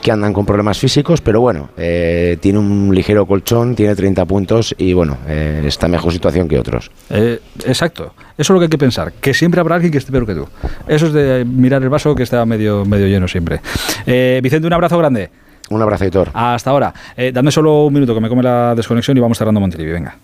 que 0.04 0.12
andan 0.12 0.34
con 0.34 0.46
problemas 0.46 0.78
físicos, 0.78 1.22
pero 1.22 1.40
bueno, 1.42 1.70
eh, 1.78 2.38
tiene 2.42 2.60
un 2.60 2.94
ligero 2.94 3.26
colchón, 3.26 3.74
tiene 3.74 3.96
30 3.96 4.26
puntos 4.26 4.76
y 4.78 4.94
bueno, 4.94 5.18
eh, 5.28 5.64
está 5.66 5.86
en 5.88 5.94
mejor 5.94 6.12
situación 6.12 6.48
que 6.48 6.60
otros. 6.60 6.92
Eh, 7.10 7.40
exacto. 7.66 8.14
Eso 8.38 8.42
es 8.42 8.50
lo 8.50 8.60
que 8.60 8.66
hay 8.66 8.70
que 8.70 8.78
pensar. 8.78 9.14
Que 9.14 9.34
siempre 9.34 9.62
habrá 9.62 9.76
alguien 9.76 9.92
que 9.92 9.98
esté 10.00 10.12
peor 10.12 10.26
que 10.26 10.36
tú. 10.36 10.48
Eso 10.88 11.08
es 11.08 11.14
de 11.14 11.46
mirar 11.46 11.82
el 11.82 11.90
vaso 11.90 12.14
que 12.16 12.24
está 12.24 12.46
medio, 12.46 12.84
medio 12.84 13.08
lleno 13.08 13.28
siempre. 13.28 13.62
Eh, 14.06 14.40
Vicente, 14.44 14.68
un 14.68 14.74
abrazo 14.74 14.98
grande. 14.98 15.30
Un 15.70 15.82
abrazo, 15.82 16.06
Hitor. 16.06 16.30
Hasta 16.34 16.70
ahora. 16.70 16.94
Eh, 17.16 17.32
dame 17.34 17.52
solo 17.52 17.86
un 17.86 17.94
minuto 17.94 18.14
que 18.14 18.20
me 18.20 18.30
come 18.30 18.44
la 18.44 18.76
desconexión 18.76 19.16
y 19.18 19.20
vamos 19.22 19.38
cerrando 19.38 19.60
Montilivi. 19.60 19.92
Venga. 19.92 20.16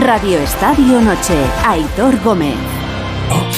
Radio 0.00 0.38
Estadio 0.38 1.00
Noche. 1.00 1.34
Aitor 1.66 2.18
Gómez. 2.22 2.54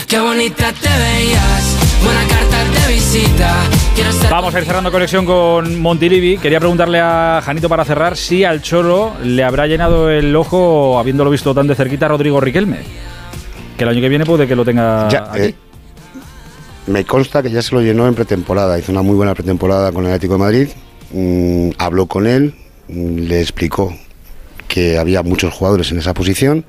Qué 0.08 0.20
bonita 0.20 0.72
te 0.72 0.88
veías, 0.88 1.71
buena 2.02 2.26
carta 2.28 2.64
de 2.86 2.92
visita. 2.92 3.54
Quiero 3.94 4.10
estar 4.10 4.30
Vamos 4.30 4.54
a 4.54 4.58
ir 4.60 4.64
cerrando 4.64 4.90
conexión 4.90 5.24
con 5.24 5.78
Montilivi. 5.80 6.38
Quería 6.38 6.58
preguntarle 6.58 7.00
a 7.00 7.40
Janito 7.44 7.68
para 7.68 7.84
cerrar 7.84 8.16
si 8.16 8.44
al 8.44 8.62
Cholo 8.62 9.12
le 9.22 9.44
habrá 9.44 9.66
llenado 9.66 10.10
el 10.10 10.34
ojo, 10.34 10.98
habiéndolo 10.98 11.30
visto 11.30 11.54
tan 11.54 11.66
de 11.66 11.74
cerquita, 11.74 12.08
Rodrigo 12.08 12.40
Riquelme. 12.40 12.78
Que 13.76 13.84
el 13.84 13.90
año 13.90 14.00
que 14.00 14.08
viene 14.08 14.24
puede 14.24 14.46
que 14.46 14.56
lo 14.56 14.64
tenga 14.64 15.08
Ya, 15.08 15.24
aquí. 15.30 15.40
eh, 15.42 15.54
me 16.86 17.04
consta 17.04 17.42
que 17.42 17.50
ya 17.50 17.62
se 17.62 17.74
lo 17.74 17.80
llenó 17.80 18.06
en 18.08 18.14
pretemporada. 18.14 18.78
Hizo 18.78 18.92
una 18.92 19.02
muy 19.02 19.14
buena 19.16 19.34
pretemporada 19.34 19.92
con 19.92 20.04
el 20.04 20.10
Atlético 20.12 20.34
de 20.34 20.38
Madrid. 20.38 20.68
Mm, 21.12 21.70
habló 21.78 22.06
con 22.06 22.26
él, 22.26 22.54
mm, 22.88 23.16
le 23.18 23.40
explicó 23.40 23.94
que 24.68 24.96
había 24.98 25.22
muchos 25.22 25.52
jugadores 25.52 25.90
en 25.92 25.98
esa 25.98 26.14
posición 26.14 26.64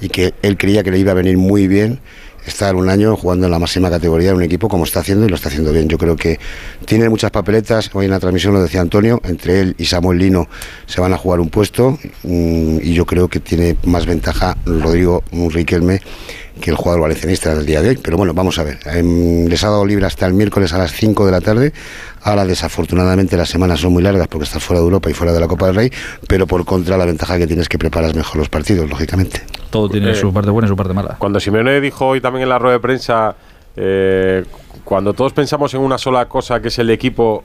y 0.00 0.10
que 0.10 0.34
él 0.42 0.58
creía 0.58 0.82
que 0.84 0.90
le 0.90 0.98
iba 0.98 1.12
a 1.12 1.14
venir 1.14 1.38
muy 1.38 1.66
bien 1.68 2.00
estar 2.46 2.74
un 2.76 2.88
año 2.88 3.16
jugando 3.16 3.46
en 3.46 3.52
la 3.52 3.58
máxima 3.58 3.90
categoría 3.90 4.28
de 4.28 4.34
un 4.34 4.42
equipo 4.42 4.68
como 4.68 4.84
está 4.84 5.00
haciendo 5.00 5.26
y 5.26 5.28
lo 5.28 5.34
está 5.34 5.48
haciendo 5.48 5.72
bien. 5.72 5.88
Yo 5.88 5.98
creo 5.98 6.16
que 6.16 6.38
tiene 6.84 7.08
muchas 7.08 7.30
papeletas. 7.30 7.90
Hoy 7.92 8.06
en 8.06 8.12
la 8.12 8.20
transmisión 8.20 8.54
lo 8.54 8.62
decía 8.62 8.80
Antonio, 8.80 9.20
entre 9.24 9.60
él 9.60 9.74
y 9.78 9.86
Samuel 9.86 10.18
Lino 10.18 10.48
se 10.86 11.00
van 11.00 11.12
a 11.12 11.18
jugar 11.18 11.40
un 11.40 11.50
puesto 11.50 11.98
mm, 12.22 12.78
y 12.82 12.94
yo 12.94 13.04
creo 13.04 13.28
que 13.28 13.40
tiene 13.40 13.76
más 13.84 14.06
ventaja 14.06 14.56
Rodrigo 14.64 15.22
Riquelme 15.32 16.00
que 16.60 16.70
el 16.70 16.76
jugador 16.76 17.02
valencianista 17.02 17.54
del 17.54 17.66
día 17.66 17.82
de 17.82 17.90
hoy. 17.90 17.98
Pero 17.98 18.16
bueno, 18.16 18.32
vamos 18.32 18.58
a 18.58 18.64
ver. 18.64 18.78
Em, 18.86 19.46
les 19.46 19.62
ha 19.64 19.68
dado 19.68 19.84
libre 19.84 20.06
hasta 20.06 20.26
el 20.26 20.34
miércoles 20.34 20.72
a 20.72 20.78
las 20.78 20.92
5 20.92 21.26
de 21.26 21.32
la 21.32 21.40
tarde. 21.40 21.72
Ahora, 22.22 22.46
desafortunadamente, 22.46 23.36
las 23.36 23.48
semanas 23.48 23.80
son 23.80 23.92
muy 23.92 24.02
largas 24.02 24.28
porque 24.28 24.44
estás 24.44 24.62
fuera 24.62 24.80
de 24.80 24.84
Europa 24.84 25.10
y 25.10 25.14
fuera 25.14 25.32
de 25.32 25.40
la 25.40 25.48
Copa 25.48 25.66
del 25.66 25.74
Rey. 25.74 25.92
Pero 26.26 26.46
por 26.46 26.64
contra, 26.64 26.96
la 26.96 27.04
ventaja 27.04 27.38
que 27.38 27.46
tienes 27.46 27.64
es 27.64 27.68
que 27.68 27.78
preparas 27.78 28.14
mejor 28.14 28.38
los 28.38 28.48
partidos, 28.48 28.88
lógicamente. 28.88 29.42
Todo 29.70 29.88
tiene 29.88 30.10
Eh, 30.10 30.14
su 30.14 30.32
parte 30.32 30.50
buena 30.50 30.66
y 30.66 30.68
su 30.70 30.76
parte 30.76 30.92
mala. 30.94 31.16
Cuando 31.18 31.40
Simeone 31.40 31.80
dijo 31.80 32.06
hoy 32.06 32.20
también 32.20 32.44
en 32.44 32.48
la 32.48 32.58
rueda 32.58 32.74
de 32.74 32.80
prensa, 32.80 33.34
eh, 33.76 34.44
cuando 34.84 35.12
todos 35.12 35.32
pensamos 35.32 35.72
en 35.74 35.80
una 35.80 35.98
sola 35.98 36.26
cosa, 36.26 36.60
que 36.60 36.68
es 36.68 36.78
el 36.78 36.90
equipo, 36.90 37.42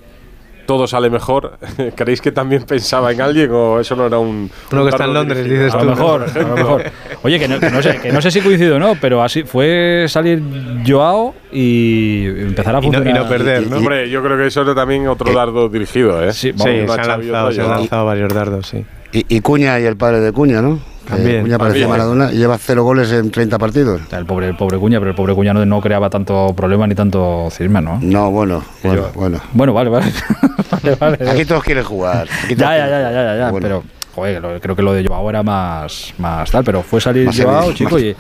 todo 0.68 0.86
sale 0.88 1.10
mejor, 1.10 1.58
¿creéis 1.96 2.22
que 2.22 2.32
también 2.32 2.64
pensaba 2.64 3.12
en 3.12 3.20
alguien 3.20 3.50
o 3.52 3.80
eso 3.80 3.96
no 3.96 4.06
era 4.06 4.20
un... 4.20 4.50
Uno 4.72 4.82
un 4.84 4.88
que 4.88 4.90
está 4.96 5.06
en 5.06 5.14
Londres, 5.14 5.38
dirigido? 5.44 5.66
dices 5.66 5.76
A 5.76 5.80
tú. 5.80 5.86
lo 5.86 5.92
mejor, 5.96 6.24
a 6.24 6.40
lo 6.48 6.56
mejor. 6.56 6.84
Oye, 7.24 7.40
que 7.40 7.48
no, 7.48 7.60
que 7.60 7.70
no 7.72 7.82
sé, 7.82 7.98
que 8.00 8.12
no 8.14 8.22
sé 8.22 8.32
si 8.32 8.40
coincido 8.42 8.76
o 8.76 8.80
no, 8.80 8.94
pero 9.02 9.22
así 9.24 9.44
fue 9.44 10.06
salir 10.08 10.42
Joao 10.88 11.34
y 11.52 12.26
empezar 12.28 12.76
a 12.76 12.80
Y 12.80 12.82
no- 12.84 12.88
y 12.90 12.96
funcionar. 12.96 13.24
no 13.24 13.28
perder, 13.30 13.68
¿no? 13.68 13.78
Hombre, 13.78 14.10
yo 14.10 14.24
creo 14.24 14.38
que 14.38 14.48
eso 14.48 14.62
era 14.62 14.76
también 14.76 15.08
otro 15.08 15.34
dardo 15.34 15.68
dirigido, 15.68 16.24
¿eh? 16.24 16.32
Sí, 16.32 16.54
se 16.56 16.70
han 16.70 16.88
lanzado, 16.88 17.20
otra 17.20 17.52
se 17.52 17.62
han 17.62 17.68
Joao. 17.68 17.80
lanzado 17.80 18.06
varios 18.06 18.34
dardos, 18.34 18.68
sí. 18.68 18.86
Y, 19.12 19.26
y 19.36 19.42
Cuña 19.42 19.78
y 19.80 19.84
el 19.86 19.98
padre 19.98 20.20
de 20.22 20.32
Cuña, 20.32 20.62
¿no? 20.62 20.80
También. 21.08 21.42
Cuña 21.42 21.58
parecía. 21.58 21.88
Maradona 21.88 22.32
y 22.32 22.38
lleva 22.38 22.58
cero 22.58 22.84
goles 22.84 23.12
en 23.12 23.32
30 23.32 23.58
partidos. 23.58 24.02
El 24.12 24.26
pobre, 24.26 24.48
el 24.48 24.56
pobre 24.56 24.78
Cuña, 24.78 25.00
pero 25.00 25.12
el 25.12 25.16
pobre 25.16 25.34
Cuña 25.34 25.54
no, 25.54 25.66
no 25.66 25.82
creaba 25.82 26.10
tanto 26.10 26.54
problema 26.56 26.88
ni 26.88 26.96
tanto 26.96 27.50
cisma, 27.52 27.82
¿no? 27.82 28.00
No, 28.02 28.32
bueno, 28.32 28.64
bueno, 28.84 29.08
bueno. 29.16 29.42
Bueno, 29.54 29.74
vale, 29.74 29.90
vale. 29.90 30.06
vale, 30.72 30.96
vale. 31.18 31.30
Aquí 31.32 31.46
todos 31.46 31.64
quieren 31.64 31.84
jugar. 31.84 32.28
aquí 32.46 32.56
todos 32.56 32.70
Ya, 32.72 32.78
ya, 32.78 32.86
quieren 32.86 33.02
ya, 33.04 33.12
ya, 33.12 33.24
ya, 33.24 33.38
ya, 33.38 33.52
Bueno. 33.52 33.64
pero 33.68 33.84
joder, 34.16 34.42
lo- 34.42 34.60
creo 34.60 34.76
que 34.76 34.82
lo 34.84 34.94
de 34.94 35.06
Joao 35.06 35.30
era 35.30 35.42
más, 35.42 36.14
más 36.18 36.52
tal, 36.52 36.64
pero 36.64 36.82
fue 36.84 37.00
salir 37.02 37.26
Más 37.28 37.40
Joao, 37.42 37.72
chico, 37.74 37.98
y, 37.98 38.16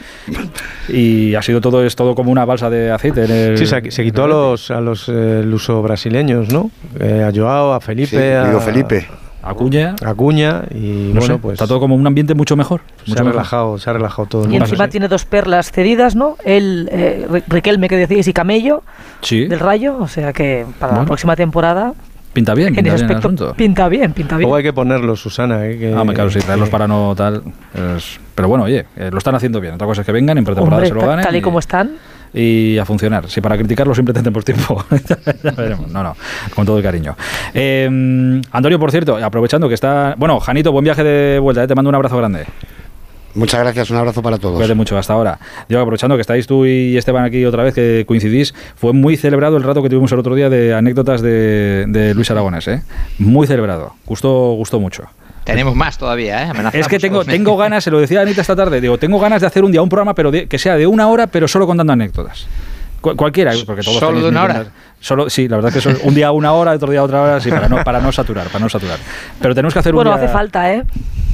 y 0.89 1.35
ha 1.35 1.41
sido 1.41 1.61
todo, 1.61 1.83
es 1.83 1.95
todo 1.95 2.15
como 2.15 2.31
una 2.31 2.45
balsa 2.45 2.69
de 2.69 2.91
aceite. 2.91 3.25
En 3.25 3.31
el, 3.31 3.57
Sí, 3.57 3.65
se, 3.67 3.91
se 3.91 4.03
quitó 4.03 4.23
a 4.23 4.27
los, 4.27 4.71
a 4.71 4.79
los 4.81 5.07
eh, 5.09 5.43
luso-brasileños, 5.45 6.51
¿no? 6.51 6.71
Eh, 6.99 7.25
a 7.27 7.31
Joao, 7.37 7.73
a 7.73 7.81
Felipe, 7.81 8.09
Sí, 8.09 8.17
a, 8.17 8.45
digo 8.45 8.59
Felipe. 8.61 9.07
Acuña, 9.43 9.95
a 10.05 10.13
Cuña 10.13 10.63
y 10.73 11.11
no 11.13 11.19
bueno, 11.21 11.35
sé, 11.35 11.39
pues 11.39 11.53
está 11.53 11.67
todo 11.67 11.79
como 11.79 11.95
un 11.95 12.05
ambiente 12.05 12.33
mucho 12.35 12.55
mejor. 12.55 12.81
se 13.03 13.11
Mucho 13.11 13.21
ha 13.21 13.23
mejor. 13.23 13.31
relajado, 13.35 13.77
se 13.79 13.89
ha 13.89 13.93
relajado 13.93 14.25
todo. 14.27 14.45
el 14.45 14.53
Y 14.53 14.57
encima 14.57 14.87
tiene 14.87 15.07
dos 15.07 15.25
perlas 15.25 15.71
cedidas, 15.71 16.15
¿no? 16.15 16.35
El 16.45 16.89
eh, 16.91 17.25
Ri- 17.29 17.43
Riquelme, 17.47 17.89
que 17.89 17.97
decíais, 17.97 18.27
y 18.27 18.33
Camello, 18.33 18.83
Sí, 19.21 19.45
del 19.47 19.59
Rayo. 19.59 19.97
O 19.99 20.07
sea 20.07 20.31
que 20.33 20.65
para 20.79 20.91
Bueno. 20.91 21.03
la 21.03 21.07
próxima 21.07 21.35
temporada, 21.35 21.93
pinta 22.33 22.53
bien, 22.53 22.69
en 22.69 22.75
pinta 22.75 22.89
ese 22.89 22.95
bien 22.97 23.09
el 23.11 23.17
aspecto, 23.17 23.27
asunto. 23.45 23.53
pinta 23.57 23.89
bien, 23.89 24.13
pinta 24.13 24.37
bien. 24.37 24.43
Luego 24.47 24.55
hay 24.57 24.63
que 24.63 24.73
ponerlos, 24.73 25.19
Susana. 25.21 25.65
eh, 25.67 25.77
que- 25.77 25.93
Ah, 25.95 26.03
me 26.03 26.13
claro, 26.13 26.29
sí, 26.29 26.39
traerlos 26.39 26.69
para 26.69 26.87
no 26.87 27.13
tal. 27.15 27.41
es- 27.73 28.19
pero 28.35 28.47
bueno, 28.47 28.65
oye, 28.65 28.85
eh, 28.95 29.09
lo 29.11 29.17
están 29.17 29.35
haciendo 29.35 29.59
bien. 29.59 29.73
Otra 29.73 29.87
cosa 29.87 30.01
es 30.01 30.05
que 30.05 30.11
vengan 30.11 30.37
en 30.37 30.45
pretemporada 30.45 30.83
Hombre, 30.83 30.89
se 30.89 30.93
lo 30.95 31.07
ganen. 31.07 31.25
tal 31.25 31.35
y 31.35 31.39
y- 31.39 31.41
como 31.41 31.59
están. 31.59 31.91
Y 32.33 32.77
a 32.77 32.85
funcionar. 32.85 33.29
Si 33.29 33.41
para 33.41 33.57
criticarlo 33.57 33.93
siempre 33.93 34.13
tendremos 34.13 34.45
tiempo. 34.45 34.83
ya 35.43 35.51
veremos. 35.51 35.89
No, 35.91 36.03
no, 36.03 36.15
con 36.55 36.65
todo 36.65 36.77
el 36.77 36.83
cariño. 36.83 37.15
Eh, 37.53 38.41
Antonio, 38.51 38.79
por 38.79 38.91
cierto, 38.91 39.17
aprovechando 39.17 39.67
que 39.67 39.75
está. 39.75 40.15
Bueno, 40.17 40.39
Janito, 40.39 40.71
buen 40.71 40.83
viaje 40.83 41.03
de 41.03 41.39
vuelta, 41.39 41.63
eh, 41.63 41.67
te 41.67 41.75
mando 41.75 41.89
un 41.89 41.95
abrazo 41.95 42.17
grande. 42.17 42.45
Muchas 43.33 43.61
gracias, 43.61 43.89
un 43.89 43.97
abrazo 43.97 44.21
para 44.21 44.37
todos. 44.37 44.55
Cuídate 44.55 44.73
mucho 44.75 44.97
hasta 44.97 45.13
ahora. 45.13 45.39
Digo, 45.69 45.79
aprovechando 45.79 46.15
que 46.15 46.21
estáis 46.21 46.47
tú 46.47 46.65
y 46.65 46.97
Esteban 46.97 47.23
aquí 47.23 47.45
otra 47.45 47.63
vez, 47.63 47.73
que 47.73 48.03
coincidís, 48.05 48.53
fue 48.75 48.91
muy 48.91 49.15
celebrado 49.15 49.55
el 49.55 49.63
rato 49.63 49.81
que 49.81 49.89
tuvimos 49.89 50.11
el 50.11 50.19
otro 50.19 50.35
día 50.35 50.49
de 50.49 50.73
anécdotas 50.73 51.21
de, 51.21 51.85
de 51.87 52.13
Luis 52.13 52.29
Aragones, 52.29 52.67
¿eh? 52.67 52.83
Muy 53.19 53.47
celebrado. 53.47 53.93
Gustó, 54.05 54.51
gustó 54.55 54.81
mucho. 54.81 55.03
Tenemos 55.43 55.75
más 55.75 55.97
todavía, 55.97 56.41
¿eh? 56.43 56.49
Amenazamos 56.49 56.75
Es 56.75 56.87
que 56.87 56.99
tengo, 56.99 57.25
tengo 57.25 57.57
ganas, 57.57 57.83
se 57.83 57.91
lo 57.91 57.99
decía 57.99 58.21
Anita 58.21 58.41
esta 58.41 58.55
tarde, 58.55 58.79
digo, 58.79 58.97
tengo 58.97 59.19
ganas 59.19 59.41
de 59.41 59.47
hacer 59.47 59.63
un 59.63 59.71
día 59.71 59.81
un 59.81 59.89
programa, 59.89 60.13
pero 60.13 60.29
de- 60.31 60.47
que 60.47 60.57
sea 60.59 60.75
de 60.75 60.85
una 60.87 61.07
hora, 61.07 61.27
pero 61.27 61.47
solo 61.47 61.65
contando 61.65 61.93
anécdotas. 61.93 62.47
Cu- 63.01 63.15
cualquiera, 63.15 63.51
porque 63.65 63.81
todos 63.81 63.97
¿Solo 63.97 64.21
de 64.21 64.29
una 64.29 64.43
hora? 64.43 64.65
Solo, 64.99 65.27
sí, 65.31 65.47
la 65.47 65.55
verdad 65.57 65.69
es 65.75 65.83
que 65.83 65.91
son 65.91 65.97
un 66.07 66.13
día 66.13 66.31
una 66.31 66.53
hora, 66.53 66.71
otro 66.73 66.91
día 66.91 67.01
otra 67.01 67.21
hora, 67.23 67.39
sí, 67.39 67.49
para 67.49 67.67
no, 67.67 67.83
para 67.83 67.99
no 67.99 68.11
saturar, 68.11 68.47
para 68.47 68.59
no 68.59 68.69
saturar. 68.69 68.99
Pero 69.41 69.55
tenemos 69.55 69.73
que 69.73 69.79
hacer 69.79 69.93
Bueno, 69.93 70.11
un 70.11 70.17
día... 70.17 70.25
hace 70.25 70.31
falta, 70.33 70.71
¿eh? 70.71 70.83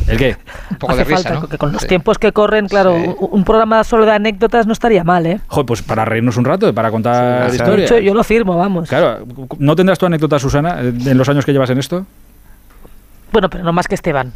¿El 0.08 0.17
qué? 0.17 0.38
Un 0.72 0.78
poco 0.78 0.93
hace 0.93 1.00
de 1.00 1.04
risa, 1.04 1.24
falta, 1.24 1.39
¿no? 1.41 1.48
que 1.50 1.58
con 1.58 1.74
los 1.74 1.82
Sí. 1.82 1.88
tiempos 1.89 2.17
que 2.17 2.32
corren, 2.32 2.70
claro, 2.70 2.96
Sí. 2.96 3.12
un, 3.20 3.43
programa 3.43 3.84
solo 3.84 4.06
de 4.06 4.13
anécdotas 4.13 4.65
no 4.65 4.72
estaría 4.72 5.04
mal, 5.04 5.26
¿eh? 5.26 5.41
Joder, 5.48 5.65
pues 5.65 5.82
para 5.82 6.06
reírnos 6.06 6.38
un 6.38 6.46
rato, 6.46 6.74
para 6.74 6.89
contar 6.91 7.50
Sí, 7.50 7.58
historias. 7.58 7.91
yo 8.02 8.13
lo 8.13 8.24
firmo, 8.24 8.56
vamos. 8.56 8.88
Claro, 8.88 9.26
¿no 9.60 9.76
tendrás 9.76 10.00
tu 10.00 10.06
anécdota, 10.06 10.39
Susana, 10.39 10.80
en 10.80 11.17
los 11.17 11.28
años 11.28 11.43
que 11.43 11.52
llevas 11.52 11.70
en 11.70 11.80
esto? 11.80 12.06
Bueno, 13.32 13.50
pero 13.50 13.63
no 13.63 13.74
más 13.74 13.88
que 13.88 13.96
Esteban. 13.96 14.32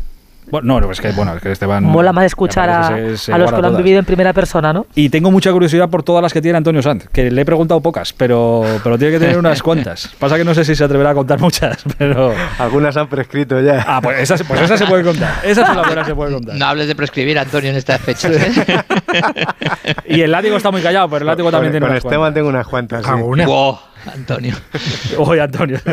Bueno, 0.49 0.79
no, 0.81 0.91
es 0.91 0.99
que, 0.99 1.11
bueno, 1.11 1.35
es 1.35 1.41
que 1.41 1.51
Esteban... 1.51 1.83
Mola 1.83 2.11
más 2.11 2.25
escuchar 2.25 2.67
a, 2.67 2.87
se- 2.87 3.17
se 3.17 3.31
a 3.31 3.37
los 3.37 3.51
que 3.51 3.57
lo 3.61 3.67
han 3.67 3.73
todas. 3.73 3.77
vivido 3.77 3.99
en 3.99 4.05
primera 4.05 4.33
persona, 4.33 4.73
¿no? 4.73 4.87
Y 4.95 5.09
tengo 5.09 5.29
mucha 5.29 5.51
curiosidad 5.51 5.87
por 5.87 6.01
todas 6.01 6.23
las 6.23 6.33
que 6.33 6.41
tiene 6.41 6.57
Antonio 6.57 6.81
Sanz, 6.81 7.07
que 7.09 7.29
le 7.29 7.41
he 7.41 7.45
preguntado 7.45 7.79
pocas, 7.79 8.11
pero, 8.11 8.65
pero 8.83 8.97
tiene 8.97 9.13
que 9.13 9.19
tener 9.19 9.37
unas 9.37 9.61
cuantas. 9.63 10.09
Pasa 10.17 10.37
que 10.37 10.43
no 10.43 10.55
sé 10.55 10.65
si 10.65 10.75
se 10.75 10.83
atreverá 10.83 11.11
a 11.11 11.13
contar 11.13 11.39
muchas, 11.39 11.77
pero... 11.97 12.33
Algunas 12.57 12.97
han 12.97 13.07
prescrito 13.07 13.61
ya. 13.61 13.85
Ah, 13.87 14.01
pues 14.01 14.19
esas, 14.19 14.41
pues 14.43 14.59
esas 14.61 14.79
se 14.79 14.87
pueden 14.87 15.05
contar. 15.05 15.35
Esas 15.43 15.67
son 15.67 15.77
las 15.77 15.85
buenas 15.85 16.05
que 16.05 16.11
se 16.11 16.15
pueden 16.15 16.33
contar. 16.33 16.55
No 16.55 16.65
hables 16.65 16.87
de 16.87 16.95
prescribir, 16.95 17.37
Antonio, 17.37 17.69
en 17.69 17.75
estas 17.77 18.01
fechas. 18.01 18.31
¿eh? 18.35 18.83
Y 20.05 20.21
el 20.21 20.31
látigo 20.31 20.57
está 20.57 20.71
muy 20.71 20.81
callado, 20.81 21.07
pero 21.07 21.21
el 21.21 21.27
látigo 21.27 21.51
también 21.51 21.71
con, 21.71 21.73
tiene 21.73 21.85
con 21.85 21.91
unas 21.91 22.03
Esteban 22.03 22.33
tengo 22.33 22.49
unas 22.49 22.67
cuantas. 22.67 23.03
sí. 23.05 23.09
Alguna. 23.11 23.45
Wow, 23.45 23.79
Antonio. 24.05 24.55
Oye, 25.17 25.41
Antonio. 25.41 25.77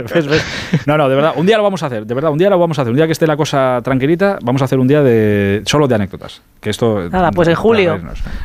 No, 0.86 0.96
no, 0.96 1.08
de 1.08 1.14
verdad, 1.14 1.32
un 1.36 1.46
día 1.46 1.56
lo 1.56 1.62
vamos 1.62 1.82
a 1.82 1.86
hacer, 1.86 2.06
de 2.06 2.14
verdad, 2.14 2.30
un 2.30 2.38
día 2.38 2.48
lo 2.48 2.58
vamos 2.58 2.78
a 2.78 2.82
hacer. 2.82 2.90
Un 2.90 2.96
día 2.96 3.06
que 3.06 3.12
esté 3.12 3.26
la 3.26 3.36
cosa 3.36 3.80
tranquilita, 3.82 4.38
vamos 4.42 4.62
a 4.62 4.64
hacer 4.64 4.78
un 4.78 4.88
día 4.88 5.02
de 5.02 5.62
solo 5.66 5.86
de 5.86 5.94
anécdotas. 5.94 6.42
Que 6.60 6.70
esto... 6.70 7.08
Nada, 7.08 7.30
pues 7.30 7.46
en 7.46 7.54
julio. 7.54 8.00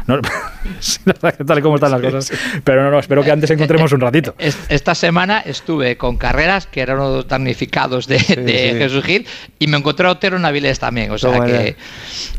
No, 0.06 0.20
tal 1.48 1.58
y 1.58 1.62
como 1.64 1.76
están 1.76 1.92
las 1.92 2.02
cosas. 2.02 2.32
Pero 2.64 2.84
no, 2.84 2.92
no, 2.92 3.00
espero 3.00 3.24
que 3.24 3.32
antes 3.32 3.50
encontremos 3.50 3.92
un 3.92 4.02
ratito. 4.02 4.36
Es- 4.38 4.58
Esta 4.70 4.94
semana 4.94 5.40
estuve 5.40 5.98
con 5.98 6.18
carreras 6.18 6.68
que 6.68 6.82
eran 6.82 7.00
unos 7.00 7.28
damnificados 7.28 8.06
de, 8.06 8.18
de 8.18 8.72
sí. 8.74 8.78
Jesús 8.78 9.04
Gil 9.04 9.26
y 9.58 9.66
me 9.66 9.78
encontré 9.78 10.06
a 10.08 10.12
Otero 10.12 10.38
Naviles 10.38 10.78
también. 10.78 11.10
O 11.10 11.18
sea 11.18 11.44
que 11.44 11.76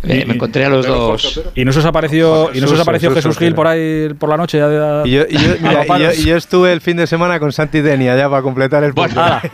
eh, 0.05 0.25
me 0.27 0.35
encontré 0.35 0.65
a 0.65 0.69
los 0.69 0.87
dos. 0.87 1.41
¿Y 1.57 1.65
no 1.65 1.73
se 1.73 1.81
os 1.81 1.85
apareció, 1.87 2.51
y 2.55 2.61
no 2.61 2.69
se 2.69 2.75
os 2.75 2.81
apareció 2.81 3.11
Suso, 3.11 3.17
Jesús 3.23 3.37
Gil 3.39 3.55
por 3.57 3.67
ahí 3.67 4.11
por 4.17 4.29
la 4.29 4.37
noche? 4.37 4.59
Ya 4.59 4.69
de- 4.69 5.09
Y 5.09 5.13
yo, 5.13 5.23
y 5.29 5.37
yo- 5.39 5.55
a 5.55 5.57
mira, 5.57 5.73
los 5.73 5.73
y 5.73 5.81
yo- 5.81 5.87
palos? 5.89 6.19
y 6.21 6.25
yo 6.27 6.37
estuve 6.37 6.73
el 6.73 6.81
fin 6.83 6.97
de 6.97 7.09
semana 7.09 7.41
con 7.41 7.51
Santi 7.53 7.81
Denia 7.81 8.17
ya 8.17 8.31
para 8.31 8.43
completar 8.43 8.85
el 8.85 8.93
Bueno, 8.93 9.13
podcast. 9.15 9.47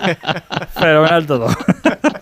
Fenomenal 0.79 1.27
todo. 1.27 1.49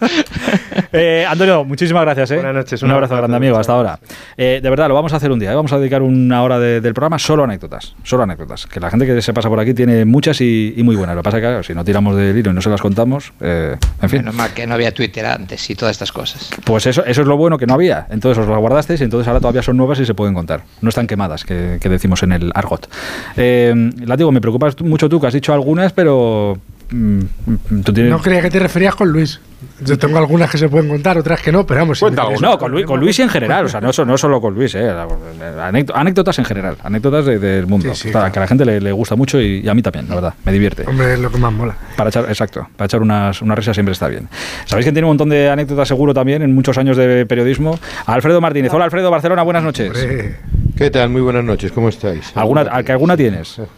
Eh, 0.90 1.26
Antonio, 1.28 1.64
muchísimas 1.64 2.02
gracias. 2.02 2.30
¿eh? 2.30 2.34
Buenas 2.37 2.54
noches, 2.54 2.82
Un 2.82 2.88
un 2.88 2.94
abrazo 2.94 3.14
abrazo, 3.14 3.28
grande, 3.28 3.37
amigo. 3.46 3.58
Hasta 3.58 3.72
ahora. 3.74 3.88
Eh, 4.37 4.61
de 4.62 4.70
verdad, 4.70 4.88
lo 4.88 4.94
vamos 4.94 5.12
a 5.12 5.16
hacer 5.16 5.31
un 5.31 5.38
día. 5.38 5.53
¿eh? 5.53 5.55
Vamos 5.55 5.72
a 5.72 5.79
dedicar 5.79 6.03
una 6.03 6.42
hora 6.42 6.59
de- 6.59 6.81
del 6.81 6.94
programa 6.94 7.18
solo 7.18 7.42
a 7.42 7.46
anécdotas. 7.46 7.94
Solo 8.03 8.22
a 8.22 8.24
anécdotas. 8.24 8.66
Que 8.66 8.81
la 8.81 8.90
gente 8.90 9.07
que 9.07 9.22
se 9.22 9.33
pasa 9.33 9.48
por 9.48 9.59
aquí 9.61 9.74
tiene 9.74 10.05
muchas 10.05 10.40
y, 10.40 10.74
y 10.77 10.83
muy 10.83 10.96
buenas. 10.96 11.14
Lo 11.16 11.22
que 11.22 11.24
pasa 11.24 11.37
es 11.38 11.42
que, 11.42 11.46
claro, 11.48 11.62
si 11.62 11.74
no 11.74 11.85
tiramos 11.85 12.16
del 12.16 12.37
hilo 12.37 12.51
y 12.51 12.55
no 12.55 12.61
se 12.61 12.70
las 12.70 12.81
contamos, 12.81 13.33
eh, 13.40 13.77
en 14.03 14.09
fin. 14.11 14.20
Menos 14.20 14.35
mal 14.35 14.51
que 14.53 14.66
no 14.66 14.74
había 14.74 14.92
Twitter 14.92 15.24
antes 15.27 15.68
y 15.70 15.74
todas 15.74 15.92
estas 15.92 16.12
cosas. 16.12 16.51
Pues 16.64 16.87
eso, 16.87 17.05
eso 17.05 17.22
es 17.22 17.27
lo 17.27 17.37
bueno 17.37 17.59
que 17.59 17.66
no 17.66 17.74
había. 17.74 18.07
Entonces 18.11 18.42
os 18.42 18.48
las 18.48 18.59
guardasteis 18.59 19.01
y 19.01 19.05
entonces 19.05 19.29
ahora 19.29 19.40
todavía 19.40 19.62
son 19.62 19.77
nuevas 19.77 19.98
y 20.01 20.07
se 20.07 20.14
pueden 20.14 20.35
contar. 20.35 20.62
No 20.83 20.88
están 20.88 21.07
quemadas, 21.07 21.44
que, 21.44 21.79
que 21.81 21.88
decimos 21.88 22.22
en 22.22 22.33
el 22.33 22.51
argot. 22.55 22.88
Eh, 23.37 23.90
Látigo, 24.05 24.33
me 24.33 24.40
preocupas 24.40 24.81
mucho 24.83 25.09
tú, 25.09 25.20
que 25.20 25.27
has 25.27 25.35
dicho 25.35 25.53
algunas, 25.53 25.92
pero 25.92 26.59
tú 26.88 27.92
tienes... 27.92 28.11
No 28.11 28.20
creía 28.20 28.42
que 28.42 28.51
te 28.51 28.59
referías 28.59 28.94
con 28.94 29.11
Luis. 29.11 29.40
Yo 29.85 29.98
tengo 29.98 30.18
algunas 30.18 30.48
que 30.51 30.57
se 30.57 30.68
pueden 30.68 30.88
contar, 30.88 31.18
otras 31.18 31.40
que 31.42 31.51
no, 31.51 31.66
pero 31.66 31.81
vamos. 31.81 32.01
No, 32.40 32.59
con 32.59 32.70
Luis, 32.70 32.87
con 32.87 33.01
Luis 33.01 33.18
y 33.18 33.22
en 33.22 33.29
general, 33.29 33.64
o 33.64 33.68
sea, 33.68 33.81
no, 33.81 33.92
so- 33.92 34.05
no 34.05 34.16
solo 34.16 34.40
con 34.40 34.55
Luis, 34.55 34.72
eh, 34.77 34.88
anécdot- 34.88 35.92
anécdotas 35.96 36.38
en 36.38 36.44
general, 36.44 36.77
anécdotas 36.83 37.27
de- 37.27 37.38
del 37.40 37.66
mundo, 37.66 37.92
Sí, 37.94 38.03
sí, 38.03 38.09
Para 38.12 38.22
claro. 38.27 38.33
que 38.33 38.38
a 38.38 38.42
la 38.42 38.46
gente 38.48 38.64
le, 38.64 38.81
le 38.81 38.92
gusta 38.92 39.16
mucho 39.16 39.40
y, 39.40 39.61
y 39.61 39.68
a 39.68 39.74
mí 39.74 39.83
también, 39.83 40.09
la 40.09 40.14
verdad, 40.14 40.35
me 40.44 40.53
divierte. 40.53 40.85
Hombre, 40.87 41.14
es 41.14 41.18
lo 41.20 41.31
que 41.31 41.38
más 41.38 41.53
mola. 41.53 41.77
Para 41.96 42.11
echar, 42.11 42.27
exacto, 42.29 42.68
para 42.77 42.87
echar 42.87 43.03
unas, 43.03 43.42
unas 43.42 43.59
risas 43.59 43.74
siempre 43.74 43.92
está 43.94 44.07
bien. 44.07 44.29
¿Sabéis 44.64 44.87
que 44.87 44.92
tiene 44.92 45.07
un 45.07 45.11
montón 45.11 45.29
de 45.31 45.51
anécdotas 45.51 45.88
seguro 45.88 46.14
también 46.14 46.42
en 46.42 46.55
muchos 46.55 46.79
años 46.79 46.96
de 46.96 47.27
periodismo? 47.27 47.79
Alfredo 48.07 48.40
Martínez. 48.40 48.72
Hola 48.72 48.85
Alfredo, 48.85 49.11
Barcelona, 49.11 49.42
buenas 49.42 49.64
noches. 49.64 49.88
Hombre, 49.90 50.37
¿Qué 50.77 50.90
tal? 50.90 51.09
Muy 51.11 51.20
buenas 51.20 51.42
noches, 51.42 51.72
¿cómo 51.72 51.88
estáis? 51.88 52.31
¿Alguna, 52.37 52.61
al 52.61 52.85
que 52.85 52.92
alguna 52.92 53.16
tienes? 53.16 53.61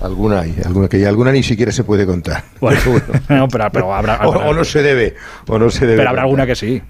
Alguna 0.00 0.40
hay, 0.40 0.54
alguna 0.64 0.88
que 0.88 1.06
alguna 1.06 1.30
ni 1.32 1.42
siquiera 1.42 1.72
se 1.72 1.84
puede 1.84 2.06
contar. 2.06 2.42
Bueno, 2.60 2.80
no, 3.28 3.48
pero, 3.48 3.68
pero 3.72 3.94
habrá, 3.94 4.20
O, 4.26 4.30
o 4.30 4.54
no 4.54 4.64
se 4.64 4.82
debe, 4.82 5.14
o 5.46 5.58
no 5.58 5.70
se 5.70 5.86
debe. 5.86 5.98
pero 5.98 6.10
habrá 6.10 6.22
contar. 6.22 6.24
alguna 6.24 6.46
que 6.46 6.54
sí. 6.56 6.82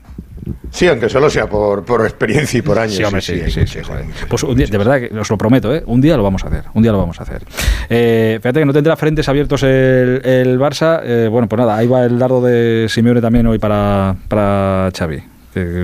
Sí, 0.70 0.86
aunque 0.86 1.08
solo 1.10 1.28
sea 1.28 1.46
por, 1.48 1.84
por 1.84 2.00
experiencia 2.02 2.58
y 2.58 2.62
por 2.62 2.78
años. 2.78 2.94
Sí, 2.96 3.04
hombre, 3.04 3.20
sí, 3.20 3.32
hay 3.32 3.50
sí, 3.50 3.66
sí, 3.66 3.78
hay 3.78 3.84
joder. 3.84 4.04
Pues 4.28 4.42
hay 4.42 4.50
un 4.50 4.56
día, 4.56 4.64
muchas. 4.66 4.70
de 4.70 4.78
verdad, 4.78 5.00
que 5.00 5.18
os 5.18 5.28
lo 5.28 5.36
prometo, 5.36 5.74
¿eh? 5.74 5.82
Un 5.86 6.00
día 6.00 6.16
lo 6.16 6.22
vamos 6.22 6.42
a 6.44 6.46
hacer, 6.48 6.64
un 6.72 6.82
día 6.82 6.92
lo 6.92 6.98
vamos 6.98 7.20
a 7.20 7.24
hacer. 7.24 7.42
Eh, 7.90 8.38
fíjate 8.40 8.60
que 8.60 8.64
no 8.66 8.72
tendrá 8.72 8.96
frentes 8.96 9.28
abiertos 9.28 9.62
el, 9.64 10.22
el 10.24 10.58
Barça. 10.58 11.00
eh, 11.04 11.28
bueno, 11.30 11.46
pues 11.48 11.58
nada, 11.58 11.76
ahí 11.76 11.86
va 11.86 12.04
el 12.04 12.18
dardo 12.18 12.40
de 12.40 12.86
Simeone 12.88 13.20
también 13.20 13.46
hoy 13.48 13.58
para, 13.58 14.14
para 14.28 14.90
Xavi. 14.96 15.22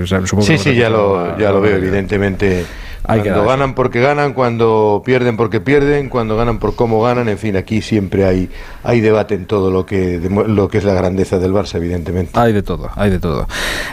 o 0.03 0.07
sea, 0.07 0.21
Sí, 0.25 0.57
sí, 0.57 0.73
ya 0.75 0.89
lo, 0.89 1.37
ya 1.37 1.51
lo 1.51 1.61
veo, 1.61 1.75
evidentemente. 1.77 2.65
Hay 3.03 3.21
Cuando 3.21 3.45
ganan 3.45 3.73
porque 3.75 4.01
ganan, 4.01 4.33
cuando 4.33 5.01
pierden 5.05 5.37
porque 5.37 5.59
pierden, 5.61 6.09
cuando 6.09 6.35
ganan 6.35 6.59
por 6.59 6.75
cómo 6.75 7.01
ganan, 7.01 7.29
en 7.29 7.37
fin, 7.37 7.55
aquí 7.55 7.81
siempre 7.81 8.25
hay, 8.25 8.49
hay 8.83 9.01
debate 9.01 9.35
en 9.35 9.45
todo 9.45 9.71
lo 9.71 9.85
que, 9.85 10.19
lo 10.47 10.67
que 10.67 10.77
es 10.77 10.83
la 10.83 10.93
grandeza 10.93 11.39
del 11.39 11.53
Barça, 11.53 11.75
evidentemente. 11.75 12.31
Hay 12.39 12.53
de 12.53 12.63
todo, 12.63 12.89
hay 12.95 13.09
de 13.09 13.19
todo. 13.19 13.47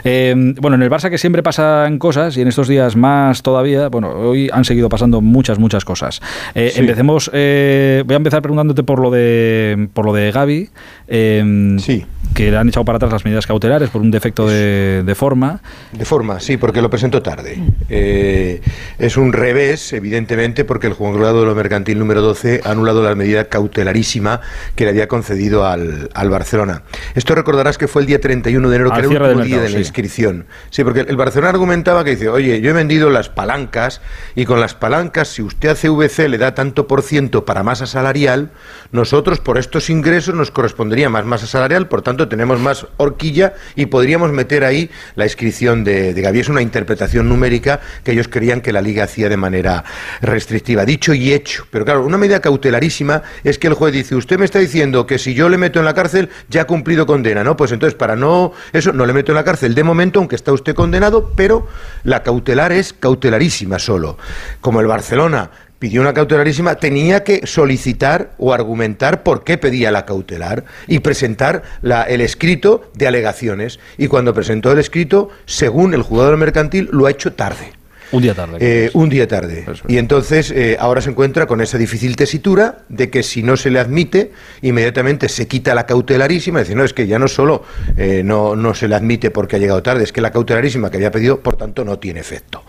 Eh, 0.05 0.35
bueno, 0.61 0.77
en 0.77 0.83
el 0.83 0.91
Barça 0.91 1.11
que 1.11 1.19
siempre 1.19 1.43
pasan 1.43 1.99
cosas 1.99 2.37
y 2.37 2.43
en 2.43 2.49
estos 2.49 2.69
días 2.69 2.97
más 2.97 3.43
todavía, 3.43 3.89
bueno, 3.89 4.11
hoy 4.11 4.51
han 4.53 4.65
seguido 4.65 4.89
pasando 4.89 5.21
muchas, 5.21 5.59
muchas 5.59 5.85
cosas. 5.85 6.21
Eh, 6.55 6.71
Sí. 6.75 6.81
Empecemos, 6.81 7.31
eh, 7.33 8.03
voy 8.07 8.15
a 8.15 8.17
empezar 8.17 8.43
preguntándote 8.43 8.83
por 8.83 8.99
lo 9.01 9.11
de, 9.11 9.89
por 9.93 10.05
lo 10.07 10.13
de 10.13 10.33
Gaby. 10.33 10.71
Eh, 11.09 11.77
Sí. 11.79 12.05
Que 12.35 12.51
le 12.51 12.57
han 12.57 12.69
echado 12.69 12.85
para 12.85 12.97
atrás 12.97 13.13
las 13.13 13.25
medidas 13.25 13.47
cautelares 13.47 13.91
por 13.91 14.03
un 14.03 14.11
defecto 14.11 14.49
de, 14.49 15.03
de 15.05 15.15
forma. 15.15 15.61
De 15.93 16.05
forma, 16.05 16.41
sí, 16.41 16.57
porque 16.57 16.83
lo 16.83 16.91
presentó 16.91 17.23
tarde. 17.23 17.59
Eh, 17.89 18.61
es 18.99 19.17
un 19.17 19.33
revés, 19.33 19.93
evidentemente, 19.93 20.65
porque 20.65 20.89
el 20.89 20.95
juzgado 20.95 21.41
de 21.41 21.47
lo 21.47 21.55
mercantil 21.55 21.99
número 21.99 22.23
12 22.23 22.63
ha 22.65 22.71
anulado 22.73 23.03
la 23.03 23.15
medida 23.15 23.45
cautelarísima 23.49 24.41
que 24.75 24.85
le 24.85 24.91
había 24.91 25.07
concedido 25.07 25.65
al, 25.65 26.11
al 26.13 26.31
Barcelona. 26.31 26.83
Esto 27.15 27.35
recordarás 27.35 27.79
que 27.79 27.87
fue 27.87 28.03
el 28.03 28.07
día 28.07 28.21
31 28.21 28.69
de 28.69 28.77
enero, 28.77 28.93
Al 28.93 29.09
que 29.09 29.15
era 29.15 29.31
el 29.31 29.37
último 29.37 29.45
día 29.45 29.63
de 29.63 29.71
la 29.71 29.79
inscripción. 29.79 30.47
Sí, 30.71 30.83
porque 30.83 31.01
el 31.01 31.17
Barcelona 31.17 31.51
argumentaba 31.51 32.03
que 32.03 32.11
dice, 32.11 32.29
oye, 32.29 32.61
yo 32.61 32.71
he 32.71 32.73
vendido 32.73 33.11
las 33.11 33.29
palancas 33.29 34.01
y 34.35 34.45
con 34.45 34.61
las 34.61 34.75
palancas, 34.75 35.29
si 35.29 35.43
usted 35.43 35.69
a 35.69 35.75
CVC 35.75 36.29
le 36.29 36.39
da 36.39 36.55
tanto 36.55 36.89
por 36.89 37.03
ciento 37.03 37.45
para 37.45 37.63
masa 37.63 37.87
salarial, 37.87 38.51
nosotros 38.91 39.39
por 39.39 39.59
estos 39.59 39.89
ingresos 39.89 40.35
nos 40.35 40.51
correspondería 40.51 41.09
más 41.09 41.25
masa 41.25 41.47
salarial, 41.47 41.87
por 41.87 42.03
tanto 42.03 42.24
tenemos 42.29 42.61
más 42.61 42.87
horquilla 42.97 43.55
y 43.77 43.87
podríamos 43.87 44.33
meter 44.33 44.65
ahí 44.65 44.91
la 45.15 45.25
inscripción 45.25 45.85
de, 45.85 46.15
de. 46.15 46.25
Es 46.41 46.49
una 46.49 46.63
interpretación 46.63 47.29
numérica 47.29 47.81
que 48.03 48.13
ellos 48.13 48.29
creían 48.29 48.61
que 48.61 48.73
la 48.73 48.83
liga 48.83 49.05
hacía 49.05 49.29
de 49.29 49.37
manera 49.37 49.85
restrictiva. 50.21 50.85
Dicho 50.85 51.15
y 51.15 51.33
hecho. 51.33 51.67
Pero 51.71 51.85
claro, 51.85 52.05
una 52.05 52.19
medida 52.19 52.41
cautelarísima 52.41 53.23
es 53.45 53.59
que 53.59 53.69
el 53.69 53.75
juez 53.75 53.93
dice, 53.93 54.17
usted 54.17 54.39
me 54.39 54.45
está 54.45 54.59
diciendo 54.59 55.07
que 55.07 55.19
si 55.19 55.35
yo 55.35 55.49
le 55.49 55.59
meto 55.59 55.79
en 55.79 55.85
la 55.85 55.95
cárcel 55.95 56.31
ya 56.49 56.63
ha 56.63 56.67
cumplido 56.67 57.07
condena, 57.07 57.45
¿no? 57.45 57.57
Pues 57.57 57.73
entonces 57.73 57.97
para 57.97 58.17
no 58.17 58.53
eso 58.73 58.93
no 58.93 59.07
le 59.07 59.13
meto 59.13 59.33
en 59.33 59.37
la 59.37 59.45
cárcel 59.45 59.75
de 59.75 59.85
momento, 59.85 60.19
aunque 60.19 60.37
está 60.37 60.53
usted 60.53 60.75
condenado, 60.75 61.33
pero 61.37 61.69
la 62.03 62.23
cautelar 62.23 62.73
es 62.73 62.93
cautelarísima 62.93 63.79
solo. 63.79 64.19
Como 64.61 64.81
el 64.81 64.87
Barcelona 64.87 65.51
pidió 65.85 66.01
una 66.01 66.15
cautelarísima, 66.15 66.77
tenía 66.77 67.25
que 67.25 67.47
solicitar 67.47 68.31
o 68.39 68.55
argumentar 68.55 69.23
por 69.23 69.45
qué 69.45 69.59
pedía 69.59 69.91
la 69.91 70.07
cautelar 70.07 70.65
y 70.87 71.01
presentar 71.01 71.63
la- 71.83 72.05
el 72.05 72.23
escrito 72.23 72.91
de 72.95 73.07
alegaciones. 73.07 73.79
Y 73.99 74.07
cuando 74.07 74.33
presentó 74.33 74.73
el 74.73 74.79
escrito, 74.79 75.29
según 75.45 75.93
el 75.93 76.01
jugador 76.01 76.39
mercantil, 76.39 76.89
lo 76.91 77.05
ha 77.05 77.11
hecho 77.11 77.35
tarde. 77.35 77.75
Un 78.13 78.23
día 78.23 78.35
tarde. 78.35 78.59
Eh, 78.61 78.91
un 78.95 79.09
día 79.09 79.27
tarde. 79.27 79.67
Y 79.89 79.99
entonces 79.99 80.51
eh, 80.51 80.77
ahora 80.79 81.01
se 81.01 81.11
encuentra 81.11 81.47
con 81.47 81.61
esa 81.61 81.79
difícil 81.79 82.17
tesitura 82.17 82.79
de 82.89 83.11
que 83.11 83.23
si 83.23 83.43
no 83.43 83.57
se 83.57 83.71
le 83.71 83.81
admite, 83.81 84.33
inmediatamente 84.63 85.29
se 85.29 85.49
quita 85.49 85.75
la 85.75 85.87
cautelarísima. 85.87 86.61
Decir, 86.61 86.77
no, 86.77 86.85
es 86.85 86.93
que 86.93 87.07
ya 87.07 87.19
no 87.19 87.29
solo 87.29 87.65
eh, 87.97 88.23
no, 88.25 88.57
no 88.57 88.75
se 88.75 88.89
le 88.89 88.95
admite 88.95 89.31
porque 89.31 89.57
ha 89.57 89.59
llegado 89.59 89.83
tarde, 89.83 90.05
es 90.05 90.13
que 90.13 90.21
la 90.21 90.31
cautelarísima 90.31 90.91
que 90.91 90.99
había 90.99 91.11
pedido, 91.11 91.41
por 91.41 91.57
tanto, 91.57 91.85
no 91.85 91.99
tiene 91.99 92.21
efecto. 92.21 92.63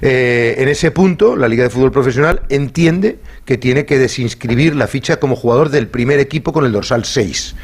En 0.00 0.68
ese 0.68 0.90
punto, 0.90 1.36
la 1.36 1.48
Liga 1.48 1.64
de 1.64 1.70
Fútbol 1.70 1.92
Profesional 1.92 2.42
entiende 2.48 3.18
que 3.44 3.58
tiene 3.58 3.84
que 3.84 3.98
desinscribir 3.98 4.76
la 4.76 4.86
ficha 4.86 5.18
como 5.18 5.36
jugador 5.36 5.70
del 5.70 5.88
primer 5.88 6.18
equipo 6.20 6.52
con 6.52 6.64
el 6.64 6.72
dorsal 6.72 7.04
6. 7.04 7.54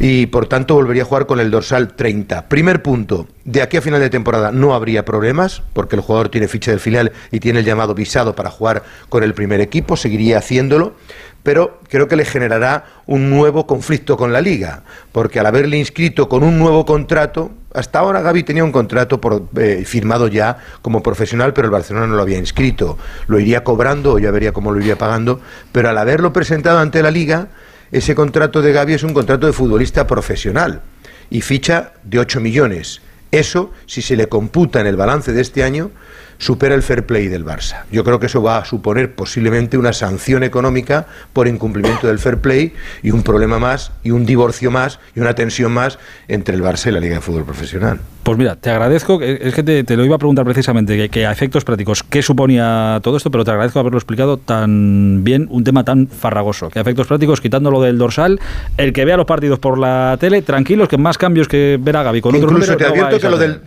Y 0.00 0.26
por 0.26 0.46
tanto 0.46 0.74
volvería 0.74 1.02
a 1.02 1.06
jugar 1.06 1.26
con 1.26 1.40
el 1.40 1.50
dorsal 1.50 1.94
30. 1.94 2.48
Primer 2.48 2.82
punto, 2.82 3.28
de 3.44 3.62
aquí 3.62 3.76
a 3.76 3.82
final 3.82 4.00
de 4.00 4.10
temporada 4.10 4.50
no 4.50 4.74
habría 4.74 5.04
problemas, 5.04 5.62
porque 5.72 5.96
el 5.96 6.02
jugador 6.02 6.28
tiene 6.28 6.43
ficha 6.48 6.70
del 6.70 6.80
filial 6.80 7.12
y 7.30 7.40
tiene 7.40 7.60
el 7.60 7.64
llamado 7.64 7.94
visado 7.94 8.34
para 8.34 8.50
jugar 8.50 8.82
con 9.08 9.22
el 9.22 9.34
primer 9.34 9.60
equipo, 9.60 9.96
seguiría 9.96 10.38
haciéndolo, 10.38 10.94
pero 11.42 11.80
creo 11.88 12.08
que 12.08 12.16
le 12.16 12.24
generará 12.24 12.86
un 13.06 13.30
nuevo 13.30 13.66
conflicto 13.66 14.16
con 14.16 14.32
la 14.32 14.40
liga, 14.40 14.82
porque 15.12 15.38
al 15.40 15.46
haberle 15.46 15.76
inscrito 15.76 16.28
con 16.28 16.42
un 16.42 16.58
nuevo 16.58 16.86
contrato, 16.86 17.52
hasta 17.74 17.98
ahora 17.98 18.22
Gaby 18.22 18.44
tenía 18.44 18.64
un 18.64 18.72
contrato 18.72 19.20
por, 19.20 19.48
eh, 19.56 19.84
firmado 19.84 20.28
ya 20.28 20.58
como 20.80 21.02
profesional, 21.02 21.52
pero 21.52 21.66
el 21.66 21.72
Barcelona 21.72 22.06
no 22.06 22.16
lo 22.16 22.22
había 22.22 22.38
inscrito, 22.38 22.96
lo 23.26 23.38
iría 23.38 23.62
cobrando 23.62 24.14
o 24.14 24.18
ya 24.18 24.30
vería 24.30 24.52
cómo 24.52 24.72
lo 24.72 24.80
iría 24.80 24.96
pagando, 24.96 25.40
pero 25.70 25.90
al 25.90 25.98
haberlo 25.98 26.32
presentado 26.32 26.78
ante 26.78 27.02
la 27.02 27.10
liga, 27.10 27.48
ese 27.92 28.14
contrato 28.14 28.62
de 28.62 28.72
Gaby 28.72 28.94
es 28.94 29.02
un 29.02 29.12
contrato 29.12 29.46
de 29.46 29.52
futbolista 29.52 30.06
profesional 30.06 30.80
y 31.30 31.42
ficha 31.42 31.92
de 32.04 32.20
8 32.20 32.40
millones. 32.40 33.02
Eso, 33.30 33.72
si 33.86 34.00
se 34.00 34.16
le 34.16 34.28
computa 34.28 34.80
en 34.80 34.86
el 34.86 34.96
balance 34.96 35.32
de 35.32 35.42
este 35.42 35.62
año, 35.62 35.90
supera 36.38 36.74
el 36.74 36.82
fair 36.82 37.04
play 37.06 37.28
del 37.28 37.44
Barça. 37.44 37.84
Yo 37.90 38.04
creo 38.04 38.18
que 38.20 38.26
eso 38.26 38.42
va 38.42 38.58
a 38.58 38.64
suponer 38.64 39.14
posiblemente 39.14 39.78
una 39.78 39.92
sanción 39.92 40.42
económica 40.42 41.06
por 41.32 41.48
incumplimiento 41.48 42.06
del 42.06 42.18
fair 42.18 42.38
play 42.38 42.72
y 43.02 43.10
un 43.10 43.22
problema 43.22 43.58
más 43.58 43.92
y 44.02 44.10
un 44.10 44.26
divorcio 44.26 44.70
más 44.70 44.98
y 45.14 45.20
una 45.20 45.34
tensión 45.34 45.72
más 45.72 45.98
entre 46.28 46.54
el 46.54 46.62
Barça 46.62 46.88
y 46.88 46.92
la 46.92 47.00
Liga 47.00 47.14
de 47.16 47.20
Fútbol 47.20 47.44
Profesional. 47.44 47.98
Pues 48.22 48.38
mira, 48.38 48.56
te 48.56 48.70
agradezco, 48.70 49.18
que- 49.18 49.38
es 49.42 49.54
que 49.54 49.62
te, 49.62 49.84
te 49.84 49.96
lo 49.98 50.04
iba 50.04 50.14
a 50.16 50.18
preguntar 50.18 50.44
precisamente, 50.46 50.96
que, 50.96 51.08
que 51.10 51.26
a 51.26 51.32
efectos 51.32 51.62
prácticos, 51.62 52.02
¿qué 52.02 52.22
suponía 52.22 52.98
todo 53.02 53.18
esto? 53.18 53.30
Pero 53.30 53.44
te 53.44 53.50
agradezco 53.50 53.80
haberlo 53.80 53.98
explicado 53.98 54.38
tan 54.38 55.22
bien, 55.24 55.46
un 55.50 55.62
tema 55.62 55.84
tan 55.84 56.06
farragoso, 56.08 56.70
que 56.70 56.78
a 56.78 56.82
efectos 56.82 57.06
prácticos, 57.06 57.42
quitándolo 57.42 57.82
del 57.82 57.98
dorsal, 57.98 58.40
el 58.78 58.94
que 58.94 59.04
vea 59.04 59.18
los 59.18 59.26
partidos 59.26 59.58
por 59.58 59.76
la 59.78 60.16
tele, 60.18 60.40
tranquilos, 60.40 60.88
que 60.88 60.96
más 60.96 61.18
cambios 61.18 61.48
que 61.48 61.78
ver 61.78 61.98
a 61.98 62.02
Gaby 62.02 62.22
con 62.22 62.34
otro 62.34 62.48
Incluso 62.48 62.72
número, 62.72 62.76
te 62.78 62.84
advierto 62.86 63.20
que 63.20 63.28
lo 63.30 63.36
del 63.38 63.60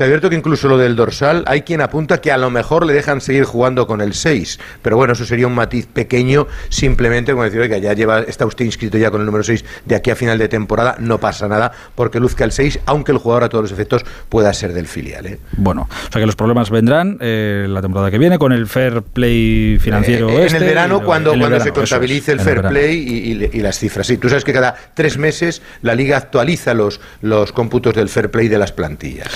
te 0.00 0.04
advierto 0.04 0.30
que 0.30 0.36
incluso 0.36 0.66
lo 0.66 0.78
del 0.78 0.96
dorsal 0.96 1.44
hay 1.46 1.60
quien 1.60 1.82
apunta 1.82 2.22
que 2.22 2.32
a 2.32 2.38
lo 2.38 2.48
mejor 2.48 2.86
le 2.86 2.94
dejan 2.94 3.20
seguir 3.20 3.44
jugando 3.44 3.86
con 3.86 4.00
el 4.00 4.14
6, 4.14 4.58
pero 4.80 4.96
bueno, 4.96 5.12
eso 5.12 5.26
sería 5.26 5.46
un 5.46 5.54
matiz 5.54 5.84
pequeño, 5.84 6.46
simplemente 6.70 7.32
como 7.32 7.44
decir, 7.44 7.60
oiga, 7.60 7.76
ya 7.76 7.92
lleva, 7.92 8.20
está 8.20 8.46
usted 8.46 8.64
inscrito 8.64 8.96
ya 8.96 9.10
con 9.10 9.20
el 9.20 9.26
número 9.26 9.44
6 9.44 9.62
de 9.84 9.94
aquí 9.94 10.10
a 10.10 10.16
final 10.16 10.38
de 10.38 10.48
temporada, 10.48 10.96
no 11.00 11.18
pasa 11.20 11.48
nada 11.48 11.70
porque 11.94 12.18
luzca 12.18 12.44
el 12.44 12.52
6, 12.52 12.80
aunque 12.86 13.12
el 13.12 13.18
jugador 13.18 13.44
a 13.44 13.48
todos 13.50 13.64
los 13.64 13.72
efectos 13.72 14.06
pueda 14.30 14.54
ser 14.54 14.72
del 14.72 14.86
filial. 14.86 15.26
¿eh? 15.26 15.38
Bueno, 15.58 15.86
o 15.90 16.10
sea 16.10 16.18
que 16.18 16.24
los 16.24 16.34
problemas 16.34 16.70
vendrán 16.70 17.18
eh, 17.20 17.66
la 17.68 17.82
temporada 17.82 18.10
que 18.10 18.16
viene 18.16 18.38
con 18.38 18.52
el 18.52 18.68
fair 18.68 19.02
play 19.02 19.76
financiero. 19.82 20.30
Eh, 20.30 20.36
en 20.36 20.42
este 20.44 20.56
el 20.56 20.62
y 20.62 20.66
verano, 20.66 21.02
cuando, 21.04 21.34
el 21.34 21.40
cuando 21.40 21.56
verano, 21.58 21.62
se 21.62 21.68
es, 21.68 21.74
contabilice 21.90 22.32
el 22.32 22.40
fair 22.40 22.62
play 22.62 22.96
y, 23.06 23.32
y- 23.44 23.50
y 23.52 23.60
las 23.60 23.78
cifras. 23.78 24.06
Sí, 24.06 24.16
tú 24.16 24.30
sabes 24.30 24.44
que 24.44 24.54
cada 24.54 24.74
tres 24.94 25.18
meses 25.18 25.60
la 25.82 25.94
liga 25.94 26.16
actualiza 26.16 26.72
los, 26.72 27.02
los 27.20 27.52
cómputos 27.52 27.92
del 27.92 28.08
fair 28.08 28.30
play 28.30 28.48
de 28.48 28.56
las 28.56 28.72
plantillas. 28.72 29.28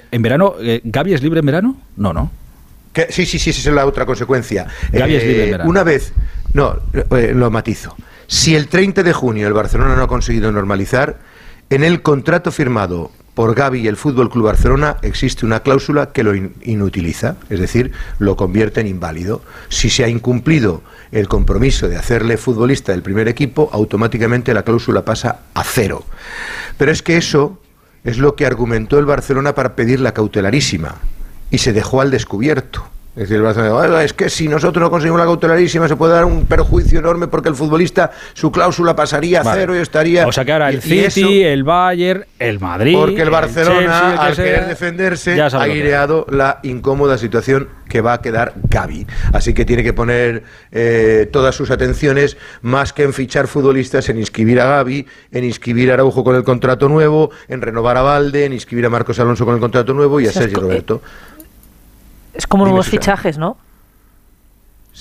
Eh, 0.00 0.04
en 0.12 0.22
verano, 0.22 0.54
eh, 0.60 0.80
¿Gaby 0.84 1.14
es 1.14 1.22
libre 1.22 1.40
en 1.40 1.46
verano? 1.46 1.76
No, 1.96 2.12
no. 2.12 2.30
Sí, 3.10 3.24
sí, 3.24 3.38
sí, 3.38 3.50
esa 3.50 3.70
es 3.70 3.74
la 3.74 3.86
otra 3.86 4.04
consecuencia. 4.04 4.66
Gavi 4.92 5.14
es 5.14 5.24
libre 5.24 5.44
en 5.44 5.50
verano. 5.52 5.70
Una 5.70 5.84
vez, 5.84 6.12
no, 6.54 6.76
eh, 6.92 7.32
lo 7.34 7.50
matizo. 7.50 7.96
Si 8.26 8.54
el 8.56 8.68
30 8.68 9.02
de 9.02 9.12
junio 9.12 9.46
el 9.46 9.52
Barcelona 9.52 9.94
no 9.96 10.02
ha 10.02 10.08
conseguido 10.08 10.50
normalizar, 10.52 11.18
en 11.70 11.84
el 11.84 12.02
contrato 12.02 12.50
firmado 12.50 13.12
por 13.34 13.54
Gaby 13.54 13.80
y 13.80 13.86
el 13.86 13.96
Fútbol 13.96 14.28
Club 14.28 14.46
Barcelona 14.46 14.96
existe 15.02 15.46
una 15.46 15.60
cláusula 15.60 16.10
que 16.12 16.24
lo 16.24 16.34
in- 16.34 16.52
inutiliza, 16.62 17.36
es 17.48 17.60
decir, 17.60 17.92
lo 18.18 18.36
convierte 18.36 18.80
en 18.80 18.88
inválido. 18.88 19.40
Si 19.68 19.88
se 19.88 20.02
ha 20.04 20.08
incumplido 20.08 20.82
el 21.12 21.28
compromiso 21.28 21.88
de 21.88 21.96
hacerle 21.96 22.36
futbolista 22.36 22.90
del 22.92 23.02
primer 23.02 23.28
equipo, 23.28 23.70
automáticamente 23.72 24.52
la 24.52 24.64
cláusula 24.64 25.04
pasa 25.04 25.42
a 25.54 25.62
cero. 25.64 26.04
Pero 26.76 26.90
es 26.90 27.02
que 27.02 27.16
eso 27.16 27.60
es 28.04 28.18
lo 28.18 28.34
que 28.34 28.46
argumentó 28.46 28.98
el 28.98 29.06
Barcelona 29.06 29.54
para 29.54 29.76
pedir 29.76 30.00
la 30.00 30.12
cautelarísima 30.12 30.96
y 31.50 31.58
se 31.58 31.72
dejó 31.72 32.00
al 32.00 32.10
descubierto. 32.10 32.84
Es 33.20 33.28
decir, 33.28 33.36
el 33.36 33.42
Barcelona 33.42 33.68
dijo, 33.70 33.82
"Oiga, 33.82 34.02
es 34.02 34.14
que 34.14 34.30
si 34.30 34.48
nosotros 34.48 34.80
no 34.82 34.90
conseguimos 34.90 35.18
la 35.20 35.26
cautelarísima 35.26 35.86
se 35.86 35.94
puede 35.94 36.14
dar 36.14 36.24
un 36.24 36.46
perjuicio 36.46 37.00
enorme 37.00 37.28
porque 37.28 37.50
el 37.50 37.54
futbolista 37.54 38.10
su 38.32 38.50
cláusula 38.50 38.96
pasaría 38.96 39.40
a 39.40 39.42
Vale. 39.42 39.60
cero 39.60 39.76
y 39.76 39.78
estaría... 39.80 40.26
O 40.26 40.32
sea 40.32 40.42
que 40.46 40.52
ahora 40.54 40.70
el 40.70 40.80
City, 40.80 41.00
eso- 41.04 41.28
el 41.28 41.62
Bayern, 41.62 42.24
el 42.38 42.58
Madrid. 42.60 42.96
porque 42.98 43.20
el 43.20 43.28
Barcelona, 43.28 43.78
Chelsea, 43.78 44.08
el 44.12 44.14
que 44.14 44.22
al 44.24 44.34
sea, 44.36 44.44
querer 44.46 44.66
defenderse, 44.68 45.36
ya 45.36 45.48
ha 45.52 45.68
ideado 45.68 46.24
la 46.30 46.60
incómoda 46.62 47.18
situación 47.18 47.68
que 47.90 48.00
va 48.00 48.14
a 48.14 48.22
quedar 48.22 48.54
Gaby. 48.70 49.06
Así 49.34 49.52
que 49.52 49.66
tiene 49.66 49.82
que 49.82 49.92
poner 49.92 50.42
eh, 50.72 51.28
todas 51.30 51.54
sus 51.54 51.70
atenciones, 51.70 52.38
más 52.62 52.94
que 52.94 53.02
en 53.02 53.12
fichar 53.12 53.48
futbolistas, 53.48 54.08
en 54.08 54.18
inscribir 54.18 54.62
a 54.62 54.64
Gaby, 54.64 55.06
en 55.32 55.44
inscribir 55.44 55.90
a 55.90 55.94
Araujo 55.94 56.24
con 56.24 56.36
el 56.36 56.42
contrato 56.44 56.88
nuevo, 56.88 57.30
en 57.48 57.60
renovar 57.60 57.98
a 57.98 58.02
Valde, 58.02 58.46
en 58.46 58.54
inscribir 58.54 58.86
a 58.86 58.88
Marcos 58.88 59.20
Alonso 59.20 59.44
con 59.44 59.56
el 59.56 59.60
contrato 59.60 59.92
nuevo 59.92 60.20
y 60.20 60.26
a 60.26 60.32
Sergio 60.32 60.60
Roberto. 60.60 61.02
Es 62.34 62.46
como 62.46 62.64
Dime, 62.64 62.70
nuevos 62.72 62.88
fichajes, 62.88 63.38
¿no? 63.38 63.56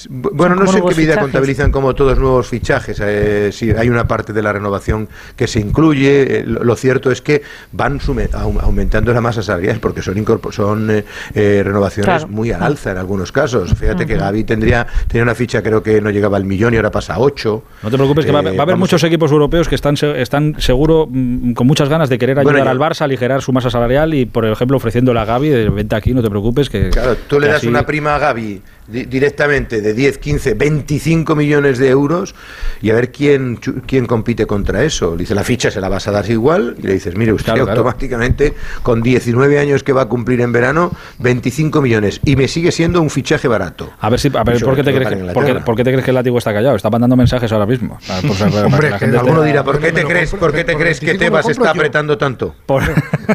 Bu- 0.08 0.30
Bueno, 0.34 0.56
no 0.56 0.68
sé 0.68 0.78
en 0.78 0.84
qué 0.86 0.90
medida 0.96 1.02
fichajes. 1.14 1.22
contabilizan 1.24 1.72
como 1.72 1.96
todos 1.96 2.18
nuevos 2.20 2.48
fichajes. 2.48 3.02
Eh, 3.04 3.50
si 3.52 3.72
hay 3.72 3.90
una 3.90 4.08
parte 4.08 4.34
de 4.34 4.42
la 4.42 4.54
renovación 4.54 5.10
que 5.36 5.48
se 5.48 5.60
incluye. 5.60 6.40
eh, 6.40 6.44
lo, 6.46 6.64
lo 6.64 6.76
cierto 6.76 7.12
es 7.12 7.22
que 7.22 7.42
van 7.72 8.00
sume- 8.00 8.30
aumentando 8.62 9.12
la 9.14 9.20
masa 9.22 9.42
salarial 9.42 9.80
porque 9.80 10.02
son, 10.02 10.16
incorpor- 10.24 10.52
son 10.54 10.90
eh, 10.92 11.04
eh, 11.34 11.62
renovaciones 11.66 12.06
Claro. 12.06 12.28
muy 12.28 12.52
al 12.52 12.62
alza 12.64 12.92
en 12.92 12.98
algunos 12.98 13.32
casos. 13.32 13.74
Fíjate 13.74 14.06
que. 14.06 14.16
Gaby 14.16 14.44
tendría 14.44 14.86
tenía 15.08 15.24
una 15.24 15.34
ficha 15.36 15.62
creo 15.64 15.82
que 15.82 16.00
no 16.02 16.10
llegaba 16.12 16.38
al 16.38 16.46
millón 16.46 16.74
y 16.74 16.78
ahora 16.78 16.92
pasa 16.92 17.16
a 17.16 17.20
8. 17.20 17.64
No 17.84 17.90
te 17.90 17.96
preocupes, 17.98 18.26
que 18.26 18.32
va, 18.32 18.40
a 18.40 18.42
haber- 18.42 18.56
va 18.56 18.60
a 18.60 18.64
haber 18.64 18.78
muchos 18.78 19.04
equipos 19.04 19.32
europeos 19.32 19.68
que 19.68 19.76
están, 19.76 19.98
se- 19.98 20.22
están 20.22 20.56
seguro 20.60 21.08
mm, 21.10 21.54
con 21.54 21.66
muchas 21.68 21.90
ganas 21.90 22.10
de 22.10 22.18
querer 22.20 22.36
Bueno, 22.36 22.50
ayudar 22.52 22.66
yo- 22.76 22.84
al 22.84 22.92
Barça 22.92 23.02
a 23.02 23.06
aligerar 23.06 23.42
su 23.42 23.52
masa 23.54 23.70
salarial 23.70 24.14
y, 24.14 24.26
por 24.26 24.46
ejemplo, 24.46 24.78
ofreciéndole 24.78 25.20
a 25.20 25.26
Gaby 25.26 25.50
de 25.50 25.70
venta 25.70 25.96
aquí, 25.98 26.14
no 26.14 26.22
te 26.22 26.30
preocupes. 26.30 26.70
Que, 26.70 26.90
Claro, 26.90 27.16
tú 27.28 27.40
le 27.40 27.48
das 27.48 27.58
así- 27.58 27.68
una 27.68 27.86
prima 27.86 28.16
a 28.16 28.20
Gaby 28.20 28.62
directamente 28.92 29.82
de 29.82 29.94
10, 29.94 30.18
15, 30.18 30.54
25 30.56 31.36
millones 31.36 31.78
de 31.78 31.90
euros 31.90 32.36
y 32.82 32.90
a 32.90 32.94
ver 32.96 33.12
quién, 33.12 33.58
quién 33.86 34.06
compite 34.06 34.46
contra 34.46 34.84
eso. 34.84 35.12
Le 35.12 35.20
dice, 35.24 35.36
la 35.36 35.44
ficha 35.44 35.72
se 35.72 35.80
la 35.82 35.90
vas 35.90 36.08
a 36.08 36.12
dar 36.12 36.30
igual 36.30 36.76
y 36.82 36.88
le 36.88 36.94
dices, 36.94 37.16
mire 37.16 37.34
usted 37.34 37.50
Claro, 37.50 37.66
claro. 37.66 37.80
automáticamente 37.82 38.54
con 38.84 39.02
19 39.02 39.60
años 39.60 39.84
que 39.84 39.92
va 39.94 40.04
a 40.04 40.06
cumplir 40.06 40.42
en 40.42 40.52
verano, 40.52 40.92
25 41.20 41.82
millones 41.82 42.20
y 42.26 42.36
me 42.36 42.48
sigue 42.48 42.72
siendo 42.72 43.02
un 43.02 43.10
fichaje 43.10 43.48
barato. 43.48 43.92
A 44.00 44.10
ver, 44.10 44.20
si, 44.20 44.28
a 44.36 44.44
ver 44.44 44.60
¿por, 44.64 44.76
qué 44.76 44.84
te 44.84 44.94
crees 44.94 45.34
por, 45.34 45.46
qué, 45.46 45.56
por 45.56 45.76
qué 45.76 45.84
te 45.84 45.92
crees 45.92 46.06
que 46.06 46.12
el 46.12 46.16
látigo 46.16 46.38
está 46.38 46.54
callado? 46.54 46.76
Está 46.76 46.90
mandando 46.90 47.16
mensajes 47.16 47.52
ahora 47.52 47.66
mismo. 47.66 48.00
Por- 48.22 48.64
Hombre, 48.66 48.90
la 48.90 49.00
gente 49.00 49.18
alguno 49.18 49.42
dirá, 49.44 49.64
¿por 49.64 49.80
qué 49.80 49.92
te 49.92 50.04
crees, 50.04 50.32
por 50.32 50.52
qué 50.54 50.64
te 50.64 50.74
por 50.74 50.82
crees 50.82 51.00
que 51.00 51.08
25 51.08 51.26
Tebas 51.30 51.46
compro 51.46 51.64
está 51.64 51.74
yo. 51.74 51.80
apretando 51.80 52.18
tanto? 52.18 52.56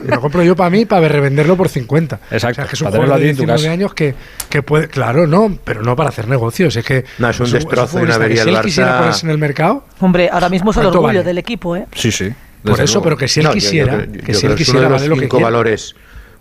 Lo 0.06 0.20
compro 0.20 0.42
yo 0.42 0.54
para 0.56 0.70
mí 0.70 0.84
para 0.84 1.08
revenderlo 1.08 1.56
por 1.56 1.68
50. 1.68 2.20
Exacto, 2.30 2.50
O 2.50 2.54
sea, 2.54 2.66
que 2.66 2.74
es 2.76 2.80
un 2.82 2.90
de 2.90 3.12
a 3.12 3.16
ti 3.16 3.22
en 3.28 3.36
tu 3.36 3.42
19 3.42 3.58
casa. 3.62 3.70
años 3.72 3.94
que, 3.94 4.14
que 4.48 4.62
puede. 4.62 4.88
Claro, 4.88 5.26
no, 5.26 5.43
pero 5.64 5.82
no 5.82 5.94
para 5.96 6.08
hacer 6.10 6.28
negocios. 6.28 6.74
Es 6.76 6.84
que. 6.84 7.04
No, 7.18 7.28
es 7.30 7.40
un 7.40 7.50
destrozo 7.50 7.86
futbolista 7.88 7.96
una 7.98 8.08
que 8.10 8.14
avería 8.14 8.42
Si 8.44 8.48
él 8.50 8.60
quisiera 8.62 8.98
ponerse 8.98 9.26
en 9.26 9.30
el 9.30 9.38
mercado. 9.38 9.84
Hombre, 10.00 10.28
ahora 10.32 10.48
mismo 10.48 10.70
es 10.70 10.76
el 10.76 10.82
¿Cuánto 10.84 10.98
orgullo 10.98 11.18
vale? 11.18 11.22
del 11.24 11.38
equipo, 11.38 11.76
¿eh? 11.76 11.86
Sí, 11.94 12.10
sí. 12.12 12.32
Por 12.62 12.80
eso, 12.80 12.94
luego. 12.94 13.02
pero 13.04 13.16
que 13.18 13.28
si 13.28 13.40
él 13.40 13.44
No, 13.46 13.50
yo- 13.52 13.54
yo 13.58 13.60
quisiera. 13.60 13.92
creo- 13.98 14.06
yo 14.12 14.22
que 14.24 14.34
si 14.34 14.46
él 14.46 14.54
quisiera, 14.54 14.80
de 14.80 14.86
vale 14.86 14.98
los 15.00 15.08
lo 15.08 15.14
que 15.16 15.20
cinco 15.22 15.36
quiera. 15.36 15.50
valores 15.50 15.94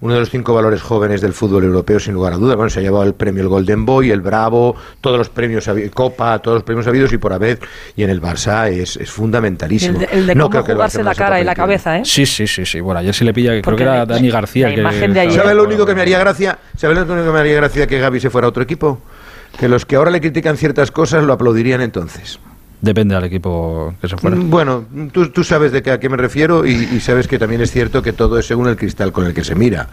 uno 0.04 0.16
de 0.16 0.20
los 0.20 0.30
cinco 0.30 0.54
valores 0.54 0.82
jóvenes 0.82 1.22
del 1.22 1.32
fútbol 1.32 1.64
europeo 1.64 1.98
sin 1.98 2.14
lugar 2.14 2.34
a 2.34 2.38
dudas 2.38 2.58
bueno 2.58 2.70
se 2.70 2.80
ha 2.80 2.82
llevado 2.82 3.04
el 3.06 3.14
premio 3.14 3.42
el 3.42 3.48
Golden 3.48 3.86
Boy 3.86 4.12
el 4.12 4.20
Bravo 4.20 4.76
todos 5.00 5.18
los 5.18 5.30
premios 5.30 5.70
Copa 5.94 6.40
todos 6.40 6.56
los 6.56 6.64
premios 6.64 6.86
habidos 6.88 7.14
y 7.14 7.18
por 7.18 7.32
haber 7.32 7.60
y 7.96 8.04
en 8.04 8.10
el 8.10 8.22
Barça 8.22 8.70
es, 8.70 8.98
es 8.98 9.10
fundamentalísimo 9.10 9.94
El 9.94 10.00
de, 10.08 10.10
el 10.12 10.28
de 10.28 10.36
No 10.36 10.50
cómo 10.50 10.64
creo 10.64 10.76
jugarse 10.76 11.04
la 11.04 11.16
cara 11.16 11.40
y 11.40 11.46
la 11.46 11.56
cabeza, 11.56 12.00
¿eh? 12.00 12.02
Sí, 12.04 12.26
sí, 12.26 12.46
sí, 12.48 12.66
sí. 12.66 12.82
Bueno, 12.82 13.00
ayer 13.00 13.14
sí 13.16 13.24
le 13.24 13.34
pilla, 13.34 13.52
creo 13.52 13.62
Porque 13.62 13.84
que 13.86 13.90
era 13.90 14.06
Dani 14.06 14.30
García. 14.30 14.68
la 14.68 14.76
que- 14.76 14.82
imagen 14.82 15.14
de 15.14 15.20
ayer- 15.22 15.34
¿Sabes 15.42 15.56
lo 15.56 15.64
único 15.64 15.86
que 15.86 15.96
me 15.96 16.02
haría 16.02 16.20
gracia? 16.20 16.60
¿Sabes 16.76 16.98
lo 16.98 17.04
único 17.06 17.26
que 17.28 17.32
me 17.34 17.40
haría 17.40 17.56
gracia 17.56 17.88
que 17.88 18.00
Gaby 18.00 18.20
se 18.20 18.30
fuera 18.30 18.48
a 18.48 18.50
otro 18.50 18.62
equipo? 18.64 19.00
Que 19.58 19.70
los 19.70 19.86
que 19.86 19.96
ahora 19.96 20.12
le 20.12 20.20
critican 20.20 20.58
ciertas 20.58 20.92
cosas 20.92 21.24
lo 21.24 21.32
aplaudirían 21.34 21.80
entonces. 21.82 22.40
Depende 22.84 23.16
del 23.16 23.24
equipo 23.24 23.96
que 24.02 24.10
se 24.10 24.18
fuera. 24.18 24.36
Mm, 24.36 24.50
Bueno, 24.50 24.86
tú, 25.14 25.30
tú 25.30 25.42
sabes 25.46 25.72
de 25.72 25.82
qué, 25.82 25.92
a 25.92 26.00
qué 26.02 26.10
me 26.10 26.18
refiero 26.18 26.66
y, 26.66 26.72
y 26.94 27.00
sabes 27.00 27.30
que 27.30 27.40
también 27.40 27.62
es 27.62 27.72
cierto 27.72 28.02
que 28.02 28.12
todo 28.12 28.38
es 28.38 28.46
según 28.46 28.68
el 28.68 28.76
cristal 28.76 29.14
con 29.14 29.26
el 29.26 29.34
que 29.34 29.46
se 29.46 29.56
mira. 29.56 29.88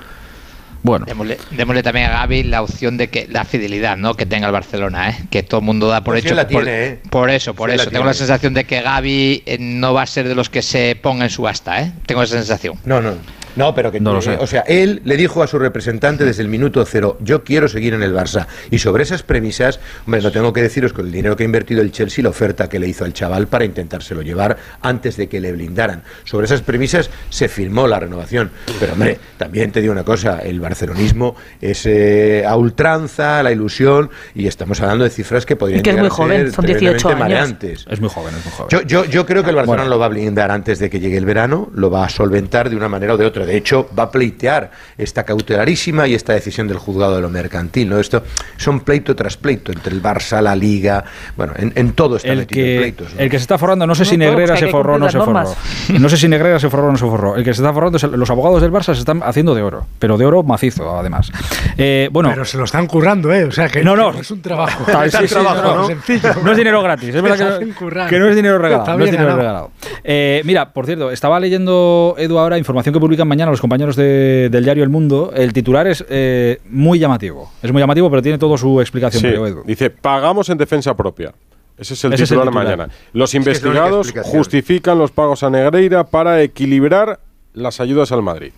Bueno, 0.82 1.04
Démosle, 1.06 1.36
démosle 1.52 1.82
también 1.84 2.06
a 2.06 2.10
Gaby 2.20 2.42
la 2.44 2.62
opción 2.62 2.96
de 2.96 3.08
que 3.08 3.28
la 3.30 3.44
fidelidad 3.44 3.96
¿no? 3.96 4.14
que 4.14 4.26
tenga 4.26 4.46
el 4.46 4.52
Barcelona, 4.52 5.10
¿eh? 5.10 5.16
que 5.30 5.42
todo 5.44 5.60
el 5.60 5.66
mundo 5.66 5.86
da 5.88 6.02
por 6.02 6.14
Pues 6.14 6.22
sí 6.22 6.28
hecho. 6.28 6.34
la 6.34 6.48
por, 6.48 6.64
tiene, 6.64 6.84
¿eh? 6.86 7.00
por 7.10 7.30
eso, 7.30 7.54
por 7.54 7.70
Sí 7.70 7.76
la 7.76 7.82
eso. 7.82 7.90
Tengo 7.90 8.00
tiene. 8.00 8.10
la 8.10 8.14
sensación 8.14 8.54
de 8.54 8.64
que 8.64 8.80
Gaby 8.82 9.42
eh, 9.46 9.58
no 9.60 9.94
va 9.94 10.02
a 10.02 10.06
ser 10.06 10.26
de 10.26 10.34
los 10.34 10.48
que 10.50 10.62
se 10.62 10.96
ponga 11.00 11.24
en 11.24 11.30
subasta. 11.30 11.80
¿eh? 11.82 11.92
Tengo 12.06 12.22
esa 12.22 12.38
sensación. 12.38 12.74
No, 12.86 13.00
no. 13.00 13.12
No, 13.56 13.74
pero 13.74 13.90
que 13.90 14.00
No 14.00 14.12
lo 14.12 14.22
sé. 14.22 14.36
O 14.40 14.46
sea, 14.46 14.60
él 14.62 15.02
le 15.04 15.16
dijo 15.16 15.42
a 15.42 15.46
su 15.46 15.58
representante 15.58 16.24
desde 16.24 16.42
el 16.42 16.48
minuto 16.48 16.84
cero, 16.84 17.16
yo 17.20 17.42
quiero 17.44 17.68
seguir 17.68 17.94
en 17.94 18.02
el 18.02 18.14
Barça. 18.14 18.46
Y 18.70 18.78
sobre 18.78 19.02
esas 19.02 19.22
premisas, 19.22 19.80
hombre, 20.06 20.20
no 20.22 20.30
tengo 20.30 20.52
que 20.52 20.62
deciros 20.62 20.92
con 20.92 21.06
el 21.06 21.12
dinero 21.12 21.36
que 21.36 21.42
ha 21.42 21.46
invertido 21.46 21.80
el 21.82 21.92
Chelsea, 21.92 22.22
la 22.22 22.30
oferta 22.30 22.68
que 22.68 22.78
le 22.78 22.88
hizo 22.88 23.04
al 23.04 23.12
chaval 23.12 23.46
para 23.48 23.64
intentárselo 23.64 24.22
llevar 24.22 24.56
antes 24.82 25.16
de 25.16 25.28
que 25.28 25.40
le 25.40 25.52
blindaran. 25.52 26.02
Sobre 26.24 26.46
esas 26.46 26.62
premisas 26.62 27.10
se 27.28 27.48
firmó 27.48 27.86
la 27.86 27.98
renovación. 28.00 28.50
Pero, 28.78 28.92
hombre, 28.94 29.18
también 29.36 29.72
te 29.72 29.80
digo 29.80 29.92
una 29.92 30.04
cosa, 30.04 30.38
el 30.38 30.60
barcelonismo 30.60 31.34
es 31.60 31.86
eh, 31.86 32.44
a 32.46 32.56
ultranza, 32.56 33.42
la 33.42 33.52
ilusión, 33.52 34.10
y 34.34 34.46
estamos 34.46 34.80
hablando 34.80 35.04
de 35.04 35.10
cifras 35.10 35.46
que 35.46 35.56
podrían 35.56 35.80
Y 35.80 35.82
que 35.82 35.90
es 35.90 35.96
llegar 35.96 36.10
muy 36.10 36.12
a 36.12 36.16
ser 36.16 36.24
joven, 36.24 36.52
son 36.52 36.66
18 36.66 36.96
tremendamente 37.08 37.08
años. 37.08 37.18
mareantes. 37.20 37.86
es 37.90 38.00
muy 38.00 38.08
joven, 38.10 38.34
es 38.36 38.44
muy 38.44 38.52
joven. 38.54 38.68
Yo, 38.70 38.82
yo, 38.82 39.04
yo 39.04 39.26
creo 39.26 39.42
que 39.42 39.50
el 39.50 39.56
Barcelona 39.56 39.82
Bueno. 39.82 39.94
lo 39.96 39.98
va 39.98 40.06
a 40.06 40.08
blindar 40.10 40.50
antes 40.50 40.78
de 40.78 40.90
que 40.90 41.00
llegue 41.00 41.16
el 41.16 41.24
verano, 41.24 41.70
lo 41.74 41.90
va 41.90 42.04
a 42.04 42.08
solventar 42.08 42.70
de 42.70 42.76
una 42.76 42.88
manera 42.88 43.14
o 43.14 43.16
de 43.16 43.26
otra. 43.26 43.39
De 43.46 43.56
hecho, 43.56 43.88
va 43.98 44.04
a 44.04 44.10
pleitear 44.10 44.70
esta 44.98 45.24
cautelarísima 45.24 46.06
y 46.08 46.14
esta 46.14 46.32
decisión 46.32 46.68
del 46.68 46.78
juzgado 46.78 47.16
de 47.16 47.22
lo 47.22 47.28
mercantil. 47.30 47.88
¿no? 47.88 47.98
Esto 47.98 48.22
son 48.56 48.80
pleito 48.80 49.14
tras 49.16 49.36
pleito 49.36 49.72
entre 49.72 49.92
el 49.94 50.02
Barça, 50.02 50.40
la 50.40 50.54
Liga, 50.56 51.04
bueno, 51.36 51.52
en, 51.56 51.72
en 51.76 51.92
todo 51.92 52.16
está 52.16 52.32
el 52.32 52.46
que, 52.46 52.76
pleitos. 52.78 53.14
¿no? 53.14 53.20
el 53.20 53.30
que 53.30 53.38
se 53.38 53.42
está 53.42 53.58
forrando, 53.58 53.86
no 53.86 53.94
sé 53.94 54.04
No, 54.04 54.10
si 54.10 54.16
Negrera 54.16 54.48
pues 54.54 54.60
se 54.60 54.68
forró 54.68 54.94
o 54.94 54.98
no 54.98 55.08
se 55.10 55.18
forró. 55.18 55.54
No 56.00 56.08
sé 56.08 56.16
si 56.16 56.28
Negrera 56.28 56.58
se 56.58 56.70
forró 56.70 56.88
o 56.88 56.92
no 56.92 56.98
se 56.98 57.04
forró. 57.06 57.36
El 57.36 57.44
que 57.44 57.54
se 57.54 57.62
está 57.62 57.72
forrando, 57.72 57.96
es 57.96 58.04
el- 58.04 58.12
los 58.12 58.30
abogados 58.30 58.62
del 58.62 58.72
Barça 58.72 58.94
se 58.94 59.00
están 59.00 59.22
haciendo 59.24 59.54
de 59.54 59.62
oro, 59.62 59.86
pero 59.98 60.16
de 60.16 60.24
oro 60.26 60.42
macizo, 60.42 60.98
además. 60.98 61.30
Eh, 61.76 62.08
bueno, 62.12 62.30
Pero 62.30 62.44
se 62.44 62.58
lo 62.58 62.64
están 62.64 62.86
currando, 62.86 63.32
¿eh? 63.32 63.44
O 63.44 63.52
sea, 63.52 63.68
que 63.68 63.82
No, 63.82 63.96
no. 63.96 64.10
es 64.18 64.30
un 64.30 64.42
trabajo. 64.42 64.84
Tal- 64.90 65.06
Es 65.08 65.14
sí, 65.14 65.26
trabajo, 65.26 65.62
no, 65.62 65.74
no. 65.76 65.86
Sencillo. 65.86 66.28
No 66.44 66.52
es 66.52 66.56
dinero 66.58 66.82
gratis, 66.82 67.14
es 67.14 67.22
verdad 67.22 67.38
Les 67.50 67.58
que 67.58 67.66
no, 67.66 67.74
currar. 67.74 68.08
que 68.08 68.18
no 68.18 68.28
es 68.28 68.36
dinero 68.36 68.58
regalado. 68.58 68.82
Está 68.82 68.96
no 68.96 69.04
es 69.04 69.10
bien 69.10 69.20
dinero 69.20 69.36
ganado. 69.36 69.70
regalado. 69.80 70.00
Eh, 70.04 70.42
mira, 70.44 70.72
por 70.72 70.86
cierto, 70.86 71.10
estaba 71.10 71.38
leyendo, 71.40 72.14
Edu, 72.18 72.38
ahora 72.38 72.58
información 72.58 72.92
que 72.92 73.00
publican 73.00 73.28
mañana 73.30 73.50
los 73.50 73.60
compañeros 73.62 73.96
de- 73.96 74.48
del 74.50 74.64
diario 74.64 74.84
El 74.84 74.90
Mundo. 74.90 75.32
El 75.34 75.52
titular 75.54 75.86
es 75.86 76.04
eh, 76.10 76.60
muy 76.68 76.98
llamativo. 76.98 77.50
Es 77.62 77.72
muy 77.72 77.80
llamativo, 77.80 78.10
pero 78.10 78.20
tiene 78.20 78.36
todo 78.36 78.58
su 78.58 78.80
explicación, 78.82 79.22
Sí, 79.22 79.60
dice, 79.64 79.88
pagamos 79.88 80.50
en 80.50 80.58
defensa 80.58 80.94
propia. 80.94 81.32
Ese 81.78 81.94
es 81.94 82.04
el 82.04 82.12
Ese 82.12 82.24
es 82.24 82.30
el 82.32 82.36
titular 82.40 82.44
de 82.54 82.60
titular. 82.60 82.76
mañana. 82.78 82.92
Los 83.14 83.30
es 83.30 83.34
investigados 83.36 84.12
justifican 84.24 84.98
los 84.98 85.10
pagos 85.12 85.42
a 85.42 85.48
Negreira 85.48 86.04
para 86.04 86.42
equilibrar 86.42 87.20
las 87.54 87.80
ayudas 87.80 88.12
al 88.12 88.22
Madrid. 88.22 88.52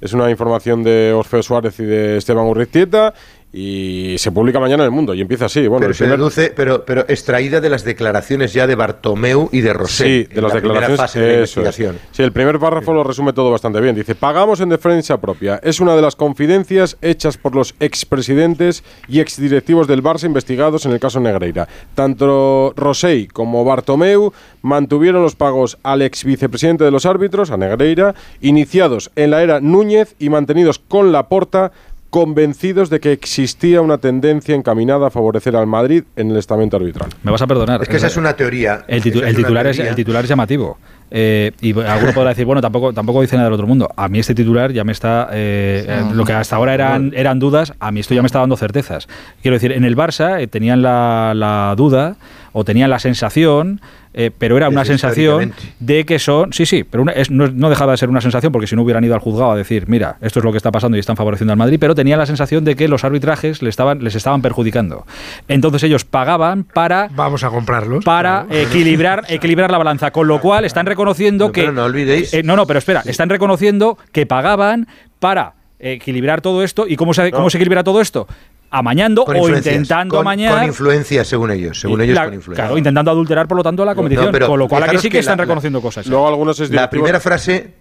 Es 0.00 0.12
una 0.12 0.30
información 0.30 0.84
de 0.84 1.12
Orfeo 1.12 1.42
Suárez 1.42 1.80
y 1.80 1.84
de 1.84 2.18
Esteban 2.18 2.46
Urriztieta 2.46 3.14
y 3.52 4.16
se 4.18 4.30
publica 4.30 4.60
mañana 4.60 4.82
en 4.82 4.88
el 4.88 4.90
mundo 4.90 5.14
y 5.14 5.20
empieza 5.22 5.46
así. 5.46 5.66
Bueno, 5.66 5.86
pero 5.86 5.94
primer- 5.96 6.18
deduce, 6.18 6.52
pero, 6.54 6.84
pero 6.84 7.06
extraída 7.08 7.60
de 7.60 7.70
las 7.70 7.82
declaraciones 7.82 8.52
ya 8.52 8.66
de 8.66 8.74
Bartomeu 8.74 9.48
y 9.52 9.62
de 9.62 9.72
Rosé. 9.72 10.04
Sí, 10.04 10.24
de 10.24 10.34
en 10.36 10.42
las 10.42 10.52
la 10.54 10.60
declaraciones. 10.60 10.96
fase 11.00 11.20
de 11.20 11.36
la 11.62 11.70
es. 11.70 11.76
Sí, 12.12 12.22
el 12.22 12.32
primer 12.32 12.58
párrafo 12.58 12.92
lo 12.92 13.04
resume 13.04 13.32
todo 13.32 13.50
bastante 13.50 13.80
bien. 13.80 13.94
Dice, 13.96 14.14
pagamos 14.14 14.60
en 14.60 14.68
defensa 14.68 15.18
propia. 15.20 15.60
Es 15.62 15.80
una 15.80 15.96
de 15.96 16.02
las 16.02 16.14
confidencias 16.14 16.98
hechas 17.00 17.38
por 17.38 17.54
los 17.54 17.74
expresidentes 17.80 18.84
y 19.08 19.20
exdirectivos 19.20 19.86
del 19.86 20.02
Barça 20.02 20.24
investigados 20.26 20.84
en 20.86 20.92
el 20.92 21.00
caso 21.00 21.20
Negreira. 21.20 21.68
Tanto 21.94 22.74
Rosell 22.76 23.28
como 23.32 23.64
Bartomeu 23.64 24.32
mantuvieron 24.62 25.22
los 25.22 25.36
pagos 25.36 25.78
al 25.82 26.02
ex 26.02 26.24
vicepresidente 26.24 26.84
de 26.84 26.90
los 26.90 27.06
árbitros, 27.06 27.50
a 27.50 27.56
Negreira, 27.56 28.14
iniciados 28.40 29.10
en 29.16 29.30
la 29.30 29.42
era 29.42 29.60
Núñez 29.60 30.14
y 30.18 30.28
mantenidos 30.28 30.78
con 30.78 31.12
la 31.12 31.28
porta 31.28 31.72
convencidos 32.10 32.88
de 32.90 33.00
que 33.00 33.12
existía 33.12 33.80
una 33.82 33.98
tendencia 33.98 34.54
encaminada 34.54 35.08
a 35.08 35.10
favorecer 35.10 35.54
al 35.56 35.66
Madrid 35.66 36.04
en 36.16 36.30
el 36.30 36.36
estamento 36.38 36.76
arbitral. 36.76 37.10
Me 37.22 37.30
vas 37.30 37.42
a 37.42 37.46
perdonar. 37.46 37.82
Es 37.82 37.88
que 37.88 37.96
esa 37.96 38.06
es 38.06 38.16
una 38.16 38.34
teoría. 38.34 38.84
El, 38.88 39.02
titu- 39.02 39.18
Esa 39.18 39.28
el 39.28 39.28
es 39.28 39.34
una 39.34 39.44
titular 39.46 39.66
es, 39.66 39.76
teoría. 39.76 39.90
el 39.90 39.96
titular 39.96 40.24
es 40.24 40.28
llamativo. 40.30 40.78
Eh, 41.10 41.52
y 41.62 41.78
alguno 41.80 42.12
podrá 42.12 42.30
decir, 42.30 42.44
bueno, 42.44 42.60
tampoco, 42.60 42.92
tampoco 42.92 43.20
dice 43.22 43.36
nada 43.36 43.46
del 43.46 43.54
otro 43.54 43.66
mundo. 43.66 43.88
A 43.96 44.08
mí 44.08 44.18
este 44.18 44.34
titular 44.34 44.72
ya 44.72 44.84
me 44.84 44.92
está. 44.92 45.28
eh, 45.32 45.84
eh, 45.88 46.02
lo 46.12 46.24
que 46.24 46.32
hasta 46.32 46.56
ahora 46.56 46.74
eran, 46.74 47.12
eran 47.14 47.38
dudas, 47.38 47.72
a 47.80 47.90
mí 47.92 48.00
esto 48.00 48.14
ya 48.14 48.22
me 48.22 48.26
está 48.26 48.40
dando 48.40 48.56
certezas. 48.56 49.06
Quiero 49.42 49.54
decir, 49.56 49.72
en 49.72 49.84
el 49.84 49.96
Barça 49.96 50.40
eh, 50.40 50.46
tenían 50.46 50.82
la, 50.82 51.32
la 51.34 51.74
duda 51.76 52.16
o 52.52 52.64
tenían 52.64 52.90
la 52.90 52.98
sensación, 52.98 53.80
eh, 54.14 54.30
pero 54.36 54.56
era 54.56 54.68
una 54.68 54.84
sensación 54.84 55.52
de 55.80 56.04
que 56.04 56.18
son. 56.18 56.52
Sí, 56.52 56.66
sí, 56.66 56.84
pero 56.84 57.02
una- 57.02 57.12
es- 57.12 57.30
no, 57.30 57.48
no 57.48 57.68
dejaba 57.70 57.92
de 57.92 57.98
ser 57.98 58.08
una 58.08 58.20
sensación 58.20 58.52
porque 58.52 58.66
si 58.66 58.74
no 58.76 58.82
hubieran 58.82 59.04
ido 59.04 59.14
al 59.14 59.20
juzgado 59.20 59.52
a 59.52 59.56
decir, 59.56 59.84
mira, 59.88 60.16
esto 60.20 60.38
es 60.40 60.44
lo 60.44 60.50
que 60.50 60.56
está 60.56 60.70
pasando 60.72 60.96
y 60.96 61.00
están 61.00 61.16
favoreciendo 61.16 61.52
al 61.52 61.58
Madrid, 61.58 61.78
pero 61.80 61.94
tenían 61.94 62.18
la 62.18 62.26
sensación 62.26 62.64
de 62.64 62.74
que 62.76 62.88
los 62.88 63.04
arbitrajes 63.04 63.62
les 63.62 63.70
estaban, 63.70 64.02
les 64.02 64.14
estaban 64.14 64.42
perjudicando. 64.42 65.06
Entonces 65.48 65.82
ellos 65.84 66.04
pagaban 66.04 66.64
para 66.64 67.08
Vamos 67.14 67.44
a 67.44 67.50
comprarlos. 67.50 68.04
para 68.04 68.46
equilibrar, 68.50 69.24
equilibrar 69.28 69.70
la 69.70 69.78
balanza. 69.78 70.10
Con 70.10 70.26
lo 70.28 70.40
cual 70.40 70.64
están 70.64 70.86
reconociendo 70.86 71.46
No, 71.46 71.52
que. 71.52 71.60
pero 71.62 71.72
no 71.72 71.84
olvidéis- 71.86 72.32
Eh, 72.34 72.42
no, 72.42 72.56
no, 72.56 72.66
pero 72.66 72.78
espera, 72.78 73.02
están 73.04 73.28
reconociendo 73.28 73.98
que 74.12 74.26
pagaban 74.26 74.88
para 75.18 75.54
equilibrar 75.78 76.40
todo 76.40 76.62
esto. 76.64 76.86
¿Y 76.88 76.96
cómo 76.96 77.14
se, 77.14 77.30
cómo 77.30 77.50
se 77.50 77.58
equilibra 77.58 77.84
todo 77.84 78.00
esto? 78.00 78.26
Amañando 78.70 79.24
Con 79.24 79.36
o 79.36 79.48
intentando 79.48 80.16
con, 80.16 80.26
amañar. 80.26 80.54
Con 80.58 80.64
influencias, 80.66 81.26
según 81.26 81.50
ellos. 81.50 81.80
Según 81.80 82.02
ellos, 82.02 82.14
la- 82.14 82.24
con 82.26 82.34
influencias. 82.34 82.66
claro, 82.66 82.76
intentando 82.78 83.10
adulterar, 83.10 83.48
por 83.48 83.56
lo 83.56 83.62
tanto, 83.62 83.84
la 83.84 83.94
competición. 83.94 84.26
No, 84.26 84.32
pero 84.32 84.46
con 84.46 84.58
lo 84.58 84.68
cual 84.68 84.82
aquí 84.82 84.98
sí 84.98 85.08
que, 85.08 85.12
que 85.12 85.18
están 85.20 85.32
la- 85.38 85.42
la- 85.42 85.44
reconociendo 85.44 85.80
cosas. 85.80 86.06
¿eh? 86.06 86.10
Luego 86.10 86.28
algunos 86.28 86.60
es 86.60 86.70
La 86.70 86.90
primera 86.90 87.18
frase, 87.18 87.72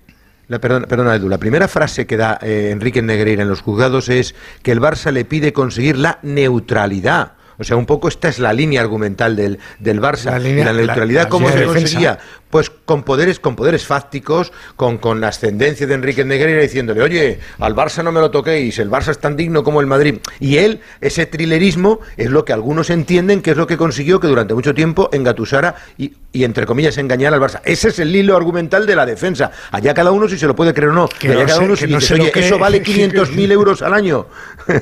la, 0.48 0.60
perdona, 0.60 0.88
perdona, 0.88 1.16
Edu, 1.16 1.28
la 1.28 1.38
primera 1.40 1.68
frase 1.68 2.06
que 2.08 2.16
da 2.16 2.40
eh, 2.42 2.70
Enrique 2.72 3.02
Negreira 3.02 3.44
en 3.44 3.50
los 3.50 3.62
juzgados 3.62 4.08
es 4.08 4.34
que 4.64 4.72
el 4.72 4.80
Barça 4.80 5.12
le 5.12 5.26
pide 5.26 5.52
conseguir 5.52 5.98
la 5.98 6.20
neutralidad. 6.24 7.34
O 7.60 7.64
sea, 7.64 7.76
un 7.76 7.86
poco 7.86 8.08
esta 8.08 8.28
es 8.30 8.40
la 8.40 8.54
línea 8.54 8.82
argumental 8.82 9.36
del, 9.36 9.60
del 9.80 10.00
Barça. 10.02 10.32
La 10.32 10.40
Y 10.40 10.44
línea- 10.44 10.66
la 10.66 10.74
neutralidad, 10.74 11.22
la- 11.22 11.24
la 11.26 11.30
¿cómo 11.30 11.50
se 11.50 11.64
conseguía? 11.64 12.18
Pues 12.50 12.70
con 12.70 13.04
poderes, 13.04 13.40
con 13.42 13.56
poderes 13.58 13.86
fácticos, 13.86 14.54
con, 14.78 14.98
con 15.00 15.20
la 15.20 15.28
ascendencia 15.30 15.86
de 15.86 15.94
Enrique 15.96 16.24
Negreira 16.24 16.62
diciéndole, 16.62 17.02
oye, 17.02 17.40
al 17.60 17.76
Barça 17.76 18.04
no 18.04 18.12
me 18.14 18.22
lo 18.22 18.32
toquéis, 18.32 18.80
el 18.80 18.90
Barça 18.90 19.10
es 19.10 19.20
tan 19.20 19.36
digno 19.36 19.64
como 19.64 19.82
el 19.82 19.88
Madrid. 19.88 20.20
Y 20.40 20.58
él, 20.58 20.80
ese 21.02 21.26
trilerismo, 21.26 22.00
es 22.16 22.30
lo 22.30 22.46
que 22.46 22.54
algunos 22.54 22.90
entienden 22.90 23.42
que 23.42 23.52
es 23.52 23.58
lo 23.58 23.68
que 23.68 23.76
consiguió 23.76 24.20
que 24.22 24.28
durante 24.28 24.54
mucho 24.54 24.74
tiempo 24.74 25.10
engatusara 25.12 25.76
y, 25.98 26.14
y, 26.32 26.44
entre 26.46 26.66
comillas, 26.66 26.98
engañara 26.98 27.36
al 27.36 27.42
Barça. 27.42 27.60
Ese 27.66 27.90
es 27.90 28.00
el 28.00 28.16
hilo 28.16 28.38
argumental 28.38 28.86
de 28.86 28.96
la 28.96 29.06
defensa. 29.06 29.52
Allá 29.72 29.94
cada 29.94 30.12
uno 30.12 30.30
si 30.30 30.38
se 30.38 30.48
lo 30.48 30.56
puede 30.56 30.74
creer 30.74 30.92
o 30.92 30.94
no. 30.94 31.10
Que 31.10 31.30
allá 31.30 31.42
no 31.42 31.46
cada 31.48 31.60
sé- 31.60 31.66
uno 31.66 31.76
si 31.76 31.88
no 31.88 31.98
dice, 32.00 32.14
oye, 32.14 32.32
eso 32.36 32.58
vale 32.60 32.82
500.000 32.84 33.52
euros 33.52 33.82
al 33.82 33.94
año. 33.94 34.28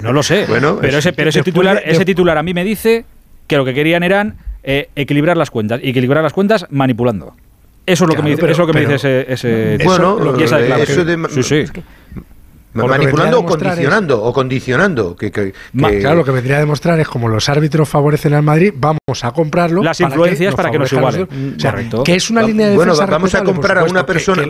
No 0.01 0.13
lo 0.13 0.21
sé. 0.21 0.45
Bueno, 0.49 0.78
pero 0.80 0.97
es- 0.99 1.05
ese, 1.05 1.13
pero 1.13 1.30
ese 1.30 1.41
titular, 1.41 1.78
de- 1.84 1.91
ese 1.91 2.05
titular 2.05 2.38
a 2.38 2.43
mí 2.43 2.53
me 2.53 2.63
dice 2.66 3.05
que 3.47 3.55
lo 3.57 3.63
que 3.63 3.74
querían 3.74 4.03
eran 4.03 4.36
eh, 4.63 4.89
equilibrar 4.95 5.38
las 5.38 5.51
cuentas. 5.51 5.80
Y 5.84 5.91
equilibrar 5.91 6.24
las 6.24 6.34
cuentas 6.34 6.66
manipulando. 6.70 7.36
Eso 7.86 8.03
es 8.05 8.07
lo 8.07 8.07
que 8.07 8.13
Claro, 8.16 8.24
me 8.24 8.30
dice, 8.32 8.41
pero- 8.41 8.51
eso 8.53 8.61
es 8.63 8.68
lo 8.68 8.74
que 8.74 8.80
me 8.80 8.86
pero- 8.86 8.93
dice 8.93 9.22
ese, 9.32 9.76
ese 9.76 9.84
Bueno, 9.86 10.20
lo 10.20 10.38
esa 10.39 10.57
eh, 10.57 10.61
declaración. 10.63 10.99
eso 10.99 11.05
de- 11.38 11.43
Sí, 11.43 11.66
sí. 11.66 11.82
Manipulando 12.74 13.39
o 13.39 13.45
condicionando, 13.45 14.22
o 14.22 14.34
condicionando. 14.34 15.16
Que, 15.16 15.32
que- 15.32 15.53
Ma- 15.74 15.91
que- 15.91 15.99
Claro, 15.99 16.18
lo 16.18 16.26
que 16.26 16.32
vendría 16.32 16.57
a 16.57 16.59
demostrar 16.59 16.99
es 16.99 17.07
como 17.07 17.30
los 17.30 17.47
árbitros 17.47 17.88
favorecen 17.88 18.34
al 18.34 18.43
Madrid, 18.43 18.74
vamos 18.76 18.99
a 19.24 19.32
comprarlo. 19.32 19.82
Las 19.82 20.01
influencias 20.01 20.53
para 20.55 20.72
que 20.72 20.80
nos 20.80 20.89
favorezca 20.89 21.22
a 21.22 21.26
igualen. 21.26 21.39
nosotros. 21.39 21.57
O 21.57 21.59
sea, 21.61 21.72
Correcto. 21.72 22.03
Que 22.03 22.16
es 22.16 22.30
una 22.30 22.41
línea 22.41 22.68
de 22.68 22.76
bueno, 22.76 22.91
defensa 22.91 23.05
va- 23.05 23.18
vamos 23.18 23.34
a 23.36 23.43
comprar 23.45 23.78
a 23.78 23.84
una 23.86 24.05
persona. 24.05 24.43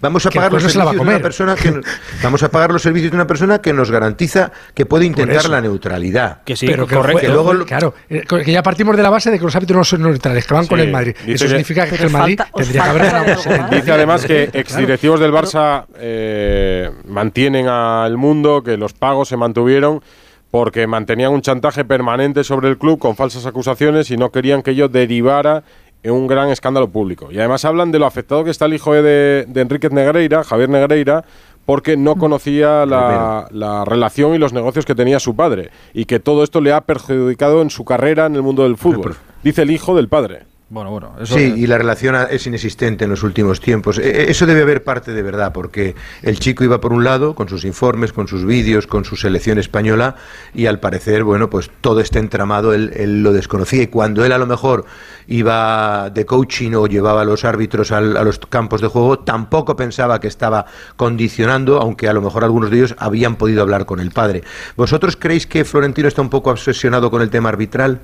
Vamos 0.00 0.24
a 0.26 0.30
pagar 0.30 0.52
los 0.52 0.74
la 0.76 0.84
va 0.84 0.90
a 0.90 0.94
servicios 0.94 1.06
de 1.06 1.14
una 1.16 1.22
persona 1.22 1.54
que 1.56 1.70
nos- 1.72 1.84
vamos 2.22 2.42
a 2.42 2.50
pagar 2.50 2.70
los 2.72 2.82
servicios 2.82 3.10
de 3.10 3.16
una 3.16 3.26
persona 3.26 3.58
que 3.58 3.72
nos 3.72 3.90
garantiza 3.90 4.52
que 4.74 4.86
puede 4.86 5.04
intentar 5.06 5.48
la 5.48 5.60
neutralidad. 5.60 6.42
Que 6.44 6.56
sí, 6.56 6.66
pero 6.66 6.86
que, 6.86 6.94
correcto. 6.94 7.20
Que 7.20 7.28
luego 7.28 7.52
lo- 7.52 7.66
claro, 7.66 7.94
eh, 8.08 8.22
que 8.26 8.52
ya 8.52 8.62
partimos 8.62 8.96
de 8.96 9.02
la 9.02 9.10
base 9.10 9.30
de 9.30 9.38
que 9.38 9.44
los 9.44 9.56
árbitros 9.56 9.76
no 9.78 9.84
son 9.84 10.02
neutrales, 10.02 10.46
que 10.46 10.54
van 10.54 10.66
con 10.66 10.78
el 10.80 10.90
Madrid. 10.92 11.14
dice 11.26 11.32
Eso 11.34 11.48
significa 11.48 11.88
que 11.88 11.96
el 11.96 12.10
Madrid 12.10 12.38
falta- 12.38 12.56
tendría 12.56 12.82
que 12.82 12.88
haber. 12.88 13.70
Dice 13.70 13.92
además 13.92 14.24
que 14.24 14.50
exdirectivos 14.52 15.20
del 15.20 15.32
Barça 15.32 15.84
eh, 15.96 16.90
mantienen 17.06 17.66
al 17.68 18.16
mundo, 18.16 18.62
que 18.62 18.76
los 18.76 18.92
pagos 18.92 19.28
se 19.28 19.36
mantuvieron 19.36 20.02
porque 20.50 20.86
mantenían 20.86 21.32
un 21.32 21.42
chantaje 21.42 21.84
permanente 21.84 22.42
sobre 22.42 22.68
el 22.68 22.78
club 22.78 22.98
con 22.98 23.16
falsas 23.16 23.44
acusaciones 23.44 24.10
y 24.10 24.16
no 24.16 24.30
querían 24.30 24.62
que 24.62 24.70
ello 24.70 24.88
derivara 24.88 25.62
un 26.04 26.26
gran 26.26 26.50
escándalo 26.50 26.88
público. 26.88 27.30
Y 27.30 27.38
además 27.38 27.64
hablan 27.64 27.90
de 27.92 27.98
lo 27.98 28.06
afectado 28.06 28.44
que 28.44 28.50
está 28.50 28.66
el 28.66 28.74
hijo 28.74 28.94
de, 28.94 29.44
de 29.48 29.60
Enríquez 29.60 29.92
Negreira, 29.92 30.44
Javier 30.44 30.68
Negreira, 30.68 31.24
porque 31.66 31.96
no 31.98 32.16
conocía 32.16 32.86
la, 32.86 33.46
la 33.50 33.84
relación 33.84 34.34
y 34.34 34.38
los 34.38 34.54
negocios 34.54 34.86
que 34.86 34.94
tenía 34.94 35.20
su 35.20 35.36
padre 35.36 35.70
y 35.92 36.06
que 36.06 36.18
todo 36.18 36.42
esto 36.42 36.60
le 36.62 36.72
ha 36.72 36.80
perjudicado 36.80 37.60
en 37.60 37.68
su 37.68 37.84
carrera 37.84 38.26
en 38.26 38.36
el 38.36 38.42
mundo 38.42 38.62
del 38.62 38.76
fútbol. 38.78 39.16
Dice 39.42 39.62
el 39.62 39.70
hijo 39.70 39.94
del 39.94 40.08
padre. 40.08 40.44
Bueno, 40.70 40.90
bueno. 40.90 41.14
Eso 41.18 41.34
Sí, 41.36 41.54
y 41.56 41.66
la 41.66 41.78
relación 41.78 42.14
es 42.30 42.46
inexistente 42.46 43.04
en 43.04 43.10
los 43.10 43.22
últimos 43.22 43.58
tiempos. 43.58 43.96
E- 43.98 44.02
e- 44.24 44.30
Eso 44.30 44.44
debe 44.44 44.60
haber 44.60 44.84
parte 44.84 45.12
de 45.12 45.22
verdad, 45.22 45.50
porque 45.50 45.94
el 46.20 46.38
chico 46.38 46.62
iba 46.62 46.78
por 46.78 46.92
un 46.92 47.04
lado 47.04 47.34
con 47.34 47.48
sus 47.48 47.64
informes, 47.64 48.12
con 48.12 48.28
sus 48.28 48.44
vídeos, 48.44 48.86
con 48.86 49.06
su 49.06 49.16
selección 49.16 49.58
española, 49.58 50.16
y 50.52 50.66
al 50.66 50.78
parecer, 50.78 51.24
bueno, 51.24 51.48
pues 51.48 51.70
todo 51.80 52.00
este 52.00 52.18
entramado 52.18 52.74
él, 52.74 52.92
él 52.94 53.22
lo 53.22 53.32
desconocía. 53.32 53.82
Y 53.82 53.86
cuando 53.86 54.26
él 54.26 54.32
a 54.32 54.36
lo 54.36 54.44
mejor 54.46 54.84
iba 55.26 56.10
de 56.10 56.26
coaching 56.26 56.72
o 56.74 56.86
llevaba 56.86 57.22
a 57.22 57.24
los 57.24 57.46
árbitros 57.46 57.90
al- 57.90 58.18
a 58.18 58.22
los 58.22 58.38
campos 58.38 58.82
de 58.82 58.88
juego, 58.88 59.20
tampoco 59.20 59.74
pensaba 59.74 60.20
que 60.20 60.28
estaba 60.28 60.66
condicionando, 60.96 61.80
aunque 61.80 62.08
a 62.08 62.12
lo 62.12 62.20
mejor 62.20 62.44
algunos 62.44 62.70
de 62.70 62.76
ellos 62.76 62.94
habían 62.98 63.36
podido 63.36 63.62
hablar 63.62 63.86
con 63.86 64.00
el 64.00 64.10
padre. 64.10 64.42
¿Vosotros 64.76 65.16
creéis 65.16 65.46
que 65.46 65.64
Florentino 65.64 66.08
está 66.08 66.20
un 66.20 66.28
poco 66.28 66.50
obsesionado 66.50 67.10
con 67.10 67.22
el 67.22 67.30
tema 67.30 67.48
arbitral? 67.48 68.00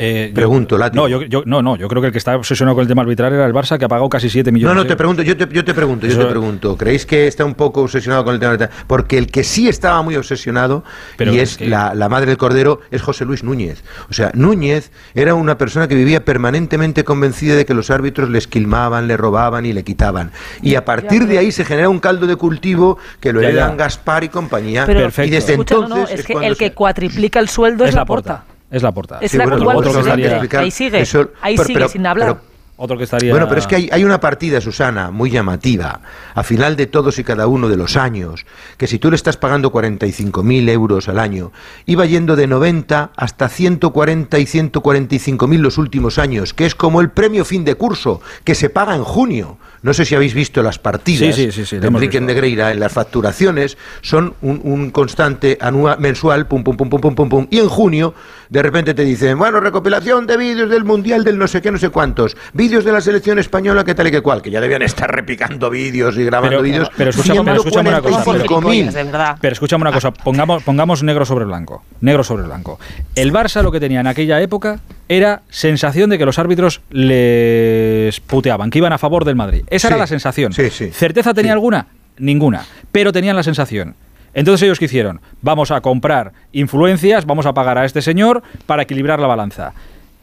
Eh, 0.00 0.28
yo- 0.28 0.34
Pregunto. 0.34 0.78
No, 0.92 1.08
yo, 1.08 1.22
yo- 1.22 1.42
no, 1.44 1.60
no, 1.60 1.76
yo 1.76 1.88
creo 1.88 2.00
que 2.00 2.06
el 2.06 2.12
que 2.12 2.18
está 2.18 2.36
obsesionado 2.36 2.76
con 2.76 2.82
el 2.82 2.88
tema 2.88 3.02
arbitral 3.02 3.32
era 3.32 3.44
el 3.44 3.52
Barça, 3.52 3.76
que 3.78 3.84
ha 3.84 3.88
pagado 3.88 4.08
casi 4.08 4.30
7 4.30 4.52
millones. 4.52 4.70
No, 4.70 4.74
no, 4.76 4.82
de 4.82 4.86
te 4.86 4.92
euros. 4.92 4.98
pregunto, 4.98 5.22
yo 5.22 5.36
te, 5.36 5.52
yo 5.52 5.64
te 5.64 5.74
pregunto, 5.74 6.06
yo 6.06 6.16
te 6.18 6.24
pregunto. 6.26 6.76
¿Creéis 6.76 7.04
que 7.04 7.26
está 7.26 7.44
un 7.44 7.54
poco 7.54 7.82
obsesionado 7.82 8.24
con 8.24 8.34
el 8.34 8.40
tema? 8.40 8.56
de- 8.56 8.68
Porque 8.86 9.18
el 9.18 9.26
que 9.26 9.42
sí 9.42 9.68
estaba 9.68 10.00
muy 10.02 10.14
obsesionado, 10.14 10.84
Pero 11.16 11.32
y 11.34 11.40
es 11.40 11.56
que- 11.56 11.66
la, 11.68 11.94
la 11.96 12.08
madre 12.08 12.26
del 12.26 12.36
cordero, 12.36 12.80
es 12.92 13.02
José 13.02 13.24
Luis 13.24 13.42
Núñez. 13.42 13.82
O 14.08 14.12
sea, 14.12 14.30
Núñez 14.34 14.92
era 15.14 15.34
una 15.34 15.58
persona 15.58 15.88
que 15.88 15.96
vivía 15.96 16.24
permanentemente 16.24 17.02
convencida 17.02 17.56
de 17.56 17.66
que 17.66 17.74
los 17.74 17.90
árbitros 17.90 18.30
le 18.30 18.38
esquilmaban, 18.38 19.08
le 19.08 19.16
robaban 19.16 19.66
y 19.66 19.72
le 19.72 19.82
quitaban. 19.82 20.30
Y 20.62 20.76
a 20.76 20.84
partir 20.84 21.26
de 21.26 21.38
ahí 21.38 21.50
se 21.50 21.64
genera 21.64 21.88
un 21.88 21.98
caldo 21.98 22.28
de 22.28 22.36
cultivo 22.36 22.98
que 23.18 23.32
lo 23.32 23.40
heredan. 23.40 23.76
Gaspar 23.76 24.22
y 24.22 24.28
compañía. 24.28 24.84
Pero, 24.86 25.08
y 25.24 25.30
desde 25.30 25.52
escucha, 25.54 25.74
no, 25.88 26.06
es 26.06 26.24
que 26.24 26.34
el 26.34 26.56
que 26.56 26.66
se- 26.66 26.72
cuatriplica 26.74 27.40
el 27.40 27.48
sueldo 27.48 27.82
es, 27.84 27.88
Es 27.90 27.94
la 27.96 28.02
la 28.02 28.06
porta. 28.06 28.36
porta. 28.44 28.57
Es 28.70 28.82
la 28.82 28.92
porta. 28.92 29.18
Es 29.20 29.30
Sí, 29.30 29.38
la 29.38 29.44
bueno, 29.44 29.56
actual 29.58 29.76
otro 29.78 29.90
que 29.90 29.94
presidente. 29.94 30.12
habría 30.12 30.28
que 30.28 30.34
explicar. 30.36 30.64
Ahí 30.64 30.70
sigue, 30.70 31.00
Eso- 31.00 31.30
ahí 31.40 31.56
pero- 31.56 31.66
sigue 31.66 31.78
pero- 31.78 31.88
sin 31.88 32.06
hablar. 32.06 32.28
pero- 32.36 32.48
Otro 32.80 32.96
que 32.96 33.02
estaría. 33.02 33.32
Bueno, 33.32 33.48
pero 33.48 33.58
es 33.60 33.66
que 33.66 33.74
hay, 33.74 33.88
hay 33.90 34.04
una 34.04 34.20
partida, 34.20 34.60
Susana, 34.60 35.10
muy 35.10 35.30
llamativa, 35.30 36.00
a 36.32 36.44
final 36.44 36.76
de 36.76 36.86
todos 36.86 37.18
y 37.18 37.24
cada 37.24 37.48
uno 37.48 37.68
de 37.68 37.76
los 37.76 37.96
años, 37.96 38.46
que 38.76 38.86
si 38.86 39.00
tú 39.00 39.10
le 39.10 39.16
estás 39.16 39.36
pagando 39.36 39.72
45.000 39.72 40.68
euros 40.68 41.08
al 41.08 41.18
año, 41.18 41.50
iba 41.86 42.06
yendo 42.06 42.36
de 42.36 42.46
90 42.46 43.10
hasta 43.16 43.48
140 43.48 44.38
y 44.38 44.46
145.000 44.46 45.60
los 45.60 45.76
últimos 45.76 46.18
años, 46.18 46.54
que 46.54 46.66
es 46.66 46.76
como 46.76 47.00
el 47.00 47.10
premio 47.10 47.44
fin 47.44 47.64
de 47.64 47.74
curso, 47.74 48.20
que 48.44 48.54
se 48.54 48.70
paga 48.70 48.94
en 48.94 49.02
junio. 49.02 49.58
No 49.82 49.92
sé 49.92 50.04
si 50.04 50.14
habéis 50.14 50.34
visto 50.34 50.62
las 50.62 50.78
partidas 50.78 51.34
Sí, 51.34 51.46
sí, 51.46 51.52
sí, 51.52 51.66
sí, 51.66 51.74
lo 51.76 51.82
de 51.82 51.88
Enrique. 51.88 52.20
Negreira 52.20 52.70
en 52.70 52.78
las 52.78 52.92
facturaciones, 52.92 53.76
son 54.02 54.34
un, 54.40 54.60
un 54.62 54.90
constante 54.90 55.58
anual, 55.60 55.98
mensual, 55.98 56.46
pum, 56.46 56.62
pum, 56.62 56.76
pum, 56.76 56.88
pum, 56.88 57.00
pum, 57.00 57.14
pum, 57.16 57.28
pum, 57.28 57.46
y 57.50 57.58
en 57.58 57.68
junio 57.68 58.14
de 58.48 58.62
repente 58.62 58.94
te 58.94 59.04
dicen, 59.04 59.38
bueno, 59.38 59.60
recopilación 59.60 60.26
de 60.26 60.36
vídeos 60.36 60.70
del 60.70 60.84
Mundial 60.84 61.24
del 61.24 61.38
no 61.38 61.46
sé 61.48 61.60
qué, 61.62 61.70
no 61.70 61.78
sé 61.78 61.90
cuántos, 61.90 62.36
vídeos 62.52 62.84
de 62.84 62.92
la 62.92 63.00
selección 63.00 63.38
española, 63.38 63.84
que 63.84 63.94
tal 63.94 64.06
y 64.06 64.10
que 64.10 64.20
cual, 64.22 64.42
que 64.42 64.50
ya 64.50 64.60
debían 64.60 64.82
estar 64.82 65.10
repicando 65.14 65.70
vídeos 65.70 66.16
y 66.16 66.24
grabando 66.24 66.62
vídeos. 66.62 66.90
pero 66.96 67.10
escúchame 67.10 67.40
una 67.40 67.56
cosa, 67.56 67.82
pero- 67.82 68.02
145.000. 68.02 68.92
de 68.92 69.04
verdad. 69.04 69.36
Pero 69.40 69.52
escúchame 69.52 69.82
una 69.82 69.92
cosa, 69.92 70.10
pongamos, 70.12 70.62
pongamos 70.62 71.02
negro 71.02 71.24
sobre 71.24 71.44
blanco. 71.44 71.82
Negro 72.00 72.24
sobre 72.24 72.44
blanco. 72.44 72.78
El 73.14 73.32
Barça 73.32 73.62
lo 73.62 73.70
que 73.72 73.80
tenía 73.80 74.00
en 74.00 74.06
aquella 74.06 74.40
época 74.40 74.80
era 75.08 75.42
sensación 75.48 76.10
de 76.10 76.18
que 76.18 76.24
los 76.26 76.38
árbitros 76.38 76.80
les 76.90 78.20
puteaban, 78.20 78.70
que 78.70 78.78
iban 78.78 78.92
a 78.92 78.98
favor 78.98 79.24
del 79.24 79.36
Madrid. 79.36 79.62
Esa 79.70 79.88
Sí, 79.88 79.92
era 79.94 79.98
la 79.98 80.06
sensación. 80.06 80.52
sí, 80.52 80.70
sí, 80.70 80.90
¿Certeza 80.92 81.34
tenía 81.34 81.50
sí. 81.50 81.54
alguna? 81.54 81.86
Ninguna. 82.18 82.64
Pero 82.92 83.12
tenían 83.12 83.36
la 83.36 83.42
sensación. 83.42 83.94
Entonces 84.34 84.62
ellos 84.64 84.78
qué 84.78 84.86
hicieron? 84.86 85.20
Vamos 85.42 85.70
a 85.70 85.80
comprar 85.80 86.32
influencias, 86.52 87.26
vamos 87.26 87.46
a 87.46 87.54
pagar 87.54 87.78
a 87.78 87.84
este 87.84 88.02
señor 88.02 88.42
para 88.66 88.82
equilibrar 88.82 89.20
la 89.20 89.26
balanza. 89.26 89.72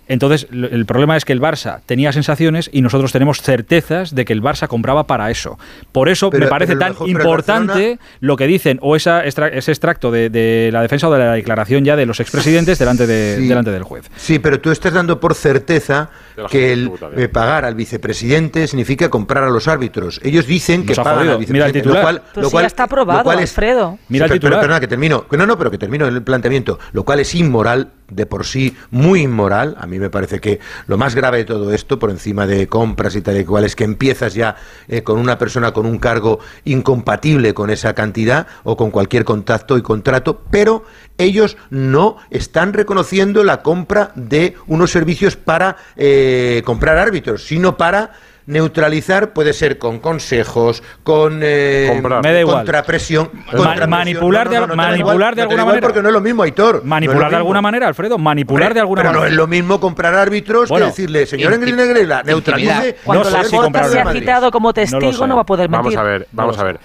Entonces, 0.07 0.47
el 0.51 0.85
problema 0.85 1.17
es 1.17 1.25
que 1.25 1.33
el 1.33 1.41
Barça 1.41 1.79
tenía 1.85 2.11
sensaciones 2.11 2.69
y 2.71 2.81
nosotros 2.81 3.11
tenemos 3.11 3.41
certezas 3.41 4.13
de 4.13 4.23
que 4.25 4.33
el 4.33 4.41
Barça 4.41 4.67
compraba 4.67 5.07
para 5.07 5.31
eso. 5.31 5.57
Por 5.91 6.09
eso 6.09 6.29
Pero- 6.29 6.45
me 6.45 6.49
parece 6.49 6.75
tan 6.75 6.89
mejor- 6.91 7.09
importante 7.09 7.99
lo 8.19 8.35
que 8.37 8.47
dicen 8.47 8.77
o 8.81 8.95
esa 8.95 9.25
extra- 9.25 9.47
ese 9.47 9.71
extracto 9.71 10.11
de, 10.11 10.29
de 10.29 10.69
la 10.71 10.81
defensa 10.81 11.07
o 11.09 11.11
de 11.13 11.19
la 11.19 11.33
declaración 11.33 11.83
ya 11.85 11.95
de 11.95 12.05
los 12.05 12.19
expresidentes 12.19 12.77
delante, 12.79 13.07
de, 13.07 13.37
Sí. 13.39 13.47
delante 13.47 13.71
del 13.71 13.83
juez. 13.83 14.09
Sí, 14.15 14.39
pero 14.39 14.59
tú 14.59 14.71
estás 14.71 14.93
dando 14.93 15.19
por 15.19 15.33
certeza 15.33 16.09
que 16.49 16.73
el 16.73 16.91
eh, 17.15 17.27
pagar 17.29 17.65
al 17.65 17.75
vicepresidente 17.75 18.67
significa 18.67 19.09
comprar 19.09 19.43
a 19.43 19.49
los 19.49 19.67
árbitros. 19.67 20.19
Ellos 20.23 20.45
dicen 20.45 20.83
que 20.85 20.89
Nos 20.93 20.99
pagan 20.99 21.19
jodido. 21.19 21.33
al 21.33 21.39
Mira 21.39 21.65
el 21.65 21.71
vicepresidente, 21.73 21.81
titular. 21.81 21.97
lo 21.97 22.03
cual, 22.03 22.21
Pero 22.33 22.41
lo 22.43 22.47
si 22.49 22.51
cual- 22.51 22.63
ya 22.63 22.67
está 22.67 22.83
aprobado, 22.83 23.19
lo 23.19 23.23
cual 23.23 23.39
es- 23.39 23.49
Alfredo. 23.51 23.97
Mira 24.09 24.25
el 24.25 24.31
Sí, 24.31 24.33
pero- 24.33 24.39
titular. 24.39 24.59
pero 24.59 24.61
perdona, 24.61 24.79
que 24.79 24.87
termino. 24.87 25.25
No, 25.31 25.45
no, 25.45 25.57
pero 25.57 25.71
que 25.71 25.77
termino 25.77 26.07
el 26.07 26.21
planteamiento. 26.23 26.79
Lo 26.91 27.03
cual 27.03 27.19
es 27.19 27.33
inmoral, 27.35 27.89
de 28.09 28.25
por 28.25 28.45
sí 28.45 28.75
muy 28.91 29.21
inmoral. 29.21 29.75
A 29.79 29.87
mí 29.87 29.94
me 29.99 30.09
parece 30.09 30.39
que 30.39 30.59
lo 30.87 30.97
más 30.97 31.15
grave 31.15 31.39
de 31.39 31.45
todo 31.45 31.73
esto, 31.73 31.99
por 31.99 32.09
encima 32.09 32.47
de 32.47 32.67
compras 32.67 33.15
y 33.15 33.21
tal 33.21 33.39
y 33.39 33.45
cual, 33.45 33.63
es 33.63 33.75
que 33.75 33.83
empiezas 33.83 34.33
ya 34.33 34.55
eh, 34.87 35.03
con 35.03 35.19
una 35.19 35.37
persona 35.37 35.71
con 35.71 35.85
un 35.85 35.97
cargo 35.97 36.39
incompatible 36.63 37.53
con 37.53 37.69
esa 37.69 37.93
cantidad 37.93 38.47
o 38.63 38.77
con 38.77 38.91
cualquier 38.91 39.25
contacto 39.25 39.77
y 39.77 39.81
contrato, 39.81 40.41
pero 40.51 40.83
ellos 41.17 41.57
no 41.69 42.17
están 42.29 42.73
reconociendo 42.73 43.43
la 43.43 43.61
compra 43.61 44.11
de 44.15 44.55
unos 44.67 44.91
servicios 44.91 45.35
para 45.35 45.77
eh, 45.95 46.61
comprar 46.65 46.97
árbitros, 46.97 47.45
sino 47.45 47.77
para 47.77 48.13
neutralizar 48.47 49.33
puede 49.33 49.53
ser 49.53 49.77
con 49.77 49.99
consejos, 49.99 50.83
con 51.03 51.39
eh, 51.43 51.99
contrapresión, 52.45 53.29
contrapresión. 53.51 53.89
manipular 53.89 54.49
de 54.49 54.59
manipular 54.75 54.97
igual, 54.99 55.35
de 55.35 55.41
no 55.41 55.41
alguna 55.49 55.65
manera. 55.65 55.87
porque 55.87 56.01
no 56.01 56.09
es 56.09 56.13
lo 56.13 56.21
mismo, 56.21 56.43
Aitor. 56.43 56.83
Manipular 56.83 57.23
No 57.23 57.29
de 57.29 57.35
alguna 57.35 57.61
manera, 57.61 57.87
Alfredo, 57.87 58.17
manipular 58.17 58.73
de 58.73 58.79
alguna 58.79 59.01
Pero 59.01 59.13
no 59.13 59.19
manera. 59.19 59.31
es 59.31 59.37
lo 59.37 59.47
mismo 59.47 59.79
comprar 59.79 60.13
árbitros 60.15 60.69
Bueno, 60.69 60.85
que 60.85 60.91
decirle, 60.91 61.25
señor 61.25 61.53
Engel 61.53 61.75
Negrela, 61.75 62.23
neutralice. 62.23 62.97
No 63.05 63.23
sé 63.23 63.31
la 63.31 63.43
si 63.43 63.49
se 63.91 63.99
ha 63.99 64.11
citado 64.11 64.51
como 64.51 64.73
testigo 64.73 65.27
no, 65.27 65.35
va 65.35 65.41
a 65.41 65.45
poder 65.45 65.69
mentir. 65.69 65.95
Vamos 65.95 65.97
a 65.97 66.03
ver, 66.03 66.27
vamos 66.31 66.57
a 66.57 66.63
ver. 66.63 66.79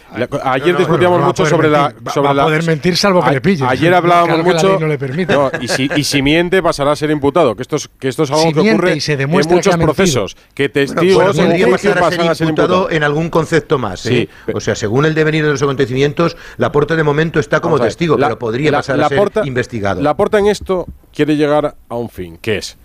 Ayer 0.44 0.66
No, 0.68 0.72
no, 0.72 0.78
discutíamos 0.78 1.18
no, 1.18 1.22
no 1.22 1.26
mucho 1.28 1.46
sobre 1.46 1.68
la. 1.68 1.92
Va- 2.06 2.30
a 2.30 2.34
la 2.34 2.44
poder 2.44 2.64
mentir 2.64 2.96
salvo 2.96 3.22
que 3.24 3.30
le 3.32 3.40
pillen. 3.40 3.68
Ayer 3.68 3.92
hablábamos 3.94 4.44
mucho 4.44 4.78
no. 4.78 4.88
No, 4.90 5.50
y 5.60 5.68
si 5.68 5.90
y 5.96 6.04
si 6.04 6.22
miente 6.22 6.62
pasará 6.62 6.92
a 6.92 6.96
ser 6.96 7.10
imputado, 7.10 7.54
que 7.56 7.62
esto 7.62 7.76
es 7.76 7.88
que 7.98 8.08
esto 8.08 8.22
es 8.24 8.30
algo 8.30 8.42
Si 8.42 8.52
que 8.52 8.60
ocurre 8.72 8.96
y 8.96 9.00
se 9.00 9.12
en 9.12 9.18
demuestra 9.18 9.56
muchos 9.56 9.76
que 9.76 9.82
procesos, 9.82 10.36
que 10.54 10.68
Bueno, 10.68 10.72
testigos 10.94 11.36
bueno, 11.36 11.49
podría 11.50 11.94
pasar 11.94 12.28
a 12.30 12.34
ser 12.34 12.48
imputado 12.48 12.90
en 12.90 13.02
algún 13.02 13.30
concepto 13.30 13.78
más. 13.78 14.00
Sí, 14.00 14.14
¿eh? 14.22 14.28
pero- 14.46 14.58
o 14.58 14.60
sea, 14.60 14.74
según 14.74 15.04
el 15.06 15.14
devenir 15.14 15.44
de 15.44 15.50
los 15.50 15.62
acontecimientos, 15.62 16.36
Laporta 16.56 16.96
de 16.96 17.02
momento 17.02 17.40
está 17.40 17.60
como 17.60 17.78
testigo, 17.78 18.16
la- 18.18 18.28
pero 18.28 18.38
podría 18.38 18.70
la- 18.70 18.78
pasar 18.78 18.98
la 18.98 19.06
a 19.06 19.08
ser 19.08 19.18
Porta- 19.18 19.42
investigado. 19.46 20.02
La 20.02 20.16
Porta 20.16 20.38
en 20.38 20.46
esto 20.46 20.86
quiere 21.14 21.36
llegar 21.36 21.76
a 21.88 21.94
un 21.96 22.08
fin, 22.08 22.38
que 22.40 22.58
es 22.58 22.76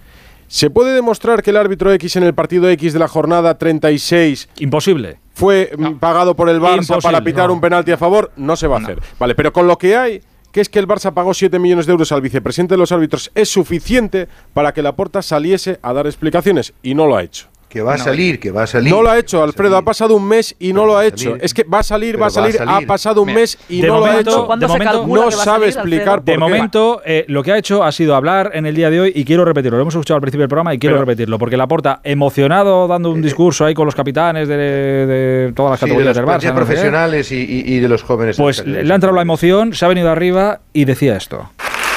¿Se 0.48 0.70
puede 0.70 0.94
demostrar 0.94 1.42
que 1.42 1.50
el 1.50 1.58
árbitro 1.58 1.92
X 1.94 2.18
en 2.18 2.24
el 2.24 2.36
partido 2.36 2.70
X 2.70 2.94
de 2.94 3.00
la 3.00 3.08
jornada 3.08 3.58
36 3.58 4.48
Imposible. 4.60 5.18
fue 5.34 5.72
mm, 5.76 5.94
pagado 5.96 6.36
por 6.36 6.50
el 6.50 6.62
Barça 6.62 6.82
Imposible, 6.84 7.02
para 7.02 7.24
pitar 7.24 7.48
no. 7.48 7.54
un 7.54 7.62
penalti 7.62 7.92
a 7.92 7.98
favor? 7.98 8.32
No 8.36 8.56
se 8.56 8.68
va 8.68 8.78
a 8.78 8.80
hacer. 8.82 9.00
Vale, 9.20 9.34
pero 9.34 9.52
con 9.52 9.68
lo 9.68 9.78
que 9.80 9.98
hay, 9.98 10.22
que 10.52 10.62
es 10.62 10.70
que 10.70 10.78
el 10.78 10.88
Barça 10.88 11.12
pagó 11.14 11.34
7 11.34 11.58
millones 11.58 11.88
de 11.88 11.94
euros 11.94 12.12
al 12.12 12.22
vicepresidente 12.22 12.76
de 12.76 12.78
los 12.78 12.92
árbitros, 12.92 13.32
es 13.34 13.50
suficiente 13.50 14.28
para 14.54 14.72
que 14.72 14.84
la 14.84 14.96
Porta 14.96 15.24
saliese 15.24 15.80
a 15.82 15.94
dar 15.94 16.06
explicaciones 16.06 16.74
y 16.84 16.94
no 16.94 17.08
lo 17.08 17.18
ha 17.18 17.24
hecho. 17.24 17.48
Que 17.70 17.82
va 17.82 17.96
a 17.96 17.98
salir, 17.98 18.40
que 18.40 18.52
va 18.52 18.64
a 18.64 18.68
salir. 18.68 18.92
No 18.94 19.02
lo 19.02 19.10
ha 19.10 19.18
hecho, 19.20 19.44
Alfredo. 19.44 19.76
Ha 19.76 19.82
pasado 19.82 20.16
un 20.16 20.26
mes 20.28 20.56
y 20.60 20.72
no 20.72 20.86
lo 20.86 20.98
ha 20.98 21.06
hecho. 21.06 21.36
Es 21.42 21.54
que 21.54 21.64
va 21.64 21.80
a 21.80 21.84
salir, 21.84 22.22
va 22.22 22.28
a 22.28 22.30
salir. 22.30 22.56
Ha 22.66 22.80
pasado 22.82 23.22
un 23.22 23.34
mes 23.34 23.58
y 23.68 23.82
no 23.82 24.00
lo 24.00 24.06
ha 24.06 24.20
hecho. 24.20 24.46
¿Cuándo 24.46 24.70
se 24.70 24.80
calcula 24.80 25.26
no 25.26 25.32
sabe 25.32 25.68
explicar 25.68 26.20
por 26.20 26.26
De 26.26 26.32
qué. 26.34 26.38
momento, 26.38 27.02
eh, 27.06 27.26
lo 27.28 27.44
que 27.44 27.52
ha 27.52 27.58
hecho 27.58 27.84
ha 27.84 27.92
sido 27.92 28.16
hablar 28.16 28.52
en 28.54 28.66
el 28.66 28.76
día 28.76 28.90
de 28.90 29.00
hoy 29.02 29.12
y 29.14 29.26
quiero 29.26 29.44
repetirlo. 29.44 29.78
Lo 29.78 29.82
hemos 29.82 29.94
escuchado 29.96 30.16
al 30.16 30.22
principio 30.22 30.44
del 30.44 30.50
programa 30.50 30.74
y 30.74 30.80
quiero 30.80 30.96
Pero- 30.96 31.06
repetirlo 31.06 31.38
porque 31.38 31.58
Laporta, 31.58 32.00
emocionado, 32.04 32.88
dando 32.88 33.12
un 33.12 33.22
discurso 33.22 33.66
ahí 33.66 33.74
con 33.74 33.86
los 33.86 33.96
capitanes 33.96 34.48
de, 34.48 34.56
de 34.58 35.54
todas 35.54 35.72
las 35.72 35.80
categorías 35.82 36.16
del 36.16 36.26
Barça. 36.26 36.54
profesionales 36.54 37.32
y, 37.32 37.80
de 37.80 37.90
los 37.90 38.04
jóvenes. 38.04 38.38
Pues 38.38 38.66
le 38.66 38.90
ha 38.92 38.96
entrado 38.96 39.16
la 39.16 39.22
emoción, 39.22 39.74
se 39.74 39.84
ha 39.84 39.88
venido 39.90 40.10
arriba 40.10 40.62
y 40.72 40.86
decía 40.86 41.18
esto. 41.18 41.50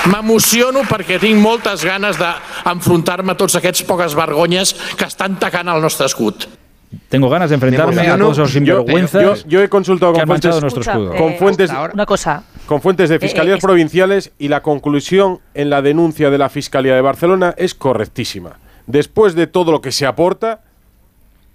M'emociono 0.07 0.85
perquè 0.89 1.19
tinc 1.21 1.41
moltes 1.43 1.83
ganes 1.85 2.17
d'enfrontar-me 2.21 3.33
a 3.35 3.37
tots 3.37 3.57
aquests 3.59 3.83
poques 3.89 4.15
vergonyes 4.17 4.73
que 4.97 5.05
estan 5.09 5.37
tacant 5.43 5.69
el 5.69 5.83
nostre 5.83 6.07
escut. 6.07 6.47
Tengo 7.11 7.29
ganas 7.29 7.51
de 7.51 7.57
enfrentarme 7.57 8.01
a 8.09 8.17
todos 8.17 8.39
esos 8.39 8.49
Yo- 8.51 8.55
sinvergüenzas 8.55 9.23
yo- 9.43 9.49
yo 9.49 9.63
he 9.63 9.69
consultado 9.69 10.13
con 10.15 10.27
fuentes- 10.27 10.61
nuestro 10.61 10.81
escudo. 10.83 11.13
eh, 11.15 11.19
Con 11.19 11.35
fuentes- 11.37 11.71
Una 11.93 12.07
cosa. 12.07 12.43
Con 12.67 12.81
fuentes 12.81 13.11
de 13.11 13.19
fiscalías 13.19 13.55
eh, 13.57 13.59
es- 13.59 13.63
provinciales 13.65 14.33
y 14.39 14.49
la 14.49 14.63
conclusión 14.63 15.41
en 15.55 15.69
la 15.71 15.83
denuncia 15.83 16.31
de 16.31 16.39
la 16.39 16.49
Fiscalía 16.49 16.95
de 16.95 17.01
Barcelona 17.01 17.55
es 17.59 17.75
correctísima. 17.75 18.59
Después 18.87 19.35
de 19.35 19.47
todo 19.47 19.73
lo 19.73 19.81
que 19.83 19.93
se 19.93 20.07
aporta, 20.07 20.61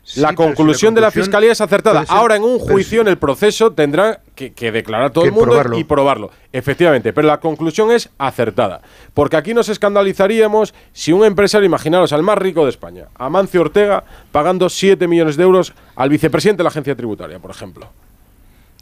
la 0.03 0.09
pero 0.09 0.13
si 0.13 0.19
la 0.21 0.35
conclusión 0.35 0.93
de 0.93 1.01
la 1.01 1.11
Fiscalía 1.11 1.51
es 1.53 1.61
acertada. 1.61 2.03
Ahora, 2.09 2.35
en 2.35 2.43
un 2.43 2.59
juicio, 2.59 3.01
en 3.01 3.07
el 3.07 3.17
proceso, 3.17 3.71
tendrá 3.71 4.19
que, 4.35 4.51
que 4.51 4.71
declarar 4.71 5.11
todo 5.11 5.23
Que 5.23 5.29
el 5.29 5.33
mundo 5.33 5.51
probarlo. 5.51 5.77
y 5.77 5.83
probarlo. 5.85 6.31
Efectivamente, 6.51 7.13
pero 7.13 7.27
la 7.27 7.39
conclusión 7.39 7.89
es 7.91 8.09
acertada. 8.17 8.81
Porque 9.13 9.37
aquí 9.37 9.53
nos 9.53 9.69
escandalizaríamos 9.69 10.73
si 10.91 11.13
un 11.13 11.23
empresario, 11.23 11.65
imaginaros 11.65 12.11
al 12.13 12.21
más 12.23 12.37
rico 12.37 12.63
de 12.65 12.69
España, 12.71 13.05
Amancio 13.15 13.61
Ortega, 13.61 14.03
pagando 14.31 14.69
7 14.69 15.07
millones 15.07 15.37
de 15.37 15.43
euros 15.43 15.73
al 15.95 16.09
vicepresidente 16.09 16.57
de 16.59 16.63
la 16.63 16.69
agencia 16.69 16.95
tributaria, 16.95 17.39
por 17.39 17.51
ejemplo. 17.51 17.87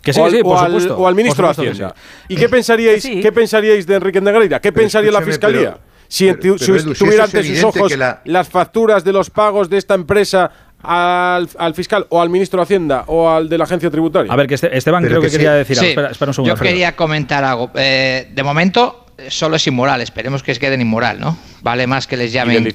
Que 0.01 0.13
sí, 0.13 0.19
o, 0.19 0.26
al, 0.26 0.32
sí, 0.32 0.41
por 0.41 0.55
o 0.55 0.59
al- 0.59 0.65
supuesto, 0.72 0.97
o 0.97 1.07
al 1.07 1.13
ministro 1.15 1.45
por 1.45 1.55
de 1.55 1.69
Hacienda. 1.69 1.95
¿Y 2.28 2.36
qué 2.36 2.49
pensaríais, 2.49 3.03
Sí. 3.03 3.22
qué 3.22 3.32
pensaríais 3.32 3.86
de 3.86 3.95
Enrique 3.95 4.19
Negreira? 4.19 4.59
¿Qué 4.59 4.72
Pero 4.72 4.82
pensaría 4.82 5.11
la 5.11 5.22
Fiscalía? 5.22 5.59
pero- 5.74 5.91
si 6.07 6.26
pero- 6.34 6.57
si 6.57 6.72
ante 7.19 7.43
sus 7.43 7.63
ojos 7.63 7.95
la- 7.95 8.22
las 8.26 8.49
facturas 8.49 9.03
de 9.03 9.13
los 9.13 9.30
pagos 9.30 9.69
de 9.69 9.78
esta 9.78 9.93
empresa 9.93 10.51
al, 10.84 11.50
al 11.58 11.74
fiscal 11.76 12.06
o 12.10 12.22
al 12.22 12.30
ministro 12.30 12.58
de 12.58 12.64
Hacienda 12.64 13.04
o 13.08 13.30
al 13.30 13.50
de 13.50 13.58
la 13.58 13.64
agencia 13.66 13.90
tributaria. 13.90 14.32
A 14.32 14.36
ver, 14.36 14.48
que 14.48 14.56
este- 14.56 14.76
Esteban 14.76 15.04
Pero 15.04 15.14
creo 15.14 15.22
que, 15.22 15.28
que 15.28 15.32
sí. 15.32 15.38
quería 15.38 15.54
decir 15.54 15.78
algo. 15.78 15.86
Sí, 15.86 15.90
Espera, 15.92 16.12
espera 16.12 16.30
un 16.30 16.34
segundo. 16.34 16.48
yo 16.50 16.54
Alfredo. 16.54 16.72
quería 16.72 16.96
comentar 16.96 17.44
algo. 17.44 17.72
Eh, 17.76 18.30
de 18.34 18.44
momento, 18.44 19.06
eh, 19.18 19.28
solo 19.30 19.56
es 19.56 19.68
inmoral. 19.68 20.02
Esperemos 20.02 20.44
que 20.44 20.54
se 20.54 20.60
queden 20.60 20.82
inmoral, 20.82 21.20
¿no? 21.20 21.38
Vale 21.62 21.88
más 21.88 22.08
que 22.08 22.18
les 22.18 22.32
llamen 22.32 22.68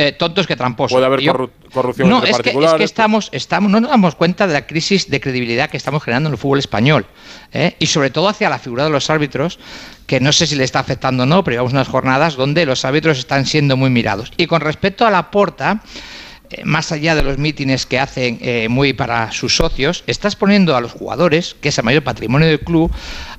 eh, 0.00 0.12
tontos 0.12 0.46
que 0.46 0.54
tramposos. 0.54 0.94
Puede 0.94 1.06
haber 1.06 1.20
corru- 1.20 1.50
corrupción 1.72 2.08
no, 2.08 2.18
entre 2.18 2.30
es 2.30 2.36
que, 2.36 2.40
es 2.40 2.44
particulares. 2.54 2.78
que 2.78 2.84
estamos, 2.84 3.28
estamos, 3.32 3.68
no 3.70 3.80
nos 3.80 3.90
damos 3.90 4.14
cuenta 4.14 4.46
de 4.46 4.52
la 4.52 4.64
crisis 4.64 5.10
de 5.10 5.20
credibilidad 5.20 5.68
que 5.70 5.76
estamos 5.76 6.04
generando 6.04 6.28
en 6.28 6.34
el 6.34 6.38
fútbol 6.38 6.60
español. 6.60 7.06
¿eh? 7.52 7.74
Y 7.80 7.86
sobre 7.86 8.10
todo 8.10 8.28
hacia 8.28 8.48
la 8.48 8.60
figura 8.60 8.84
de 8.84 8.90
los 8.90 9.10
árbitros, 9.10 9.58
que 10.06 10.20
no 10.20 10.30
sé 10.32 10.46
si 10.46 10.54
le 10.54 10.62
está 10.62 10.78
afectando 10.78 11.24
o 11.24 11.26
no, 11.26 11.42
pero 11.42 11.54
llevamos 11.56 11.72
unas 11.72 11.88
jornadas 11.88 12.36
donde 12.36 12.64
los 12.64 12.84
árbitros 12.84 13.18
están 13.18 13.44
siendo 13.44 13.76
muy 13.76 13.90
mirados. 13.90 14.30
Y 14.36 14.46
con 14.46 14.60
respecto 14.60 15.04
a 15.04 15.10
la 15.10 15.32
porta, 15.32 15.80
más 16.64 16.92
allá 16.92 17.14
de 17.14 17.22
los 17.22 17.38
mítines 17.38 17.86
que 17.86 17.98
hacen 17.98 18.38
eh, 18.40 18.68
muy 18.68 18.92
para 18.92 19.32
sus 19.32 19.56
socios, 19.56 20.04
estás 20.06 20.36
poniendo 20.36 20.76
a 20.76 20.80
los 20.80 20.92
jugadores, 20.92 21.56
que 21.60 21.68
es 21.68 21.78
el 21.78 21.84
mayor 21.84 22.04
patrimonio 22.04 22.48
del 22.48 22.60
club, 22.60 22.90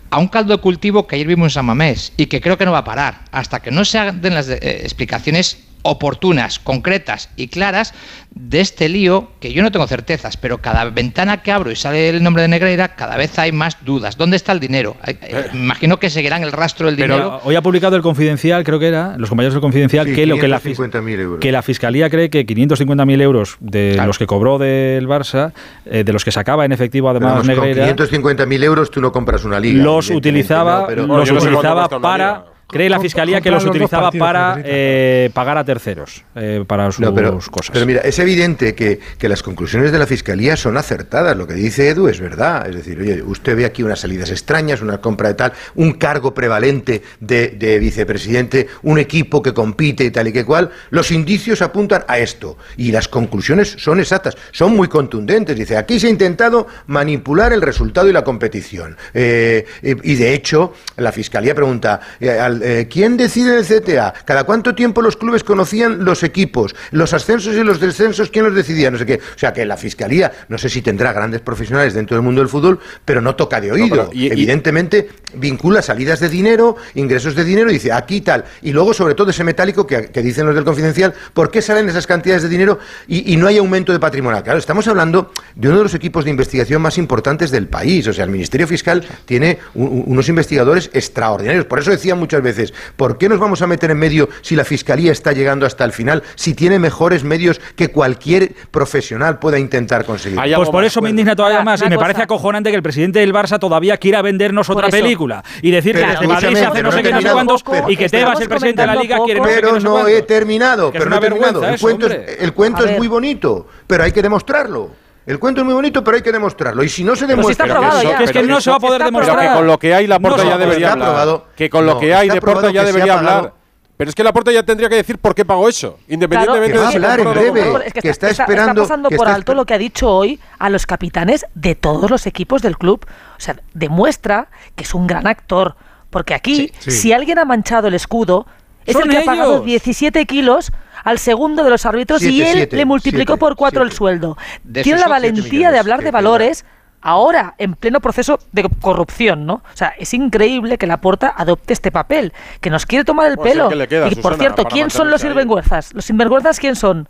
a 0.09 0.17
un 0.17 0.27
caldo 0.27 0.55
de 0.55 0.61
cultivo 0.61 1.07
que 1.07 1.15
ayer 1.15 1.27
vimos 1.27 1.47
en 1.47 1.49
San 1.51 1.65
Mamés 1.65 2.13
y 2.17 2.25
que 2.27 2.41
creo 2.41 2.57
que 2.57 2.65
no 2.65 2.71
va 2.71 2.79
a 2.79 2.83
parar. 2.83 3.25
Hasta 3.31 3.59
que 3.61 3.71
no 3.71 3.85
se 3.85 3.99
den 4.13 4.33
las 4.33 4.49
eh, 4.49 4.57
explicaciones 4.83 5.68
oportunas, 5.83 6.59
concretas 6.59 7.29
y 7.35 7.47
claras 7.47 7.93
de 8.31 8.59
este 8.61 8.89
lío 8.89 9.29
que 9.39 9.53
yo 9.53 9.63
no 9.63 9.71
tengo 9.71 9.87
certezas, 9.87 10.37
pero 10.37 10.59
cada 10.59 10.85
ventana 10.85 11.41
que 11.41 11.51
abro 11.51 11.71
y 11.71 11.75
sale 11.75 12.09
el 12.09 12.21
nombre 12.21 12.43
de 12.43 12.47
Negreira, 12.49 12.89
cada 12.95 13.17
vez 13.17 13.37
hay 13.39 13.51
más 13.51 13.77
dudas. 13.83 14.17
¿Dónde 14.17 14.35
está 14.37 14.51
el 14.51 14.59
dinero? 14.59 14.95
Eh, 15.07 15.47
me 15.53 15.59
imagino 15.59 15.97
que 15.99 16.09
seguirán 16.09 16.43
el 16.43 16.51
rastro 16.51 16.85
del 16.87 16.95
dinero. 16.95 17.15
Pero 17.15 17.41
hoy 17.43 17.55
ha 17.55 17.61
publicado 17.61 17.95
el 17.95 18.01
Confidencial, 18.01 18.63
creo 18.63 18.77
que 18.79 18.87
era, 18.87 19.15
los 19.17 19.29
compañeros 19.29 19.53
del 19.55 19.61
Confidencial, 19.61 20.05
Sí, 20.07 20.13
que 20.13 20.25
lo 20.25 20.37
que 20.37 20.47
la, 20.47 20.59
fis- 20.61 20.77
550.000 20.77 21.19
euros. 21.19 21.39
que 21.39 21.51
la 21.51 21.61
Fiscalía 21.61 22.09
cree 22.09 22.29
que 22.29 22.45
550.000 22.45 23.21
euros 23.21 23.57
de 23.59 23.91
Claro. 23.93 24.07
los 24.07 24.17
que 24.17 24.27
cobró 24.27 24.57
del 24.57 25.07
Barça, 25.07 25.53
eh, 25.85 26.03
de 26.03 26.13
los 26.13 26.23
que 26.23 26.31
sacaba 26.31 26.65
en 26.65 26.71
efectivo 26.71 27.07
Pero 27.13 27.25
además 27.27 27.47
vamos, 27.47 27.47
con 27.59 27.65
Negreira, 27.67 27.95
550.000 27.95 28.63
euros 28.63 28.91
tú 28.91 29.01
no 29.01 29.11
compras 29.11 29.43
una 29.45 29.59
liga. 29.59 29.83
los 29.83 30.09
utilizaba, 30.09 30.81
no, 30.81 30.87
pero- 30.87 31.07
los 31.07 31.31
utilizaba 31.31 31.87
para... 31.89 32.43
Cree 32.69 32.89
la 32.89 32.99
Fiscalía 32.99 33.41
que 33.41 33.49
los 33.49 33.65
utilizaba 33.65 34.11
para 34.11 34.61
eh, 34.63 35.31
pagar 35.33 35.57
a 35.57 35.63
terceros, 35.65 36.23
eh, 36.35 36.63
para 36.67 36.91
sus 36.91 36.99
No, 36.99 37.13
pero, 37.13 37.39
cosas. 37.49 37.71
pero 37.73 37.85
mira, 37.85 38.01
es 38.01 38.19
evidente 38.19 38.75
que, 38.75 38.99
que 39.17 39.27
las 39.27 39.41
conclusiones 39.41 39.91
de 39.91 39.97
la 39.97 40.05
Fiscalía 40.05 40.55
son 40.55 40.77
acertadas. 40.77 41.35
Lo 41.35 41.47
que 41.47 41.53
dice 41.55 41.89
Edu 41.89 42.07
es 42.07 42.19
verdad. 42.19 42.69
Es 42.69 42.75
decir, 42.75 42.99
oye, 42.99 43.23
usted 43.23 43.55
ve 43.57 43.65
aquí 43.65 43.81
unas 43.81 43.99
salidas 43.99 44.29
extrañas, 44.29 44.81
una 44.81 44.99
compra 44.99 45.29
de 45.29 45.33
tal, 45.33 45.53
un 45.75 45.93
cargo 45.93 46.33
prevalente 46.33 47.01
de, 47.19 47.49
de 47.49 47.79
vicepresidente, 47.79 48.67
un 48.83 48.99
equipo 48.99 49.41
que 49.41 49.53
compite 49.53 50.03
y 50.03 50.11
tal 50.11 50.27
y 50.27 50.33
que 50.33 50.45
cual. 50.45 50.69
Los 50.91 51.11
indicios 51.11 51.61
apuntan 51.63 52.03
a 52.07 52.19
esto. 52.19 52.57
Y 52.77 52.91
las 52.91 53.07
conclusiones 53.07 53.75
son 53.79 53.99
exactas, 53.99 54.37
son 54.51 54.75
muy 54.75 54.87
contundentes. 54.87 55.57
Dice, 55.57 55.75
aquí 55.75 55.99
se 55.99 56.07
ha 56.07 56.09
intentado 56.11 56.67
manipular 56.87 57.51
el 57.51 57.61
resultado 57.61 58.07
y 58.09 58.13
la 58.13 58.23
competición. 58.23 58.95
Eh, 59.13 59.65
y 59.81 60.15
de 60.15 60.33
hecho, 60.33 60.73
la 60.97 61.11
Fiscalía 61.11 61.55
pregunta, 61.55 61.99
eh, 62.19 62.37
eh, 62.61 62.87
¿quién 62.89 63.17
decide 63.17 63.57
el 63.57 63.65
CTA? 63.65 64.13
¿Cada 64.25 64.43
cuánto 64.43 64.75
tiempo 64.75 65.01
los 65.01 65.17
clubes 65.17 65.43
conocían 65.43 66.03
los 66.05 66.23
equipos? 66.23 66.75
¿Los 66.91 67.13
ascensos 67.13 67.55
y 67.55 67.63
los 67.63 67.79
descensos 67.79 68.29
quién 68.29 68.45
los 68.45 68.55
decidía? 68.55 68.91
No 68.91 68.97
sé 68.97 69.05
qué. 69.05 69.15
O 69.15 69.39
sea 69.39 69.53
que 69.53 69.65
la 69.65 69.77
Fiscalía, 69.77 70.31
no 70.49 70.57
sé 70.57 70.69
si 70.69 70.81
tendrá 70.81 71.13
grandes 71.13 71.41
profesionales 71.41 71.93
dentro 71.93 72.15
del 72.17 72.23
mundo 72.23 72.41
del 72.41 72.49
fútbol, 72.49 72.79
pero 73.05 73.21
no 73.21 73.35
toca 73.35 73.59
de 73.61 73.71
oído. 73.71 73.87
pero 73.89 74.09
y- 74.13 74.27
y- 74.27 74.31
Evidentemente 74.31 75.09
vincula 75.35 75.81
salidas 75.81 76.19
de 76.19 76.29
dinero, 76.29 76.75
ingresos 76.95 77.35
de 77.35 77.43
dinero 77.43 77.69
y 77.69 77.73
dice 77.73 77.91
aquí 77.91 78.21
tal. 78.21 78.45
Y 78.61 78.71
luego 78.71 78.93
sobre 78.93 79.15
todo 79.15 79.29
ese 79.29 79.43
metálico 79.43 79.85
que, 79.85 80.07
que 80.11 80.21
dicen 80.21 80.45
los 80.45 80.55
del 80.55 80.63
confidencial, 80.63 81.13
¿por 81.33 81.51
qué 81.51 81.61
salen 81.61 81.87
esas 81.89 82.07
cantidades 82.07 82.43
de 82.43 82.49
dinero 82.49 82.79
y, 83.07 83.33
y 83.33 83.37
no 83.37 83.47
hay 83.47 83.57
aumento 83.57 83.91
de 83.91 83.99
patrimonio? 83.99 84.41
Claro, 84.43 84.59
estamos 84.59 84.87
hablando 84.87 85.31
de 85.55 85.67
uno 85.67 85.77
de 85.77 85.83
los 85.83 85.93
equipos 85.93 86.23
de 86.25 86.31
investigación 86.31 86.81
más 86.81 86.97
importantes 86.97 87.51
del 87.51 87.67
país. 87.67 88.07
O 88.07 88.13
sea, 88.13 88.23
el 88.25 88.31
Ministerio 88.31 88.67
Fiscal 88.67 89.03
tiene 89.25 89.59
unos 89.75 90.27
investigadores 90.29 90.89
extraordinarios. 90.93 91.65
Por 91.65 91.79
eso 91.79 91.91
decía 91.91 92.15
muchas 92.15 92.41
veces, 92.41 92.48
¿por 92.95 93.17
qué 93.17 93.29
nos 93.29 93.39
vamos 93.39 93.61
a 93.61 93.67
meter 93.67 93.91
en 93.91 93.97
medio 93.97 94.29
si 94.41 94.55
la 94.55 94.65
Fiscalía 94.65 95.11
está 95.11 95.31
llegando 95.33 95.65
hasta 95.65 95.83
el 95.85 95.91
final, 95.91 96.23
si 96.35 96.53
tiene 96.53 96.79
mejores 96.79 97.23
medios 97.23 97.59
que 97.75 97.89
cualquier 97.89 98.53
profesional 98.71 99.39
pueda 99.39 99.59
intentar 99.59 100.05
conseguir? 100.05 100.39
Pues 100.55 100.69
por 100.69 100.83
eso 100.83 101.01
me 101.01 101.09
indigna 101.09 101.35
todavía 101.35 101.59
Ahora, 101.59 101.71
más 101.71 101.81
y 101.81 101.85
me 101.85 101.95
cosa. 101.95 102.01
parece 102.01 102.21
acojonante 102.23 102.69
que 102.69 102.75
el 102.75 102.83
presidente 102.83 103.19
del 103.19 103.33
Barça 103.33 103.59
todavía 103.59 103.97
quiera 103.97 104.21
vendernos 104.21 104.67
Por 104.67 104.77
otra 104.77 104.87
eso. 104.89 104.97
película 104.97 105.43
y 105.61 105.71
decir 105.71 105.93
que 105.95 105.99
Pero 106.01 106.11
desde 106.13 106.27
Madrid 106.27 106.55
se 106.57 106.65
hace 106.65 106.83
no 106.83 106.91
sé 106.91 107.01
qué, 107.01 107.09
he 107.09 107.11
no 107.11 107.17
sé 107.19 107.23
terminado. 107.23 107.35
cuántos 107.35 107.63
y 107.89 107.97
que 107.97 108.09
Tebas, 108.09 108.39
el 108.41 108.49
presidente 108.49 108.81
de 108.81 108.87
la 108.87 108.95
Liga, 108.95 109.17
quiere 109.25 109.41
Pero 109.41 109.71
no 109.73 109.77
sé 109.79 109.83
no 109.83 109.91
cuántos. 109.91 110.11
he 110.13 110.21
terminado, 110.23 110.91
pero 110.91 111.09
no 111.09 111.15
he 111.15 111.19
terminado. 111.19 111.63
El 111.67 111.79
cuento, 111.79 112.07
es, 112.07 112.39
el 112.41 112.53
cuento 112.53 112.81
A 112.81 112.85
es 112.85 112.91
ver. 112.91 112.97
muy 112.99 113.07
bonito, 113.07 113.67
pero 113.87 114.03
hay 114.03 114.11
que 114.11 114.21
demostrarlo. 114.21 114.91
El 115.29 115.37
cuento 115.39 115.61
es 115.61 115.65
muy 115.65 115.75
bonito, 115.75 116.03
pero 116.03 116.17
hay 116.17 116.23
que 116.23 116.31
demostrarlo. 116.31 116.83
Y 116.83 116.89
si 116.89 117.03
no 117.03 117.15
se 117.15 117.27
Pero 117.27 117.43
si 117.43 117.51
está 117.51 117.65
demuestra... 117.65 117.65
aprobado 117.87 117.99
eso- 118.01 118.09
ya. 118.11 118.17
Que 118.17 118.23
es 118.23 118.31
que 118.31 118.41
no 118.43 118.59
se 118.61 118.69
va 118.71 118.77
a 118.77 118.79
poder 118.79 119.01
Está 119.01 119.11
Pero 119.11 119.19
demostrar. 119.25 119.47
que 119.49 119.55
con 119.59 119.67
lo 119.67 119.77
que 119.77 119.93
hay 119.93 120.07
la 120.07 120.19
porta 120.19 120.43
No, 120.43 120.49
ya 120.49 120.57
debería 120.57 120.87
está 120.87 120.93
hablar. 120.93 121.07
aprobado. 121.09 121.45
Que 121.55 121.69
con 121.69 121.85
lo 121.85 121.93
No, 121.93 121.99
que 121.99 122.15
hay 122.15 122.29
de 122.29 122.41
porta 122.41 122.71
ya 122.71 122.83
debería 122.83 123.13
hablar. 123.13 123.53
Pero 123.95 124.09
es 124.09 124.15
que 124.15 124.23
la 124.23 124.33
porta 124.33 124.51
ya 124.51 124.63
tendría 124.63 124.89
que 124.89 124.95
decir 124.95 125.17
por 125.19 125.35
qué 125.35 125.43
pagó 125.45 125.67
eso, 125.69 125.99
independientemente 126.07 126.71
Que 126.71 126.77
va 126.79 126.83
a 126.83 126.87
de 126.87 126.91
si 126.91 126.95
hablar 126.97 127.19
en 127.19 127.29
breve. 127.31 127.85
Es 127.85 127.93
que, 127.93 128.01
que 128.01 128.09
está, 128.09 128.29
esperando- 128.29 128.81
está 128.81 128.93
pasando 128.93 129.09
que 129.09 129.17
por 129.17 129.27
está 129.27 129.35
alto 129.35 129.53
lo 129.53 129.65
que 129.65 129.73
ha 129.73 129.77
dicho 129.77 130.09
hoy 130.09 130.39
a 130.57 130.69
los 130.69 130.85
capitanes 130.87 131.45
de 131.53 131.75
todos 131.75 132.09
los 132.09 132.25
equipos 132.25 132.61
del 132.63 132.77
club. 132.77 133.05
O 133.05 133.39
sea, 133.39 133.55
demuestra 133.73 134.47
que 134.75 134.83
es 134.83 134.93
un 134.95 135.05
gran 135.05 135.27
actor. 135.27 135.75
Porque 136.09 136.33
aquí, 136.33 136.71
Sí. 136.79 136.89
si 136.91 137.13
alguien 137.13 137.37
ha 137.39 137.45
manchado 137.45 137.87
el 137.89 137.93
escudo, 137.93 138.47
es 138.89 138.95
el 138.95 139.09
que 139.09 139.17
ha 139.17 139.25
pagado 139.25 139.53
ellos. 139.55 139.65
17 139.65 140.25
kilos 140.25 140.71
al 141.03 141.17
segundo 141.17 141.63
de 141.63 141.69
los 141.69 141.85
árbitros 141.85 142.21
y 142.23 142.41
él 142.41 142.53
siete, 142.53 142.75
le 142.75 142.85
multiplicó 142.85 143.33
siete, 143.33 143.39
por 143.39 143.55
cuatro 143.55 143.83
el 143.83 143.91
sueldo. 143.91 144.37
De 144.63 144.83
Tiene 144.83 144.99
la 144.99 145.07
valentía 145.07 145.43
millones 145.43 145.71
de 145.71 145.79
hablar 145.79 146.03
de 146.03 146.11
valores 146.11 146.65
ahora 147.01 147.55
en 147.57 147.75
pleno 147.75 147.99
proceso 148.01 148.39
de 148.51 148.69
corrupción, 148.81 149.45
¿no? 149.45 149.55
O 149.55 149.77
sea, 149.77 149.93
es 149.97 150.13
increíble 150.13 150.77
que 150.77 150.87
Laporta 150.87 151.33
adopte 151.35 151.73
este 151.73 151.91
papel, 151.91 152.33
que 152.61 152.69
nos 152.69 152.85
quiere 152.85 153.05
tomar 153.05 153.27
el 153.27 153.37
Pues 153.37 153.53
pelo. 153.53 153.69
¿qué 153.69 153.75
le 153.75 153.87
queda, 153.87 154.07
y 154.07 154.15
por 154.15 154.33
Susana, 154.33 154.37
cierto, 154.37 154.65
¿quién 154.65 154.89
son 154.89 155.09
los 155.09 155.21
sinvergüenzas? 155.21 155.93
¿Los 155.93 156.05
sinvergüenzas 156.05 156.59
quién 156.59 156.75
son? 156.75 157.07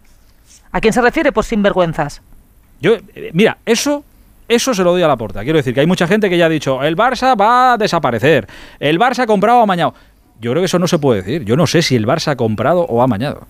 ¿A 0.72 0.82
quién 0.82 0.94
se 0.94 1.02
refiere 1.02 1.32
por 1.32 1.44
sinvergüenzas? 1.46 2.22
Yo, 2.80 2.94
eh, 3.16 3.32
mira, 3.34 3.58
eso, 3.66 4.04
eso 4.48 4.74
se 4.74 4.84
lo 4.84 4.92
doy 4.92 5.02
a 5.02 5.08
la 5.08 5.18
porta. 5.18 5.44
Quiero 5.44 5.58
decir 5.58 5.74
que 5.74 5.80
hay 5.80 5.88
mucha 5.88 6.08
gente 6.08 6.30
que 6.30 6.38
ya 6.38 6.46
ha 6.46 6.50
dicho, 6.50 6.84
el 6.84 6.96
Barça 6.96 7.40
va 7.40 7.74
a 7.74 7.78
desaparecer, 7.78 8.48
el 8.80 9.00
Barça 9.00 9.24
ha 9.24 9.28
comprado 9.28 9.60
o 9.60 9.64
amañado. 9.64 9.96
Yo 10.42 10.52
creo 10.52 10.62
que 10.62 10.68
eso 10.68 10.80
no 10.80 10.88
se 10.88 11.00
puede 11.00 11.22
decir. 11.22 11.44
Yo 11.44 11.56
no 11.56 11.68
sé 11.68 11.82
si 11.82 11.96
el 11.96 12.08
Barça 12.08 12.30
ha 12.30 12.36
comprado 12.36 12.82
o 12.82 13.02
ha 13.02 13.08
mañado. 13.08 13.48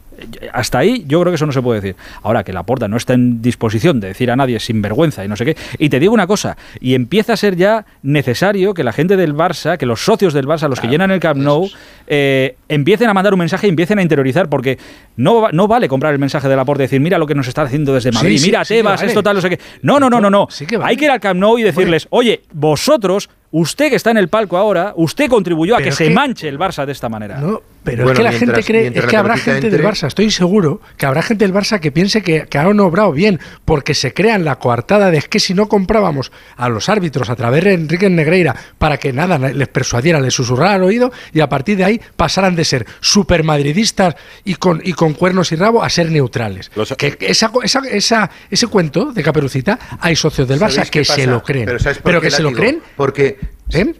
Hasta 0.51 0.79
ahí 0.79 1.05
yo 1.07 1.21
creo 1.21 1.31
que 1.31 1.35
eso 1.35 1.45
no 1.45 1.51
se 1.51 1.61
puede 1.61 1.81
decir. 1.81 1.95
Ahora 2.23 2.43
que 2.43 2.51
la 2.51 2.63
Porta 2.63 2.87
no 2.87 2.97
está 2.97 3.13
en 3.13 3.41
disposición 3.41 3.99
de 3.99 4.09
decir 4.09 4.31
a 4.31 4.35
nadie 4.35 4.59
sin 4.59 4.81
vergüenza 4.81 5.23
y 5.23 5.27
no 5.27 5.35
sé 5.35 5.45
qué. 5.45 5.57
Y 5.77 5.89
te 5.89 5.99
digo 5.99 6.13
una 6.13 6.27
cosa, 6.27 6.57
y 6.79 6.95
empieza 6.95 7.33
a 7.33 7.37
ser 7.37 7.55
ya 7.55 7.85
necesario 8.01 8.73
que 8.73 8.83
la 8.83 8.91
gente 8.91 9.17
del 9.17 9.35
Barça, 9.35 9.77
que 9.77 9.85
los 9.85 10.03
socios 10.03 10.33
del 10.33 10.47
Barça, 10.47 10.67
los 10.67 10.79
que 10.79 10.87
llenan 10.87 11.11
el 11.11 11.19
Camp 11.19 11.39
Nou, 11.39 11.69
eh, 12.07 12.55
empiecen 12.67 13.09
a 13.09 13.13
mandar 13.13 13.33
un 13.33 13.39
mensaje 13.39 13.67
y 13.67 13.69
empiecen 13.69 13.99
a 13.99 14.01
interiorizar, 14.01 14.49
porque 14.49 14.77
no, 15.15 15.49
no 15.51 15.67
vale 15.67 15.87
comprar 15.87 16.11
el 16.13 16.19
mensaje 16.19 16.49
de 16.49 16.55
la 16.55 16.65
Porta 16.65 16.83
y 16.83 16.85
decir, 16.85 16.99
mira 16.99 17.17
lo 17.17 17.27
que 17.27 17.35
nos 17.35 17.47
está 17.47 17.61
haciendo 17.61 17.93
desde 17.93 18.11
Madrid, 18.11 18.37
sí, 18.39 18.45
mira 18.47 18.65
sí 18.65 18.75
Tebas, 18.75 18.99
vale. 18.99 19.07
esto 19.07 19.23
tal, 19.23 19.35
no 19.35 19.41
sé 19.41 19.49
qué. 19.49 19.59
No, 19.83 19.99
no, 19.99 20.09
no, 20.09 20.19
no, 20.19 20.29
no. 20.29 20.47
Hay 20.83 20.97
que 20.97 21.05
ir 21.05 21.11
al 21.11 21.19
Camp 21.19 21.39
Nou 21.39 21.57
y 21.57 21.63
decirles, 21.63 22.07
oye, 22.09 22.41
vosotros, 22.51 23.29
usted 23.51 23.89
que 23.89 23.95
está 23.95 24.11
en 24.11 24.17
el 24.17 24.27
palco 24.27 24.57
ahora, 24.57 24.93
usted 24.95 25.29
contribuyó 25.29 25.75
a 25.75 25.81
que 25.81 25.91
se 25.91 26.09
manche 26.09 26.47
el 26.47 26.59
Barça 26.59 26.85
de 26.85 26.91
esta 26.91 27.09
manera. 27.09 27.39
No, 27.39 27.61
pero 27.83 28.03
Bueno, 28.03 28.11
es 28.13 28.17
que 28.17 28.23
la 28.23 28.29
mientras- 28.31 28.65
gente 28.65 28.67
cree, 28.91 28.91
es 28.99 29.05
que 29.05 29.17
habrá 29.17 29.37
gente 29.37 29.69
del 29.69 29.83
Barça, 29.83 30.07
estoy 30.07 30.29
seguro 30.31 30.81
que 30.97 31.05
habrá 31.05 31.21
gente 31.21 31.45
del 31.45 31.53
Barça 31.53 31.79
que 31.79 31.91
piense 31.91 32.21
que, 32.21 32.45
que 32.47 32.57
han 32.57 32.79
obrado 32.79 33.11
bien, 33.11 33.39
porque 33.65 33.93
se 33.93 34.13
crean 34.13 34.43
la 34.45 34.57
coartada 34.57 35.09
de 35.11 35.17
es 35.17 35.27
que 35.27 35.39
si 35.39 35.53
no 35.53 35.67
comprábamos 35.69 36.31
a 36.57 36.69
los 36.69 36.89
árbitros 36.89 37.29
a 37.29 37.35
través 37.35 37.63
de 37.63 37.73
Enrique 37.73 38.09
Negreira 38.09 38.55
para 38.77 38.97
que 38.97 39.13
nada 39.13 39.37
les 39.37 39.67
persuadiera, 39.69 40.19
les 40.19 40.33
susurrara 40.33 40.73
al 40.75 40.83
oído 40.83 41.11
y 41.33 41.39
a 41.39 41.49
partir 41.49 41.77
de 41.77 41.85
ahí 41.85 42.01
pasaran 42.15 42.55
de 42.55 42.65
ser 42.65 42.85
supermadridistas 42.99 44.15
y 44.43 44.55
con, 44.55 44.81
y 44.83 44.93
con 44.93 45.13
cuernos 45.13 45.51
y 45.51 45.55
rabo 45.55 45.83
a 45.83 45.89
ser 45.89 46.11
neutrales. 46.11 46.69
Que 46.97 47.17
esa, 47.21 47.51
esa, 47.63 47.81
esa- 47.89 48.29
ese 48.49 48.67
cuento 48.67 49.11
de 49.13 49.23
Caperucita 49.23 49.79
hay 49.99 50.15
socios 50.15 50.47
del 50.47 50.59
Barça 50.59 50.71
¿Sabéis 50.71 50.91
qué 50.91 50.99
que 50.99 51.05
se 51.05 51.27
lo 51.27 51.41
creen. 51.43 51.65
Pero, 51.65 51.79
¿sabes 51.79 51.97
por 51.97 52.03
Pero 52.03 52.21
qué 52.21 52.27
que 52.27 52.31
se 52.31 52.43
lo 52.43 52.51
creen 52.51 52.81
Porque, 52.95 53.39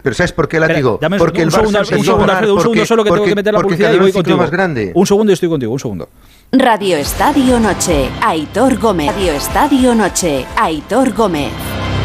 pero 0.02 0.16
¿sabes 0.16 0.32
por 0.32 0.48
qué 0.48 0.60
látigo? 0.60 0.98
Dame 1.02 1.16
un 1.16 1.20
porque 1.20 1.42
el 1.44 1.52
segundo, 1.52 1.80
Barça 1.80 1.82
un 1.82 1.86
segundo, 1.86 2.00
un 2.00 2.06
segundo, 2.06 2.32
Alfredo, 2.34 2.54
un 2.54 2.58
porque- 2.58 2.64
segundo 2.74 2.86
solo 2.86 3.04
que 3.04 3.12
tengo 3.12 3.26
que 3.26 3.36
meter 3.36 3.54
la 3.54 3.60
publicidad 3.62 3.94
y 3.94 4.00
voy 4.00 4.12
contigo. 4.12 4.38
más 4.38 4.52
grande. 4.52 4.92
Un 4.96 5.06
segundo 5.06 5.32
y 5.32 5.34
estoy 5.34 5.50
contigo, 5.50 5.72
un 5.72 5.80
segundo. 5.80 6.10
Radio 6.52 6.98
Estadio 6.98 7.60
Noche, 7.60 8.10
Aitor 8.22 8.78
Gómez. 8.80 9.08
Radio 9.14 9.34
Estadio 9.34 9.94
Noche, 9.96 10.46
Aitor 10.58 11.14
Gómez. 11.14 11.52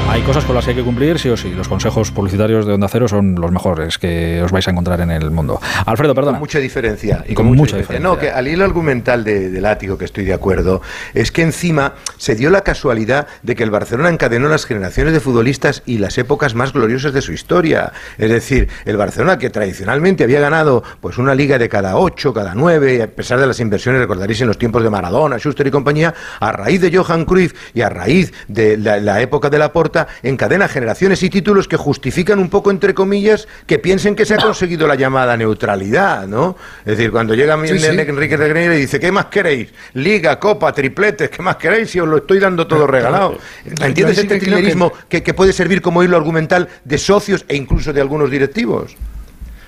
Hay 0.07 0.21
cosas 0.23 0.45
con 0.45 0.55
las 0.55 0.65
que 0.65 0.71
hay 0.71 0.77
que 0.77 0.83
cumplir, 0.83 1.19
sí 1.19 1.29
o 1.29 1.37
sí. 1.37 1.51
Los 1.51 1.67
consejos 1.67 2.13
publicitarios 2.13 2.67
de 2.67 2.75
Onda 2.75 2.89
Cero 2.89 3.09
son 3.09 3.35
los 3.35 3.51
mejores 3.51 3.99
que 3.99 4.43
os 4.43 4.53
vais 4.53 4.67
a 4.69 4.71
encontrar 4.71 5.01
en 5.01 5.11
el 5.11 5.31
mundo. 5.31 5.61
Alfredo, 5.87 6.15
perdona. 6.15 6.39
Con 6.39 6.41
mucha 6.41 6.59
diferencia. 6.61 7.25
Y 7.27 7.35
Con 7.35 7.47
con, 7.47 7.57
mucha 7.57 7.61
mucha 7.61 7.77
diferencia. 7.79 8.09
No, 8.09 8.19
que 8.19 8.31
al 8.31 8.47
hilo 8.47 8.65
argumental 8.65 9.25
de, 9.25 9.51
de 9.51 9.61
Látigo, 9.61 9.99
que 9.99 10.05
estoy 10.05 10.25
de 10.25 10.35
acuerdo, 10.35 10.83
es 11.15 11.33
que 11.33 11.43
encima 11.43 11.95
se 12.17 12.37
dio 12.37 12.51
la 12.51 12.61
casualidad 12.61 13.27
de 13.43 13.57
que 13.57 13.65
el 13.65 13.71
Barcelona 13.71 14.11
encadenó 14.11 14.49
las 14.49 14.67
generaciones 14.67 15.15
de 15.15 15.21
futbolistas 15.21 15.83
y 15.85 15.99
las 15.99 16.17
épocas 16.19 16.55
más 16.55 16.73
gloriosas 16.73 17.13
de 17.13 17.23
su 17.23 17.33
historia. 17.33 17.93
Es 18.19 18.31
decir, 18.31 18.69
el 18.85 18.97
Barcelona, 18.97 19.39
que 19.39 19.51
tradicionalmente 19.51 20.23
había 20.23 20.39
ganado 20.39 20.85
pues 21.01 21.19
una 21.19 21.35
liga 21.35 21.59
de 21.59 21.69
cada 21.69 21.97
ocho, 21.97 22.33
cada 22.33 22.55
nueve, 22.55 22.97
y 22.97 23.01
a 23.01 23.09
pesar 23.09 23.41
de 23.41 23.47
las 23.47 23.59
inversiones, 23.59 24.03
recordaréis 24.03 24.41
en 24.43 24.49
los 24.49 24.59
tiempos 24.59 24.83
de 24.83 24.91
Maradona, 24.91 25.39
Schuster 25.39 25.67
y 25.67 25.71
compañía, 25.71 26.15
a 26.39 26.53
raíz 26.53 26.81
de 26.81 26.97
Johan 26.97 27.25
Cruyff 27.25 27.55
y 27.75 27.81
a 27.81 27.89
raíz 27.89 28.33
de 28.49 28.77
la, 28.77 28.99
la 28.99 29.21
época 29.21 29.51
de 29.51 29.59
la 29.59 29.73
Porta, 29.95 30.09
encadena 30.25 30.67
generaciones 30.67 31.23
y 31.23 31.31
títulos 31.31 31.69
que 31.69 31.77
justifican 31.77 32.41
un 32.41 32.51
poco, 32.51 32.71
entre 32.73 32.95
comillas, 32.95 33.47
que 33.67 33.79
piensen 33.79 34.17
que 34.17 34.25
se 34.25 34.35
ha 34.35 34.39
conseguido 34.39 34.89
la 34.89 34.97
llamada 34.97 35.37
neutralidad, 35.37 36.27
¿no? 36.27 36.57
Es 36.85 36.97
decir, 36.97 37.13
cuando 37.13 37.35
llega 37.35 37.55
Sí, 37.65 37.79
sí. 37.79 37.87
Enrique 37.87 38.37
Negreira 38.37 38.75
y 38.75 38.81
dice, 38.81 38.99
¿qué 38.99 39.13
más 39.13 39.27
queréis? 39.27 39.69
Liga, 39.93 40.41
Copa, 40.41 40.73
tripletes, 40.73 41.31
¿qué 41.31 41.43
más 41.43 41.57
queréis? 41.57 41.91
Si 41.91 42.01
os 42.01 42.09
lo 42.09 42.17
estoy 42.17 42.41
dando 42.41 42.67
todo 42.67 42.87
regalado. 42.89 43.39
¿Entiendes 43.81 44.19
este 44.19 44.35
que- 44.35 44.41
trilerismo 44.41 44.93
que, 45.09 45.23
que 45.23 45.33
puede 45.33 45.53
servir 45.53 45.81
como 45.81 46.03
hilo 46.03 46.17
argumental 46.17 46.69
de 46.85 46.99
socios 46.99 47.45
e 47.49 47.55
incluso 47.57 47.93
de 47.93 48.01
algunos 48.01 48.31
directivos? 48.31 48.97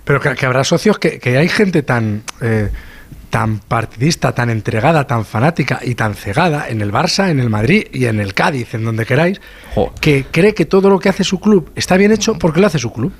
Pero 0.05 0.21
que, 0.21 0.35
que 0.35 0.47
habrá 0.47 0.65
socios 0.65 0.99
que, 0.99 1.21
que 1.21 1.37
hay 1.39 1.49
gente 1.49 1.83
tan 1.85 2.23
eh, 2.41 2.71
tan 3.31 3.59
partidista, 3.59 4.33
tan 4.33 4.51
entregada, 4.51 5.07
tan 5.07 5.25
fanática 5.25 5.81
y 5.83 5.95
tan 5.95 6.15
cegada 6.15 6.69
en 6.69 6.81
el 6.81 6.93
Barça, 6.93 7.31
en 7.31 7.41
el 7.41 7.51
Madrid 7.51 7.87
y 7.93 8.07
en 8.07 8.21
el 8.21 8.35
Cádiz, 8.35 8.75
en 8.75 8.85
donde 8.85 9.05
queráis, 9.05 9.41
que 10.01 10.27
cree 10.31 10.55
que 10.55 10.65
todo 10.65 10.91
lo 10.91 10.99
que 10.99 11.09
hace 11.09 11.25
su 11.25 11.41
club 11.41 11.71
está 11.75 11.97
bien 11.97 12.13
hecho 12.13 12.39
porque 12.39 12.61
lo 12.61 12.67
hace 12.67 12.79
su 12.79 12.93
club. 12.93 13.13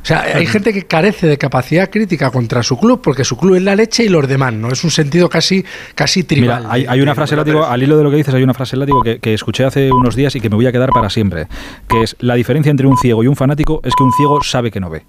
O 0.00 0.06
sea, 0.08 0.20
hay 0.20 0.46
gente 0.46 0.72
que 0.72 0.86
carece 0.86 1.26
de 1.26 1.36
capacidad 1.36 1.90
crítica 1.90 2.30
contra 2.30 2.62
su 2.62 2.78
club 2.78 3.02
porque 3.02 3.24
su 3.24 3.36
club 3.36 3.56
es 3.56 3.62
la 3.62 3.74
leche 3.74 4.04
y 4.04 4.08
los 4.08 4.26
demás, 4.26 4.54
¿no? 4.54 4.68
Es 4.68 4.84
un 4.84 4.90
sentido 4.90 5.28
casi, 5.28 5.64
casi 5.94 6.22
tribal. 6.22 6.62
Mira, 6.62 6.72
hay, 6.72 6.86
hay 6.88 7.00
una 7.00 7.14
frase 7.14 7.36
látigo, 7.36 7.66
al 7.66 7.82
hilo 7.82 7.98
de 7.98 8.04
lo 8.04 8.10
que 8.10 8.16
dices, 8.16 8.32
hay 8.32 8.42
una 8.42 8.54
frase 8.54 8.76
látigo 8.76 9.02
que, 9.02 9.18
que 9.18 9.34
escuché 9.34 9.64
hace 9.64 9.92
unos 9.92 10.14
días 10.14 10.34
y 10.36 10.40
que 10.40 10.48
me 10.48 10.56
voy 10.56 10.66
a 10.66 10.72
quedar 10.72 10.90
para 10.90 11.10
siempre, 11.10 11.48
que 11.88 12.02
es 12.02 12.16
la 12.20 12.36
diferencia 12.36 12.70
entre 12.70 12.86
un 12.86 12.96
ciego 12.96 13.22
y 13.24 13.26
un 13.26 13.36
fanático 13.36 13.80
es 13.84 13.94
que 13.94 14.02
un 14.04 14.12
ciego 14.12 14.42
sabe 14.42 14.70
que 14.70 14.80
no 14.80 14.88
ve. 14.88 15.04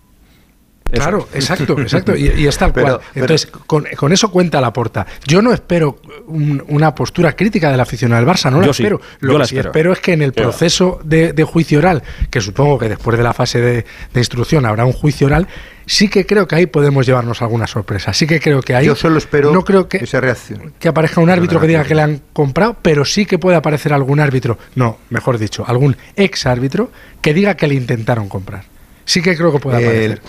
Eso. 0.92 1.02
Claro, 1.04 1.28
exacto, 1.34 1.80
exacto. 1.80 2.16
Y, 2.16 2.28
y 2.36 2.48
es 2.48 2.58
tal 2.58 2.74
Pero- 2.74 2.98
cual. 2.98 3.00
Entonces, 3.16 3.46
con, 3.68 3.86
con 3.96 4.12
eso 4.12 4.32
cuenta 4.32 4.60
la 4.60 4.74
porta. 4.74 5.06
Yo 5.28 5.42
no 5.42 5.54
espero 5.54 6.00
un- 6.28 6.64
una 6.68 6.96
postura 6.96 7.34
crítica 7.36 7.70
del 7.72 7.80
aficionado 7.80 8.24
del 8.26 8.30
Barça, 8.34 8.52
no 8.52 8.60
la 8.60 8.68
Yo 8.68 8.74
sí, 8.74 8.84
espero. 8.84 9.00
yo 9.00 9.28
Lo 9.28 9.34
la 9.38 9.44
que 9.44 9.50
sí 9.50 9.56
espero. 9.58 9.70
espero 9.70 9.94
es 9.94 10.00
que 10.00 10.14
en 10.14 10.22
el 10.24 10.32
Yo. 10.32 10.44
proceso 10.44 11.00
de, 11.04 11.34
de 11.34 11.44
juicio 11.44 11.80
oral, 11.80 12.04
que 12.30 12.42
supongo 12.42 12.80
que 12.80 12.90
después 12.90 13.18
de 13.18 13.24
la 13.24 13.34
fase 13.34 13.62
de, 13.62 13.86
de 14.14 14.20
instrucción 14.20 14.66
habrá 14.66 14.86
un 14.86 14.94
juicio 14.94 15.28
oral, 15.28 15.48
sí 15.86 16.08
que 16.10 16.26
creo 16.26 16.48
que 16.48 16.56
ahí 16.56 16.66
podemos 16.66 17.06
llevarnos 17.06 17.42
alguna 17.42 17.68
sorpresa. 17.68 18.14
Sí 18.14 18.26
que 18.28 18.40
creo 18.40 18.62
que 18.62 18.76
ahí. 18.76 18.86
Yo 18.86 18.96
solo 18.96 19.18
espero 19.18 19.52
no 19.54 19.64
creo 19.64 19.88
que, 19.88 19.98
esa 19.98 20.20
reacción. 20.22 20.74
que 20.80 20.88
aparezca 20.88 21.22
un 21.22 21.30
árbitro 21.30 21.60
que 21.60 21.68
diga 21.68 21.84
que 21.84 21.96
le 21.96 22.02
han 22.02 22.22
comprado, 22.34 22.78
pero 22.82 23.06
sí 23.06 23.26
que 23.26 23.38
puede 23.40 23.58
aparecer 23.58 23.94
algún 23.94 24.20
árbitro, 24.20 24.58
no, 24.76 24.98
mejor 25.10 25.38
dicho, 25.38 25.64
algún 25.68 25.98
ex 26.16 26.46
árbitro 26.46 26.92
que 27.22 27.34
diga 27.34 27.56
que 27.56 27.68
le 27.68 27.76
intentaron 27.76 28.28
comprar. 28.30 28.64
Sí 29.06 29.22
que 29.24 29.36
creo 29.36 29.52
que 29.52 29.60
puede 29.60 29.78
aparecer. 29.78 30.12
El- 30.12 30.22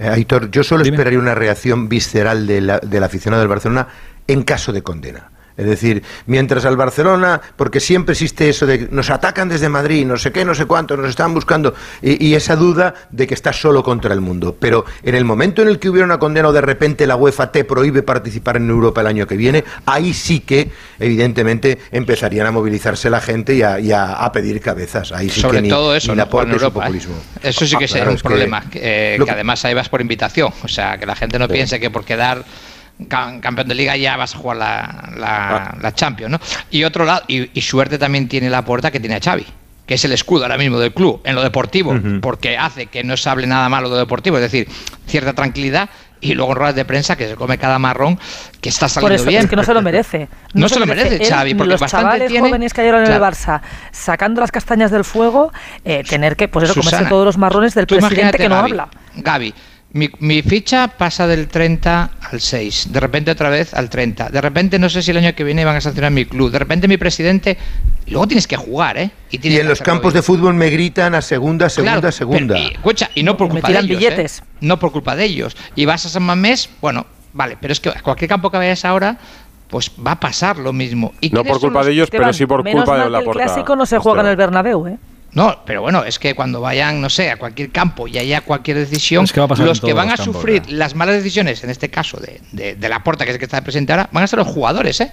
eh, 0.00 0.08
Aitor, 0.08 0.50
yo 0.50 0.64
solo 0.64 0.82
esperaría 0.82 1.18
una 1.18 1.34
reacción 1.34 1.88
visceral 1.88 2.46
de 2.46 2.60
la- 2.60 2.78
del 2.80 3.04
aficionado 3.04 3.40
del 3.42 3.48
Barcelona 3.48 3.86
en 4.26 4.42
caso 4.42 4.72
de 4.72 4.82
condena. 4.82 5.30
Es 5.60 5.66
decir, 5.66 6.02
mientras 6.26 6.64
al 6.64 6.76
Barcelona, 6.78 7.38
porque 7.56 7.80
siempre 7.80 8.14
existe 8.14 8.48
eso 8.48 8.64
de 8.64 8.78
que 8.78 8.88
nos 8.90 9.10
atacan 9.10 9.48
desde 9.50 9.68
Madrid, 9.68 10.06
no 10.06 10.16
sé 10.16 10.32
qué, 10.32 10.42
no 10.44 10.54
sé 10.54 10.64
cuánto, 10.64 10.96
nos 10.96 11.10
están 11.10 11.34
buscando, 11.34 11.74
y, 12.00 12.26
y 12.28 12.34
esa 12.34 12.56
duda 12.56 12.94
de 13.10 13.26
que 13.26 13.34
está 13.34 13.52
solo 13.52 13.82
contra 13.82 14.14
el 14.14 14.22
mundo. 14.22 14.56
Pero 14.58 14.86
en 15.02 15.14
el 15.14 15.24
momento 15.26 15.60
en 15.60 15.68
el 15.68 15.78
que 15.78 15.90
hubiera 15.90 16.06
una 16.06 16.18
condena 16.18 16.48
o 16.48 16.52
de 16.52 16.62
repente 16.62 17.06
la 17.06 17.16
UEFA 17.16 17.52
te 17.52 17.64
prohíbe 17.64 18.02
participar 18.02 18.56
en 18.56 18.70
Europa 18.70 19.02
el 19.02 19.06
año 19.06 19.26
que 19.26 19.36
viene, 19.36 19.62
ahí 19.84 20.14
sí 20.14 20.40
que, 20.40 20.70
evidentemente, 20.98 21.78
empezarían 21.92 22.46
a 22.46 22.50
movilizarse 22.52 23.10
la 23.10 23.20
gente 23.20 23.54
y 23.54 23.62
a, 23.62 23.78
y 23.80 23.92
a- 23.92 24.14
a 24.14 24.32
pedir 24.32 24.60
cabezas. 24.60 25.12
Ahí 25.12 25.28
sí 25.28 25.40
Sobre 25.42 25.58
que 25.58 25.62
ni, 25.62 25.68
todo 25.68 25.94
eso, 25.94 26.12
ni 26.12 26.18
¿no? 26.18 26.22
Europa, 26.24 26.66
¿eh? 26.66 26.70
populismo. 26.70 27.14
Eso 27.42 27.66
sí 27.66 27.76
que 27.76 27.84
Ah, 27.84 27.88
sería 27.88 28.02
claro, 28.04 28.10
un 28.12 28.16
es 28.16 28.22
que- 28.22 28.28
problema, 28.28 28.62
que, 28.70 28.78
eh, 28.82 29.18
que 29.18 29.24
que- 29.24 29.30
además 29.30 29.64
ahí 29.64 29.74
vas 29.74 29.88
por 29.88 30.00
invitación. 30.00 30.52
O 30.62 30.68
sea, 30.68 30.96
que 30.98 31.04
la 31.06 31.16
gente 31.16 31.38
no 31.38 31.46
Sí. 31.46 31.52
piense 31.52 31.80
que 31.80 31.90
por 31.90 32.04
quedar 32.04 32.44
campeón 33.08 33.68
de 33.68 33.74
liga 33.74 33.96
ya 33.96 34.16
vas 34.16 34.34
a 34.34 34.38
jugar 34.38 34.56
la, 34.58 35.10
la, 35.16 35.76
la 35.80 35.94
Champions, 35.94 36.32
¿no? 36.32 36.40
Y 36.70 36.84
otro 36.84 37.04
lado, 37.04 37.22
y, 37.28 37.50
y 37.58 37.60
suerte 37.62 37.98
también 37.98 38.28
tiene 38.28 38.50
la 38.50 38.64
puerta 38.64 38.90
que 38.90 39.00
tiene 39.00 39.16
a 39.16 39.20
Xavi 39.20 39.46
que 39.86 39.94
es 39.94 40.04
el 40.04 40.12
escudo 40.12 40.44
ahora 40.44 40.56
mismo 40.56 40.78
del 40.78 40.94
club 40.94 41.20
en 41.24 41.34
lo 41.34 41.42
deportivo, 41.42 41.98
porque 42.22 42.56
hace 42.56 42.86
que 42.86 43.02
no 43.02 43.16
se 43.16 43.28
hable 43.28 43.48
nada 43.48 43.68
malo 43.68 43.88
de 43.88 43.94
lo 43.96 43.98
deportivo, 43.98 44.36
es 44.36 44.42
decir, 44.42 44.68
cierta 45.08 45.32
tranquilidad 45.32 45.90
y 46.20 46.34
luego 46.34 46.52
en 46.52 46.58
ruedas 46.58 46.74
de 46.76 46.84
prensa 46.84 47.16
que 47.16 47.26
se 47.26 47.34
come 47.34 47.58
cada 47.58 47.76
marrón 47.80 48.16
que 48.60 48.68
está 48.68 48.86
Por 48.86 48.90
saliendo 48.90 49.16
eso 49.16 49.28
bien. 49.30 49.42
es 49.42 49.50
que 49.50 49.56
no 49.56 49.64
se 49.64 49.74
lo 49.74 49.82
merece. 49.82 50.28
No 50.54 50.68
se 50.68 50.78
lo 50.78 50.86
merece, 50.86 51.16
Él, 51.16 51.26
Xavi, 51.28 51.54
porque 51.54 51.72
los 51.72 51.80
bastante 51.80 52.04
chavales 52.04 52.28
tiene- 52.30 52.48
jóvenes 52.48 52.72
que 52.72 52.76
cayeron 52.82 53.04
Claro. 53.04 53.16
en 53.16 53.20
el 53.24 53.32
Barça, 53.34 53.62
sacando 53.90 54.40
las 54.40 54.52
castañas 54.52 54.92
del 54.92 55.02
fuego, 55.02 55.52
eh, 55.84 56.04
tener 56.08 56.36
que, 56.36 56.46
pues 56.46 56.70
eso, 56.70 56.80
comerse 56.80 57.06
todos 57.06 57.24
los 57.24 57.36
marrones 57.36 57.74
del 57.74 57.88
presidente 57.88 58.38
que 58.38 58.48
no 58.48 58.54
Gaby, 58.54 58.70
habla. 58.70 58.88
Gaby, 59.16 59.54
mi, 59.92 60.08
mi 60.20 60.42
ficha 60.42 60.88
pasa 60.88 61.26
del 61.26 61.48
30 61.48 62.10
al 62.30 62.40
6, 62.40 62.88
de 62.92 63.00
repente 63.00 63.30
otra 63.32 63.50
vez 63.50 63.74
al 63.74 63.90
30, 63.90 64.28
de 64.30 64.40
repente 64.40 64.78
no 64.78 64.88
sé 64.88 65.02
si 65.02 65.10
el 65.10 65.16
año 65.16 65.34
que 65.34 65.42
viene 65.42 65.64
van 65.64 65.76
a 65.76 65.80
sancionar 65.80 66.12
mi 66.12 66.26
club, 66.26 66.50
de 66.52 66.60
repente 66.60 66.86
mi 66.86 66.96
presidente, 66.96 67.58
luego 68.06 68.28
tienes 68.28 68.46
que 68.46 68.56
jugar, 68.56 68.98
¿eh? 68.98 69.10
Y 69.30 69.56
en 69.56 69.68
los 69.68 69.80
campos 69.82 70.12
bien. 70.12 70.20
de 70.20 70.22
fútbol 70.22 70.54
me 70.54 70.70
gritan 70.70 71.14
a 71.16 71.22
segunda, 71.22 71.68
segunda, 71.68 71.92
Claro, 72.00 72.12
segunda. 72.12 72.54
pero- 72.54 72.68
y, 72.68 72.72
escucha, 72.72 73.10
y 73.16 73.22
no 73.24 73.36
por 73.36 73.48
Me 73.48 73.54
culpa 73.54 73.68
de 73.68 73.78
ellos. 73.80 73.88
billetes. 73.98 74.38
¿eh? 74.38 74.44
No 74.60 74.78
por 74.78 74.92
culpa 74.92 75.16
de 75.16 75.24
ellos. 75.24 75.56
Y 75.74 75.86
vas 75.86 76.06
a 76.06 76.08
San 76.08 76.22
Mamés, 76.22 76.70
bueno, 76.80 77.06
vale, 77.32 77.56
pero 77.60 77.72
es 77.72 77.80
que 77.80 77.88
a 77.88 78.00
cualquier 78.00 78.28
campo 78.28 78.48
que 78.50 78.58
vayas 78.58 78.84
ahora, 78.84 79.18
pues 79.68 79.90
va 80.06 80.12
a 80.12 80.20
pasar 80.20 80.58
lo 80.58 80.72
mismo. 80.72 81.14
¿Y 81.20 81.30
No 81.30 81.42
por 81.44 81.58
culpa 81.60 81.78
los- 81.80 81.86
de 81.86 81.92
ellos, 81.92 82.08
pero 82.10 82.32
sí 82.32 82.46
por 82.46 82.62
Menos 82.62 82.84
culpa 82.84 83.04
de 83.04 83.10
la 83.10 83.18
que 83.18 83.22
el 83.22 83.24
porta. 83.24 83.42
clásico 83.44 83.74
no 83.76 83.86
se 83.86 83.98
juega 83.98 84.20
en 84.20 84.26
el 84.28 84.36
Bernabéu, 84.36 84.86
¿eh? 84.86 84.98
No, 85.32 85.60
pero 85.64 85.80
bueno, 85.82 86.04
es 86.04 86.18
que 86.18 86.34
cuando 86.34 86.60
vayan, 86.60 87.00
no 87.00 87.08
sé, 87.08 87.30
a 87.30 87.36
cualquier 87.36 87.70
campo 87.70 88.08
y 88.08 88.18
haya 88.18 88.40
cualquier 88.40 88.78
decisión, 88.78 89.24
Es 89.24 89.32
que 89.32 89.40
los 89.40 89.80
que 89.80 89.92
van 89.92 90.08
los 90.08 90.14
a 90.14 90.16
campos, 90.16 90.34
sufrir 90.36 90.62
las 90.70 90.94
malas 90.96 91.14
decisiones, 91.16 91.62
en 91.64 91.70
este 91.70 91.88
caso 91.88 92.18
de, 92.18 92.40
de, 92.52 92.74
de 92.74 92.88
la 92.88 93.04
porta, 93.04 93.24
que 93.24 93.30
es 93.30 93.34
el 93.36 93.38
que 93.38 93.44
está 93.44 93.60
presente 93.62 93.92
ahora, 93.92 94.08
van 94.12 94.24
a 94.24 94.26
ser 94.26 94.38
los 94.40 94.48
jugadores, 94.48 95.00
¿eh? 95.00 95.12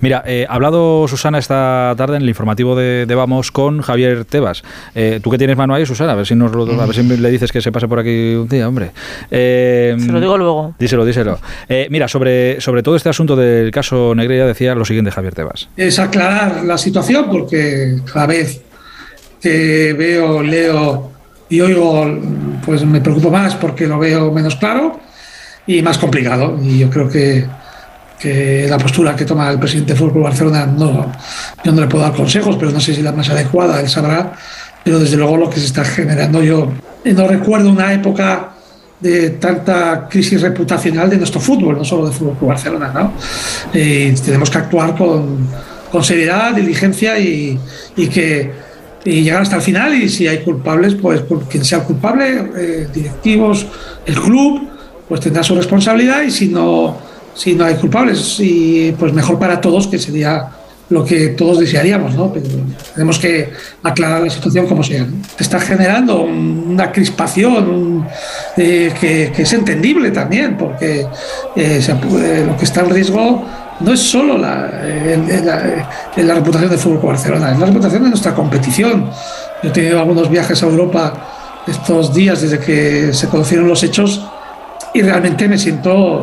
Mira, 0.00 0.22
eh, 0.24 0.46
ha 0.48 0.54
hablado 0.54 1.08
Susana 1.08 1.38
esta 1.38 1.94
tarde 1.96 2.14
en 2.16 2.22
el 2.22 2.28
informativo 2.28 2.76
de, 2.76 3.06
de 3.06 3.14
Vamos 3.16 3.50
con 3.50 3.80
Javier 3.82 4.24
Tebas. 4.24 4.62
Eh, 4.94 5.18
¿Tú 5.20 5.30
que 5.30 5.38
tienes 5.38 5.56
mano 5.56 5.74
ahí, 5.74 5.84
Susana? 5.84 6.12
A 6.12 6.14
ver 6.14 6.26
si, 6.26 6.36
nos 6.36 6.52
lo- 6.52 6.80
a 6.80 6.86
ver 6.86 6.94
si 6.94 7.02
le 7.02 7.28
dices 7.28 7.50
que 7.50 7.60
se 7.60 7.72
pase 7.72 7.88
por 7.88 7.98
aquí 7.98 8.34
un 8.36 8.46
día, 8.48 8.68
hombre. 8.68 8.92
Eh, 9.32 9.96
Se 9.98 10.12
lo 10.12 10.20
digo 10.20 10.38
luego. 10.38 10.74
Díselo, 10.78 11.04
díselo. 11.04 11.40
Eh, 11.68 11.88
mira, 11.90 12.06
sobre, 12.06 12.60
sobre 12.60 12.84
todo 12.84 12.94
este 12.94 13.08
asunto 13.08 13.34
del 13.34 13.72
caso 13.72 14.14
Negreira 14.14 14.46
decía 14.46 14.76
lo 14.76 14.84
siguiente 14.84 15.10
Javier 15.10 15.34
Tebas. 15.34 15.68
es 15.76 15.98
aclarar 15.98 16.62
la 16.64 16.78
situación 16.78 17.26
porque 17.28 17.96
cada 18.12 18.26
vez 18.26 18.62
que 19.42 19.92
veo, 19.92 20.42
leo 20.42 21.10
y 21.48 21.60
oigo, 21.60 22.06
pues 22.64 22.84
me 22.86 23.00
preocupo 23.00 23.30
más 23.30 23.56
porque 23.56 23.86
lo 23.86 23.98
veo 23.98 24.32
menos 24.32 24.56
claro. 24.56 25.00
y 25.66 25.82
más 25.82 25.98
complicado. 25.98 26.58
Y 26.62 26.78
yo 26.78 26.88
creo 26.88 27.08
que, 27.08 27.44
que 28.18 28.66
la 28.70 28.78
postura 28.78 29.14
que 29.14 29.24
toma 29.24 29.50
el 29.50 29.58
presidente 29.58 29.92
del 29.92 29.98
Fútbol 29.98 30.22
Barcelona, 30.22 30.64
no, 30.64 31.12
yo 31.62 31.72
no 31.72 31.80
le 31.80 31.88
puedo 31.88 32.04
dar 32.04 32.14
consejos, 32.14 32.56
pero 32.58 32.70
no 32.70 32.80
sé 32.80 32.94
si 32.94 33.02
la 33.02 33.12
más 33.12 33.28
adecuada, 33.28 33.80
él 33.80 33.88
sabrá. 33.88 34.32
Pero 34.82 34.98
desde 34.98 35.16
luego 35.16 35.36
lo 35.36 35.50
que 35.50 35.60
se 35.60 35.66
está 35.66 35.84
generando, 35.84 36.42
yo 36.42 36.72
no 37.04 37.28
recuerdo 37.28 37.70
una 37.70 37.92
época 37.92 38.52
de 38.98 39.30
tanta 39.30 40.08
crisis 40.08 40.40
reputacional 40.40 41.10
de 41.10 41.18
nuestro 41.18 41.40
fútbol, 41.40 41.76
no 41.76 41.84
solo 41.84 42.06
de 42.06 42.12
Fútbol 42.12 42.36
Club 42.38 42.48
Barcelona. 42.48 42.92
¿no? 42.94 43.12
Tenemos 43.72 44.48
que 44.48 44.58
actuar 44.58 44.96
con, 44.96 45.48
con 45.90 46.02
seriedad, 46.02 46.54
diligencia 46.54 47.18
y, 47.18 47.58
y 47.96 48.06
que 48.06 48.71
y 49.04 49.22
llegar 49.22 49.42
hasta 49.42 49.56
el 49.56 49.62
final 49.62 49.94
y 49.94 50.08
si 50.08 50.26
hay 50.26 50.38
culpables, 50.38 50.94
pues 50.94 51.22
quien 51.48 51.64
sea 51.64 51.80
culpable, 51.80 52.50
eh, 52.56 52.88
directivos, 52.92 53.66
el 54.06 54.14
club, 54.14 54.68
pues 55.08 55.20
tendrá 55.20 55.42
su 55.42 55.54
responsabilidad 55.54 56.22
y 56.22 56.30
si 56.30 56.48
no, 56.48 56.96
si 57.34 57.54
no 57.54 57.64
hay 57.64 57.74
culpables, 57.74 58.40
pues 58.98 59.12
mejor 59.12 59.38
para 59.38 59.60
todos, 59.60 59.88
que 59.88 59.98
sería 59.98 60.50
lo 60.92 61.04
que 61.04 61.28
todos 61.28 61.58
desearíamos, 61.58 62.14
¿no? 62.14 62.32
Pero 62.32 62.46
tenemos 62.94 63.18
que 63.18 63.50
aclarar 63.82 64.22
la 64.22 64.30
situación 64.30 64.66
como 64.66 64.82
sea. 64.82 65.06
Está 65.38 65.58
generando 65.58 66.22
una 66.22 66.92
crispación 66.92 68.06
eh, 68.56 68.92
que, 69.00 69.32
es 69.36 69.52
entendible 69.52 70.10
también, 70.10 70.56
porque 70.56 71.06
eh, 71.56 72.44
lo 72.46 72.56
que 72.56 72.64
está 72.64 72.82
en 72.82 72.90
riesgo 72.90 73.44
no 73.82 73.92
es 73.92 74.00
solo 74.00 74.38
la, 74.38 74.70
la, 75.44 75.84
la 76.16 76.34
reputación 76.34 76.70
del 76.70 76.78
Fútbol 76.78 77.12
Barcelona, 77.12 77.52
es 77.52 77.58
la 77.58 77.66
reputación 77.66 78.04
de 78.04 78.08
nuestra 78.10 78.34
competición. 78.34 79.10
Yo 79.62 79.68
he 79.68 79.72
tenido 79.72 80.00
algunos 80.00 80.28
viajes 80.28 80.62
a 80.62 80.66
Europa 80.66 81.12
estos 81.66 82.12
días 82.12 82.40
desde 82.40 82.58
que 82.58 83.12
se 83.12 83.28
conocieron 83.28 83.68
los 83.68 83.82
hechos 83.82 84.24
y 84.94 85.02
realmente 85.02 85.48
me 85.48 85.58
siento 85.58 86.20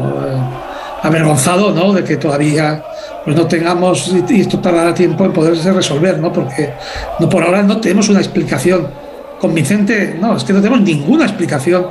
avergonzado 1.02 1.72
¿no? 1.72 1.94
de 1.94 2.04
que 2.04 2.18
todavía 2.18 2.84
pues 3.24 3.36
no 3.36 3.46
tengamos, 3.48 4.14
y 4.30 4.42
esto 4.42 4.60
tardará 4.60 4.94
tiempo 4.94 5.26
en 5.26 5.34
poderse 5.34 5.72
resolver, 5.72 6.20
¿no? 6.20 6.32
porque 6.32 6.74
no 7.20 7.30
por 7.30 7.44
ahora 7.44 7.64
no 7.64 7.80
tenemos 7.80 8.10
una 8.10 8.20
explicación 8.20 8.88
convincente, 9.40 10.18
no, 10.20 10.36
es 10.36 10.44
que 10.44 10.54
no 10.54 10.60
tenemos 10.60 10.82
ninguna 10.82 11.26
explicación 11.26 11.88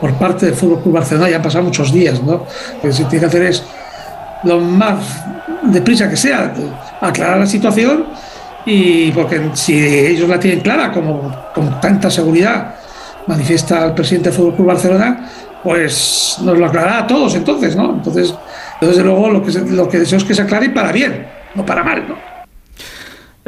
por 0.00 0.14
parte 0.14 0.46
del 0.46 0.54
Fútbol 0.54 0.82
Club 0.82 0.94
Barcelona, 0.94 1.30
ya 1.30 1.36
han 1.36 1.42
pasado 1.42 1.64
muchos 1.64 1.92
días, 1.92 2.22
¿no? 2.22 2.44
Lo 2.82 2.82
que 2.82 2.92
se 2.92 3.04
tiene 3.04 3.20
que 3.20 3.26
hacer 3.26 3.42
es 3.42 3.62
lo 4.44 4.60
más 4.60 5.24
deprisa 5.62 6.08
que 6.08 6.16
sea, 6.16 6.52
aclarar 7.00 7.38
la 7.38 7.46
situación 7.46 8.06
y 8.64 9.10
porque 9.12 9.50
si 9.54 9.78
ellos 9.78 10.28
la 10.28 10.38
tienen 10.38 10.60
clara, 10.60 10.92
como 10.92 11.34
con 11.54 11.80
tanta 11.80 12.10
seguridad 12.10 12.74
manifiesta 13.26 13.86
el 13.86 13.92
presidente 13.92 14.30
del 14.30 14.38
Fútbol 14.38 14.66
Barcelona, 14.66 15.28
pues 15.62 16.38
nos 16.42 16.56
lo 16.56 16.66
aclarará 16.66 16.98
a 17.00 17.06
todos 17.06 17.34
entonces, 17.34 17.76
¿no? 17.76 17.94
Entonces, 17.94 18.34
desde 18.80 19.02
luego 19.02 19.30
lo 19.30 19.42
que, 19.42 19.52
lo 19.52 19.88
que 19.88 19.98
deseo 19.98 20.18
es 20.18 20.24
que 20.24 20.34
se 20.34 20.42
aclare 20.42 20.70
para 20.70 20.92
bien, 20.92 21.26
no 21.54 21.64
para 21.66 21.82
mal, 21.82 22.04
¿no? 22.08 22.27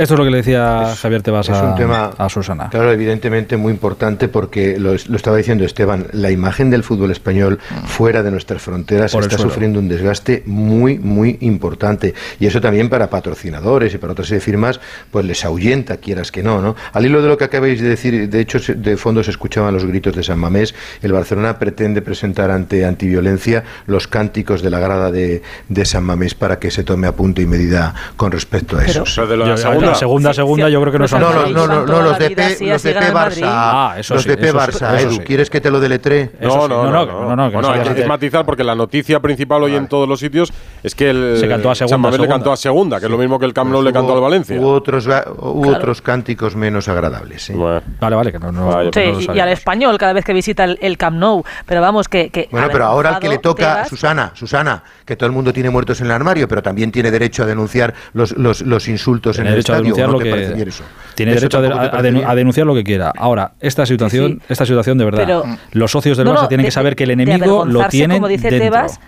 Esto 0.00 0.14
es 0.14 0.18
lo 0.18 0.24
que 0.24 0.30
le 0.30 0.38
decía 0.38 0.94
Javier 0.96 1.22
Tebas 1.22 1.50
es 1.50 1.56
a, 1.58 1.62
un 1.62 1.74
tema, 1.74 2.10
a 2.16 2.28
Susana. 2.30 2.70
Claro, 2.70 2.90
evidentemente 2.90 3.58
muy 3.58 3.70
importante 3.70 4.28
porque 4.28 4.78
lo, 4.78 4.92
lo, 4.92 5.16
estaba 5.16 5.36
diciendo 5.36 5.62
Esteban, 5.66 6.06
la 6.12 6.30
imagen 6.30 6.70
del 6.70 6.82
fútbol 6.82 7.10
español 7.10 7.58
fuera 7.84 8.22
de 8.22 8.30
nuestras 8.30 8.62
fronteras 8.62 9.12
Por 9.12 9.24
está 9.24 9.36
sufriendo 9.36 9.78
un 9.78 9.88
desgaste 9.88 10.42
muy, 10.46 10.98
muy 10.98 11.36
importante. 11.42 12.14
Y 12.38 12.46
eso 12.46 12.62
también 12.62 12.88
para 12.88 13.10
patrocinadores 13.10 13.92
y 13.92 13.98
para 13.98 14.14
otras 14.14 14.28
serie 14.28 14.38
de 14.38 14.44
firmas, 14.44 14.80
pues 15.10 15.26
les 15.26 15.44
ahuyenta, 15.44 15.98
quieras 15.98 16.32
que 16.32 16.42
no, 16.42 16.62
¿no? 16.62 16.76
Al 16.94 17.04
hilo 17.04 17.20
de 17.20 17.28
lo 17.28 17.36
que 17.36 17.44
acabáis 17.44 17.82
de 17.82 17.88
decir, 17.90 18.30
de 18.30 18.40
hecho, 18.40 18.58
de 18.74 18.96
fondo 18.96 19.22
se 19.22 19.32
escuchaban 19.32 19.74
los 19.74 19.84
gritos 19.84 20.16
de 20.16 20.22
San 20.22 20.38
Mamés, 20.38 20.74
el 21.02 21.12
Barcelona 21.12 21.58
pretende 21.58 22.00
presentar 22.00 22.50
ante 22.50 22.86
antiviolencia 22.86 23.64
los 23.86 24.08
cánticos 24.08 24.62
de 24.62 24.70
la 24.70 24.78
grada 24.78 25.10
de, 25.10 25.42
de 25.68 25.84
San 25.84 26.04
Mamés 26.04 26.34
para 26.34 26.58
que 26.58 26.70
se 26.70 26.84
tome 26.84 27.06
a 27.06 27.12
punto 27.12 27.42
y 27.42 27.46
medida 27.46 27.94
con 28.16 28.32
respecto 28.32 28.78
a 28.78 28.80
Pero- 28.86 29.02
eso. 29.02 29.26
Pero 29.28 29.89
segunda. 29.94 30.32
segunda, 30.32 30.34
segunda, 30.34 30.68
yo 30.68 30.80
creo 30.80 30.92
que 30.92 30.98
no 30.98 31.08
son 31.08 31.20
No, 31.20 31.32
no, 31.32 31.40
así. 31.40 31.52
no, 31.52 31.66
no, 31.66 32.02
los 32.02 32.18
de 32.18 32.30
P, 32.30 32.42
los 32.66 32.82
de 32.82 32.92
P 32.94 33.06
el. 33.06 33.14
Barça. 33.14 33.40
Ah, 33.44 33.94
eso 33.98 34.14
los 34.14 34.22
sí, 34.22 34.28
de 34.28 34.36
P 34.36 34.52
Barça, 34.52 35.00
Edu. 35.00 35.18
¿quieres 35.24 35.50
que 35.50 35.60
te 35.60 35.70
lo 35.70 35.80
deletree? 35.80 36.30
No, 36.40 36.68
no, 36.68 36.84
no, 36.90 36.90
no, 37.06 37.06
no, 37.06 37.36
no, 37.36 37.50
que 37.50 37.56
Bueno, 37.56 37.74
llame- 37.76 38.00
es 38.00 38.06
matizar 38.06 38.44
porque 38.44 38.64
la 38.64 38.74
noticia 38.74 39.20
principal 39.20 39.62
hoy 39.62 39.74
en 39.76 39.86
todos 39.88 40.08
los 40.08 40.20
sitios 40.20 40.52
es 40.82 40.94
que 40.94 41.10
el 41.10 41.36
Se 41.38 41.48
cantó 41.48 41.70
a 41.70 41.74
segunda, 41.74 41.94
San 41.94 42.00
Mamés 42.00 42.20
le 42.20 42.28
cantó 42.28 42.52
a 42.52 42.56
segunda, 42.56 42.98
que 43.00 43.06
es 43.06 43.10
lo 43.10 43.18
mismo 43.18 43.38
que 43.38 43.46
el 43.46 43.52
Camp 43.52 43.70
Nou 43.70 43.82
le 43.82 43.92
cantó 43.92 44.14
al 44.14 44.20
Valencia. 44.20 44.58
Hubo 44.58 44.72
otros, 44.72 45.06
hubo 45.38 45.76
cánticos 46.02 46.56
menos 46.56 46.88
agradables. 46.88 47.52
Vale, 48.00 48.16
vale, 48.16 48.32
que 48.32 48.38
no, 48.38 48.90
Sí, 48.92 49.00
y- 49.30 49.36
y 49.36 49.40
al 49.40 49.48
español 49.50 49.98
cada 49.98 50.12
vez 50.12 50.24
que 50.24 50.32
visita 50.32 50.64
el, 50.64 50.78
el 50.80 50.96
Camp 50.96 51.16
Nou. 51.18 51.42
Pero 51.66 51.80
vamos, 51.80 52.08
que. 52.08 52.30
que 52.30 52.48
Bueno, 52.50 52.68
pero 52.70 52.84
ahora 52.84 53.14
al 53.16 53.20
que 53.20 53.28
le 53.28 53.38
toca, 53.38 53.84
Susana, 53.86 54.32
Susana, 54.34 54.82
que 55.04 55.16
todo 55.16 55.26
el 55.26 55.32
mundo 55.32 55.52
tiene 55.52 55.70
muertos 55.70 56.00
en 56.00 56.06
el 56.06 56.12
armario, 56.12 56.48
pero 56.48 56.62
también 56.62 56.90
tiene 56.92 57.10
derecho 57.10 57.42
a 57.42 57.46
denunciar 57.46 57.94
los, 58.12 58.32
los, 58.36 58.62
los 58.62 58.88
insultos 58.88 59.38
en 59.38 59.46
el 59.46 59.58
estadio. 59.58 59.79
¿O 59.80 59.82
denunciar 59.84 60.06
no 60.08 60.12
lo 60.14 60.18
que 60.18 60.30
eso? 60.68 60.84
tiene 61.14 61.32
¿Eso 61.32 61.40
derecho 61.40 61.58
a, 61.58 62.02
de- 62.02 62.34
denunciar 62.36 62.66
lo 62.66 62.74
que 62.74 62.84
quiera. 62.84 63.12
Ahora, 63.16 63.52
esta 63.60 63.84
situación, 63.86 64.40
esta 64.48 64.64
situación 64.64 64.96
de 64.98 65.04
verdad, 65.04 65.18
Pero- 65.26 65.44
los 65.72 65.90
socios 65.90 66.16
del 66.16 66.26
No, 66.26 66.34
Barça 66.34 66.48
tienen 66.48 66.64
de- 66.64 66.68
que 66.68 66.72
saber 66.72 66.96
que 66.96 67.04
el 67.04 67.08
de 67.08 67.12
enemigo 67.14 67.64
lo 67.64 67.86
tienen 67.88 68.18
como 68.18 68.28
dice 68.28 68.50
dentro. 68.50 68.66
Tebas, 68.70 69.00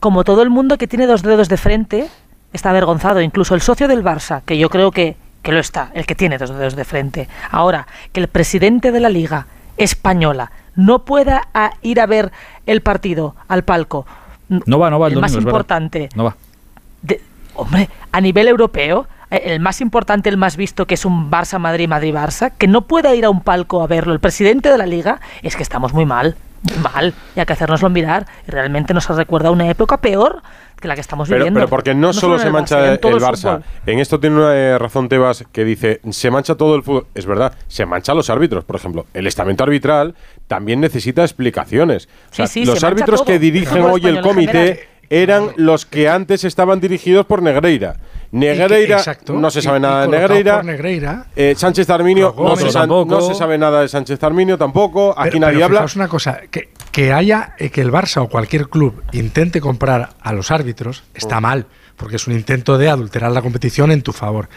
como 0.00 0.24
todo 0.24 0.42
el 0.42 0.50
mundo 0.50 0.76
que 0.78 0.86
tiene 0.86 1.06
dos 1.06 1.22
dedos 1.22 1.48
de 1.48 1.56
frente 1.56 2.08
está 2.52 2.70
avergonzado, 2.70 3.20
incluso 3.20 3.54
el 3.54 3.60
socio 3.60 3.86
del 3.88 4.02
Barça, 4.02 4.42
que 4.44 4.58
yo 4.58 4.68
creo 4.70 4.90
que, 4.90 5.16
que 5.42 5.52
lo 5.52 5.60
está, 5.60 5.90
el 5.94 6.04
que 6.06 6.14
tiene 6.14 6.36
dos 6.36 6.50
dedos 6.50 6.74
de 6.76 6.84
frente. 6.84 7.28
Ahora, 7.50 7.86
que 8.12 8.20
el 8.20 8.28
presidente 8.28 8.92
de 8.92 9.00
la 9.00 9.08
Liga 9.08 9.46
Española 9.76 10.50
no 10.76 11.04
pueda 11.04 11.48
a- 11.54 11.72
ir 11.82 12.00
a 12.00 12.06
ver 12.06 12.32
el 12.66 12.80
partido 12.82 13.34
al 13.48 13.62
palco, 13.64 14.06
No 14.48 14.78
va, 14.78 14.90
no 14.90 14.98
va 14.98 15.06
el, 15.08 15.14
el 15.14 15.20
más 15.20 15.30
domingo, 15.32 15.38
es 15.40 15.44
verdad. 15.44 15.58
importante, 15.58 16.08
No 16.14 16.24
va. 16.24 16.36
de- 17.02 17.20
hombre, 17.54 17.88
a 18.12 18.20
nivel 18.20 18.48
europeo, 18.48 19.06
el 19.30 19.60
más 19.60 19.80
importante, 19.80 20.28
el 20.28 20.36
más 20.36 20.56
visto, 20.56 20.86
que 20.86 20.94
es 20.94 21.04
un 21.04 21.30
Barça-Madrid, 21.30 21.88
Madrid-Barça, 21.88 22.52
que 22.56 22.66
no 22.66 22.82
pueda 22.82 23.14
ir 23.14 23.24
a 23.24 23.30
un 23.30 23.40
palco 23.40 23.82
a 23.82 23.86
verlo 23.86 24.12
el 24.12 24.20
presidente 24.20 24.70
de 24.70 24.78
la 24.78 24.86
liga, 24.86 25.20
es 25.42 25.56
que 25.56 25.62
estamos 25.62 25.92
muy 25.92 26.04
mal, 26.04 26.36
muy 26.62 26.78
mal, 26.78 27.14
y 27.36 27.40
hay 27.40 27.46
que 27.46 27.52
hacérnoslo 27.52 27.88
mirar. 27.90 28.26
Realmente 28.46 28.92
nos 28.92 29.08
recuerda 29.08 29.50
una 29.50 29.68
época 29.68 29.98
peor 29.98 30.42
que 30.80 30.88
la 30.88 30.94
que 30.94 31.00
estamos 31.02 31.28
Pero, 31.28 31.38
viviendo. 31.38 31.58
pero 31.60 31.68
porque 31.68 31.94
no, 31.94 32.12
solo 32.12 32.38
se 32.38 32.50
mancha 32.50 32.96
Barça, 32.98 33.08
el, 33.08 33.20
Barça. 33.20 33.62
En 33.86 33.98
esto 33.98 34.18
tiene 34.18 34.36
una 34.36 34.54
eh, 34.56 34.78
razón 34.78 35.08
Tebas 35.08 35.44
que 35.52 35.64
dice, 35.64 36.00
se 36.10 36.30
mancha 36.30 36.54
todo 36.54 36.74
el 36.74 36.82
fútbol. 36.82 37.06
Es 37.14 37.26
verdad, 37.26 37.52
se 37.68 37.84
mancha 37.86 38.14
los 38.14 38.30
árbitros. 38.30 38.64
Por 38.64 38.76
ejemplo, 38.76 39.06
el 39.12 39.26
estamento 39.26 39.62
arbitral 39.62 40.14
también 40.48 40.80
necesita 40.80 41.22
explicaciones. 41.22 42.08
O 42.32 42.34
sea, 42.34 42.46
Sí, 42.46 42.60
sí, 42.60 42.66
los 42.66 42.82
árbitros 42.82 43.22
que 43.22 43.38
dirigen 43.38 43.82
hoy 43.82 44.06
el 44.06 44.22
comité. 44.22 44.88
Eran 45.10 45.48
los 45.56 45.84
que 45.86 46.08
antes 46.08 46.44
estaban 46.44 46.80
dirigidos 46.80 47.26
por 47.26 47.42
Negreira. 47.42 47.96
Negreira, 48.32 48.96
exacto, 48.98 49.32
no 49.32 49.50
se 49.50 49.60
sabe 49.60 49.78
y 49.78 49.80
nada 49.80 50.06
de 50.06 50.08
Negreira. 50.62 51.26
Eh, 51.34 51.54
Sánchez 51.56 51.84
Tarminio, 51.88 52.32
no 52.38 52.56
se, 52.56 52.66
no 52.72 53.34
sabe 53.34 53.58
nada 53.58 53.82
de 53.82 53.88
Sánchez 53.88 54.18
Tarminio 54.20 54.56
tampoco. 54.56 55.12
Aquí 55.18 55.30
Pero- 55.32 55.40
nadie 55.40 55.54
pero 55.56 55.64
habla. 55.66 55.78
fijaos 55.80 55.96
una 55.96 56.06
cosa, 56.08 56.40
que, 56.48 56.68
que 56.92 57.12
haya 57.12 57.54
eh, 57.58 57.70
que 57.70 57.80
el 57.80 57.90
Barça 57.90 58.22
o 58.22 58.28
cualquier 58.28 58.68
club 58.68 59.02
intente 59.12 59.60
comprar 59.60 60.10
a 60.20 60.32
los 60.32 60.52
árbitros 60.52 61.02
está 61.12 61.38
Oh. 61.38 61.40
mal, 61.40 61.66
porque 61.96 62.16
es 62.16 62.26
un 62.28 62.34
intento 62.34 62.78
de 62.78 62.88
adulterar 62.88 63.32
la 63.32 63.42
competición 63.42 63.90
en 63.90 64.02
tu 64.02 64.12
favor. 64.12 64.48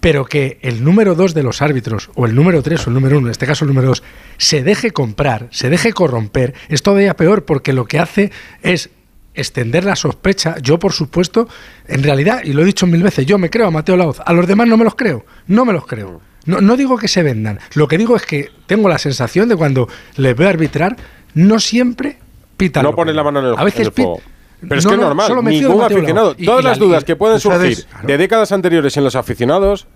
Pero 0.00 0.26
que 0.26 0.58
el 0.62 0.84
número 0.84 1.14
dos 1.14 1.32
de 1.32 1.42
los 1.44 1.62
árbitros, 1.62 2.10
o 2.16 2.26
el 2.26 2.34
número 2.34 2.60
tres 2.62 2.86
o 2.86 2.90
el 2.90 2.94
número 2.94 3.16
uno, 3.16 3.28
en 3.28 3.30
este 3.30 3.46
caso 3.46 3.64
el 3.64 3.68
número 3.68 3.88
dos, 3.88 4.02
se 4.36 4.62
deje 4.62 4.90
comprar, 4.90 5.46
se 5.52 5.70
deje 5.70 5.92
corromper, 5.94 6.52
es 6.68 6.82
todavía 6.82 7.14
peor 7.14 7.44
porque 7.46 7.72
lo 7.72 7.86
que 7.86 7.98
hace 8.00 8.30
es 8.62 8.90
extender 9.34 9.84
la 9.84 9.96
sospecha. 9.96 10.56
Yo, 10.60 10.78
por 10.78 10.92
supuesto, 10.92 11.48
en 11.86 12.02
realidad, 12.02 12.40
y 12.44 12.52
lo 12.52 12.62
he 12.62 12.64
dicho 12.64 12.86
mil 12.86 13.02
veces, 13.02 13.24
yo 13.26 13.38
me 13.38 13.50
creo 13.50 13.66
a 13.68 13.70
Mateo 13.70 13.96
Laoz, 13.96 14.20
a 14.24 14.32
los 14.32 14.46
demás 14.46 14.66
no 14.68 14.76
me 14.76 14.84
los 14.84 14.94
creo, 14.94 15.24
no 15.46 15.64
me 15.64 15.72
los 15.72 15.86
creo. 15.86 16.20
No, 16.44 16.60
no 16.60 16.76
digo 16.76 16.98
que 16.98 17.06
se 17.08 17.22
vendan, 17.22 17.60
lo 17.74 17.86
que 17.86 17.96
digo 17.98 18.16
es 18.16 18.26
que 18.26 18.50
tengo 18.66 18.88
la 18.88 18.98
sensación 18.98 19.48
de 19.48 19.56
cuando 19.56 19.88
les 20.16 20.36
veo 20.36 20.48
arbitrar, 20.48 20.96
no 21.34 21.60
siempre 21.60 22.18
pitan. 22.56 22.82
No 22.82 22.94
ponen 22.94 23.14
la 23.16 23.22
mano 23.22 23.38
en 23.40 23.46
el, 23.46 23.54
A 23.56 23.64
veces 23.64 23.80
en 23.80 23.86
el 23.86 23.92
pi- 23.92 24.02
fuego. 24.02 24.20
Pero 24.60 24.76
es 24.78 24.84
No, 24.84 24.90
que 24.90 24.94
es 24.94 25.00
no, 25.00 25.06
normal, 25.08 25.44
ningún 25.44 25.82
aficionado. 25.82 26.34
Y- 26.38 26.44
Todas 26.46 26.60
y 26.62 26.64
las 26.68 26.78
la- 26.78 26.84
dudas 26.84 27.04
que 27.04 27.16
pueden 27.16 27.40
surgir 27.40 27.84
claro. 27.84 28.06
de 28.06 28.16
décadas 28.18 28.52
anteriores 28.52 28.96
en 28.96 29.02
los 29.04 29.16
aficionados 29.16 29.86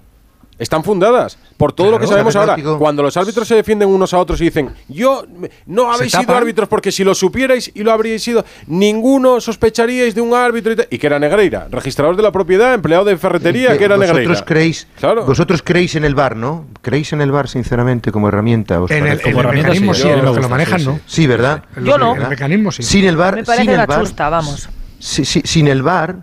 están 0.59 0.83
fundadas 0.85 1.37
por 1.57 1.73
todo 1.73 1.91
lo 1.91 1.99
que 1.99 2.07
sabemos 2.07 2.33
¿sabes, 2.33 2.65
ahora. 2.65 2.79
Cuando 2.79 3.03
los 3.03 3.17
árbitros 3.17 3.47
se 3.47 3.55
defienden 3.55 3.89
unos 3.89 4.15
a 4.15 4.19
otros 4.19 4.41
y 4.41 4.45
dicen, 4.45 4.71
yo 4.89 5.25
no 5.67 5.93
habéis 5.93 6.13
sido 6.13 6.35
árbitros 6.35 6.69
porque 6.69 6.91
si 6.93 7.05
lo 7.05 7.15
supierais 7.15 7.71
y 7.75 7.83
lo 7.83 7.93
habríais 7.93 8.23
sido, 8.23 8.45
ninguno 8.67 9.41
sospecharíais 9.41 10.15
de 10.15 10.21
un 10.21 10.35
árbitro 10.35 10.73
y, 10.73 10.77
tal". 10.77 10.89
Y 10.91 10.99
que 10.99 11.07
era 11.07 11.19
Negreira, 11.19 11.69
registrador 11.71 12.17
de 12.17 12.23
la 12.23 12.33
propiedad, 12.33 12.75
empleado 12.75 13.05
de 13.05 13.17
ferretería, 13.17 13.77
que 13.77 13.85
era 13.85 13.97
vosotros 13.97 14.17
Negreira. 14.19 14.45
creéis, 14.45 14.87
Claro. 14.99 15.25
vosotros 15.27 15.63
creéis 15.63 15.95
en 15.97 16.05
el 16.05 16.15
bar, 16.15 16.37
¿no? 16.37 16.67
¿Creéis 16.83 17.13
en 17.13 17.21
el 17.21 17.31
bar, 17.33 17.49
sinceramente, 17.49 18.11
como 18.13 18.29
herramienta? 18.29 18.81
¿Os 18.81 18.91
En 18.91 19.07
el, 19.07 19.21
en 19.21 19.27
el 19.29 19.39
herramienta, 19.39 19.69
mecanismo 19.71 19.95
sí, 19.95 20.03
sí, 20.03 20.09
me 20.09 20.23
los 20.23 20.37
que 20.37 20.43
lo 20.43 20.49
manejan 20.49 20.81
sí, 20.81 20.87
no. 20.87 21.01
Sí, 21.07 21.27
¿verdad? 21.27 21.65
Yo 21.83 21.99
no. 21.99 22.15
El 22.17 22.29
mecanismo 22.29 22.73
sí. 22.73 22.83
Sin 22.83 23.05
el 23.05 23.17
bar, 23.17 23.37
Me 23.37 23.45
parece 23.45 23.63
sin 23.65 23.71
el 23.71 23.77
una 23.77 23.87
bar, 23.87 24.01
chusta, 24.01 24.29
vamos. 24.29 24.69
si- 24.99 25.25
si- 25.25 25.43
sin 25.45 25.69
el 25.69 25.83
VAR, 25.83 26.17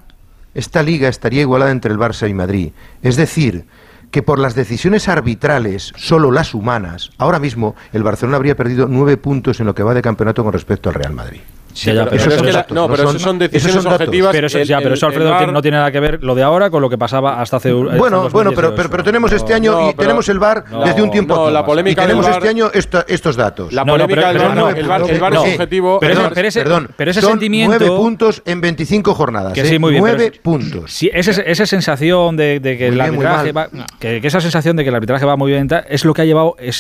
esta 0.56 0.84
liga 0.84 1.08
estaría 1.10 1.42
igualada 1.42 1.72
entre 1.72 1.92
el 1.92 1.98
Barça 1.98 2.30
y 2.30 2.34
Madrid. 2.34 2.72
Es 3.02 3.16
decir, 3.16 3.66
que 4.14 4.22
por 4.22 4.38
las 4.38 4.54
decisiones 4.54 5.10
arbitrales, 5.10 5.92
solo 5.96 6.32
las 6.32 6.54
humanas, 6.54 7.10
ahora 7.18 7.40
mismo 7.40 7.76
el 7.94 8.04
Barcelona 8.04 8.38
habría 8.38 8.56
perdido 8.56 8.88
nueve 8.88 9.18
puntos 9.18 9.60
en 9.60 9.66
lo 9.66 9.74
que 9.74 9.82
va 9.82 9.96
de 9.96 10.04
campeonato 10.04 10.44
con 10.44 10.54
respecto 10.54 10.88
al 10.88 10.94
Real 10.94 11.14
Madrid. 11.14 11.42
Sí, 11.74 11.88
ya, 11.88 11.94
ya, 11.94 12.06
pero 12.06 12.12
Pero 12.12 12.22
es 12.22 12.28
eso- 12.36 12.44
que 12.44 12.50
eso- 12.50 12.66
no, 12.70 12.88
pero 12.90 13.10
eso 13.10 13.20
son 13.20 13.40
decisiones 13.40 13.84
datos. 13.84 14.00
objetivas. 14.02 14.32
Pero 14.32 14.48
eso, 14.48 14.60
El- 14.60 14.68
ya, 14.68 14.80
pero 14.80 14.94
eso, 14.94 15.08
Alfredo, 15.08 15.52
no 15.52 15.62
tiene 15.62 15.78
nada 15.78 15.92
que 15.92 16.00
ver 16.00 16.24
lo 16.24 16.36
de 16.36 16.44
ahora 16.44 16.70
con 16.70 16.82
lo 16.82 16.90
que 16.90 16.98
pasaba 16.98 17.42
hasta 17.42 17.58
hace. 17.58 17.70
hace 17.70 17.98
Bueno, 17.98 18.30
bueno, 18.30 18.52
pero, 18.56 18.76
pero, 18.76 18.90
pero 18.90 19.04
tenemos 19.04 19.32
este 19.32 19.54
año 19.54 19.72
No, 19.72 19.82
y 19.90 19.94
pero- 19.94 19.98
tenemos 20.08 20.30
el 20.30 20.40
VAR 20.40 20.66
no, 20.70 20.84
desde 20.86 21.02
un 21.02 21.10
tiempo 21.12 21.36
no, 21.36 21.50
la 21.52 21.66
polémica 21.66 22.04
y 22.04 22.06
tenemos 22.06 22.26
del 22.26 22.36
este 22.36 22.50
año 22.50 22.70
esta- 22.74 23.06
estos 23.08 23.36
datos. 23.36 23.74
La 23.74 23.84
No, 23.84 23.98
no, 23.98 24.04
polémica 24.06 24.28
pero- 24.28 24.28
del 24.28 24.38
VAR, 24.48 24.56
no, 24.56 24.70
el 24.70 24.86
VAR, 25.20 25.34
no. 25.34 25.46
es 25.46 25.54
objetivo. 25.54 26.00
Pero, 26.00 26.14
Perdón, 26.14 26.26
ese- 26.28 26.36
pero 26.36 26.48
ese, 26.48 26.60
perdón, 26.62 26.90
pero 26.96 27.12
ese 27.12 27.22
son 27.22 27.30
sentimiento. 27.32 27.78
nueve 27.80 27.96
puntos 27.96 28.42
en 28.46 28.62
25 28.62 29.14
jornadas. 29.16 29.54
Que 29.54 29.62
¿eh? 29.62 29.66
sí, 29.66 29.80
muy 29.80 29.92
bien. 29.92 30.04
Nueve 30.04 30.32
puntos. 30.42 31.04
Esa 31.14 31.66
sensación 31.66 32.38
de, 32.38 32.60
que 32.62 32.88
el 32.88 33.02
arbitraje 33.02 33.52
va, 33.52 33.68
que, 34.00 34.18
esa 34.24 34.42
sensación 34.42 34.76
de 34.76 34.84
que 34.84 34.90
el 34.90 34.96
arbitraje 34.96 35.26
va 35.26 35.36
muy 35.36 35.52
bien 35.52 35.68
es 35.90 36.06
lo 36.06 36.14
que 36.14 36.22
ha 36.22 36.26
llevado 36.26 36.56
eh, 36.60 36.72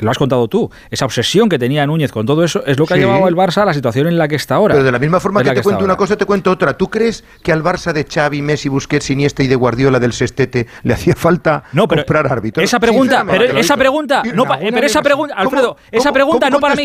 lo 0.00 0.10
has 0.10 0.18
contado 0.18 0.48
tú, 0.48 0.70
esa 0.90 1.04
obsesión 1.04 1.48
que 1.48 1.58
tenía 1.58 1.86
Núñez 1.86 2.12
con 2.12 2.26
todo 2.26 2.44
eso 2.44 2.62
es 2.66 2.78
lo 2.78 2.86
que 2.86 2.94
ha 2.94 2.96
llevado 2.96 3.28
el 3.28 3.36
Barça 3.36 3.62
a 3.62 3.64
la 3.64 3.72
situación 3.74 4.08
en 4.08 4.18
la 4.18 4.28
que 4.28 4.34
está 4.42 4.56
ahora. 4.56 4.74
Pero 4.74 4.84
de 4.84 4.92
la 4.92 4.98
misma 4.98 5.18
forma 5.20 5.40
Es 5.40 5.48
que 5.48 5.54
te 5.54 5.62
cuento 5.62 5.84
una 5.84 5.96
cosa, 5.96 6.16
te 6.16 6.26
cuento 6.26 6.50
otra. 6.50 6.76
¿Tú 6.76 6.90
crees 6.90 7.24
que 7.42 7.52
al 7.52 7.62
Barça 7.62 7.92
de 7.92 8.04
Xavi, 8.04 8.42
Messi, 8.42 8.68
Busquets, 8.68 9.10
Iniesta 9.10 9.42
y 9.42 9.46
de 9.48 9.54
Guardiola 9.56 9.98
del 9.98 10.12
Sestete 10.12 10.66
le 10.82 10.94
hacía 10.94 11.14
falta 11.16 11.64
No, 11.72 11.88
pero 11.88 12.02
comprar 12.02 12.26
árbitros? 12.30 12.62
esa 12.64 12.78
pregunta, 12.78 13.24
pero 13.28 13.44
esa 13.58 13.76
pregunta, 13.76 14.22
no, 14.34 14.44
pero 14.46 14.86
esa 14.86 15.02
pregunta, 15.02 15.34
¿Cómo- 15.34 15.44
Alfredo, 15.48 15.76
esa 15.90 16.12
pregunta 16.12 16.50
no 16.50 16.60
para 16.60 16.74
mí. 16.74 16.82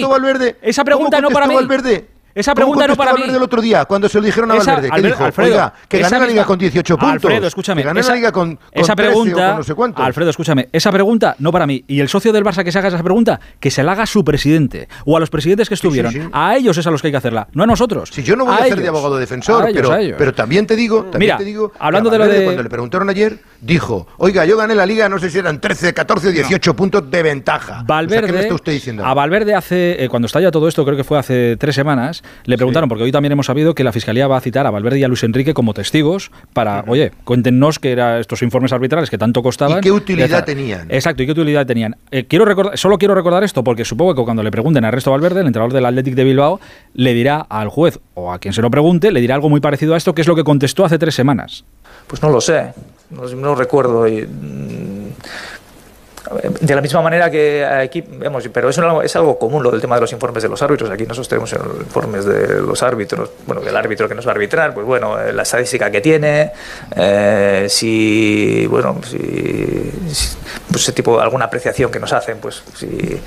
Esa 0.62 0.84
¿Cómo 0.84 0.86
pregunta 0.86 1.22
no 1.22 1.30
para 1.30 1.47
mí. 1.47 1.55
Valverde? 2.38 2.42
Esa 2.42 2.52
¿Cómo 2.54 2.56
pregunta 2.56 2.88
no 2.88 2.96
para 2.96 3.12
mí. 3.14 3.20
Valverde 3.22 3.38
el 3.38 3.44
otro 3.44 3.62
día 3.62 3.86
cuando 3.86 4.10
se 4.10 4.20
lo 4.20 4.26
dijeron 4.26 4.52
a 4.52 4.56
Esa- 4.58 4.74
Valverde? 4.74 4.90
¿Qué 4.90 4.96
Albert- 4.96 5.14
dijo? 5.16 5.26
Alfredo, 5.26 5.50
Oiga, 5.52 5.74
que 5.88 6.00
ganó 6.00 6.20
la 6.20 6.28
liga 6.28 6.46
con 6.46 6.60
18 6.60 6.98
puntos. 6.98 7.14
Alfredo, 7.14 7.48
escúchame. 7.48 7.82
Que 7.82 7.88
ganó 7.88 8.00
esa, 8.00 8.10
la 8.10 8.16
liga 8.16 8.32
con, 8.32 8.56
con 8.56 8.68
esa 8.72 8.96
13 8.96 9.10
o 9.10 9.14
pregunta, 9.24 9.48
con 9.50 9.58
no 9.58 9.64
sé 9.64 9.74
cuántos. 9.76 10.06
Alfredo, 10.06 10.30
escúchame. 10.30 10.70
Esa 10.72 10.92
pregunta 10.92 11.36
no 11.40 11.52
para 11.52 11.68
mí. 11.68 11.84
Y 11.88 12.00
el 12.00 12.10
socio 12.10 12.32
del 12.34 12.44
Barça 12.44 12.64
que 12.64 12.72
se 12.72 12.80
haga 12.80 12.88
esa 12.90 13.02
pregunta, 13.04 13.40
que 13.60 13.72
se 13.72 13.84
la 13.84 13.94
haga 13.94 14.04
a 14.04 14.06
su 14.08 14.24
presidente 14.24 14.88
o 15.06 15.18
a 15.18 15.20
los 15.20 15.30
presidentes 15.30 15.68
que 15.70 15.76
estuvieron. 15.76 16.12
sí. 16.12 16.20
A 16.32 16.56
ellos 16.56 16.78
es 16.78 16.86
a 16.88 16.92
los 16.92 17.02
que 17.02 17.08
hay 17.08 17.12
que 17.12 17.18
hacerla, 17.18 17.48
no 17.54 17.64
a 17.64 17.68
nosotros. 17.68 18.10
Si 18.12 18.24
yo 18.24 18.36
no 18.36 18.46
voy 18.46 18.54
a, 18.54 18.58
hacer 18.58 18.76
de 18.76 18.82
ellos. 18.84 18.90
abogado 18.90 19.18
defensor, 19.18 19.64
A 19.64 19.70
ellos, 19.70 19.82
pero, 19.82 19.92
a 19.94 20.00
ellos. 20.02 20.16
pero 20.18 20.34
también 20.34 20.66
te 20.68 20.76
digo, 20.76 21.04
también 21.04 21.20
Mira, 21.20 21.38
te 21.38 21.44
digo 21.46 21.72
hablando 21.80 22.10
a 22.10 22.12
de 22.12 22.18
lo 22.18 22.24
Valverde, 22.24 22.40
de- 22.40 22.46
cuando 22.46 22.64
le 22.64 22.70
preguntaron 22.70 23.10
ayer, 23.10 23.40
dijo, 23.62 24.08
oiga, 24.18 24.46
yo 24.46 24.58
gané 24.58 24.76
la 24.76 24.86
liga, 24.86 25.10
no 25.10 25.20
sé 25.20 25.30
si 25.30 25.40
eran 25.40 25.60
13, 25.60 25.94
14 25.94 26.28
o 26.28 26.32
18 26.32 26.76
puntos 26.76 27.10
de 27.10 27.24
ventaja. 27.24 27.74
O 27.74 27.76
sea, 27.78 27.84
Valverde, 27.88 28.28
¿Qué 28.28 28.34
me 28.34 28.40
está 28.42 28.54
usted 28.56 28.72
diciendo? 28.74 29.06
a 29.06 29.14
Valverde 29.14 29.56
hace, 29.56 30.04
eh, 30.04 30.10
cuando 30.10 30.26
estalla 30.28 30.52
todo 30.52 30.68
esto, 30.68 30.84
creo 30.86 30.98
que 30.98 31.04
fue 31.04 31.18
hace 31.18 31.58
tres 31.58 31.76
semanas, 31.76 32.24
le 32.45 32.55
preguntaron, 32.57 32.89
porque 32.89 33.03
hoy 33.03 33.11
también 33.11 33.32
hemos 33.32 33.45
sabido 33.45 33.75
que 33.75 33.84
la 33.84 33.91
Fiscalía 33.91 34.28
va 34.28 34.38
a 34.38 34.41
citar 34.41 34.65
a 34.65 34.71
Valverde 34.71 34.99
y 34.99 35.03
a 35.03 35.07
Luis 35.07 35.23
Enrique 35.23 35.53
como 35.53 35.73
testigos 35.73 36.32
para, 36.53 36.84
oye, 36.88 37.11
cuéntenos 37.23 37.80
qué 37.80 37.91
eran 37.91 38.19
estos 38.19 38.41
informes 38.41 38.71
arbitrales 38.73 39.09
que 39.09 39.17
tanto 39.17 39.43
costaban. 39.43 39.80
¿Y 39.80 39.82
qué 39.82 39.91
utilidad 39.91 40.45
tenían? 40.45 40.88
Exacto, 40.89 41.23
y 41.23 41.25
qué 41.25 41.32
utilidad 41.32 41.65
tenían. 41.65 41.95
Eh, 42.11 42.25
quiero 42.25 42.45
recordar, 42.45 42.78
solo 42.78 42.97
quiero 42.97 43.15
recordar 43.15 43.43
esto, 43.43 43.63
porque 43.63 43.86
supongo 43.86 44.15
que 44.15 44.23
cuando 44.23 44.43
le 44.43 44.51
pregunten 44.51 44.86
a 44.86 44.89
Ernesto 44.89 45.11
Valverde, 45.11 45.41
el 45.41 45.47
entrenador 45.47 45.73
del 45.73 45.86
Athletic 45.86 46.15
de 46.15 46.23
Bilbao, 46.23 46.59
le 46.93 47.13
dirá 47.13 47.45
al 47.49 47.69
juez 47.69 47.99
o 48.13 48.32
a 48.32 48.39
quien 48.39 48.53
se 48.53 48.61
lo 48.61 48.71
pregunte, 48.71 49.11
le 49.11 49.21
dirá 49.21 49.36
algo 49.36 49.49
muy 49.49 49.59
parecido 49.59 49.93
a 49.93 49.97
esto, 49.97 50.13
que 50.13 50.21
es 50.21 50.28
lo 50.28 50.36
que 50.36 50.43
contestó 50.43 50.86
hace 50.86 50.97
tres 50.97 51.15
semanas. 51.15 51.65
Pues 52.07 52.21
no 52.21 52.30
lo 52.30 52.39
sé, 52.41 52.73
no, 53.09 53.23
no 53.23 53.55
recuerdo. 53.55 54.07
Y, 54.07 54.21
mm, 54.21 55.11
de 56.59 56.75
la 56.75 56.82
misma 56.82 57.01
manera 57.01 57.30
que 57.30 57.65
aquí 57.65 58.01
vemos, 58.01 58.47
pero 58.51 58.69
eso 58.69 59.01
es 59.01 59.15
algo 59.15 59.38
común 59.38 59.63
lo 59.63 59.71
del 59.71 59.82
tema 59.82 59.95
de 59.95 60.01
los 60.01 60.11
informes 60.11 60.43
de 60.43 60.49
los 60.49 60.61
árbitros. 60.61 60.89
Aquí 60.89 61.03
nosotros 61.03 61.28
tenemos 61.28 61.53
informes 61.80 62.25
de 62.25 62.61
los 62.61 62.82
árbitros, 62.84 63.30
bueno, 63.45 63.61
del 63.61 63.75
árbitro 63.75 64.07
que 64.07 64.15
nos 64.15 64.25
va 64.25 64.32
a 64.32 64.34
arbitrar, 64.34 64.73
pues 64.73 64.86
bueno, 64.86 65.19
eh, 65.19 65.34
la 65.34 65.43
estadística 65.43 65.89
que 65.91 66.01
tiene, 66.01 66.51
eh, 66.95 67.67
si, 67.69 68.65
bueno, 68.67 68.99
si, 69.03 69.91
pues 70.69 70.84
ese 70.84 70.91
tipo, 70.91 71.19
alguna 71.19 71.45
apreciación 71.45 71.91
que 71.91 71.99
nos 71.99 72.13
hacen, 72.13 72.38
pues 72.39 72.63
si, 72.75 73.19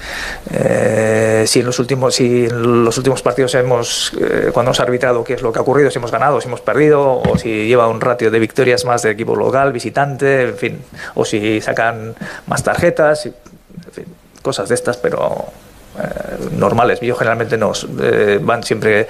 eh, 0.52 1.44
si 1.46 1.60
en 1.60 1.66
los 1.66 1.78
últimos, 1.78 2.14
si 2.14 2.46
en 2.46 2.84
los 2.84 2.96
últimos 2.98 3.22
partidos 3.22 3.54
hemos, 3.54 4.12
eh, 4.20 4.50
cuando 4.52 4.70
hemos 4.70 4.80
arbitrado, 4.80 5.24
qué 5.24 5.34
es 5.34 5.42
lo 5.42 5.52
que 5.52 5.58
ha 5.58 5.62
ocurrido, 5.62 5.90
si 5.90 5.98
hemos 5.98 6.10
ganado, 6.10 6.40
si 6.40 6.48
hemos 6.48 6.60
perdido, 6.60 7.18
o 7.18 7.38
si 7.38 7.66
lleva 7.66 7.88
un 7.88 8.00
ratio 8.00 8.30
de 8.30 8.38
victorias 8.38 8.84
más 8.84 9.02
de 9.02 9.10
equipo 9.10 9.36
local, 9.36 9.72
visitante, 9.72 10.42
en 10.42 10.56
fin, 10.56 10.82
o 11.14 11.24
si 11.24 11.60
sacan 11.60 12.14
más 12.46 12.62
tarjetas, 12.62 12.89
y, 13.24 13.28
en 13.28 13.92
fin, 13.92 14.04
cosas 14.42 14.68
de 14.68 14.74
estas, 14.74 14.96
pero 14.96 15.46
eh, 15.98 16.48
normales. 16.52 17.00
Yo 17.00 17.14
generalmente 17.14 17.56
nos 17.56 17.86
eh, 18.00 18.38
van 18.42 18.62
siempre 18.62 19.08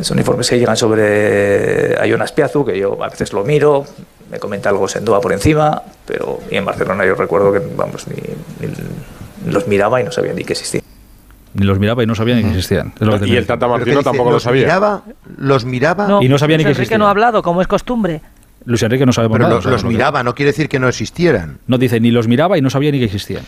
son 0.00 0.18
informes 0.18 0.50
que 0.50 0.58
llegan 0.58 0.76
sobre 0.76 1.96
a 2.00 2.06
Jonas 2.06 2.32
Piazu, 2.32 2.64
que 2.64 2.78
yo 2.78 3.02
a 3.02 3.08
veces 3.08 3.32
lo 3.32 3.44
miro, 3.44 3.84
me 4.30 4.38
comenta 4.38 4.68
algo 4.68 4.88
Sendoa 4.88 5.20
por 5.20 5.32
encima, 5.32 5.82
pero 6.06 6.40
y 6.50 6.56
en 6.56 6.64
Barcelona 6.64 7.06
yo 7.06 7.14
recuerdo 7.14 7.52
que 7.52 7.60
vamos 7.76 8.06
ni, 8.08 8.16
ni 8.66 9.52
los 9.52 9.68
miraba 9.68 10.00
y 10.00 10.04
no 10.04 10.10
sabía 10.10 10.32
ni 10.32 10.44
que 10.44 10.54
existían. 10.54 10.82
Ni 11.54 11.64
los 11.64 11.78
miraba 11.78 12.02
y 12.02 12.06
no 12.06 12.16
sabía 12.16 12.34
ni 12.34 12.42
que 12.42 12.48
existían. 12.48 12.92
Es 12.98 13.06
lo 13.06 13.20
que 13.20 13.28
Y 13.28 13.36
el 13.36 13.46
Tata 13.46 13.60
¿Pero 13.60 13.74
qué 13.74 13.78
Martino 13.78 13.98
dice? 13.98 14.04
tampoco 14.04 14.30
lo 14.30 14.36
¿Los 14.36 14.42
sabía. 14.42 14.62
Miraba, 14.64 15.02
los 15.36 15.64
miraba. 15.64 16.18
Y 16.20 16.28
no 16.28 16.38
sabía 16.38 16.56
ni 16.56 16.64
que 16.64 16.70
Enrique 16.70 16.78
no 16.78 16.82
existían. 16.82 17.02
ha 17.02 17.10
hablado, 17.10 17.42
como 17.42 17.62
es 17.62 17.68
costumbre. 17.68 18.20
Luis 18.66 18.82
Enrique 18.82 19.04
no 19.06 19.12
sabe 19.12 19.28
por 19.28 19.38
Pero 19.38 19.44
nada. 19.48 19.54
lo- 19.54 19.58
o 19.58 19.62
sea, 19.62 19.72
los 19.72 19.82
que- 19.82 19.88
miraba, 19.88 20.22
no 20.22 20.34
quiere 20.34 20.52
decir 20.52 20.68
que 20.68 20.78
no 20.78 20.88
existieran. 20.88 21.58
No 21.66 21.78
dice 21.78 22.00
ni 22.00 22.10
los 22.10 22.28
miraba 22.28 22.56
y 22.58 22.62
no 22.62 22.70
sabía 22.70 22.90
ni 22.90 22.98
que 22.98 23.04
existían. 23.06 23.42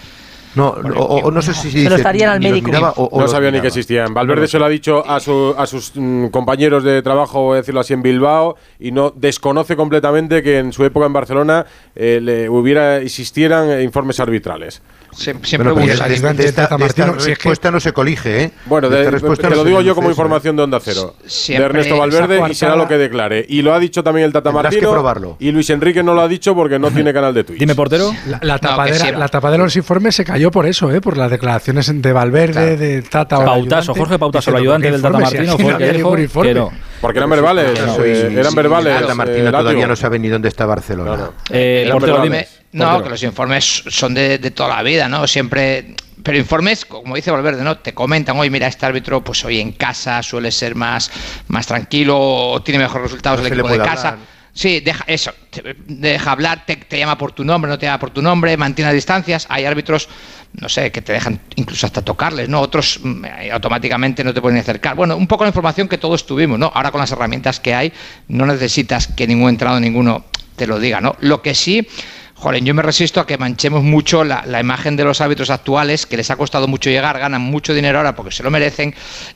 No, 0.55 0.69
o, 0.69 1.17
o 1.27 1.31
no 1.31 1.43
sé 1.43 1.53
si 1.53 1.71
Se 1.71 1.91
lo 1.91 1.97
estarían 1.97 2.31
al 2.31 2.41
médico. 2.41 2.69
miraba 2.69 2.93
o- 2.97 3.05
o 3.05 3.21
no 3.21 3.29
sabía 3.29 3.51
ni 3.51 3.61
que 3.61 3.67
existían. 3.67 4.15
Valverde 4.15 4.49
se 4.49 4.59
lo 4.59 4.65
ha 4.65 4.71
dicho 4.71 5.07
a, 5.07 5.21
su- 5.21 5.55
a 5.57 5.67
sus 5.67 5.93
mm, 5.95 6.29
compañeros 6.29 6.83
de 6.83 7.03
trabajo, 7.03 7.43
voy 7.43 7.57
a 7.57 7.61
decirlo 7.61 7.81
así, 7.81 7.93
en 7.93 8.01
Bilbao, 8.01 8.57
y 8.81 8.91
no 8.91 9.13
desconoce 9.15 9.77
completamente 9.77 10.43
que 10.43 10.59
en 10.59 10.73
su 10.73 10.83
época 10.87 11.05
en 11.05 11.13
Barcelona 11.13 11.67
eh, 11.95 12.21
le 12.23 12.49
hubiera 12.49 12.97
existieran 12.99 13.83
informes 13.83 14.19
arbitrales. 14.19 14.81
Siempre 15.17 15.57
Bueno, 15.73 15.75
pues 15.75 15.93
busca- 15.99 16.05
de, 16.05 16.11
de- 16.11 16.45
esta, 16.45 16.69
de 16.77 16.85
esta 16.87 17.07
respuesta 17.13 17.71
no 17.71 17.81
se 17.81 17.93
colige, 17.93 18.43
¿eh? 18.45 18.51
Bueno, 18.67 18.91
De 18.91 19.11
respuesta 19.11 19.49
te 19.49 19.57
lo 19.57 19.65
digo 19.65 19.81
yo 19.81 19.95
como 19.95 20.11
información 20.11 20.57
de 20.57 20.63
Onda 20.63 20.79
Cero, 20.81 21.15
Siempre 21.27 21.65
de 21.65 21.71
Ernesto 21.71 21.97
Valverde, 21.99 22.43
y 22.51 22.55
será 22.55 22.77
lo 22.77 22.87
que 22.87 22.99
declare. 22.99 23.45
Y 23.49 23.63
lo 23.63 23.73
ha 23.75 23.79
dicho 23.79 24.05
también 24.05 24.27
el 24.27 24.33
Tata 24.33 24.51
que 24.51 24.55
Martino. 24.55 24.91
probarlo. 24.91 25.37
Y 25.41 25.51
Luis 25.53 25.71
Enrique 25.71 26.03
no 26.03 26.13
lo 26.15 26.21
ha 26.21 26.29
dicho 26.29 26.55
porque 26.55 26.79
no 26.79 26.91
tiene 26.91 27.13
canal 27.15 27.33
de 27.33 27.45
Twitch. 27.45 27.59
Dime, 27.59 27.75
portero. 27.75 28.13
La, 28.27 28.39
la 28.43 28.55
No, 28.55 28.61
que 28.61 28.67
tapadera, 28.69 29.07
sí. 29.07 29.13
la 29.17 29.29
tapadera 29.29 29.63
de 29.63 29.67
los 29.67 29.77
informes 29.77 30.15
se 30.15 30.25
cayó 30.25 30.51
por 30.51 30.67
eso, 30.67 30.93
¿eh? 30.93 31.01
por 31.01 31.17
las 31.17 31.31
declaraciones 31.31 31.91
de 32.03 32.13
Valverde, 32.13 32.77
de 32.77 33.03
Tata. 33.03 33.43
Pautaso, 33.45 33.95
Jorge 33.95 34.19
Pautaso, 34.19 34.51
el 34.51 34.57
ayudante 34.57 34.89
¿qué 34.89 34.93
del 34.93 35.03
Tata 35.03 35.19
Martino, 35.19 35.57
fue 35.59 35.71
el 35.73 35.79
que 35.79 35.93
dijo 35.93 36.43
que 36.43 36.55
no. 36.55 36.71
Porque 37.07 37.19
eran 37.21 37.31
verbales. 37.31 37.71
Claro, 37.79 38.05
eh, 38.05 38.31
y- 38.33 38.37
eran 38.37 38.53
y 38.53 38.57
verbales. 38.57 39.01
Tata 39.01 39.13
eh, 39.13 39.43
Látigo. 39.45 39.59
todavía 39.61 39.87
no 39.87 39.95
sabe 39.95 40.19
ni 40.19 40.29
dónde 40.29 40.49
está 40.49 40.67
Barcelona. 40.67 41.31
Eh, 41.51 41.89
portero, 41.93 42.17
informe- 42.19 42.23
dime. 42.25 42.49
no, 42.73 43.01
que 43.03 43.11
los 43.11 43.23
informes 43.23 43.85
son 43.87 44.13
de, 44.13 44.39
de 44.39 44.51
toda 44.51 44.71
la 44.77 44.83
vida, 44.83 45.09
¿no? 45.09 45.25
Siempre. 45.29 45.95
Pero 46.25 46.37
informes, 46.39 46.85
como 46.85 47.15
dice 47.15 47.31
Valverde, 47.31 47.63
¿no? 47.63 47.79
Te 47.79 47.95
comentan, 47.95 48.37
oye, 48.37 48.51
mira, 48.51 48.67
este 48.67 48.85
árbitro, 48.87 49.23
pues 49.23 49.45
hoy 49.45 49.61
en 49.61 49.71
casa 49.71 50.21
suele 50.25 50.51
ser 50.51 50.75
más, 50.75 51.13
más 51.47 51.69
tranquilo, 51.69 52.19
o 52.19 52.61
tiene 52.63 52.81
mejores 52.81 53.05
resultados 53.05 53.39
No 53.41 53.47
el 53.47 53.53
equipo 53.53 53.69
de 53.69 53.79
casa. 53.79 54.17
Sí, 54.57 54.81
deja 54.81 55.05
eso, 55.07 55.33
te- 55.51 55.77
deja 55.87 56.33
hablar, 56.33 56.65
te, 56.65 56.79
llama 56.99 57.19
por 57.19 57.33
tu 57.33 57.45
nombre, 57.45 57.71
no 57.71 57.79
te 57.79 57.85
llama 57.85 57.99
por 57.99 58.09
tu 58.11 58.23
nombre, 58.23 58.57
mantiene 58.57 58.91
distancias. 58.95 59.45
Hay 59.51 59.67
árbitros, 59.67 60.09
no 60.55 60.71
sé, 60.71 60.91
que 60.91 61.03
te 61.03 61.13
dejan 61.13 61.39
incluso 61.57 61.85
hasta 61.85 62.01
tocarles, 62.01 62.49
¿no? 62.49 62.63
Otros 62.63 62.99
mm, 63.03 63.25
eh, 63.27 63.51
automáticamente 63.53 64.25
no 64.25 64.33
te 64.33 64.41
pueden 64.41 64.59
acercar. 64.59 64.97
Bueno, 64.97 65.15
un 65.15 65.27
poco 65.27 65.45
la 65.45 65.49
información 65.49 65.89
que 65.89 65.99
todos 65.99 66.25
tuvimos, 66.25 66.59
¿no? 66.59 66.73
Ahora 66.75 66.91
con 66.91 67.03
las 67.03 67.13
herramientas 67.13 67.61
que 67.61 67.75
hay, 67.75 67.93
no 68.29 68.47
necesitas 68.47 69.09
que 69.09 69.27
ningún 69.27 69.51
entrado, 69.51 69.79
ninguno 69.79 70.25
te 70.57 70.67
lo 70.67 70.79
diga, 70.81 71.03
¿no? 71.03 71.17
Lo 71.21 71.43
que 71.43 71.55
sí, 71.55 71.87
joder, 72.35 72.65
yo 72.65 72.73
me 72.73 72.81
resisto 72.81 73.21
a 73.21 73.27
que 73.27 73.37
manchemos 73.37 73.83
mucho 73.83 74.25
la, 74.25 74.43
la 74.47 74.59
imagen 74.61 74.97
de 74.97 75.05
los 75.05 75.21
árbitros 75.21 75.51
actuales, 75.51 76.07
que 76.07 76.17
les 76.17 76.31
ha 76.31 76.37
costado 76.37 76.67
mucho 76.67 76.89
llegar, 76.89 77.19
ganan 77.19 77.43
mucho 77.43 77.75
dinero 77.75 77.99
ahora 77.99 78.17
porque 78.17 78.33
se 78.33 78.43
lo 78.43 78.51
merecen 78.51 78.95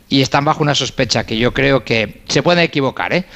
y 0.08 0.22
están 0.22 0.46
bajo 0.46 0.62
una 0.62 0.74
sospecha 0.74 1.26
que 1.26 1.36
yo 1.36 1.52
creo 1.52 1.84
que 1.84 2.22
se 2.26 2.42
pueden 2.42 2.64
equivocar, 2.64 3.12
¿eh? 3.12 3.26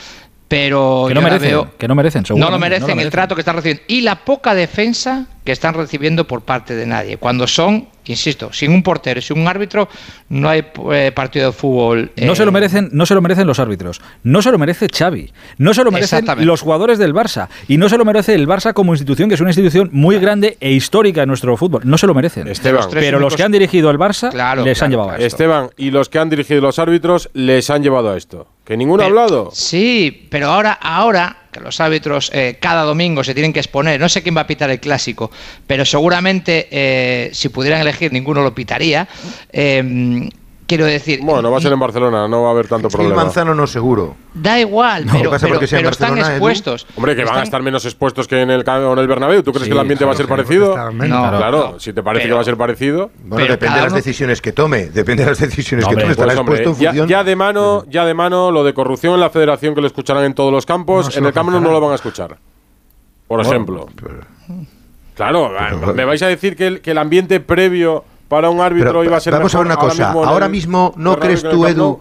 Pero 0.49 1.07
Que 1.09 1.15
no 1.15 1.23
merecen, 1.23 1.49
veo- 1.51 1.77
que 1.79 1.89
no 1.89 1.95
merecen, 1.95 2.23
no 2.23 2.27
seguramente, 2.27 2.51
lo 2.53 2.59
merecen 2.59 3.01
el 3.01 3.11
trato 3.11 3.35
que 3.35 3.41
están 3.41 3.57
recibiendo. 3.57 3.83
Y 3.89 4.03
la 4.03 4.25
poca 4.25 4.55
defensa 4.55 5.27
que 5.45 5.53
están 5.53 5.75
recibiendo 5.75 6.27
por 6.27 6.43
parte 6.43 6.75
de 6.75 6.87
nadie. 6.87 7.17
Cuando 7.17 7.47
son, 7.47 7.89
insisto, 8.13 8.53
sin 8.53 8.73
un 8.73 8.83
portero, 8.83 9.21
sin 9.21 9.39
un 9.39 9.49
árbitro, 9.49 9.89
no 10.29 10.49
hay 10.49 10.65
eh, 10.93 11.13
partido 11.15 11.47
de 11.47 11.53
fútbol. 11.53 12.13
No 12.17 12.33
eh, 12.33 12.37
se 12.37 12.45
lo 12.45 12.53
merecen, 12.53 12.89
no 12.93 13.07
se 13.07 13.15
lo 13.15 13.23
merecen 13.23 13.47
los 13.47 13.59
árbitros, 13.59 14.01
no 14.23 14.43
se 14.43 14.51
lo 14.51 14.59
merece 14.59 14.89
Xavi, 14.89 15.33
no 15.59 15.75
se 15.75 15.85
lo 15.85 15.91
merecen 15.91 16.27
los 16.39 16.61
jugadores 16.61 16.99
del 16.99 17.15
Barça 17.15 17.49
y 17.69 17.77
no 17.77 17.89
se 17.89 17.99
lo 17.99 18.05
merece 18.05 18.35
el 18.35 18.47
Barça 18.47 18.73
como 18.73 18.93
institución, 18.93 19.29
que 19.29 19.35
es 19.35 19.41
una 19.41 19.51
institución 19.51 19.89
muy 19.93 20.19
grande 20.19 20.57
e 20.61 20.73
histórica 20.73 21.23
en 21.23 21.29
nuestro 21.29 21.57
fútbol. 21.57 21.83
No 21.85 21.99
se 21.99 22.07
lo 22.07 22.15
merecen. 22.15 22.49
Esteban. 22.49 22.85
Los 22.85 22.95
Pero 22.95 23.19
los 23.19 23.37
que 23.37 23.43
han 23.43 23.53
dirigido 23.53 23.91
el 23.91 23.99
Barça 23.99 24.31
Claro, 24.31 24.65
les 24.65 24.83
han 24.83 24.91
claro, 24.91 25.03
llevado 25.05 25.11
a 25.11 25.15
esto. 25.15 25.27
Esteban, 25.27 25.71
y 25.77 25.91
los 25.91 26.09
que 26.09 26.19
han 26.19 26.31
dirigido 26.31 26.61
los 26.61 26.79
árbitros 26.79 27.31
les 27.33 27.71
han 27.71 27.83
llevado 27.83 28.11
a 28.11 28.17
esto. 28.17 28.47
Que 28.65 28.77
ninguno 28.77 29.03
ha 29.03 29.07
hablado. 29.07 29.51
Sí, 29.53 30.27
pero 30.31 30.49
ahora, 30.49 30.73
ahora 30.73 31.44
que 31.55 31.61
los 31.61 31.81
árbitros 31.81 32.31
eh, 32.35 32.59
cada 32.61 32.83
domingo 32.83 33.25
se 33.25 33.33
tienen 33.33 33.53
que 33.53 33.61
exponer, 33.61 33.99
no 33.99 34.09
sé 34.09 34.23
quién 34.23 34.37
va 34.37 34.43
a 34.43 34.47
pitar 34.47 34.69
el 34.71 34.81
clásico, 34.81 35.31
pero 35.67 35.87
seguramente 35.87 36.69
eh, 36.71 37.31
si 37.33 37.49
pudieran 37.49 37.81
elegir 37.81 38.13
ninguno 38.13 38.43
lo 38.43 38.55
pitaría. 38.55 39.09
eh, 39.53 39.83
¿Qué 39.83 40.44
Quiero 40.77 40.87
decir. 40.87 41.21
Bueno, 41.23 41.51
va 41.51 41.59
a 41.59 41.61
ser 41.61 41.73
en 41.73 41.79
Barcelona, 41.79 42.27
no 42.27 42.43
va 42.43 42.49
a 42.49 42.51
haber 42.53 42.67
tanto 42.69 42.89
el 42.89 42.93
problema. 42.93 43.17
Manzano 43.23 43.55
no 43.55 43.67
seguro. 43.67 44.17
Da 44.35 44.59
igual, 44.59 45.07
No, 45.07 45.13
pero, 45.13 45.35
están 45.91 46.19
expuestos. 46.19 46.87
Hombre, 46.97 47.15
que 47.15 47.23
van 47.25 47.29
a 47.29 47.37
Están- 47.37 47.45
estar 47.45 47.63
menos 47.63 47.85
expuestos 47.85 48.27
que 48.27 48.41
en 48.43 48.51
el, 48.51 48.65
en 48.67 48.99
el 48.99 49.07
Bernabéu. 49.09 49.43
¿Tú 49.43 49.53
crees 49.53 49.65
Sí, 49.65 49.69
que 49.71 49.75
el 49.75 49.81
ambiente 49.81 50.05
va 50.05 50.13
a 50.13 50.17
ser 50.17 50.27
parecido? 50.27 50.71
están. 50.71 50.99
No, 50.99 51.05
claro, 51.07 51.71
no. 51.75 51.81
si 51.81 51.93
te 51.93 52.03
parece 52.03 52.25
Pero- 52.25 52.33
que 52.33 52.37
va 52.37 52.41
a 52.41 52.45
ser 52.45 52.57
parecido. 52.57 53.11
Bueno, 53.25 53.37
Pero 53.37 53.53
depende 53.55 53.77
de 53.77 53.83
las 53.85 53.95
decisiones 53.95 54.41
que 54.43 54.53
tome. 54.53 54.87
Depende 54.87 55.23
de 55.25 55.31
las 55.31 55.39
decisiones 55.39 55.87
que 55.87 55.95
tome. 55.95 56.11
Estará 56.11 56.27
Pues, 56.29 56.39
hombre, 56.39 56.55
expuesto 56.57 56.79
en 56.81 56.83
ya, 56.85 56.91
función. 56.91 57.09
ya 57.09 57.25
de 57.25 57.37
mano, 57.37 57.85
ya 57.89 58.05
de 58.05 58.15
mano 58.15 58.51
lo 58.51 58.65
de 58.65 58.75
corrupción 58.75 59.15
en 59.15 59.21
la 59.21 59.31
federación 59.31 59.75
que 59.75 59.81
lo 59.81 59.87
escucharán 59.87 60.25
en 60.25 60.35
todos 60.35 60.53
los 60.53 60.67
campos, 60.67 61.07
No 61.15 61.19
en 61.21 61.27
el 61.27 61.33
Camp 61.33 61.51
no 61.51 61.61
lo 61.61 61.81
van 61.81 61.93
a 61.93 61.95
escuchar. 61.95 62.37
Por 63.29 63.41
ejemplo. 63.41 63.87
Claro, 65.15 65.53
me 65.95 66.05
vais 66.05 66.23
a 66.23 66.27
decir 66.27 66.57
que 66.57 66.67
el, 66.67 66.81
que 66.81 66.91
el 66.91 66.99
ambiente 66.99 67.39
previo 67.39 68.05
para 68.29 68.51
un 68.51 68.61
árbitro 68.61 68.91
Pero 68.91 69.05
iba 69.05 69.17
a 69.17 69.21
ser 69.21 69.33
vamos 69.35 69.55
a 69.55 69.59
ver 69.59 69.67
una 69.67 69.77
cosa. 69.77 70.13
Ahora 70.13 70.47
el 70.47 70.53
mismo, 70.53 70.93
¿no 70.97 71.19
crees 71.19 71.43
tú? 71.43 71.67
Edu? 71.67 72.01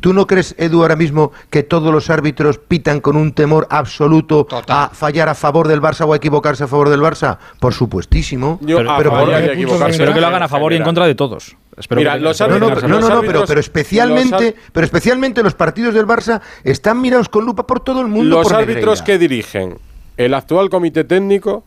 ¿Tú 0.00 0.12
no 0.12 0.26
crees, 0.26 0.54
Edu, 0.58 0.82
ahora 0.82 0.96
mismo 0.96 1.32
que 1.48 1.62
todos 1.62 1.90
los 1.90 2.10
árbitros 2.10 2.58
pitan 2.58 3.00
con 3.00 3.16
un 3.16 3.32
temor 3.32 3.66
absoluto 3.70 4.46
a 4.68 4.90
fallar 4.92 5.30
a 5.30 5.34
favor 5.34 5.66
del 5.66 5.80
Barça 5.80 6.04
o 6.06 6.12
a 6.12 6.16
equivocarse 6.16 6.64
a 6.64 6.66
favor 6.66 6.90
del 6.90 7.00
Barça? 7.00 7.38
Por 7.58 7.72
supuestísimo. 7.72 8.58
Yo 8.60 8.78
pero 8.78 9.10
favor 9.10 9.30
por- 9.30 9.34
de 9.40 9.52
equivocarse. 9.54 9.92
Espero 9.92 10.12
que 10.12 10.20
lo 10.20 10.26
hagan 10.26 10.42
a 10.42 10.48
favor 10.48 10.72
y 10.74 10.76
en 10.76 10.82
contra 10.82 11.06
de 11.06 11.14
todos. 11.14 11.56
Espero 11.78 12.00
Mira, 12.00 12.14
que- 12.14 12.20
los 12.20 12.36
que 12.36 12.48
No, 12.48 12.58
no, 12.58 12.68
no, 12.68 12.74
no, 12.74 12.76
no, 12.76 13.06
pero, 13.08 13.20
árbitros- 13.22 13.44
pero 13.46 13.60
especialmente, 13.60 14.44
los 14.44 14.54
pero 14.72 14.84
especialmente 14.84 15.42
los 15.42 15.54
partidos 15.54 15.94
del 15.94 16.06
Barça 16.06 16.40
están 16.64 17.00
mirados 17.00 17.30
con 17.30 17.46
lupa 17.46 17.66
por 17.66 17.80
todo 17.80 18.02
el 18.02 18.08
mundo. 18.08 18.36
Los 18.36 18.48
por 18.48 18.56
árbitros 18.56 19.00
Negreira. 19.00 19.04
que 19.06 19.18
dirigen 19.18 19.78
el 20.18 20.34
actual 20.34 20.68
comité 20.68 21.04
técnico 21.04 21.64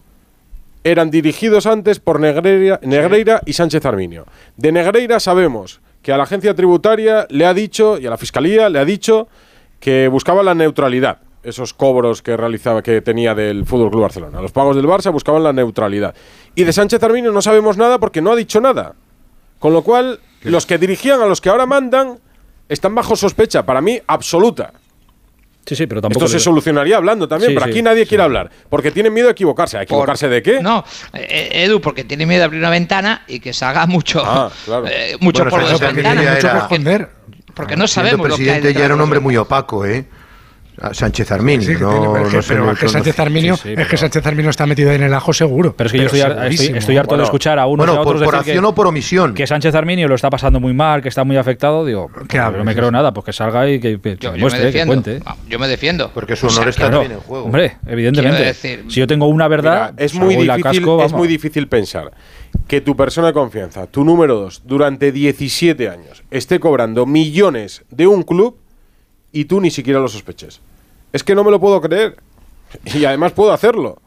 eran 0.92 1.12
dirigidos 1.12 1.66
antes 1.66 2.00
por 2.00 2.20
Negreira, 2.20 2.80
Negreira 2.82 3.42
y 3.46 3.54
Sánchez 3.54 3.86
Arminio. 3.86 4.26
De 4.56 4.72
Negreira 4.72 5.20
sabemos 5.20 5.82
que 6.02 6.14
a 6.14 6.18
la 6.18 6.24
agencia 6.24 6.56
tributaria 6.56 7.28
le 7.30 7.46
ha 7.46 7.54
dicho, 7.54 7.98
y 8.00 8.08
a 8.08 8.10
la 8.10 8.18
fiscalía 8.18 8.70
le 8.70 8.80
ha 8.80 8.86
dicho, 8.86 9.28
que 9.80 10.08
buscaba 10.08 10.44
la 10.44 10.56
neutralidad. 10.56 11.20
Esos 11.44 11.74
cobros 11.74 12.22
que 12.22 12.36
realizaba, 12.36 12.82
que 12.82 13.02
tenía 13.02 13.36
del 13.36 13.66
Fútbol 13.66 13.90
Club 13.90 14.02
Barcelona. 14.04 14.42
Los 14.42 14.52
pagos 14.52 14.76
del 14.76 14.86
Barça 14.86 15.12
buscaban 15.12 15.44
la 15.44 15.54
neutralidad. 15.54 16.16
Y 16.56 16.64
de 16.64 16.74
Sánchez 16.74 17.04
Arminio 17.04 17.32
no 17.32 17.42
sabemos 17.42 17.78
nada 17.78 18.00
porque 18.00 18.22
no 18.22 18.32
ha 18.32 18.36
dicho 18.36 18.60
nada. 18.62 18.96
Con 19.60 19.74
lo 19.74 19.82
cual, 19.82 20.20
los 20.44 20.66
que 20.66 20.78
dirigían 20.78 21.22
a 21.22 21.26
los 21.26 21.42
que 21.42 21.50
ahora 21.50 21.66
mandan 21.66 22.20
están 22.70 22.96
bajo 22.96 23.16
sospecha, 23.16 23.66
para 23.66 23.82
mí, 23.82 24.00
absoluta. 24.08 24.74
Sí, 25.68 25.76
sí, 25.76 25.86
pero 25.86 26.02
tampoco. 26.02 26.24
Esto 26.26 26.30
se 26.32 26.38
le- 26.38 26.44
solucionaría 26.44 26.96
hablando 26.98 27.28
también, 27.28 27.50
Sí, 27.52 27.56
pero 27.56 27.66
sí, 27.66 27.72
aquí 27.72 27.82
nadie 27.82 28.04
sí. 28.04 28.10
quiere 28.10 28.24
hablar, 28.24 28.50
porque 28.70 28.90
tienen 28.90 29.14
miedo 29.14 29.28
a 29.28 29.32
equivocarse. 29.32 29.78
¿A 29.78 29.82
equivocarse 29.84 30.30
de 30.30 30.42
qué? 30.42 30.62
No, 30.62 30.84
eh, 31.14 31.50
Edu, 31.66 31.82
porque 31.82 32.06
tiene 32.06 32.26
miedo 32.26 32.40
de 32.40 32.46
abrir 32.46 32.60
una 32.62 32.70
ventana 32.70 33.24
y 33.28 33.40
que 33.42 33.52
salga 33.54 33.86
mucho, 33.88 34.24
Ah, 34.26 34.50
claro. 34.66 34.88
eh, 34.88 35.18
mucho 35.20 35.44
Bueno, 35.44 35.50
por 35.68 35.80
ventanas. 35.80 36.24
ya 36.24 36.34
Mucho 36.36 36.48
era- 36.48 36.60
esconder. 36.60 37.10
Porque 37.54 37.76
no 37.76 37.88
Siendo 37.88 38.10
sabemos 38.12 38.30
lo 38.30 38.36
que 38.38 38.42
hay 38.44 38.48
presidente 38.60 38.80
ya 38.80 38.86
era 38.86 38.94
un 38.94 39.00
de 39.00 39.04
hombre 39.04 39.20
muy 39.20 39.36
opaco, 39.36 39.84
¿eh? 39.84 40.06
Sánchez 40.92 41.32
Arminio. 41.32 41.68
Sí, 41.68 41.76
no, 41.82 41.90
tiene- 41.92 42.08
pero 42.14 42.24
es 42.26 42.30
que, 42.30 42.36
no 42.38 42.42
se 42.44 42.48
pero 42.54 42.66
le 42.66 42.72
es 42.72 42.78
que 42.80 42.86
conoce. 42.86 42.94
Sánchez 42.94 43.20
Arminio, 43.20 43.56
Sí, 43.56 43.62
sí, 43.64 43.70
es 43.70 43.76
pero- 43.76 43.90
que 43.90 43.98
Sánchez 43.98 44.26
Arminio 44.28 44.50
está 44.52 44.66
metido 44.68 44.90
ahí 44.92 44.96
en 44.98 45.04
el 45.04 45.14
ajo 45.14 45.34
seguro. 45.34 45.74
Pero 45.76 45.88
es 45.88 45.92
que 45.92 45.98
yo 46.00 46.06
estoy, 46.06 46.22
harto 46.98 47.08
Bueno, 47.10 47.22
de 47.22 47.24
escuchar 47.24 47.58
a 47.60 47.66
Bueno, 47.66 47.84
a 47.84 47.88
por, 47.88 47.98
otros 48.16 48.24
por 48.24 48.26
decir 48.36 48.36
acción 48.52 48.64
que, 48.64 48.68
o 48.70 48.76
por 48.76 48.88
omisión. 48.88 49.34
que 49.34 49.48
Sánchez 49.48 49.74
Arminio 49.76 50.08
lo 50.08 50.16
está 50.16 50.30
pasando 50.30 50.60
muy 50.60 50.74
mal, 50.74 51.02
que 51.02 51.10
está 51.10 51.24
muy 51.24 51.38
afectado. 51.38 51.86
Digo, 51.86 52.10
¿Qué 52.30 52.38
no 52.38 52.64
me 52.64 52.76
creo 52.76 52.92
nada, 52.92 53.12
pues 53.14 53.26
que 53.26 53.34
salga 53.34 53.68
y 53.70 53.80
que, 53.80 54.00
que 54.00 54.18
Yo, 54.20 54.36
yo 54.36 54.40
muestre, 54.42 54.72
que 54.72 54.86
cuente. 54.86 55.20
Ah, 55.26 55.36
Yo 55.50 55.58
me 55.60 55.68
defiendo. 55.68 56.12
Porque 56.14 56.36
su 56.36 56.48
O 56.48 56.50
sea, 56.50 56.60
honor 56.60 56.70
está 56.70 56.82
Claro, 56.84 56.98
también 57.00 57.20
en 57.20 57.24
juego. 57.26 57.46
hombre, 57.46 57.78
evidentemente. 57.88 58.44
Decir- 58.44 58.86
si 58.90 59.00
yo 59.00 59.08
tengo 59.08 59.28
una 59.28 59.48
verdad, 59.48 59.94
Mira, 59.94 60.06
es, 60.06 60.12
pues 60.12 60.24
muy 60.24 60.36
difícil, 60.36 60.62
casco, 60.64 61.04
es 61.04 61.14
muy 61.14 61.28
difícil 61.28 61.68
pensar 61.68 62.12
que 62.68 62.82
tu 62.82 62.96
persona 62.96 63.28
de 63.28 63.34
confianza, 63.34 63.88
tu 63.88 64.04
número 64.04 64.36
dos, 64.36 64.62
durante 64.66 65.12
17 65.12 65.90
años, 65.90 66.24
esté 66.32 66.60
cobrando 66.60 67.06
millones 67.06 67.84
de 67.90 68.08
un 68.08 68.24
club 68.24 68.58
y 69.32 69.46
tú 69.46 69.60
ni 69.62 69.72
siquiera 69.72 70.00
lo 70.00 70.08
sospeches. 70.08 70.62
Es 71.14 71.24
que 71.24 71.36
no 71.36 71.44
me 71.44 71.52
lo 71.52 71.60
puedo 71.60 71.82
creer. 71.82 72.18
Y 72.86 73.06
además 73.06 73.32
puedo 73.32 73.52
hacerlo. 73.52 73.98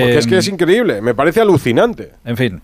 Porque 0.00 0.18
es 0.18 0.26
que 0.26 0.34
Em, 0.34 0.38
es 0.40 0.48
increíble, 0.48 1.02
me 1.02 1.14
parece 1.14 1.40
alucinante. 1.40 2.12
En 2.24 2.36
fin. 2.36 2.60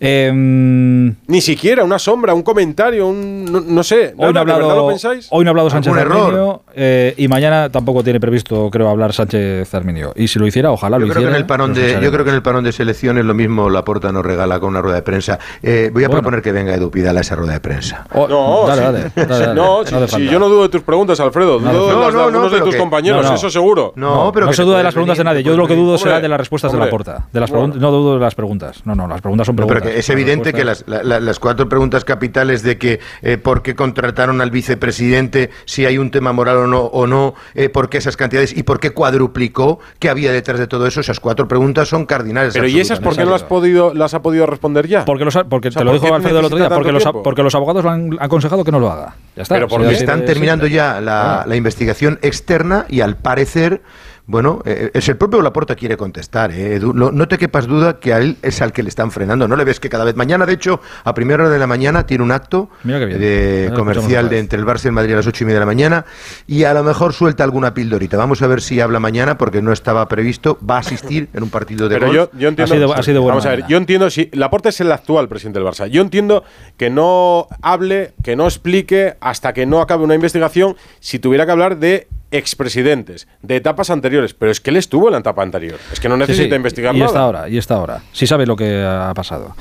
Em, 0.00 1.14
Ni 1.26 1.40
siquiera 1.40 1.84
una 1.84 1.98
sombra, 1.98 2.34
un 2.34 2.42
comentario, 2.42 3.06
un. 3.06 3.44
No, 3.44 3.60
no 3.60 3.82
sé. 3.82 4.14
Hoy 4.16 4.32
no, 4.32 4.40
ha 4.40 4.44
nada, 4.44 4.44
¿de 4.44 4.44
verdad 4.52 4.60
hablado, 4.70 4.80
lo 4.82 4.88
pensáis? 4.88 5.28
hoy 5.30 5.44
no 5.44 5.50
ha 5.50 5.52
hablado 5.52 5.70
Sánchez. 5.70 5.92
Arminio 5.94 6.62
eh, 6.74 7.14
y 7.16 7.28
mañana 7.28 7.68
tampoco 7.70 8.02
tiene 8.02 8.18
previsto, 8.20 8.68
creo, 8.70 8.88
hablar 8.88 9.12
Sánchez 9.12 9.72
Arminio. 9.74 10.12
Y 10.16 10.28
si 10.28 10.38
lo 10.38 10.46
hiciera, 10.46 10.70
ojalá 10.72 10.96
Yo 10.96 11.06
lo 11.06 11.06
creo, 11.06 11.14
que 11.14 11.20
hiciera. 11.20 11.36
en 11.36 11.40
el 11.42 11.46
parón 11.46 11.74
de, 11.74 11.98
yo 12.02 12.10
creo 12.10 12.24
que 12.24 12.30
en 12.30 12.36
el 12.36 12.42
parón 12.42 12.64
de 12.64 12.72
selecciones 12.72 13.24
lo 13.24 13.34
mismo 13.34 13.68
Laporta 13.70 14.10
nos 14.12 14.24
regala 14.24 14.58
con 14.60 14.70
una 14.70 14.80
rueda 14.80 14.96
de 14.96 15.02
prensa. 15.02 15.38
Eh, 15.62 15.90
voy 15.92 16.04
a 16.04 16.08
Bueno. 16.08 16.22
proponer 16.22 16.42
que 16.42 16.52
venga 16.52 16.74
Edu 16.74 16.90
Pidal 16.90 17.16
a 17.16 17.20
esa 17.20 17.36
rueda 17.36 17.52
de 17.54 17.60
prensa. 17.60 18.06
Oh, 18.14 18.26
No, 18.28 18.66
dale, 18.66 18.80
sí. 18.80 18.86
dale, 18.86 19.10
dale, 19.14 19.28
dale, 19.46 19.54
no, 19.54 19.82
no 19.84 20.08
si, 20.08 20.16
si 20.16 20.24
yo 20.28 20.38
no 20.38 20.48
dudo 20.48 20.62
de 20.62 20.68
tus 20.70 20.82
preguntas, 20.82 21.20
Alfredo. 21.20 21.60
No, 21.60 21.72
dudo 21.72 21.86
de 21.88 21.92
no, 21.94 22.00
las 22.00 22.12
de 22.12 22.18
no, 22.18 22.24
algunos 22.26 22.50
no, 22.52 22.56
de 22.58 22.64
tus 22.64 22.74
que- 22.74 22.80
compañeros, 22.80 23.22
no, 23.22 23.28
no. 23.30 23.34
eso 23.36 23.50
seguro. 23.50 23.92
No, 23.96 24.30
pero 24.32 24.46
no 24.46 24.50
que 24.52 24.56
se 24.56 24.62
duda 24.62 24.78
de 24.78 24.84
las 24.84 24.94
preguntas 24.94 25.18
de 25.18 25.24
nadie. 25.24 25.42
Yo 25.42 25.56
lo 25.56 25.66
que 25.66 25.76
dudo 25.76 25.98
será 25.98 26.20
de 26.20 26.28
las 26.28 26.38
respuestas 26.38 26.69
de 26.72 26.78
la 26.78 26.90
porta. 26.90 27.26
De 27.32 27.40
las 27.40 27.50
no 27.50 27.68
dudo 27.90 28.14
de 28.14 28.20
las 28.20 28.34
preguntas. 28.34 28.82
No, 28.84 28.94
no, 28.94 29.06
las 29.08 29.20
preguntas 29.20 29.46
son 29.46 29.56
No, 29.56 29.66
preguntas. 29.66 29.82
pero 29.82 29.94
que 29.94 29.98
es 30.00 30.10
evidente 30.10 30.52
que 30.52 30.64
las, 30.64 30.84
la- 30.86 31.02
la- 31.02 31.20
las 31.20 31.38
cuatro 31.38 31.68
preguntas 31.68 32.04
capitales 32.04 32.62
de 32.62 32.78
que 32.78 33.00
eh, 33.22 33.36
por 33.38 33.62
qué 33.62 33.74
contrataron 33.74 34.40
al 34.40 34.50
vicepresidente, 34.50 35.50
si 35.64 35.86
hay 35.86 35.98
un 35.98 36.10
tema 36.10 36.32
moral 36.32 36.56
o 36.58 36.66
no, 36.66 36.80
o 36.80 37.06
no 37.06 37.34
eh, 37.54 37.68
por 37.68 37.88
qué 37.88 37.98
esas 37.98 38.16
cantidades 38.16 38.56
y 38.56 38.62
por 38.62 38.80
qué 38.80 38.90
cuadruplicó, 38.90 39.78
qué 39.98 40.08
había 40.08 40.32
detrás 40.32 40.58
de 40.58 40.66
todo 40.66 40.86
eso, 40.86 41.00
esas 41.00 41.20
cuatro 41.20 41.46
preguntas 41.48 41.88
son 41.88 42.06
cardinales. 42.06 42.54
Pero 42.54 42.66
¿y 42.66 42.80
esas 42.80 43.00
por 43.00 43.16
qué 43.16 43.24
no 43.24 43.30
las, 43.32 43.42
podido, 43.44 43.94
las 43.94 44.14
ha 44.14 44.22
podido 44.22 44.46
responder 44.46 44.86
ya? 44.88 45.04
Porque, 45.04 45.24
los, 45.24 45.38
porque 45.48 45.68
O 45.68 45.72
sea, 45.72 45.80
te 45.80 45.84
lo 45.84 45.92
¿por 45.92 46.00
dijo 46.00 46.14
Alfredo 46.14 46.38
el 46.40 46.44
otro 46.46 46.58
día, 46.58 46.68
porque 46.68 46.92
los, 46.92 47.04
porque 47.24 47.42
los 47.42 47.54
abogados 47.54 47.84
lo 47.84 47.90
han 47.90 48.16
aconsejado 48.20 48.64
que 48.64 48.72
no 48.72 48.80
lo 48.80 48.90
haga. 48.90 49.14
Ya 49.36 49.42
está. 49.42 49.54
Pero 49.54 49.68
porque 49.68 49.92
están 49.92 50.24
terminando 50.24 50.66
ya 50.66 51.00
la, 51.00 51.20
Ah. 51.20 51.44
la 51.46 51.56
investigación 51.56 52.18
externa 52.22 52.86
y 52.88 53.00
al 53.02 53.16
parecer, 53.16 53.82
bueno, 54.30 54.62
eh, 54.64 54.92
es 54.94 55.08
el 55.08 55.16
propio 55.16 55.42
Laporta 55.42 55.74
quiere 55.74 55.96
contestar. 55.96 56.52
eh, 56.52 56.76
Edu. 56.76 56.92
no, 56.94 57.10
no 57.10 57.26
te 57.26 57.36
quepas 57.36 57.66
duda 57.66 57.98
que 57.98 58.12
a 58.14 58.18
él 58.18 58.36
es 58.42 58.62
al 58.62 58.72
que 58.72 58.82
le 58.84 58.88
están 58.88 59.10
frenando. 59.10 59.48
No 59.48 59.56
le 59.56 59.64
ves 59.64 59.80
que 59.80 59.88
cada 59.88 60.04
vez 60.04 60.14
mañana, 60.14 60.46
de 60.46 60.52
hecho, 60.52 60.80
a 61.02 61.14
primera 61.14 61.42
hora 61.42 61.52
de 61.52 61.58
la 61.58 61.66
mañana 61.66 62.06
tiene 62.06 62.22
un 62.22 62.30
acto 62.30 62.70
de 62.84 63.72
comercial 63.74 64.28
de 64.28 64.38
entre 64.38 64.58
el 64.58 64.64
Barça 64.64 64.84
y 64.84 64.88
el 64.88 64.92
Madrid 64.92 65.14
a 65.14 65.16
las 65.16 65.26
ocho 65.26 65.42
y 65.42 65.46
media 65.46 65.56
de 65.56 65.60
la 65.60 65.66
mañana 65.66 66.04
y 66.46 66.62
a 66.64 66.72
lo 66.74 66.84
mejor 66.84 67.12
suelta 67.12 67.42
alguna 67.44 67.74
pildorita. 67.74 68.16
Vamos 68.16 68.40
a 68.42 68.46
ver 68.46 68.62
si 68.62 68.80
habla 68.80 69.00
mañana 69.00 69.36
porque 69.36 69.62
no 69.62 69.72
estaba 69.72 70.06
previsto. 70.08 70.58
Va 70.68 70.76
a 70.76 70.80
asistir 70.80 71.28
en 71.34 71.42
un 71.42 71.50
partido 71.50 71.88
de 71.88 71.96
Pero 71.96 72.06
golf. 72.06 72.16
yo, 72.16 72.38
yo 72.38 72.48
entiendo. 72.48 72.72
Ha 72.74 72.76
sido- 72.76 72.94
ha 72.94 73.02
sido 73.02 73.22
buena 73.22 73.34
vamos 73.36 73.46
a 73.46 73.50
ver, 73.50 73.66
yo 73.66 73.76
entiendo 73.76 74.10
si 74.10 74.30
Laporta 74.32 74.68
es 74.68 74.80
el 74.80 74.92
actual 74.92 75.28
presidente 75.28 75.58
del 75.58 75.66
Barça. 75.68 75.88
Yo 75.88 76.02
entiendo 76.02 76.44
que 76.76 76.88
no 76.88 77.48
hable, 77.62 78.12
que 78.22 78.36
no 78.36 78.44
explique 78.44 79.14
hasta 79.20 79.52
que 79.52 79.66
no 79.66 79.80
acabe 79.80 80.04
una 80.04 80.14
investigación 80.14 80.76
si 81.00 81.18
tuviera 81.18 81.46
que 81.46 81.52
hablar 81.52 81.78
de 81.78 82.06
expresidentes, 82.30 83.26
de 83.42 83.56
etapas 83.56 83.90
anteriores. 83.90 84.34
Pero 84.34 84.50
es 84.52 84.60
que 84.60 84.70
él 84.70 84.76
estuvo 84.76 85.08
en 85.08 85.12
la 85.12 85.18
etapa 85.18 85.42
anterior. 85.42 85.78
Es 85.92 86.00
que 86.00 86.08
no 86.08 86.16
necesita 86.16 86.48
sí, 86.50 86.54
investigar 86.56 86.94
y 86.94 86.98
nada. 86.98 87.08
está 87.08 87.20
ahora, 87.20 87.48
y 87.48 87.58
está 87.58 87.74
ahora. 87.74 88.00
Sí 88.12 88.26
sabe 88.26 88.46
lo 88.46 88.56
que 88.56 88.82
ha 88.84 89.12
pasado. 89.14 89.54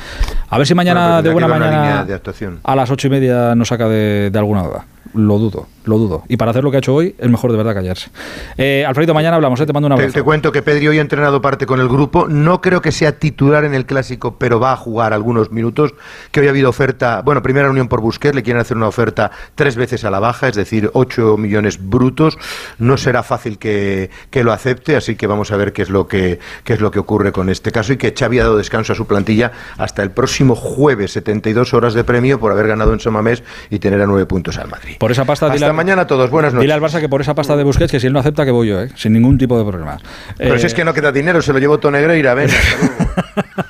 A 0.49 0.57
ver 0.57 0.67
si 0.67 0.75
mañana 0.75 1.21
Bueno, 1.21 1.21
de 1.23 1.31
buena 1.33 1.47
mañana 1.47 2.05
de 2.05 2.13
actuación. 2.13 2.59
a 2.63 2.75
las 2.75 2.89
ocho 2.91 3.07
y 3.07 3.09
media 3.11 3.55
nos 3.55 3.67
saca 3.69 3.87
de, 3.87 4.29
de 4.31 4.39
alguna 4.39 4.63
duda. 4.63 4.85
Lo 5.13 5.39
dudo, 5.39 5.67
lo 5.85 5.97
dudo. 5.97 6.23
Y 6.27 6.37
para 6.37 6.51
hacer 6.51 6.63
lo 6.63 6.69
que 6.69 6.77
ha 6.77 6.79
hecho 6.79 6.93
hoy, 6.93 7.15
es 7.17 7.29
mejor 7.29 7.51
de 7.51 7.57
verdad 7.57 7.73
callarse. 7.73 8.11
Eh, 8.57 8.85
Alfredo, 8.87 9.13
mañana 9.13 9.37
hablamos, 9.37 9.59
¿eh? 9.59 9.65
te 9.65 9.73
mando 9.73 9.87
un 9.87 9.93
abrazo. 9.93 10.13
te 10.13 10.21
cuento 10.21 10.51
que 10.51 10.61
Pedri 10.61 10.87
hoy 10.87 10.99
ha 10.99 11.01
entrenado 11.01 11.41
parte 11.41 11.65
con 11.65 11.79
el 11.79 11.89
grupo. 11.89 12.27
No 12.27 12.61
creo 12.61 12.81
que 12.81 12.91
sea 12.91 13.17
titular 13.17 13.65
en 13.65 13.73
el 13.73 13.87
clásico, 13.87 14.37
pero 14.37 14.59
va 14.59 14.73
a 14.73 14.77
jugar 14.77 15.13
algunos 15.13 15.51
minutos. 15.51 15.95
Que 16.31 16.41
hoy 16.41 16.47
ha 16.47 16.49
habido 16.51 16.69
oferta, 16.69 17.21
bueno, 17.23 17.41
primera 17.41 17.65
reunión 17.65 17.87
por 17.87 18.01
Busquets, 18.01 18.35
le 18.35 18.43
quieren 18.43 18.61
hacer 18.61 18.77
una 18.77 18.87
oferta 18.87 19.31
tres 19.55 19.75
veces 19.75 20.03
a 20.03 20.11
la 20.11 20.19
baja, 20.19 20.47
es 20.47 20.55
decir, 20.55 20.91
8 20.93 21.37
millones 21.37 21.79
brutos. 21.89 22.37
No 22.77 22.97
será 22.97 23.23
fácil 23.23 23.57
que, 23.57 24.11
que 24.29 24.43
lo 24.43 24.51
acepte, 24.51 24.95
así 24.95 25.15
que 25.15 25.25
vamos 25.25 25.51
a 25.51 25.57
ver 25.57 25.73
qué 25.73 25.81
es 25.81 25.89
lo 25.89 26.07
que 26.07 26.39
qué 26.63 26.73
es 26.73 26.81
lo 26.81 26.91
que 26.91 26.99
ocurre 26.99 27.31
con 27.31 27.49
este 27.49 27.71
caso 27.71 27.93
y 27.93 27.97
que 27.97 28.13
Xavi 28.17 28.39
ha 28.39 28.43
dado 28.43 28.57
descanso 28.57 28.93
a 28.93 28.95
su 28.95 29.07
plantilla 29.07 29.51
hasta 29.77 30.03
el 30.03 30.11
próximo 30.11 30.55
jueves, 30.55 31.11
72 31.13 31.73
horas 31.73 31.93
de 31.93 32.03
premio 32.03 32.39
por 32.39 32.51
haber 32.51 32.67
ganado 32.67 32.93
en 32.93 32.99
Samamés 32.99 33.43
y 33.69 33.79
tener 33.79 34.01
a 34.01 34.05
nueve 34.05 34.25
puntos 34.25 34.57
al 34.57 34.67
Madrid. 34.67 34.88
Por 34.97 35.11
esa 35.11 35.25
pasta, 35.25 35.47
Hasta 35.47 35.55
dile, 35.55 35.73
mañana 35.73 36.03
a 36.03 36.07
todos, 36.07 36.29
buenas 36.29 36.53
noches. 36.53 36.63
dile 36.63 36.73
al 36.73 36.81
Barça 36.81 36.99
que 36.99 37.09
por 37.09 37.21
esa 37.21 37.35
pasta 37.35 37.55
de 37.55 37.63
Busquets, 37.63 37.91
que 37.91 37.99
si 37.99 38.07
él 38.07 38.13
no 38.13 38.19
acepta, 38.19 38.45
que 38.45 38.51
voy 38.51 38.67
yo, 38.69 38.81
¿eh? 38.81 38.89
sin 38.95 39.13
ningún 39.13 39.37
tipo 39.37 39.57
de 39.57 39.65
problema. 39.65 39.97
Pero 40.37 40.55
Eh, 40.55 40.59
si 40.59 40.65
es 40.67 40.73
que 40.73 40.83
no 40.83 40.93
queda 40.93 41.11
dinero, 41.11 41.41
se 41.41 41.53
lo 41.53 41.59
llevó 41.59 41.77
Tonegreira, 41.79 42.33
venga. 42.33 42.53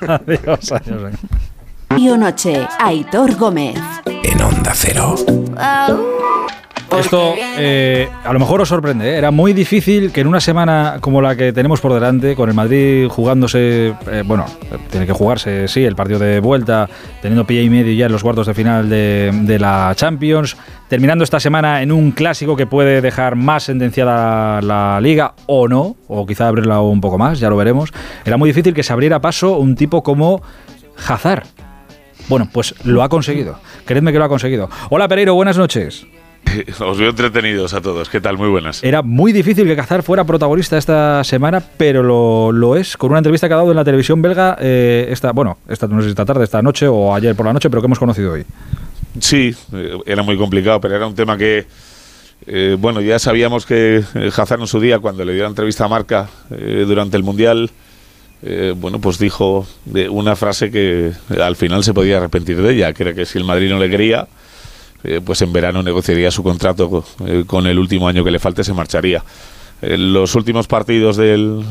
adiós, 0.06 0.72
adiós. 0.72 1.12
Noche, 2.18 2.66
Aitor 2.78 3.34
Gómez. 3.36 3.76
En 4.06 4.40
Onda 4.40 4.72
Cero. 4.74 5.14
Esto 6.98 7.34
eh, 7.58 8.08
a 8.24 8.32
lo 8.32 8.38
mejor 8.38 8.60
os 8.60 8.68
sorprende. 8.68 9.10
¿eh? 9.10 9.16
Era 9.16 9.30
muy 9.30 9.52
difícil 9.52 10.12
que 10.12 10.20
en 10.20 10.26
una 10.26 10.40
semana 10.40 10.98
como 11.00 11.22
la 11.22 11.36
que 11.36 11.52
tenemos 11.52 11.80
por 11.80 11.94
delante, 11.94 12.34
con 12.34 12.48
el 12.48 12.54
Madrid 12.54 13.08
jugándose, 13.08 13.94
eh, 14.10 14.22
bueno, 14.26 14.46
tiene 14.90 15.06
que 15.06 15.12
jugarse, 15.12 15.68
sí, 15.68 15.84
el 15.84 15.96
partido 15.96 16.18
de 16.18 16.40
vuelta, 16.40 16.88
teniendo 17.22 17.46
pie 17.46 17.62
y 17.62 17.70
medio 17.70 17.92
ya 17.92 18.06
en 18.06 18.12
los 18.12 18.22
cuartos 18.22 18.46
de 18.46 18.54
final 18.54 18.88
de, 18.88 19.30
de 19.32 19.58
la 19.58 19.92
Champions, 19.94 20.56
terminando 20.88 21.24
esta 21.24 21.40
semana 21.40 21.82
en 21.82 21.92
un 21.92 22.10
clásico 22.10 22.56
que 22.56 22.66
puede 22.66 23.00
dejar 23.00 23.36
más 23.36 23.64
sentenciada 23.64 24.60
la 24.60 25.00
liga 25.00 25.34
o 25.46 25.68
no, 25.68 25.96
o 26.08 26.26
quizá 26.26 26.48
abrirla 26.48 26.80
un 26.80 27.00
poco 27.00 27.18
más, 27.18 27.40
ya 27.40 27.48
lo 27.48 27.56
veremos. 27.56 27.92
Era 28.24 28.36
muy 28.36 28.50
difícil 28.50 28.74
que 28.74 28.82
se 28.82 28.92
abriera 28.92 29.20
paso 29.20 29.58
un 29.58 29.76
tipo 29.76 30.02
como 30.02 30.42
Hazard. 31.08 31.44
Bueno, 32.28 32.48
pues 32.52 32.74
lo 32.84 33.02
ha 33.02 33.08
conseguido. 33.08 33.58
Creedme 33.84 34.12
que 34.12 34.18
lo 34.18 34.24
ha 34.24 34.28
conseguido. 34.28 34.68
Hola 34.90 35.08
Pereiro, 35.08 35.34
buenas 35.34 35.56
noches. 35.56 36.06
Os 36.80 36.98
veo 36.98 37.10
entretenidos 37.10 37.74
a 37.74 37.80
todos. 37.80 38.08
¿Qué 38.08 38.20
tal? 38.20 38.36
Muy 38.36 38.48
buenas. 38.48 38.82
Era 38.82 39.02
muy 39.02 39.32
difícil 39.32 39.66
que 39.66 39.76
Cazar 39.76 40.02
fuera 40.02 40.24
protagonista 40.24 40.76
esta 40.78 41.22
semana, 41.24 41.62
pero 41.76 42.02
lo, 42.02 42.52
lo 42.52 42.76
es 42.76 42.96
con 42.96 43.10
una 43.10 43.18
entrevista 43.18 43.48
que 43.48 43.54
ha 43.54 43.58
dado 43.58 43.70
en 43.70 43.76
la 43.76 43.84
televisión 43.84 44.20
belga 44.22 44.56
eh, 44.60 45.06
esta, 45.10 45.32
bueno, 45.32 45.58
esta, 45.68 45.86
no 45.86 45.98
sé 46.00 46.04
si 46.04 46.10
esta 46.10 46.24
tarde, 46.24 46.44
esta 46.44 46.62
noche 46.62 46.86
o 46.88 47.14
ayer 47.14 47.34
por 47.34 47.46
la 47.46 47.52
noche, 47.52 47.70
pero 47.70 47.82
que 47.82 47.86
hemos 47.86 47.98
conocido 47.98 48.32
hoy. 48.32 48.44
Sí, 49.18 49.54
eh, 49.72 49.98
era 50.06 50.22
muy 50.22 50.36
complicado, 50.36 50.80
pero 50.80 50.96
era 50.96 51.06
un 51.06 51.14
tema 51.14 51.36
que, 51.36 51.66
eh, 52.46 52.76
bueno, 52.78 53.00
ya 53.00 53.18
sabíamos 53.18 53.66
que 53.66 54.02
eh, 54.14 54.30
Hazard 54.36 54.60
en 54.60 54.66
su 54.66 54.80
día, 54.80 54.98
cuando 54.98 55.24
le 55.24 55.32
dio 55.34 55.42
la 55.42 55.48
entrevista 55.48 55.84
a 55.84 55.88
Marca 55.88 56.28
eh, 56.50 56.84
durante 56.86 57.16
el 57.16 57.22
Mundial, 57.22 57.70
eh, 58.42 58.74
bueno, 58.76 59.00
pues 59.00 59.18
dijo 59.18 59.66
una 60.10 60.34
frase 60.34 60.70
que 60.70 61.08
eh, 61.08 61.42
al 61.42 61.56
final 61.56 61.84
se 61.84 61.92
podía 61.92 62.16
arrepentir 62.16 62.60
de 62.62 62.72
ella, 62.72 62.92
que 62.92 63.02
era 63.02 63.14
que 63.14 63.26
si 63.26 63.38
el 63.38 63.44
Madrid 63.44 63.68
no 63.68 63.78
le 63.78 63.90
quería, 63.90 64.26
eh, 65.04 65.20
pues 65.24 65.42
en 65.42 65.52
verano 65.52 65.82
negociaría 65.82 66.30
su 66.30 66.42
contrato 66.42 67.04
eh, 67.26 67.44
con 67.46 67.66
el 67.66 67.78
último 67.78 68.08
año 68.08 68.24
que 68.24 68.30
le 68.30 68.38
falte, 68.38 68.64
se 68.64 68.72
marcharía. 68.72 69.22
En 69.82 70.12
los 70.12 70.34
últimos 70.34 70.66
partidos 70.66 71.16
del, 71.16 71.64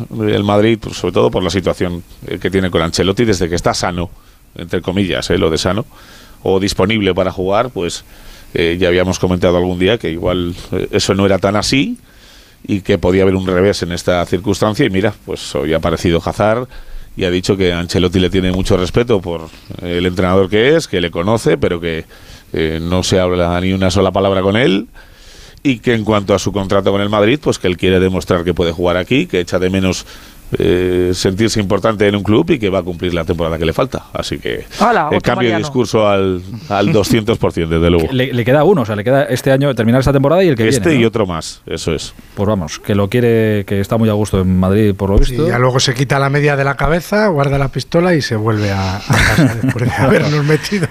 Madrid, 0.43 0.80
pues 0.81 0.97
sobre 0.97 1.14
todo 1.14 1.30
por 1.30 1.43
la 1.43 1.51
situación 1.51 2.03
eh, 2.26 2.39
que 2.39 2.49
tiene 2.49 2.72
con 2.72 2.81
Ancelotti, 2.81 3.23
desde 3.23 3.47
que 3.47 3.56
está 3.56 3.73
sano, 3.73 4.10
entre 4.56 4.81
comillas, 4.81 5.30
eh, 5.30 5.38
lo 5.38 5.49
de 5.49 5.57
sano, 5.57 5.85
o 6.41 6.60
disponible 6.60 7.14
para 7.14 7.31
jugar, 7.31 7.69
pues 7.69 8.03
eh, 8.53 8.77
ya 8.80 8.88
habíamos 8.88 9.19
comentado 9.19 9.57
algún 9.57 9.77
día 9.77 9.97
que 9.97 10.10
igual 10.10 10.56
eh, 10.72 10.88
eso 10.91 11.14
no 11.14 11.26
era 11.26 11.38
tan 11.38 11.56
así 11.56 11.97
y 12.68 12.81
que 12.81 12.97
podía 12.97 13.23
haber 13.23 13.35
un 13.35 13.45
revés 13.45 13.84
en 13.84 13.91
esta 13.91 14.26
circunstancia. 14.26 14.85
Y 14.85 14.89
mira, 14.89 15.14
pues 15.26 15.53
hoy 15.56 15.73
ha 15.73 15.77
aparecido 15.77 16.22
Hazard 16.23 16.68
y 17.15 17.26
ha 17.26 17.30
dicho 17.30 17.57
que 17.57 17.73
Ancelotti 17.73 18.19
le 18.19 18.30
tiene 18.30 18.51
mucho 18.51 18.76
respeto 18.76 19.22
por 19.22 19.49
el 19.81 20.06
entrenador 20.06 20.49
que 20.49 20.76
es, 20.76 20.88
que 20.88 20.99
le 20.99 21.11
conoce, 21.11 21.57
pero 21.57 21.80
que 21.80 22.06
eh, 22.53 22.80
no 22.81 23.03
se 23.03 23.19
habla 23.19 23.59
ni 23.61 23.73
una 23.73 23.91
sola 23.91 24.11
palabra 24.11 24.41
con 24.41 24.55
él 24.57 24.88
y 25.63 25.80
que 25.80 25.93
en 25.93 26.05
cuanto 26.05 26.34
a 26.34 26.39
su 26.39 26.51
contrato 26.51 26.91
con 26.91 27.01
el 27.01 27.09
Madrid, 27.09 27.39
pues 27.41 27.59
que 27.59 27.67
él 27.67 27.77
quiere 27.77 27.99
demostrar 27.99 28.43
que 28.43 28.53
puede 28.53 28.71
jugar 28.71 28.97
aquí, 28.97 29.27
que 29.27 29.39
echa 29.39 29.59
de 29.59 29.69
menos 29.69 30.05
eh, 30.57 31.11
sentirse 31.13 31.59
importante 31.59 32.07
en 32.07 32.15
un 32.15 32.23
club 32.23 32.49
y 32.51 32.59
que 32.59 32.69
va 32.69 32.80
a 32.80 32.84
cumplir 32.84 33.13
la 33.13 33.23
temporada 33.26 33.57
que 33.57 33.65
le 33.65 33.73
falta. 33.73 34.05
Así 34.13 34.39
que 34.39 34.65
Hola, 34.80 35.09
eh, 35.11 35.17
otro 35.17 35.21
cambio 35.21 35.51
de 35.51 35.57
discurso 35.57 36.07
al, 36.07 36.41
al 36.69 36.88
200%, 36.93 37.67
desde 37.67 37.89
luego. 37.89 38.07
Le, 38.11 38.34
le 38.34 38.45
queda 38.45 38.63
uno, 38.63 38.81
o 38.81 38.85
sea, 38.85 38.95
le 38.95 39.03
queda 39.03 39.23
este 39.26 39.51
año 39.51 39.73
terminar 39.76 39.99
esta 39.99 40.13
temporada 40.13 40.43
y 40.43 40.47
el 40.49 40.55
que 40.55 40.67
Este 40.67 40.89
viene. 40.89 40.99
y 40.99 41.01
¿no? 41.03 41.07
otro 41.09 41.26
más, 41.26 41.61
eso 41.65 41.93
es. 41.93 42.13
Pues 42.35 42.47
vamos, 42.47 42.80
que 42.80 42.95
lo 42.95 43.09
quiere, 43.09 43.63
que 43.65 43.80
está 43.80 43.97
muy 43.97 44.09
a 44.09 44.13
gusto 44.13 44.41
en 44.41 44.59
Madrid 44.59 44.93
por 44.95 45.09
lo 45.11 45.17
Y 45.17 45.19
visto. 45.19 45.47
ya 45.47 45.59
luego 45.59 45.80
se 45.80 45.93
quita 45.93 46.17
la 46.19 46.30
media 46.30 46.55
de 46.55 46.63
la 46.63 46.76
cabeza, 46.76 47.27
guarda 47.27 47.57
la 47.57 47.67
pistola 47.69 48.15
y 48.15 48.21
se 48.21 48.35
vuelve 48.35 48.71
a, 48.71 48.97
a 48.97 48.99
casa 49.01 49.55
después 49.61 49.85
de 49.85 49.91
habernos 49.91 50.43
metido. 50.45 50.88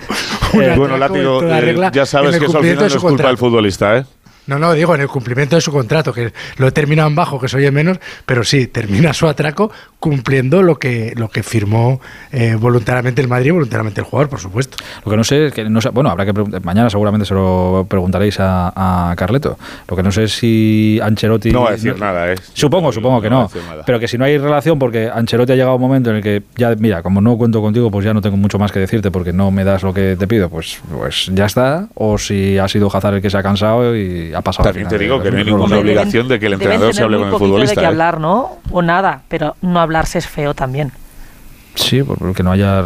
Eh, 0.54 0.74
bueno, 0.76 0.96
Látigo, 0.96 1.42
eh, 1.44 1.90
ya 1.92 2.06
sabes 2.06 2.34
el 2.34 2.40
que 2.40 2.46
eso 2.46 2.58
al 2.58 2.64
final 2.64 2.78
no 2.78 2.86
es 2.86 2.96
culpa 2.96 3.26
del 3.28 3.36
futbolista, 3.38 3.96
¿eh? 3.98 4.04
No, 4.48 4.58
no, 4.58 4.72
digo, 4.72 4.94
en 4.94 5.02
el 5.02 5.08
cumplimiento 5.08 5.56
de 5.56 5.62
su 5.62 5.70
contrato, 5.70 6.12
que 6.12 6.32
lo 6.56 6.66
he 6.66 6.72
terminado 6.72 7.08
en 7.08 7.14
bajo, 7.14 7.38
que 7.38 7.48
soy 7.48 7.66
en 7.66 7.74
menos, 7.74 7.98
pero 8.24 8.42
sí, 8.44 8.66
termina 8.66 9.12
su 9.12 9.28
atraco 9.28 9.70
cumpliendo 10.00 10.62
lo 10.62 10.78
que, 10.78 11.12
lo 11.16 11.28
que 11.28 11.42
firmó 11.42 12.00
eh, 12.32 12.56
voluntariamente 12.58 13.20
el 13.20 13.28
Madrid 13.28 13.48
y 13.48 13.50
voluntariamente 13.50 14.00
el 14.00 14.06
jugador, 14.06 14.30
por 14.30 14.40
supuesto. 14.40 14.76
Lo 15.04 15.10
que 15.10 15.16
no 15.16 15.24
sé 15.24 15.46
es 15.46 15.52
que 15.52 15.68
no 15.68 15.80
sé, 15.80 15.90
bueno, 15.90 16.08
habrá 16.10 16.24
que 16.24 16.32
preguntar, 16.32 16.64
mañana 16.64 16.88
seguramente 16.88 17.26
se 17.26 17.34
lo 17.34 17.86
preguntaréis 17.88 18.40
a, 18.40 19.10
a 19.10 19.16
Carleto. 19.16 19.58
Lo 19.86 19.96
que 19.96 20.02
no 20.02 20.10
sé 20.10 20.24
es 20.24 20.32
si 20.32 20.98
Ancelotti 21.02 21.50
No 21.50 21.62
va 21.62 21.70
a 21.70 21.72
decir 21.72 21.98
nada, 21.98 22.32
¿eh? 22.32 22.36
Supongo, 22.54 22.90
supongo 22.90 23.20
que 23.20 23.28
no. 23.28 23.50
Pero 23.84 24.00
que 24.00 24.08
si 24.08 24.16
no 24.16 24.24
hay 24.24 24.38
relación, 24.38 24.78
porque 24.78 25.10
Ancelotti 25.12 25.52
ha 25.52 25.56
llegado 25.56 25.74
un 25.74 25.82
momento 25.82 26.10
en 26.10 26.16
el 26.16 26.22
que 26.22 26.42
ya, 26.56 26.74
mira, 26.78 27.02
como 27.02 27.20
no 27.20 27.36
cuento 27.36 27.60
contigo, 27.60 27.90
pues 27.90 28.04
ya 28.04 28.14
no 28.14 28.22
tengo 28.22 28.38
mucho 28.38 28.58
más 28.58 28.72
que 28.72 28.80
decirte 28.80 29.10
porque 29.10 29.32
no 29.32 29.50
me 29.50 29.64
das 29.64 29.82
lo 29.82 29.92
que 29.92 30.16
te 30.16 30.26
pido, 30.26 30.48
pues, 30.48 30.80
pues 30.90 31.30
ya 31.34 31.46
está. 31.46 31.88
O 31.94 32.16
si 32.16 32.56
ha 32.56 32.68
sido 32.68 32.88
Hazard 32.90 33.16
el 33.16 33.22
que 33.22 33.30
se 33.30 33.36
ha 33.36 33.42
cansado 33.42 33.94
y 33.94 34.32
ha 34.38 34.42
pasado. 34.42 34.64
También 34.68 34.86
final 34.88 34.98
te 34.98 35.04
digo 35.04 35.18
de- 35.18 35.24
que 35.24 35.30
no 35.30 35.38
hay 35.38 35.44
ninguna 35.44 35.78
obligación 35.78 36.28
de 36.28 36.38
que 36.40 36.46
el 36.46 36.54
entrenador 36.54 36.94
se 36.94 37.02
hable 37.02 37.18
muy 37.18 37.26
con 37.26 37.34
el 37.34 37.38
futbolista. 37.38 37.74
de 37.74 37.80
que 37.80 37.84
¿eh? 37.84 37.88
hablar, 37.88 38.20
¿no? 38.20 38.58
O 38.70 38.82
nada, 38.82 39.22
pero 39.28 39.56
no 39.62 39.80
hablarse 39.80 40.18
es 40.18 40.26
feo 40.26 40.54
también. 40.54 40.92
Sí, 41.74 42.02
porque 42.02 42.42
no 42.42 42.50
haya. 42.50 42.84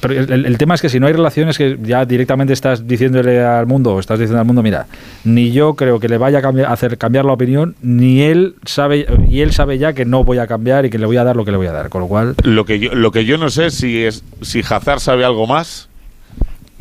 Pero 0.00 0.14
el, 0.14 0.46
el 0.46 0.56
tema 0.56 0.74
es 0.74 0.80
que 0.80 0.88
si 0.88 0.98
no 0.98 1.06
hay 1.06 1.12
relaciones, 1.12 1.58
que 1.58 1.76
ya 1.82 2.06
directamente 2.06 2.54
estás 2.54 2.86
diciéndole 2.88 3.44
al 3.44 3.66
mundo, 3.66 3.94
o 3.94 4.00
estás 4.00 4.18
diciendo 4.18 4.40
al 4.40 4.46
mundo, 4.46 4.62
mira, 4.62 4.86
ni 5.24 5.52
yo 5.52 5.74
creo 5.74 6.00
que 6.00 6.08
le 6.08 6.16
vaya 6.16 6.38
a 6.38 6.42
cambiar, 6.42 6.72
hacer 6.72 6.96
cambiar 6.96 7.26
la 7.26 7.32
opinión, 7.32 7.74
ni 7.82 8.22
él 8.22 8.54
sabe, 8.64 9.06
y 9.28 9.40
él 9.42 9.52
sabe 9.52 9.76
ya 9.76 9.92
que 9.92 10.06
no 10.06 10.24
voy 10.24 10.38
a 10.38 10.46
cambiar 10.46 10.86
y 10.86 10.90
que 10.90 10.98
le 10.98 11.04
voy 11.04 11.18
a 11.18 11.24
dar 11.24 11.36
lo 11.36 11.44
que 11.44 11.50
le 11.50 11.58
voy 11.58 11.66
a 11.66 11.72
dar. 11.72 11.90
Con 11.90 12.00
lo 12.00 12.06
cual. 12.08 12.36
Lo 12.42 12.64
que 12.64 12.78
yo, 12.78 12.94
lo 12.94 13.10
que 13.12 13.26
yo 13.26 13.36
no 13.36 13.50
sé 13.50 13.70
si 13.70 14.04
es 14.04 14.24
si 14.40 14.60
Hazard 14.60 15.00
sabe 15.00 15.26
algo 15.26 15.46
más 15.46 15.90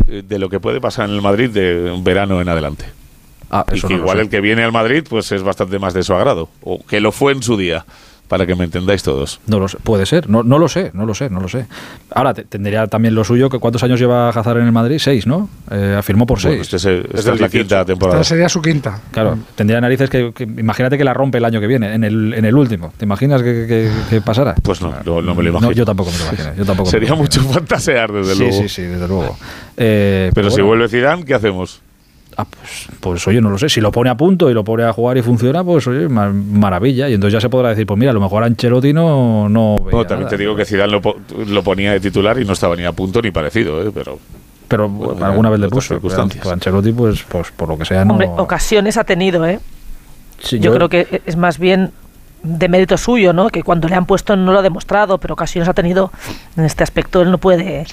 eh, 0.08 0.24
de 0.26 0.40
lo 0.40 0.48
que 0.48 0.62
puede 0.62 0.80
pasar 0.80 1.10
en 1.10 1.16
el 1.16 1.22
Madrid 1.22 1.50
de 1.50 1.92
un 1.92 2.06
verano 2.06 2.40
en 2.40 2.48
adelante. 2.48 2.86
Ah, 3.52 3.66
y 3.72 3.76
eso 3.78 3.88
que 3.88 3.94
no 3.96 4.00
igual 4.02 4.20
el 4.20 4.30
que 4.30 4.42
viene 4.42 4.64
al 4.64 4.72
Madrid 4.72 5.04
pues 5.10 5.32
es 5.32 5.44
bastante 5.44 5.80
más 5.80 5.94
de 5.94 6.04
su 6.04 6.14
agrado. 6.14 6.50
O 6.64 6.84
que 6.86 7.00
lo 7.00 7.12
fue 7.12 7.32
en 7.34 7.44
su 7.44 7.58
día, 7.58 7.86
para 8.28 8.48
que 8.48 8.56
me 8.56 8.64
entendáis 8.64 9.04
todos. 9.04 9.40
No 9.46 9.60
lo 9.60 9.68
sé, 9.68 9.78
puede 9.84 10.08
ser, 10.08 10.28
no, 10.28 10.42
no 10.42 10.58
lo 10.58 10.68
sé, 10.68 10.90
no 10.96 11.06
lo 11.06 11.14
sé, 11.14 11.30
no 11.30 11.40
lo 11.40 11.48
sé. 11.48 11.68
Ahora 12.10 12.34
te- 12.34 12.44
tendría 12.44 12.88
también 12.88 13.14
lo 13.14 13.24
suyo 13.24 13.50
que 13.52 13.60
cuántos 13.60 13.84
años 13.84 14.00
lleva 14.00 14.30
Hazard 14.30 14.58
en 14.58 14.66
el 14.66 14.72
Madrid, 14.72 14.98
seis, 14.98 15.28
¿no? 15.28 15.48
Eh, 15.70 15.96
afirmó 15.96 16.26
por 16.26 16.42
Bueno, 16.42 16.56
seis. 16.58 16.62
este 16.74 16.78
es 16.78 16.86
el- 16.86 17.08
esta 17.14 17.34
es 17.36 17.40
la 17.40 17.50
quinta 17.50 17.86
temporada. 17.86 18.20
Esta 18.22 18.30
sería 18.34 18.50
su 18.50 18.64
quinta. 18.64 19.00
Claro, 19.12 19.38
tendría 19.54 19.80
narices 19.80 20.10
que, 20.10 20.32
que- 20.34 20.44
imagínate 20.46 20.98
que 20.98 21.04
la 21.04 21.14
rompe 21.14 21.38
el 21.38 21.46
año 21.46 21.60
que 21.62 21.68
viene, 21.68 21.94
en 21.94 22.04
el, 22.04 22.34
en 22.34 22.46
el 22.46 22.56
último. 22.56 22.92
¿Te 22.98 23.06
imaginas 23.06 23.44
que, 23.44 23.68
que- 23.68 23.92
que 24.10 24.22
pasara? 24.22 24.56
Pues 24.64 24.82
no, 24.82 24.92
no, 25.06 25.22
no 25.22 25.36
me 25.36 25.44
lo 25.44 25.52
No, 25.52 25.58
imagino. 25.60 25.72
yo 25.74 25.86
tampoco 25.86 26.10
me 26.12 26.18
lo 26.18 26.24
imagino. 26.26 26.56
Yo 26.58 26.66
tampoco 26.66 26.88
me 26.88 26.92
Sería 26.92 27.10
lo 27.10 27.16
imagino. 27.18 27.44
mucho 27.44 27.54
fantasear, 27.60 28.12
desde 28.12 28.34
sí, 28.34 28.40
luego. 28.40 28.58
Sí, 28.64 28.70
sí, 28.70 28.82
desde 28.82 29.08
luego. 29.08 29.38
Eh, 29.78 30.32
Pero 30.34 30.50
si 30.50 30.56
bueno, 30.56 30.68
vuelve 30.70 30.88
Zidane, 30.90 31.24
¿qué 31.26 31.36
hacemos? 31.36 31.82
Pues 33.00 33.28
oye, 33.28 33.40
no 33.42 33.50
lo 33.50 33.58
sé. 33.58 33.70
Si 33.70 33.80
lo 33.82 33.92
pone 33.92 34.10
a 34.10 34.16
punto 34.16 34.50
y 34.50 34.54
lo 34.54 34.64
pone 34.64 34.84
a 34.84 34.92
jugar 34.94 35.18
y 35.18 35.22
funciona, 35.22 35.64
pues 35.64 35.88
oye, 35.88 36.10
ma- 36.10 36.32
maravilla. 36.32 37.08
Y 37.10 37.14
entonces 37.14 37.34
ya 37.34 37.42
se 37.42 37.50
podrá 37.50 37.70
decir, 37.70 37.86
pues 37.86 37.98
mira, 37.98 38.12
a 38.12 38.14
lo 38.14 38.20
mejor 38.22 38.44
Ancelotti 38.44 38.94
no. 38.94 39.48
No, 39.50 39.76
No, 39.78 40.06
también 40.06 40.20
nada. 40.22 40.30
te 40.30 40.38
digo 40.38 40.56
que 40.56 40.66
Zidane 40.66 40.92
lo, 40.92 41.02
lo 41.48 41.64
ponía 41.64 41.92
de 41.94 42.00
titular 42.00 42.40
y 42.40 42.46
no 42.46 42.54
estaba 42.54 42.76
ni 42.76 42.84
a 42.84 42.92
punto 42.92 43.22
ni 43.22 43.32
parecido, 43.32 43.82
¿eh? 43.82 43.92
pero 43.94 44.20
Pero 44.68 44.90
Bueno, 44.90 45.26
alguna 45.26 45.50
vez 45.50 45.60
le 45.60 45.70
puso. 45.70 46.00
pues 46.00 46.18
Ancelotti, 46.18 46.92
pues, 46.92 47.24
pues 47.24 47.52
por 47.52 47.70
lo 47.70 47.78
que 47.78 47.86
sea, 47.86 48.04
no. 48.04 48.14
Hombre, 48.14 48.30
ocasiones 48.38 48.98
ha 48.98 49.04
tenido, 49.04 49.46
¿eh? 49.46 49.60
Sí, 50.40 50.60
yo, 50.60 50.74
creo 50.74 50.90
que 50.90 51.22
es 51.26 51.38
más 51.38 51.58
bien 51.60 51.92
de 52.46 52.70
mérito 52.70 52.98
suyo, 52.98 53.34
¿no? 53.34 53.50
Que 53.50 53.64
cuando 53.64 53.88
le 53.88 53.96
han 53.96 54.06
puesto 54.06 54.36
no 54.36 54.52
lo 54.54 54.60
ha 54.60 54.62
demostrado, 54.62 55.18
pero 55.18 55.34
ocasiones 55.34 55.68
ha 55.68 55.74
tenido 55.74 56.12
en 56.56 56.64
este 56.66 56.84
aspecto. 56.84 57.22
Él 57.22 57.32
no 57.32 57.38
puede, 57.40 57.86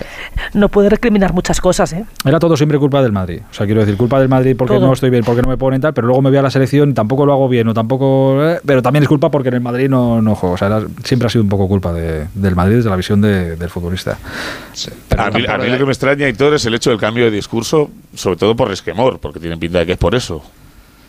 no 0.54 0.68
puede 0.68 0.88
recriminar 0.90 1.32
muchas 1.32 1.60
cosas, 1.60 1.92
¿eh? 1.94 2.04
Era 2.24 2.38
todo 2.38 2.56
siempre 2.56 2.78
culpa 2.78 3.02
del 3.02 3.12
Madrid. 3.12 3.40
O 3.50 3.54
sea, 3.54 3.66
quiero 3.66 3.80
decir, 3.80 3.96
culpa 3.96 4.20
del 4.20 4.28
Madrid 4.28 4.54
porque 4.56 4.74
Todo. 4.74 4.86
no 4.86 4.92
estoy 4.92 5.10
bien, 5.10 5.24
porque 5.24 5.42
no 5.42 5.48
me 5.48 5.56
ponen 5.56 5.80
tal, 5.80 5.94
pero 5.94 6.06
luego 6.06 6.22
me 6.22 6.30
voy 6.30 6.38
a 6.38 6.42
la 6.42 6.50
selección 6.50 6.90
y 6.90 6.94
tampoco 6.94 7.24
lo 7.26 7.32
hago 7.32 7.48
bien, 7.48 7.66
o 7.68 7.74
tampoco. 7.74 8.42
eh, 8.44 8.60
pero 8.64 8.82
también 8.82 9.02
es 9.04 9.08
culpa 9.08 9.30
porque 9.30 9.48
en 9.48 9.54
el 9.54 9.60
Madrid 9.60 9.88
no, 9.88 10.20
no 10.22 10.34
juego. 10.34 10.54
O 10.54 10.58
sea, 10.58 10.68
era- 10.68 10.82
siempre 11.04 11.26
ha 11.26 11.30
sido 11.30 11.42
un 11.42 11.48
poco 11.48 11.66
culpa 11.68 11.92
de- 11.92 12.26
del 12.34 12.54
Madrid 12.54 12.76
desde 12.76 12.90
la 12.90 12.96
visión 12.96 13.20
de- 13.20 13.56
del 13.56 13.70
futbolista. 13.70 14.18
a 15.16 15.30
mí, 15.30 15.44
a 15.46 15.58
mí 15.58 15.68
lo 15.68 15.78
que 15.78 15.84
me 15.84 15.92
extraña, 15.92 16.28
Hitor, 16.28 16.54
es 16.54 16.64
el 16.66 16.74
hecho 16.74 16.90
del 16.90 16.98
cambio 16.98 17.24
de 17.24 17.30
discurso, 17.30 17.90
sobre 18.14 18.36
todo 18.36 18.54
por 18.56 18.68
resquemor, 18.68 19.18
porque 19.18 19.40
tienen 19.40 19.58
pinta 19.58 19.78
de 19.80 19.86
que 19.86 19.92
es 19.92 19.98
por 19.98 20.14
eso. 20.14 20.42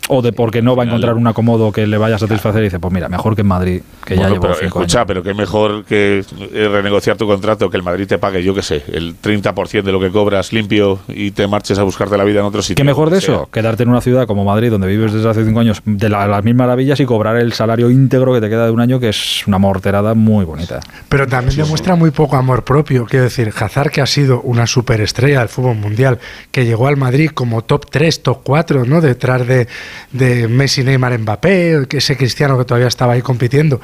O 0.08 0.20
de 0.20 0.32
porque 0.34 0.60
no 0.60 0.76
va 0.76 0.82
a 0.82 0.86
encontrar 0.86 1.14
un 1.14 1.26
acomodo 1.26 1.72
que 1.72 1.86
le 1.86 1.96
vaya 1.96 2.16
a 2.16 2.18
satisfacer 2.18 2.60
y 2.60 2.64
dice, 2.64 2.78
pues 2.78 2.92
mira, 2.92 3.08
mejor 3.08 3.34
que 3.34 3.40
en 3.40 3.46
Madrid, 3.46 3.80
que 4.04 4.16
ya 4.16 4.28
llevo 4.28 4.42
pero 4.42 4.54
cinco 4.54 4.80
escucha, 4.80 4.98
años. 4.98 5.06
pero 5.08 5.22
qué 5.22 5.32
mejor 5.32 5.84
que 5.86 6.22
eh, 6.52 6.68
renegociar 6.70 7.16
tu 7.16 7.26
contrato, 7.26 7.70
que 7.70 7.76
el 7.78 7.82
Madrid 7.82 8.06
te 8.06 8.18
pague, 8.18 8.42
yo 8.42 8.54
qué 8.54 8.60
sé, 8.62 8.82
el 8.92 9.14
30% 9.18 9.82
de 9.82 9.92
lo 9.92 10.00
que 10.00 10.10
cobras 10.10 10.52
limpio 10.52 10.98
y 11.08 11.30
te 11.30 11.46
marches 11.46 11.78
a 11.78 11.84
buscarte 11.84 12.18
la 12.18 12.24
vida 12.24 12.40
en 12.40 12.46
otro 12.46 12.60
sitio. 12.60 12.76
¿Qué 12.76 12.84
mejor 12.84 13.08
de 13.08 13.22
sea, 13.22 13.34
eso? 13.34 13.48
Quedarte 13.50 13.84
en 13.84 13.88
una 13.88 14.02
ciudad 14.02 14.26
como 14.26 14.44
Madrid, 14.44 14.70
donde 14.70 14.88
vives 14.88 15.12
desde 15.14 15.28
hace 15.30 15.42
cinco 15.44 15.60
años, 15.60 15.80
de 15.86 16.08
la- 16.10 16.26
las 16.26 16.44
mismas 16.44 16.66
maravillas 16.66 17.00
y 17.00 17.06
cobrar 17.06 17.36
el 17.36 17.54
salario 17.54 17.90
íntegro 17.90 18.34
que 18.34 18.40
te 18.42 18.50
queda 18.50 18.66
de 18.66 18.72
un 18.72 18.80
año, 18.80 19.00
que 19.00 19.08
es 19.08 19.46
una 19.46 19.56
morterada 19.58 20.12
muy 20.12 20.44
bonita. 20.44 20.80
Pero 21.08 21.26
también 21.26 21.56
demuestra 21.56 21.94
muy 21.94 22.10
poco 22.10 22.36
amor 22.36 22.62
propio. 22.62 23.06
Quiero 23.06 23.24
decir, 23.24 23.50
Hazard, 23.58 23.90
que 23.90 24.02
ha 24.02 24.06
sido 24.06 24.42
una 24.42 24.66
superestrella 24.66 25.38
del 25.40 25.48
fútbol 25.48 25.76
mundial, 25.76 26.18
que 26.50 26.66
llegó 26.66 26.88
al 26.88 26.96
Madrid 26.98 27.30
como 27.32 27.62
top 27.62 27.86
3, 27.90 28.22
top 28.22 28.40
4, 28.44 28.84
¿no? 28.84 29.00
detrás 29.00 29.46
de, 29.46 29.66
de 30.12 30.48
Messi, 30.48 30.82
Neymar, 30.84 31.18
Mbappé, 31.18 31.86
que 31.88 31.98
ese 31.98 32.16
cristiano 32.16 32.56
que 32.58 32.64
todavía 32.64 32.88
estaba 32.88 33.12
ahí 33.14 33.22
compitiendo. 33.22 33.80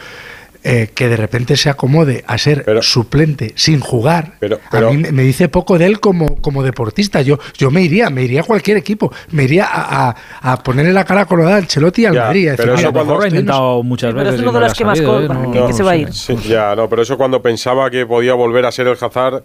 eh, 0.62 0.90
que 0.94 1.08
de 1.08 1.16
repente 1.16 1.56
se 1.56 1.70
acomode 1.70 2.22
a 2.26 2.36
ser 2.36 2.66
suplente 2.82 3.54
sin 3.56 3.80
jugar, 3.80 4.34
pero- 4.38 4.88
a 4.88 4.90
mí 4.92 4.98
me- 5.10 5.22
dice 5.22 5.48
poco 5.48 5.78
de 5.78 5.86
él 5.86 6.00
como, 6.00 6.36
como 6.42 6.62
deportista. 6.62 7.22
Yo, 7.22 7.38
yo 7.56 7.70
me 7.70 7.80
iría, 7.80 8.10
me 8.10 8.24
iría 8.24 8.42
a 8.42 8.44
cualquier 8.44 8.76
equipo, 8.76 9.10
me 9.30 9.44
iría 9.44 9.64
a, 9.64 10.10
a, 10.10 10.52
a 10.52 10.62
ponerle 10.62 10.92
la 10.92 11.06
cara 11.06 11.24
colorada 11.24 11.56
al 11.56 11.62
Ancelotti 11.62 12.02
y 12.02 12.04
al 12.04 12.14
Ya, 12.14 12.24
Madrid. 12.24 12.48
a 12.48 12.50
decir, 12.50 12.56
pero 12.66 12.76
"Mira, 12.76 12.80
eso 12.80 12.88
a 12.88 12.90
lo 12.90 12.92
cuando 12.92 13.04
mejor 13.12 13.16
lo 13.16 13.22
ha 13.24 13.26
estoy 13.28 13.38
en 13.38 13.42
intentado 13.44 13.82
muchas 13.82 14.08
Pero 14.12 14.18
veces. 14.24 14.34
es 14.34 14.38
y 14.38 14.42
uno 14.42 14.52
no 14.52 14.58
de 14.58 14.60
le 14.60 14.68
los 14.68 14.72
ha 14.72 14.76
que 14.78 14.84
más 14.84 14.98
salido, 14.98 15.12
cobra, 15.14 15.24
¿eh? 15.34 15.60
No- 15.60 15.66
que- 15.66 15.72
se 15.72 15.82
va 15.82 15.90
a 15.92 15.96
ir. 15.96 16.12
Sí, 16.12 16.36
ya, 16.46 16.76
no, 16.76 16.88
pero 16.90 17.00
eso 17.00 17.16
cuando 17.16 17.40
pensaba 17.40 17.90
que 17.90 18.04
podía 18.04 18.34
volver 18.34 18.66
a 18.66 18.70
ser 18.70 18.86
el 18.86 18.98
Hazard 19.00 19.42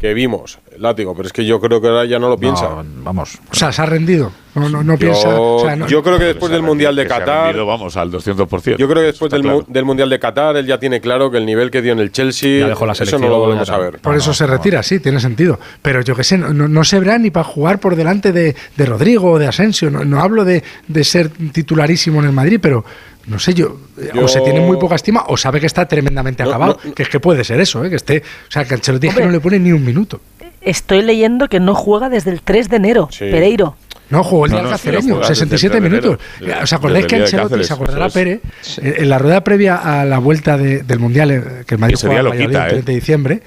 que 0.00 0.14
vimos, 0.14 0.58
látigo, 0.78 1.14
pero 1.14 1.28
es 1.28 1.32
que 1.32 1.46
yo 1.46 1.60
creo 1.60 1.80
que 1.80 1.86
ahora 1.86 2.06
ya 2.06 2.18
no 2.18 2.28
lo 2.28 2.38
piensa. 2.38 2.68
vamos. 3.04 3.38
O 3.52 3.54
sea, 3.54 3.70
se 3.70 3.82
ha 3.82 3.86
rendido. 3.86 4.32
No, 4.56 4.68
no, 4.68 4.82
no 4.82 4.94
Yo, 4.94 4.98
piensa. 4.98 5.28
o 5.40 5.60
sea, 5.60 5.76
no- 5.76 5.86
yo 5.86 6.02
creo 6.02 6.18
que 6.18 6.24
después 6.24 6.50
del 6.50 6.62
Mundial 6.62 6.96
de 6.96 7.06
Qatar. 7.06 7.44
rendido, 7.46 7.66
vamos, 7.66 7.96
al 7.96 8.10
200%. 8.10 8.76
Yo 8.78 8.88
creo 8.88 9.02
que 9.02 9.06
después 9.06 9.30
del, 9.30 9.42
claro. 9.42 9.58
mu- 9.58 9.64
del 9.72 9.84
Mundial 9.84 10.10
de 10.10 10.18
Qatar, 10.18 10.56
él 10.56 10.66
ya 10.66 10.78
tiene 10.78 11.00
claro 11.00 11.30
que 11.30 11.38
el 11.38 11.46
nivel 11.46 11.70
que 11.70 11.82
dio 11.82 11.92
en 11.92 11.98
el 12.00 12.10
Chelsea. 12.10 12.60
Ya 12.60 12.68
dejó 12.68 12.86
la 12.86 12.92
eso 12.94 13.18
no 13.18 13.28
lo 13.28 13.38
volvemos 13.38 13.68
a 13.70 13.78
ver. 13.78 13.98
Por 13.98 14.16
eso 14.16 14.32
se 14.34 14.46
retira, 14.46 14.82
sí, 14.82 14.98
tiene 15.00 15.20
sentido. 15.20 15.60
Pero 15.82 16.00
yo 16.00 16.14
que 16.16 16.24
sé, 16.24 16.38
no, 16.38 16.84
se 16.84 16.98
verá 16.98 17.18
ni 17.18 17.30
para 17.30 17.44
jugar 17.44 17.78
por 17.78 17.94
delante 17.96 18.32
de, 18.32 18.56
de 18.76 18.86
Rodrigo 18.86 19.32
o 19.32 19.38
de 19.38 19.46
Asensio. 19.46 19.90
No, 19.90 20.04
no 20.04 20.20
hablo 20.20 20.44
de, 20.44 20.64
de 20.88 21.04
ser 21.04 21.28
titularísimo 21.52 22.20
en 22.20 22.26
el 22.26 22.32
Madrid, 22.32 22.58
pero 22.62 22.84
no 23.26 23.38
sé 23.38 23.54
yo, 23.54 23.76
Yo- 24.14 24.24
o 24.24 24.28
se 24.28 24.40
tiene 24.40 24.60
muy 24.60 24.76
poca 24.78 24.94
estima 24.94 25.24
o 25.28 25.36
sabe 25.36 25.60
que 25.60 25.66
está 25.66 25.86
tremendamente 25.86 26.42
No, 26.44 26.48
acabado. 26.50 26.78
no, 26.82 26.88
no. 26.90 26.94
Que 26.94 27.02
es 27.02 27.08
que 27.08 27.20
puede 27.20 27.44
ser 27.44 27.60
eso, 27.60 27.84
¿eh? 27.84 27.90
que 27.90 27.96
esté. 27.96 28.22
O 28.48 28.50
sea, 28.50 28.64
que 28.64 28.74
Ancelotti 28.74 29.08
no 29.08 29.30
le 29.30 29.40
pone 29.40 29.58
ni 29.58 29.72
un 29.72 29.84
minuto. 29.84 30.20
Estoy 30.60 31.02
leyendo 31.02 31.48
que 31.48 31.60
no 31.60 31.74
juega 31.74 32.08
desde 32.08 32.30
el 32.32 32.40
3 32.42 32.68
de 32.68 32.76
enero, 32.76 33.08
Sí. 33.12 33.26
Pereiro. 33.30 33.76
No, 34.10 34.22
jugó 34.22 34.46
el 34.46 34.52
No, 34.52 34.56
día 34.58 34.62
no, 34.62 34.68
del 34.68 34.78
cacereño, 34.78 35.14
juega 35.14 35.28
desde 35.28 35.34
67 35.46 35.76
el 35.78 35.82
3 35.82 35.82
de 35.82 35.98
minutos. 36.08 36.26
enero. 36.40 36.62
¿Os 36.62 36.72
acordáis 36.72 37.06
que 37.06 37.16
Ancelotti, 37.16 37.64
se 37.64 37.72
acordará. 37.72 38.08
Pérez, 38.08 38.40
en 38.78 38.94
en 39.02 39.08
la 39.10 39.18
rueda 39.18 39.42
previa 39.42 39.76
a 39.76 40.04
la 40.04 40.18
vuelta 40.18 40.56
de- 40.56 40.82
del 40.84 40.98
Mundial, 41.00 41.30
eh, 41.32 41.42
que 41.66 41.74
el 41.74 41.80
Madrid 41.80 41.96
quita, 41.96 42.20
el 42.20 42.26
¿eh? 42.26 42.68
30 42.68 42.82
de 42.82 42.94
diciembre? 42.94 43.42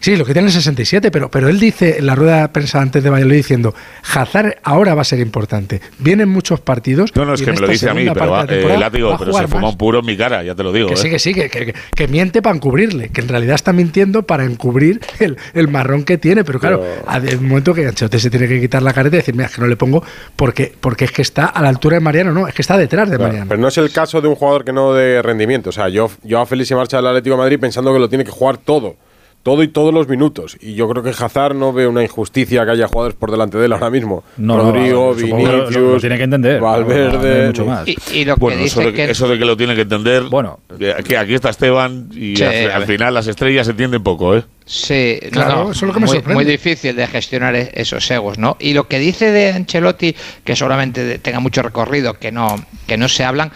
Sí, 0.00 0.16
lo 0.16 0.24
que 0.24 0.32
tiene 0.32 0.48
el 0.48 0.52
67, 0.54 1.10
pero, 1.10 1.30
pero 1.30 1.48
él 1.48 1.58
dice 1.58 1.98
en 1.98 2.06
la 2.06 2.14
rueda 2.14 2.42
de 2.42 2.48
prensa 2.48 2.80
antes 2.80 3.02
de 3.02 3.10
Valladolid 3.10 3.36
diciendo, 3.36 3.74
Hazard 4.14 4.56
ahora 4.62 4.94
va 4.94 5.02
a 5.02 5.04
ser 5.04 5.18
importante. 5.20 5.80
Vienen 5.98 6.28
muchos 6.28 6.60
partidos. 6.60 7.14
No, 7.16 7.24
no, 7.24 7.34
es 7.34 7.42
que 7.42 7.52
me 7.52 7.58
lo 7.58 7.68
dice 7.68 7.88
a 7.90 7.94
mí, 7.94 8.06
pero 8.12 8.30
va, 8.30 8.44
eh, 8.44 8.46
temporada 8.46 8.80
látigo, 8.80 9.08
va 9.10 9.14
a 9.16 9.18
pero 9.18 9.32
se 9.32 9.48
fuma 9.48 9.68
un 9.70 9.76
puro 9.76 10.00
en 10.00 10.06
mi 10.06 10.16
cara, 10.16 10.42
ya 10.42 10.54
te 10.54 10.62
lo 10.62 10.72
digo. 10.72 10.88
Que 10.88 10.94
¿eh? 10.94 10.96
sí, 10.96 11.10
que 11.10 11.18
sí, 11.18 11.34
que, 11.34 11.48
que- 11.50 11.74
que 11.94 12.08
miente 12.08 12.42
para 12.42 12.54
encubrirle, 12.56 13.08
que 13.10 13.20
en 13.20 13.28
realidad 13.28 13.54
está 13.56 13.72
mintiendo 13.72 14.22
para 14.22 14.44
encubrir 14.44 15.00
el, 15.18 15.36
el 15.54 15.68
marrón 15.68 16.04
que 16.04 16.18
tiene. 16.18 16.44
Pero 16.44 16.58
claro, 16.60 16.84
al 17.06 17.28
el 17.28 17.40
momento 17.40 17.74
que 17.74 17.86
Ancelotti 17.86 18.18
se 18.20 18.30
tiene 18.30 18.46
que 18.48 18.60
quitar 18.60 18.82
la 18.82 18.92
careta 18.92 19.16
y 19.16 19.18
decir, 19.20 19.34
mira, 19.34 19.46
es 19.48 19.54
que 19.54 19.60
no 19.60 19.66
le 19.66 19.76
pongo 19.76 20.02
porque, 20.36 20.72
porque 20.80 21.04
es 21.06 21.12
que 21.12 21.22
está 21.22 21.46
a 21.46 21.60
la 21.62 21.68
altura 21.68 21.96
de 21.96 22.00
Mariano, 22.00 22.32
no, 22.32 22.46
es 22.48 22.54
que 22.54 22.62
está 22.62 22.76
detrás 22.78 23.10
de 23.10 23.16
Claro, 23.16 23.28
Mariano. 23.32 23.48
pero 23.48 23.60
no 23.60 23.68
es 23.68 23.78
el 23.78 23.90
caso 23.90 24.20
de 24.20 24.28
un 24.28 24.34
jugador 24.36 24.64
que 24.64 24.72
no 24.72 24.94
de 24.94 25.20
rendimiento. 25.22 25.70
O 25.70 25.72
sea, 25.72 25.88
yo, 25.88 26.10
yo 26.22 26.40
a 26.40 26.46
Félix 26.46 26.68
se 26.68 26.74
marcha 26.76 26.98
del 26.98 27.06
Atlético 27.08 27.34
de 27.36 27.42
Madrid 27.42 27.58
pensando 27.60 27.92
que 27.92 27.98
lo 27.98 28.08
tiene 28.08 28.24
que 28.24 28.30
jugar 28.30 28.58
todo. 28.58 28.96
Todo 29.42 29.62
y 29.62 29.68
todos 29.68 29.94
los 29.94 30.08
minutos. 30.08 30.58
Y 30.60 30.74
yo 30.74 30.88
creo 30.88 31.02
que 31.02 31.10
Hazard 31.10 31.54
no 31.54 31.72
ve 31.72 31.86
una 31.86 32.02
injusticia 32.02 32.64
que 32.66 32.72
haya 32.72 32.86
jugadores 32.88 33.16
por 33.16 33.30
delante 33.30 33.56
de 33.56 33.64
él 33.66 33.72
ahora 33.72 33.88
mismo. 33.88 34.22
No, 34.36 34.56
no, 34.58 34.72
Rodrigo, 34.72 35.14
que 35.16 35.22
lo- 35.22 35.28
lo- 35.28 35.36
Vinicius, 35.36 35.76
lo 35.76 36.00
tiene 36.00 36.16
que 36.18 36.22
entender. 36.24 36.60
Valverde. 36.60 37.34
No, 37.36 37.40
no 37.42 37.46
mucho 37.46 37.64
más. 37.64 37.88
Y, 37.88 37.96
y 38.12 38.24
lo 38.26 38.34
que 38.34 38.40
Bueno, 38.40 38.60
eso 38.62 38.80
dice 38.80 38.90
de, 38.92 38.96
que 38.96 39.10
eso 39.10 39.28
de 39.28 39.38
que 39.38 39.44
lo 39.46 39.56
tiene 39.56 39.74
que 39.74 39.82
entender. 39.82 40.24
Bueno, 40.24 40.60
que 40.78 41.16
aquí 41.16 41.34
está 41.34 41.48
Esteban 41.50 42.08
y 42.12 42.36
Sí, 42.36 42.42
al, 42.44 42.84
final 42.84 43.14
las 43.14 43.26
estrellas 43.26 43.66
se 43.66 43.70
entienden 43.70 44.02
poco, 44.02 44.36
¿eh? 44.36 44.44
Sí, 44.66 45.18
no, 45.24 45.30
Claro, 45.30 45.54
no, 45.64 45.70
eso 45.70 45.86
es 45.86 45.88
lo 45.88 45.94
que 45.94 46.00
me 46.00 46.06
muy, 46.06 46.16
sorprende. 46.16 46.34
muy 46.34 46.44
difícil 46.44 46.94
de 46.94 47.06
gestionar 47.06 47.54
e- 47.56 47.70
esos 47.72 48.10
egos, 48.10 48.36
¿no? 48.38 48.58
Y 48.60 48.74
lo 48.74 48.86
que 48.86 48.98
dice 48.98 49.30
de 49.30 49.52
Ancelotti, 49.52 50.14
que 50.44 50.56
seguramente 50.56 51.18
tenga 51.20 51.40
mucho 51.40 51.62
recorrido, 51.62 52.14
que 52.14 52.30
no, 52.32 52.54
que 52.86 52.98
no 52.98 53.08
se 53.08 53.24
hablan, 53.24 53.50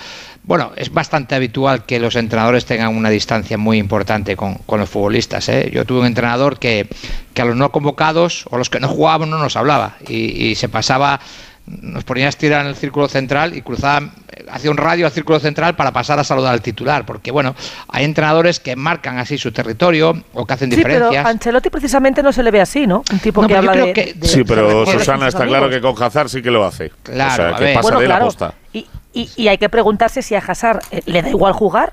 bueno, 0.44 0.73
es 0.77 0.93
bastante 0.93 1.35
habitual 1.35 1.85
que 1.85 2.01
los 2.01 2.16
entrenadores 2.16 2.64
tengan 2.64 2.97
una 2.97 3.10
distancia 3.10 3.59
muy 3.59 3.78
importante 3.78 4.36
con, 4.36 4.59
los 4.69 4.89
futbolistas. 4.89 5.48
¿eh? 5.48 5.70
Yo 5.73 5.85
tuve 5.85 6.01
un 6.01 6.06
entrenador 6.06 6.59
que, 6.59 6.89
a 7.36 7.44
los 7.44 7.56
no 7.56 7.70
convocados 7.70 8.44
o 8.51 8.59
los 8.59 8.69
que 8.69 8.81
no 8.81 8.89
jugaban 8.89 9.31
no 9.31 9.39
nos 9.39 9.56
hablaba 9.56 9.97
y 10.09 10.55
se 10.56 10.69
pasaba 10.69 11.20
nos 11.66 12.02
ponía 12.05 12.26
a 12.26 12.28
estirar 12.28 12.62
en 12.62 12.66
el 12.68 12.74
círculo 12.76 13.09
central 13.09 13.56
y 13.56 13.62
cruzaba, 13.62 14.10
hacía 14.51 14.70
un 14.70 14.76
radio 14.76 15.06
al 15.06 15.12
círculo 15.12 15.39
central 15.39 15.76
para 15.76 15.93
pasar 15.93 16.18
a 16.18 16.24
saludar 16.24 16.52
al 16.52 16.60
titular, 16.60 17.06
porque 17.06 17.30
bueno, 17.30 17.55
hay 17.89 18.05
entrenadores 18.05 18.59
que 18.59 18.74
marcan 18.74 19.18
así 19.18 19.39
su 19.39 19.52
territorio 19.52 20.24
o 20.34 20.44
que 20.44 20.55
hacen 20.55 20.70
Sí, 20.72 20.76
pero 20.82 20.94
diferencias. 20.94 21.24
Ancelotti 21.26 21.70
precisamente 21.70 22.22
no 22.22 22.32
se 22.32 22.43
le 22.43 22.51
ve 22.51 22.60
así, 22.60 22.86
¿no? 22.86 23.05
Un 23.12 23.18
tipo 23.20 23.43
No, 23.43 23.48
que 23.48 23.56
habla 23.56 23.72
de, 23.76 23.93
que- 23.93 24.14
de- 24.14 24.26
Sí, 24.28 24.43
pero 24.44 24.84
Susana 24.86 25.28
está 25.28 25.47
claro 25.47 25.70
que 25.70 25.80
con 25.80 25.94
Hazard 26.02 26.28
sí 26.28 26.43
que 26.43 26.51
lo 26.51 26.64
hace. 26.64 26.90
Claro, 27.05 27.32
o 27.32 27.36
sea, 27.36 27.48
a 27.55 27.59
que 27.59 27.64
ver. 27.64 27.74
pasa 27.74 27.82
Bueno, 27.84 28.01
de 28.01 28.09
la 28.09 28.14
claro. 28.14 28.24
posta. 28.26 28.55
Y, 28.72 28.86
y- 29.12 29.30
y 29.36 29.48
hay 29.48 29.59
que 29.59 29.68
preguntarse 29.68 30.20
si 30.22 30.34
a 30.34 30.39
Hazard 30.39 30.80
eh, 30.90 31.02
le 31.06 31.22
da 31.22 31.28
igual 31.28 31.52
jugar, 31.52 31.93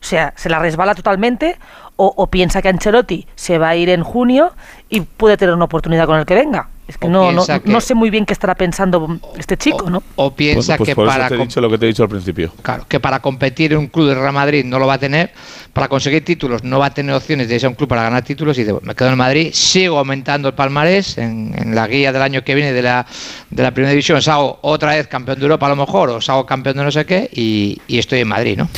o 0.00 0.04
sea, 0.04 0.32
se 0.36 0.48
la 0.48 0.58
resbala 0.58 0.94
totalmente, 0.94 1.56
o, 1.96 2.12
o 2.16 2.26
piensa 2.28 2.62
que 2.62 2.68
Ancelotti 2.68 3.26
se 3.34 3.58
va 3.58 3.70
a 3.70 3.76
ir 3.76 3.88
en 3.88 4.02
junio 4.04 4.52
y 4.88 5.00
puede 5.00 5.36
tener 5.36 5.54
una 5.54 5.64
oportunidad 5.64 6.06
con 6.06 6.18
el 6.18 6.24
que 6.26 6.34
venga. 6.34 6.68
Es 6.86 6.96
que 6.96 7.06
O 7.06 7.10
no, 7.10 7.32
no, 7.32 7.44
que- 7.44 7.60
no 7.66 7.80
sé 7.82 7.94
muy 7.94 8.08
bien 8.08 8.24
qué 8.24 8.32
estará 8.32 8.54
pensando 8.54 9.18
este 9.36 9.58
chico, 9.58 9.90
¿no? 9.90 10.02
O 10.16 10.30
piensa 10.30 10.76
pues 10.78 10.88
que 10.88 10.94
por 10.94 11.06
para 11.06 11.24
eso 11.24 11.28
te 11.30 11.34
he 11.34 11.38
com- 11.38 11.48
dicho 11.48 11.60
lo 11.60 11.68
que 11.68 11.76
te 11.76 11.84
he 11.84 11.88
dicho 11.88 12.04
al 12.04 12.08
principio. 12.08 12.50
Claro, 12.62 12.86
que 12.88 12.98
para 12.98 13.20
competir 13.20 13.72
en 13.72 13.78
un 13.80 13.86
club 13.88 14.08
de 14.08 14.14
Real 14.14 14.32
Madrid 14.32 14.64
no 14.64 14.78
lo 14.78 14.86
va 14.86 14.94
a 14.94 14.98
tener, 14.98 15.32
para 15.74 15.88
conseguir 15.88 16.24
títulos 16.24 16.64
no 16.64 16.78
va 16.78 16.86
a 16.86 16.94
tener 16.94 17.14
opciones 17.14 17.46
de 17.48 17.56
irse 17.56 17.66
a 17.66 17.68
un 17.68 17.74
club 17.74 17.88
para 17.90 18.04
ganar 18.04 18.22
títulos 18.22 18.56
y 18.58 18.64
"Bueno, 18.64 18.80
me 18.84 18.94
quedo 18.94 19.10
en 19.10 19.18
Madrid, 19.18 19.50
sigo 19.52 19.98
aumentando 19.98 20.48
el 20.48 20.54
palmarés 20.54 21.18
en, 21.18 21.52
en 21.58 21.74
la 21.74 21.86
guía 21.88 22.10
del 22.10 22.22
año 22.22 22.42
que 22.42 22.54
viene 22.54 22.72
de 22.72 22.80
la, 22.80 23.04
de 23.50 23.62
la 23.62 23.72
primera 23.72 23.90
división, 23.90 24.16
os 24.18 24.28
hago 24.28 24.58
otra 24.62 24.94
vez 24.94 25.08
campeón 25.08 25.38
de 25.40 25.44
Europa 25.44 25.66
a 25.66 25.70
lo 25.70 25.76
mejor, 25.76 26.08
os 26.08 26.30
hago 26.30 26.46
campeón 26.46 26.76
de 26.78 26.84
no 26.84 26.90
sé 26.92 27.04
qué 27.04 27.28
y, 27.34 27.82
y 27.86 27.98
estoy 27.98 28.20
en 28.20 28.28
Madrid, 28.28 28.56
¿no? 28.56 28.68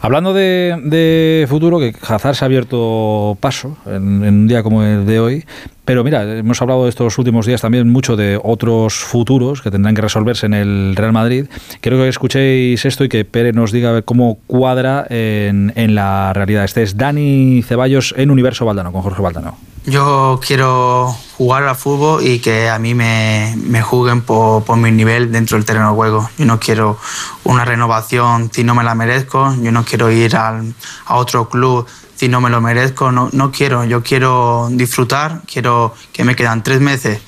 Hablando 0.00 0.32
de, 0.32 1.46
futuro, 1.48 1.78
que 1.78 1.94
Hazard 2.06 2.36
se 2.36 2.44
ha 2.44 2.46
abierto 2.46 3.36
paso 3.40 3.76
en, 3.86 4.22
un 4.22 4.48
día 4.48 4.62
como 4.62 4.84
el 4.84 5.06
de 5.06 5.18
hoy, 5.18 5.44
pero 5.84 6.04
mira, 6.04 6.38
hemos 6.38 6.62
hablado 6.62 6.86
estos 6.86 7.18
últimos 7.18 7.46
días 7.46 7.62
también 7.62 7.88
mucho 7.88 8.14
de 8.14 8.38
otros 8.42 8.94
futuros 8.94 9.60
que 9.60 9.70
tendrán 9.70 9.94
que 9.94 10.02
resolverse 10.02 10.46
en 10.46 10.54
el 10.54 10.94
Real 10.94 11.12
Madrid. 11.12 11.46
Quiero 11.80 11.98
que 11.98 12.08
escuchéis 12.08 12.84
esto 12.84 13.04
y 13.04 13.08
que 13.08 13.24
Pérez 13.24 13.54
nos 13.54 13.72
diga 13.72 14.02
cómo 14.02 14.38
cuadra 14.46 15.06
en, 15.10 15.72
en 15.74 15.94
la 15.94 16.32
realidad. 16.32 16.64
Este 16.64 16.82
es 16.82 16.96
Dani 16.96 17.62
Ceballos 17.62 18.14
en 18.16 18.30
Universo 18.30 18.64
Valdano, 18.64 18.92
con 18.92 19.02
Jorge 19.02 19.22
Valdano. 19.22 19.67
Yo 19.88 20.38
quiero 20.46 21.16
jugar 21.38 21.62
al 21.62 21.74
fútbol 21.74 22.22
y 22.26 22.40
que 22.40 22.68
a 22.68 22.78
mí 22.78 22.94
me, 22.94 23.54
me 23.56 23.80
juzguen 23.80 24.20
por, 24.20 24.76
mi 24.76 24.90
nivel 24.90 25.32
dentro 25.32 25.56
del 25.56 25.64
terreno 25.64 25.88
de 25.90 25.94
juego. 25.94 26.30
Yo 26.36 26.44
no 26.44 26.60
quiero 26.60 26.98
una 27.44 27.64
renovación 27.64 28.50
si 28.52 28.64
no 28.64 28.74
me 28.74 28.84
la 28.84 28.94
merezco. 28.94 29.54
Yo 29.62 29.72
no 29.72 29.84
quiero 29.86 30.10
ir 30.10 30.36
al- 30.36 30.74
a 31.06 31.16
otro 31.16 31.48
club 31.48 31.86
si 32.16 32.28
no 32.28 32.42
me 32.42 32.50
lo 32.50 32.60
merezco. 32.60 33.10
No, 33.12 33.30
no 33.32 33.50
quiero. 33.50 33.84
Yo 33.84 34.02
quiero 34.02 34.68
disfrutar. 34.70 35.40
Quiero 35.50 35.94
que 36.12 36.22
me 36.22 36.36
quedan 36.36 36.62
tres 36.62 36.80
meses. 36.82 37.20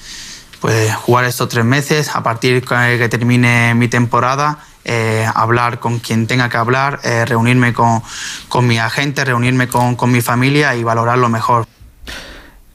Pues 0.60 0.94
jugar 0.96 1.24
estos 1.24 1.48
tres 1.48 1.64
meses. 1.64 2.14
A 2.14 2.22
partir 2.22 2.62
que, 2.62 2.96
que 2.98 3.08
termine 3.08 3.74
mi 3.74 3.88
temporada, 3.88 4.58
eh, 4.84 5.26
hablar 5.34 5.80
con 5.80 5.98
quien 5.98 6.26
tenga 6.26 6.50
que 6.50 6.58
hablar, 6.58 7.00
eh, 7.04 7.24
reunirme 7.24 7.72
con, 7.72 8.02
con 8.50 8.66
mi 8.66 8.78
agente, 8.78 9.24
reunirme 9.24 9.66
con, 9.68 9.96
con 9.96 10.10
mi 10.12 10.20
familia 10.20 10.74
y 10.74 10.84
valorar 10.84 11.16
lo 11.16 11.30
mejor. 11.30 11.66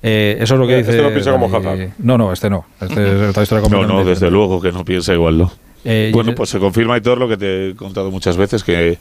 Eh, 0.04 0.38
eso 0.40 0.54
es 0.56 0.60
lo 0.60 0.68
que 0.68 0.74
Eh, 0.76 0.78
dice. 0.80 0.92
este 0.92 1.02
lo 1.04 1.10
piensa 1.10 1.32
como. 1.32 1.46
Hazard. 1.48 1.90
No, 2.00 2.18
no, 2.18 2.32
este 2.32 2.50
no. 2.50 2.66
Este 2.80 3.30
es 3.30 3.38
otra 3.52 3.62
No, 3.70 3.86
no, 3.88 4.04
desde 4.06 4.30
luego 4.30 4.62
que 4.62 4.72
no 4.72 4.86
piensa 4.86 5.14
igual, 5.14 5.38
¿no? 5.38 5.52
Eh, 5.84 6.12
bueno, 6.14 6.34
pues 6.36 6.50
se 6.50 6.60
confirma 6.60 6.98
y 6.98 7.02
todo 7.02 7.16
lo 7.16 7.28
que 7.28 7.38
te 7.38 7.70
he 7.70 7.76
contado 7.76 8.10
muchas 8.12 8.38
veces, 8.38 8.64
que 8.64 8.98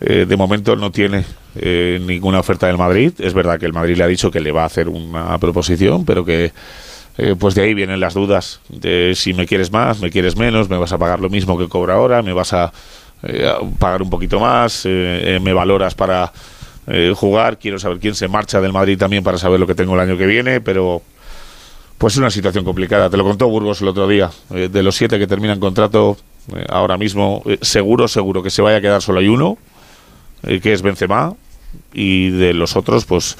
eh, 0.00 0.26
de 0.28 0.36
momento 0.36 0.76
no 0.76 0.90
tiene 0.90 1.24
eh, 1.56 2.00
ninguna 2.04 2.40
oferta 2.40 2.66
del 2.66 2.78
Madrid. 2.78 3.12
Es 3.18 3.34
verdad 3.34 3.58
que 3.58 3.66
el 3.66 3.72
Madrid 3.72 3.96
le 3.96 4.04
ha 4.04 4.08
dicho 4.08 4.30
que 4.30 4.40
le 4.40 4.50
va 4.52 4.62
a 4.62 4.66
hacer 4.66 4.88
una 4.88 5.36
proposición, 5.38 6.04
pero 6.04 6.24
que 6.24 6.52
eh, 7.18 7.34
pues 7.38 7.54
de 7.54 7.62
ahí 7.62 7.74
vienen 7.74 8.00
las 8.00 8.14
dudas 8.14 8.60
de 8.68 9.12
si 9.14 9.34
me 9.34 9.46
quieres 9.46 9.70
más, 9.72 10.00
me 10.00 10.10
quieres 10.10 10.36
menos, 10.36 10.68
me 10.68 10.78
vas 10.78 10.92
a 10.92 10.98
pagar 10.98 11.20
lo 11.20 11.30
mismo 11.30 11.56
que 11.58 11.68
cobra 11.68 11.94
ahora, 11.94 12.22
me 12.22 12.32
vas 12.32 12.52
a, 12.52 12.72
eh, 13.22 13.48
a 13.48 13.58
pagar 13.78 14.02
un 14.02 14.10
poquito 14.10 14.40
más, 14.40 14.84
eh, 14.86 15.36
eh, 15.36 15.40
me 15.40 15.52
valoras 15.52 15.94
para 15.94 16.32
eh, 16.86 17.12
jugar, 17.14 17.58
quiero 17.58 17.78
saber 17.78 17.98
quién 17.98 18.14
se 18.14 18.28
marcha 18.28 18.60
del 18.60 18.72
Madrid 18.72 18.98
también 18.98 19.24
para 19.24 19.38
saber 19.38 19.60
lo 19.60 19.66
que 19.66 19.74
tengo 19.74 19.94
el 19.94 20.00
año 20.00 20.16
que 20.16 20.26
viene, 20.26 20.60
pero 20.60 21.02
pues 21.98 22.14
es 22.14 22.18
una 22.18 22.30
situación 22.30 22.64
complicada. 22.64 23.08
Te 23.10 23.16
lo 23.16 23.24
contó 23.24 23.48
Burgos 23.48 23.80
el 23.80 23.88
otro 23.88 24.06
día. 24.06 24.30
Eh, 24.50 24.68
de 24.70 24.82
los 24.82 24.96
siete 24.96 25.18
que 25.18 25.26
terminan 25.26 25.60
contrato, 25.60 26.16
eh, 26.54 26.64
ahora 26.68 26.98
mismo, 26.98 27.42
eh, 27.46 27.58
seguro, 27.62 28.08
seguro 28.08 28.42
que 28.42 28.50
se 28.50 28.62
vaya 28.62 28.78
a 28.78 28.80
quedar 28.80 29.02
solo 29.02 29.20
hay 29.20 29.28
uno, 29.28 29.56
eh, 30.42 30.60
que 30.60 30.72
es 30.72 30.82
Benzema. 30.82 31.34
Y 31.92 32.30
de 32.30 32.54
los 32.54 32.76
otros, 32.76 33.04
pues 33.04 33.36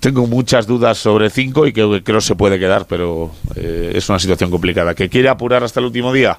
tengo 0.00 0.26
muchas 0.26 0.66
dudas 0.66 0.98
sobre 0.98 1.28
cinco 1.28 1.66
y 1.66 1.72
que 1.72 2.02
creo 2.02 2.20
se 2.22 2.34
puede 2.34 2.58
quedar, 2.58 2.86
pero 2.86 3.30
eh, 3.54 3.92
es 3.94 4.08
una 4.08 4.18
situación 4.18 4.50
complicada. 4.50 4.94
¿Que 4.94 5.08
quiere 5.10 5.28
apurar 5.28 5.62
hasta 5.62 5.78
el 5.80 5.86
último 5.86 6.12
día? 6.12 6.38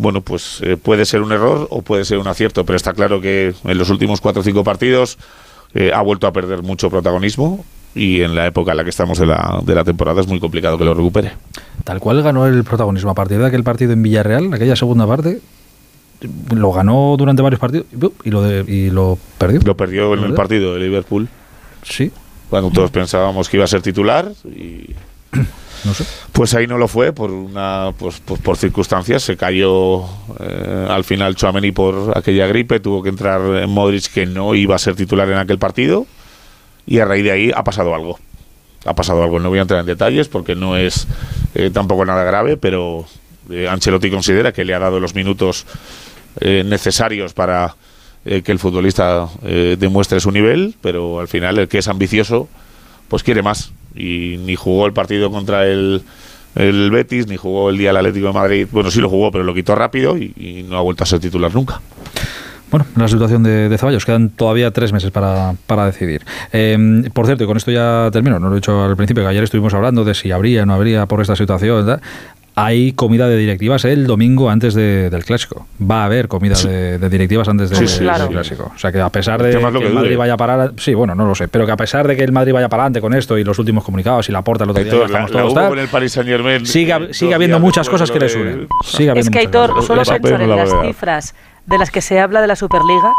Bueno, 0.00 0.20
pues 0.20 0.60
eh, 0.62 0.76
puede 0.76 1.04
ser 1.04 1.22
un 1.22 1.32
error 1.32 1.66
o 1.70 1.82
puede 1.82 2.04
ser 2.04 2.18
un 2.18 2.28
acierto, 2.28 2.64
pero 2.64 2.76
está 2.76 2.92
claro 2.92 3.20
que 3.20 3.52
en 3.64 3.78
los 3.78 3.90
últimos 3.90 4.20
cuatro 4.20 4.40
o 4.42 4.44
cinco 4.44 4.62
partidos 4.62 5.18
eh, 5.74 5.90
ha 5.94 6.00
vuelto 6.02 6.26
a 6.26 6.32
perder 6.32 6.62
mucho 6.62 6.88
protagonismo 6.88 7.64
y 7.94 8.22
en 8.22 8.34
la 8.36 8.46
época 8.46 8.70
en 8.70 8.76
la 8.76 8.84
que 8.84 8.90
estamos 8.90 9.18
de 9.18 9.26
la, 9.26 9.60
de 9.64 9.74
la 9.74 9.82
temporada 9.82 10.20
es 10.20 10.28
muy 10.28 10.38
complicado 10.38 10.78
que 10.78 10.84
lo 10.84 10.94
recupere. 10.94 11.32
Tal 11.84 11.98
cual 11.98 12.22
ganó 12.22 12.46
el 12.46 12.62
protagonismo 12.62 13.10
a 13.10 13.14
partir 13.14 13.38
de 13.38 13.46
aquel 13.46 13.64
partido 13.64 13.92
en 13.92 14.02
Villarreal, 14.02 14.52
aquella 14.54 14.76
segunda 14.76 15.06
parte, 15.06 15.40
lo 16.54 16.72
ganó 16.72 17.16
durante 17.18 17.42
varios 17.42 17.60
partidos 17.60 17.86
y 18.24 18.30
lo, 18.30 18.42
de- 18.42 18.64
y 18.72 18.90
lo 18.90 19.18
perdió. 19.38 19.60
Lo 19.64 19.76
perdió 19.76 20.14
en 20.14 20.24
el 20.24 20.34
partido 20.34 20.74
de 20.74 20.80
Liverpool. 20.80 21.28
Sí. 21.82 22.12
Cuando 22.50 22.70
todos 22.70 22.90
pensábamos 22.90 23.48
que 23.48 23.56
iba 23.56 23.64
a 23.64 23.68
ser 23.68 23.82
titular 23.82 24.30
y 24.44 24.94
Pues 26.32 26.54
ahí 26.54 26.66
no 26.66 26.78
lo 26.78 26.88
fue 26.88 27.12
por 27.12 27.30
una 27.30 27.92
pues, 27.98 28.20
pues 28.24 28.40
por 28.40 28.56
circunstancias. 28.56 29.22
Se 29.22 29.36
cayó 29.36 30.04
eh, 30.40 30.86
al 30.88 31.04
final 31.04 31.34
Chouameni 31.34 31.72
por 31.72 32.16
aquella 32.16 32.46
gripe. 32.46 32.80
Tuvo 32.80 33.02
que 33.02 33.08
entrar 33.08 33.40
en 33.62 33.70
Modric 33.70 34.12
que 34.12 34.26
no 34.26 34.54
iba 34.54 34.74
a 34.74 34.78
ser 34.78 34.94
titular 34.94 35.28
en 35.30 35.38
aquel 35.38 35.58
partido. 35.58 36.06
Y 36.86 36.98
a 37.00 37.04
raíz 37.04 37.24
de 37.24 37.32
ahí 37.32 37.50
ha 37.54 37.64
pasado 37.64 37.94
algo. 37.94 38.18
Ha 38.84 38.94
pasado 38.94 39.22
algo. 39.22 39.38
No 39.40 39.48
voy 39.48 39.58
a 39.58 39.62
entrar 39.62 39.80
en 39.80 39.86
detalles 39.86 40.28
porque 40.28 40.54
no 40.54 40.76
es 40.76 41.06
eh, 41.54 41.70
tampoco 41.72 42.04
nada 42.04 42.24
grave 42.24 42.56
pero 42.56 43.06
Eh, 43.50 43.66
Ancelotti 43.66 44.10
considera 44.10 44.52
que 44.52 44.64
le 44.64 44.74
ha 44.74 44.78
dado 44.78 45.00
los 45.00 45.14
minutos 45.14 45.64
eh, 46.40 46.62
necesarios 46.66 47.32
para 47.32 47.76
eh, 48.24 48.42
que 48.42 48.52
el 48.52 48.58
futbolista 48.58 49.26
demuestre 49.78 50.20
su 50.20 50.30
nivel, 50.30 50.74
pero 50.82 51.20
al 51.20 51.28
final 51.28 51.58
el 51.58 51.66
que 51.66 51.78
es 51.78 51.88
ambicioso, 51.88 52.46
pues 53.08 53.22
quiere 53.22 53.42
más. 53.42 53.72
Y 53.94 54.36
ni 54.44 54.54
jugó 54.54 54.86
el 54.86 54.92
partido 54.92 55.30
contra 55.30 55.66
el, 55.66 56.02
el 56.54 56.90
Betis, 56.90 57.26
ni 57.26 57.36
jugó 57.36 57.70
el 57.70 57.78
día 57.78 57.90
del 57.90 57.98
Atlético 57.98 58.28
de 58.28 58.32
Madrid. 58.32 58.68
Bueno, 58.70 58.90
sí 58.90 59.00
lo 59.00 59.08
jugó, 59.08 59.30
pero 59.30 59.44
lo 59.44 59.54
quitó 59.54 59.74
rápido 59.74 60.16
y, 60.16 60.66
no 60.68 60.76
ha 60.76 60.80
vuelto 60.80 61.04
a 61.04 61.06
ser 61.06 61.20
titular 61.20 61.54
nunca. 61.54 61.80
Bueno, 62.70 62.84
la 62.96 63.08
situación 63.08 63.42
de, 63.42 63.70
de 63.70 63.78
Ceballos, 63.78 64.04
quedan 64.04 64.28
todavía 64.28 64.70
tres 64.70 64.92
meses 64.92 65.10
para, 65.10 65.54
para 65.66 65.86
decidir. 65.86 66.22
Eh, 66.52 67.08
por 67.14 67.24
cierto, 67.24 67.44
y 67.44 67.46
con 67.46 67.56
esto 67.56 67.70
ya 67.70 68.10
termino, 68.12 68.38
no 68.38 68.48
lo 68.48 68.54
he 68.54 68.56
dicho 68.56 68.84
al 68.84 68.94
principio, 68.94 69.22
que 69.22 69.30
ayer 69.30 69.42
estuvimos 69.42 69.72
hablando 69.72 70.04
de 70.04 70.14
si 70.14 70.32
habría 70.32 70.64
o 70.64 70.66
no 70.66 70.74
habría 70.74 71.06
por 71.06 71.22
esta 71.22 71.34
situación. 71.34 71.98
Hay 72.64 72.92
comida 72.92 73.28
de 73.28 73.36
directivas 73.36 73.84
el 73.84 74.06
domingo 74.06 74.50
antes 74.50 74.74
de- 74.74 75.10
del 75.10 75.24
clásico. 75.24 75.66
Va 75.80 76.02
a 76.02 76.04
haber 76.06 76.28
comida 76.28 76.54
de, 76.62 76.98
de 76.98 77.08
directivas 77.08 77.48
antes 77.48 77.70
de- 77.70 77.76
Sí, 77.76 77.86
sí, 77.88 77.94
del 78.00 78.08
claro. 78.08 78.28
clásico. 78.28 78.72
O 78.74 78.78
sea 78.78 78.90
que 78.92 79.00
a 79.00 79.08
pesar 79.10 79.42
de 79.42 79.50
que 79.50 79.58
que 79.58 79.86
el 79.86 79.92
Madrid 79.94 80.16
vaya 80.16 80.36
para 80.36 80.72
sí, 80.76 80.94
bueno, 80.94 81.14
no 81.14 81.26
lo 81.26 81.34
sé, 81.34 81.48
pero 81.48 81.66
que 81.66 81.72
a 81.72 81.76
pesar 81.76 82.06
de 82.08 82.16
que 82.16 82.24
el 82.24 82.32
Madrid 82.32 82.52
vaya 82.52 82.68
para 82.68 82.84
adelante 82.84 83.00
con 83.00 83.14
esto 83.14 83.36
y 83.38 83.44
los 83.44 83.58
últimos 83.58 83.84
comunicados 83.84 84.28
y 84.28 84.32
la 84.32 84.42
porta 84.42 84.64
el 84.64 84.70
otro 84.70 84.82
día, 84.82 84.92
ya 84.92 84.98
la, 84.98 85.04
estamos 85.06 85.30
la 85.32 85.40
todos 85.40 85.54
tal, 85.54 85.68
con 85.68 85.78
el 85.78 85.88
Paris 85.88 86.12
Saint 86.12 86.28
Germain. 86.28 86.66
sigue, 86.66 87.14
sigue 87.14 87.34
habiendo 87.34 87.58
muchas 87.60 87.88
cosas 87.88 88.10
que 88.10 88.18
les 88.20 88.34
unen. 88.34 88.66
Sigue 88.84 89.18
Es 89.18 89.30
que 89.30 89.38
Aitor, 89.38 89.70
cosas. 89.70 89.86
solo 89.86 90.02
pensar 90.02 90.40
en 90.42 90.50
las 90.50 90.70
cifras 90.82 91.34
de 91.66 91.78
las 91.78 91.90
que 91.90 92.00
se 92.00 92.18
habla 92.20 92.40
de 92.40 92.46
la 92.46 92.56
Superliga, 92.56 93.12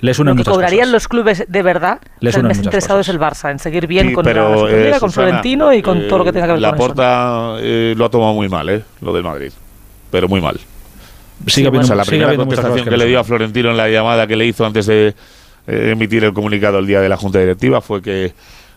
les 0.00 0.18
unen 0.18 0.36
lo 0.36 0.44
que 0.44 0.50
cobrarían 0.50 0.86
cosas. 0.86 0.92
los 0.92 1.08
clubes 1.08 1.44
de 1.48 1.62
verdad, 1.62 2.00
Les 2.20 2.30
o 2.30 2.32
sea, 2.34 2.40
el 2.42 2.48
más 2.48 2.58
interesado 2.58 3.00
es 3.00 3.08
el 3.08 3.18
Barça, 3.18 3.50
en 3.50 3.58
seguir 3.58 3.86
bien 3.86 4.08
Sí, 4.08 4.12
con 4.14 4.24
pero, 4.24 4.66
la 4.68 4.72
eh, 4.72 4.90
con 5.00 5.10
Susana, 5.10 5.28
Florentino 5.28 5.72
y 5.72 5.82
con 5.82 6.06
todo 6.08 6.18
lo 6.18 6.24
que 6.24 6.32
tenga 6.32 6.46
que 6.46 6.52
ver 6.52 6.60
la 6.62 6.70
con 6.70 6.78
eso. 6.78 6.86
Porta 6.86 7.56
eh, 7.60 7.94
lo 7.96 8.04
ha 8.04 8.10
tomado 8.10 8.34
muy 8.34 8.48
mal, 8.48 8.68
¿eh? 8.68 8.82
Lo 9.00 9.12
del 9.12 9.22
Madrid. 9.22 9.52
Pero 10.10 10.28
muy 10.28 10.40
mal. 10.40 10.58
Sigue 11.46 11.68
habiendo- 11.68 11.84
o 11.84 11.88
sea, 11.88 11.96
la 11.96 12.04
sigue 12.04 12.18
primera 12.18 12.36
contestación 12.36 12.84
que 12.84 12.90
que, 12.90 12.96
le 12.96 13.06
dio 13.06 13.18
a 13.20 13.24
Florentino 13.24 13.70
en 13.70 13.76
la 13.76 13.88
llamada 13.88 14.26
que 14.26 14.36
le 14.36 14.46
hizo 14.46 14.64
antes 14.64 14.86
de 14.86 15.14
eh, 15.66 15.90
emitir 15.92 16.24
el 16.24 16.32
comunicado 16.32 16.78
el 16.78 16.86
día 16.86 17.00
de 17.00 17.08
la 17.08 17.16
Junta 17.16 17.38
Directiva 17.38 17.80
fue 17.80 18.02
que 18.02 18.32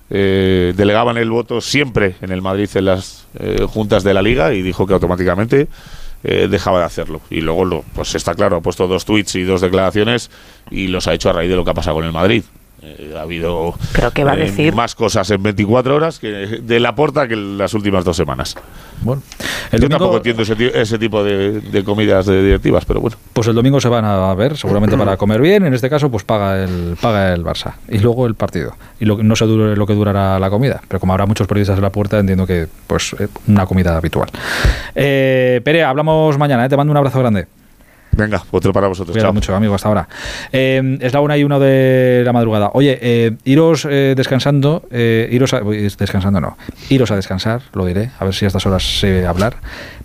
eh, 0.10 0.74
delegaban 0.76 1.18
el 1.18 1.30
voto 1.30 1.60
siempre 1.62 2.16
en 2.22 2.32
el 2.32 2.42
Madrid 2.42 2.70
en 2.76 2.86
las 2.86 3.28
eh, 3.40 3.66
juntas 3.68 4.04
de 4.04 4.14
la 4.14 4.22
Liga 4.22 4.54
y 4.54 4.62
dijo 4.62 4.88
que 4.88 4.94
automáticamente 4.94 5.68
eh, 6.24 6.48
dejaba 6.50 6.80
de 6.80 6.86
hacerlo. 6.86 7.22
Y 7.30 7.42
luego, 7.42 7.66
lo, 7.66 7.84
pues 7.94 8.16
está 8.16 8.36
claro, 8.36 8.58
ha 8.58 8.62
puesto 8.62 8.88
dos 8.88 9.06
tweets 9.06 9.36
y 9.36 9.44
dos 9.44 9.62
declaraciones 9.62 10.30
y 10.72 10.88
los 10.88 11.08
ha 11.08 11.14
hecho 11.14 11.30
a 11.30 11.34
raíz 11.34 11.50
de 11.50 11.56
lo 11.56 11.64
que 11.64 11.72
ha 11.72 11.76
pasado 11.76 11.96
con 11.98 12.06
el 12.06 12.12
Madrid. 12.12 12.44
Eh, 12.80 13.16
ha 13.18 13.22
habido 13.22 13.74
¿Pero 13.94 14.12
qué 14.12 14.24
va 14.24 14.34
a 14.34 14.36
eh, 14.36 14.42
decir? 14.44 14.74
más 14.76 14.94
cosas 14.94 15.30
en 15.32 15.42
24 15.42 15.96
horas 15.96 16.20
que 16.20 16.28
de 16.28 16.80
la 16.80 16.94
porta 16.94 17.28
que 17.28 17.34
en 17.34 17.58
las 17.58 17.74
últimas 17.74 18.06
dos 18.06 18.16
semanas. 18.16 18.56
Bueno, 19.02 19.24
el 19.72 19.80
Yo 19.82 19.88
domingo- 19.88 19.98
tampoco 19.98 20.18
entiendo 20.18 20.44
ese, 20.44 20.56
ti- 20.56 20.70
ese 20.72 21.00
tipo 21.00 21.24
de, 21.24 21.60
de 21.60 21.84
comidas 21.84 22.28
de 22.28 22.44
directivas, 22.44 22.86
pero 22.86 23.02
bueno. 23.02 23.18
Pues 23.34 23.48
el 23.48 23.56
domingo 23.56 23.82
se 23.82 23.90
van 23.90 24.06
a 24.06 24.32
ver, 24.36 24.56
seguramente 24.58 24.96
para 24.98 25.18
comer 25.18 25.42
bien. 25.42 25.66
En 25.66 25.74
este 25.74 25.90
caso, 25.90 26.12
pues 26.12 26.24
paga 26.24 26.64
el 26.64 26.96
paga 27.02 27.34
el 27.34 27.44
Barça 27.44 27.74
y 27.90 27.98
luego 27.98 28.28
el 28.28 28.36
partido. 28.36 28.76
Y 29.00 29.06
lo, 29.06 29.22
no 29.24 29.36
sé 29.36 29.46
dure 29.46 29.76
lo 29.76 29.88
que 29.88 29.94
durará 29.94 30.38
la 30.38 30.50
comida, 30.52 30.80
pero 30.88 31.00
como 31.00 31.14
habrá 31.14 31.26
muchos 31.26 31.48
periodistas 31.48 31.78
en 31.78 31.84
la 31.84 31.92
puerta, 31.92 32.20
entiendo 32.20 32.46
que 32.46 32.68
pues 32.86 33.16
eh, 33.20 33.28
una 33.48 33.66
comida 33.66 33.98
habitual. 33.98 34.30
Eh, 34.94 35.62
Pere, 35.64 35.84
hablamos 35.84 36.38
mañana. 36.38 36.66
¿eh? 36.66 36.70
Te 36.70 36.78
mando 36.78 36.92
un 36.92 36.98
abrazo 36.98 37.20
grande. 37.20 37.48
Venga, 38.18 38.44
otro 38.52 38.74
para 38.74 38.88
vosotros. 38.88 39.14
Cuidado 39.14 39.32
mucho, 39.32 39.56
amigo, 39.56 39.76
hasta 39.76 39.88
ahora. 39.88 40.10
Eh, 40.52 40.98
es 41.02 41.14
la 41.14 41.22
una 41.22 41.38
y 41.38 41.44
uno 41.44 41.60
de 41.60 42.24
la 42.26 42.34
madrugada. 42.34 42.72
Oye, 42.74 42.98
eh, 43.02 43.38
iros 43.46 43.88
eh, 43.90 44.16
descansando, 44.18 44.84
eh, 44.90 45.30
iros 45.32 45.54
a, 45.54 45.62
descansando 45.62 46.42
no, 46.42 46.58
iros 46.90 47.12
a 47.12 47.16
descansar, 47.16 47.62
lo 47.74 47.86
diré, 47.86 48.10
a 48.20 48.26
ver 48.26 48.34
si 48.34 48.46
a 48.46 48.48
estas 48.48 48.66
horas 48.66 49.00
sé 49.00 49.26
hablar. 49.28 49.58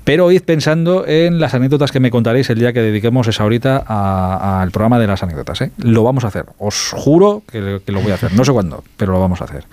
Pero 0.04 0.30
id 0.32 0.42
pensando 0.42 1.06
en 1.06 1.38
las 1.40 1.54
anécdotas 1.54 1.92
que 1.92 2.00
me 2.00 2.10
contaréis 2.10 2.50
el 2.50 2.58
día 2.58 2.72
que 2.72 2.80
dediquemos 2.82 3.28
esa 3.28 3.44
horita 3.44 3.84
a- 3.86 4.60
al 4.60 4.70
programa 4.72 4.98
de 4.98 5.06
las 5.06 5.22
anécdotas. 5.22 5.60
¿eh? 5.60 5.70
Lo 5.78 6.02
vamos 6.02 6.24
a 6.24 6.28
hacer, 6.28 6.44
os 6.58 6.90
juro 6.96 7.42
que, 7.50 7.80
que 7.86 7.92
lo 7.92 8.00
voy 8.00 8.10
a 8.10 8.16
hacer. 8.16 8.32
No 8.34 8.44
sé 8.44 8.52
cuándo, 8.52 8.82
pero 8.96 9.12
lo 9.12 9.20
vamos 9.20 9.40
a 9.40 9.44
hacer. 9.44 9.64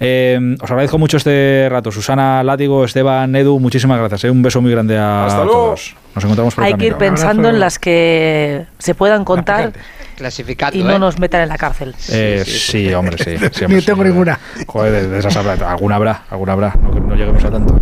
Eh, 0.00 0.56
os 0.62 0.70
agradezco 0.70 0.96
mucho 0.98 1.18
este 1.18 1.68
rato. 1.70 1.92
Susana, 1.92 2.42
Látigo, 2.42 2.84
Esteban, 2.84 3.36
Edu, 3.36 3.58
muchísimas 3.60 3.98
gracias. 3.98 4.24
¿eh? 4.24 4.30
Un 4.30 4.42
beso 4.42 4.62
muy 4.62 4.70
grande 4.70 4.96
a 4.96 5.26
Hasta 5.26 5.44
luego. 5.44 5.64
todos. 5.66 5.94
Nos 6.14 6.24
encontramos 6.24 6.54
por 6.54 6.64
el 6.64 6.72
Hay 6.72 6.78
que 6.78 6.86
ir 6.86 6.94
pensando 6.94 7.50
en 7.50 7.60
las 7.60 7.78
que 7.78 8.64
se 8.78 8.94
puedan 8.94 9.24
contar 9.26 9.74
Clasificando, 10.16 10.78
y 10.78 10.82
no 10.82 10.92
¿eh? 10.92 10.98
nos 10.98 11.18
metan 11.18 11.42
en 11.42 11.48
la 11.48 11.58
cárcel. 11.58 11.94
Eh, 12.10 12.42
sí, 12.46 12.92
hombre, 12.94 13.16
sí. 13.22 13.36
sí, 13.52 13.64
Ni 13.68 13.82
tengo 13.82 14.02
sí. 14.02 14.08
ninguna. 14.08 14.38
Joder, 14.66 14.92
de, 14.92 15.08
de 15.08 15.18
esas 15.18 15.36
habrá. 15.36 15.70
Alguna 15.70 15.96
habrá, 15.96 16.22
alguna 16.30 16.52
habrá. 16.52 16.74
No, 16.82 17.14
lleguemos 17.14 17.44
a 17.44 17.50
tanto. 17.50 17.78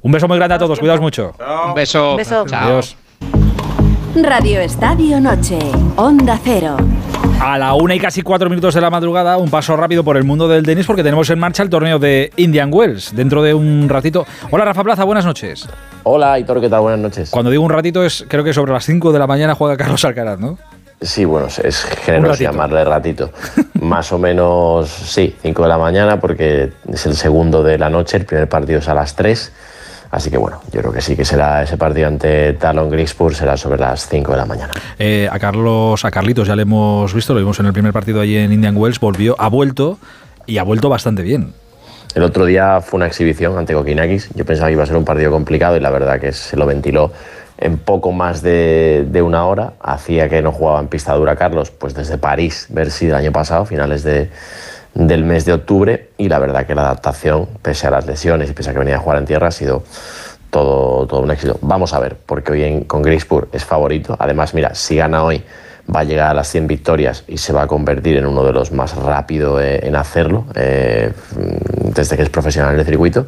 Un 0.00 0.12
beso 0.12 0.26
muy 0.26 0.38
grande 0.38 0.54
a 0.54 0.58
todos. 0.58 0.78
Cuidaos 0.78 1.00
mucho. 1.00 1.34
Un 1.68 1.74
beso. 1.74 2.12
Un 2.12 2.16
beso. 2.16 2.44
Chao. 2.46 2.68
Adiós. 2.68 2.96
Radio 4.22 4.60
Estadio 4.60 5.20
Noche, 5.20 5.58
Onda 5.96 6.38
Cero. 6.42 6.76
A 7.40 7.58
la 7.58 7.74
una 7.74 7.96
y 7.96 7.98
casi 7.98 8.22
cuatro 8.22 8.48
minutos 8.48 8.72
de 8.72 8.80
la 8.80 8.88
madrugada, 8.88 9.36
un 9.38 9.50
paso 9.50 9.76
rápido 9.76 10.04
por 10.04 10.16
el 10.16 10.22
mundo 10.22 10.46
del 10.46 10.64
tenis 10.64 10.86
porque 10.86 11.02
tenemos 11.02 11.28
en 11.30 11.38
marcha 11.40 11.64
el 11.64 11.68
torneo 11.68 11.98
de 11.98 12.30
Indian 12.36 12.70
Wells 12.72 13.14
dentro 13.14 13.42
de 13.42 13.54
un 13.54 13.88
ratito. 13.88 14.24
Hola 14.52 14.64
Rafa 14.66 14.84
Plaza, 14.84 15.02
buenas 15.02 15.24
noches. 15.24 15.68
Hola, 16.04 16.38
Hitor, 16.38 16.60
¿qué 16.60 16.68
tal? 16.70 16.82
Buenas 16.82 17.00
noches. 17.00 17.30
Cuando 17.30 17.50
digo 17.50 17.64
un 17.64 17.70
ratito 17.70 18.04
es 18.04 18.24
creo 18.28 18.44
que 18.44 18.52
sobre 18.52 18.72
las 18.72 18.84
5 18.84 19.12
de 19.12 19.18
la 19.18 19.26
mañana 19.26 19.56
juega 19.56 19.76
Carlos 19.76 20.04
Alcaraz, 20.04 20.38
¿no? 20.38 20.58
Sí, 21.00 21.24
bueno, 21.24 21.48
es- 21.48 21.84
generoso 22.04 22.42
llamarle 22.42 22.82
ratito. 22.84 23.30
Más 23.80 24.10
o 24.12 24.18
menos, 24.18 24.88
sí, 24.88 25.36
5 25.42 25.62
de 25.62 25.68
la 25.68 25.78
mañana 25.78 26.18
porque 26.20 26.72
es 26.90 27.06
el 27.06 27.14
segundo 27.16 27.62
de 27.62 27.78
la 27.78 27.90
noche, 27.90 28.16
el 28.16 28.24
primer 28.24 28.48
partido 28.48 28.78
es 28.78 28.88
a 28.88 28.94
las 28.94 29.14
3. 29.14 29.52
Así 30.10 30.30
que 30.30 30.38
bueno, 30.38 30.60
yo 30.72 30.80
creo 30.80 30.92
que 30.92 31.00
sí 31.00 31.16
que 31.16 31.24
será 31.24 31.64
ese 31.64 31.76
partido 31.76 32.06
ante 32.06 32.52
Talon 32.54 32.88
Grigspur, 32.88 33.34
será 33.34 33.56
sobre 33.56 33.80
las 33.80 34.08
5 34.08 34.30
de 34.30 34.38
la 34.38 34.46
mañana. 34.46 34.72
Eh, 34.98 35.28
a 35.30 35.38
Carlos, 35.40 36.04
a 36.04 36.10
Carlitos 36.12 36.46
ya 36.46 36.54
le 36.54 36.62
hemos 36.62 37.12
visto, 37.12 37.34
lo 37.34 37.40
vimos 37.40 37.58
en 37.58 37.66
el 37.66 37.72
primer 37.72 37.92
partido 37.92 38.20
allí 38.20 38.36
en 38.36 38.52
Indian 38.52 38.76
Wells, 38.76 39.00
volvió, 39.00 39.34
ha 39.40 39.48
vuelto 39.48 39.98
y 40.46 40.58
ha 40.58 40.62
vuelto 40.62 40.88
bastante 40.88 41.22
bien. 41.22 41.52
El 42.14 42.22
otro 42.22 42.44
día 42.44 42.80
fue 42.80 42.98
una 42.98 43.06
exhibición 43.08 43.58
ante 43.58 43.74
Kokinakis. 43.74 44.30
Yo 44.36 44.44
pensaba 44.44 44.68
que 44.68 44.74
iba 44.74 44.84
a 44.84 44.86
ser 44.86 44.96
un 44.96 45.04
partido 45.04 45.32
complicado 45.32 45.76
y 45.76 45.80
la 45.80 45.90
verdad 45.90 46.20
que 46.20 46.32
se 46.32 46.56
lo 46.56 46.64
ventiló 46.64 47.10
en 47.58 47.78
poco 47.78 48.12
más 48.12 48.42
de, 48.42 49.22
una 49.24 49.46
hora. 49.46 49.74
Hacía 49.80 50.28
que 50.28 50.42
no 50.42 50.52
jugaba 50.52 50.80
en 50.80 50.88
pista 50.88 51.14
dura 51.14 51.36
Carlos, 51.36 51.70
pues 51.70 51.94
desde 51.94 52.18
París, 52.18 52.66
Bercy 52.70 53.06
del 53.06 53.16
año 53.16 53.32
pasado, 53.32 53.64
finales 53.64 54.02
de, 54.02 54.30
del 54.94 55.24
mes 55.24 55.44
de 55.44 55.52
octubre. 55.52 56.10
Y 56.18 56.28
la 56.28 56.38
verdad 56.38 56.66
que 56.66 56.74
la 56.74 56.82
adaptación, 56.82 57.48
pese 57.62 57.86
a 57.86 57.90
las 57.90 58.06
lesiones 58.06 58.50
y 58.50 58.52
pese 58.52 58.70
a 58.70 58.72
que 58.72 58.78
venía 58.78 58.96
a 58.96 59.00
jugar 59.00 59.18
en 59.18 59.26
tierra, 59.26 59.48
ha 59.48 59.52
sido 59.52 59.84
todo, 60.50 61.06
todo 61.06 61.20
un 61.20 61.30
éxito. 61.30 61.58
Vamos 61.62 61.94
a 61.94 62.00
ver, 62.00 62.16
porque 62.26 62.52
hoy 62.52 62.62
en, 62.64 62.84
con 62.84 63.02
Grispur 63.02 63.48
es 63.52 63.64
favorito. 63.64 64.16
Además, 64.18 64.54
mira, 64.54 64.74
si 64.74 64.96
gana 64.96 65.24
hoy 65.24 65.42
va 65.94 66.00
a 66.00 66.04
llegar 66.04 66.30
a 66.30 66.34
las 66.34 66.48
100 66.48 66.66
victorias 66.66 67.24
y 67.28 67.38
se 67.38 67.52
va 67.52 67.62
a 67.62 67.66
convertir 67.66 68.16
en 68.16 68.26
uno 68.26 68.44
de 68.44 68.52
los 68.52 68.72
más 68.72 68.96
rápidos 68.96 69.62
en 69.62 69.96
hacerlo 69.96 70.46
eh, 70.54 71.12
desde 71.94 72.16
que 72.16 72.22
es 72.22 72.30
profesional 72.30 72.74
en 72.74 72.80
el 72.80 72.86
circuito. 72.86 73.26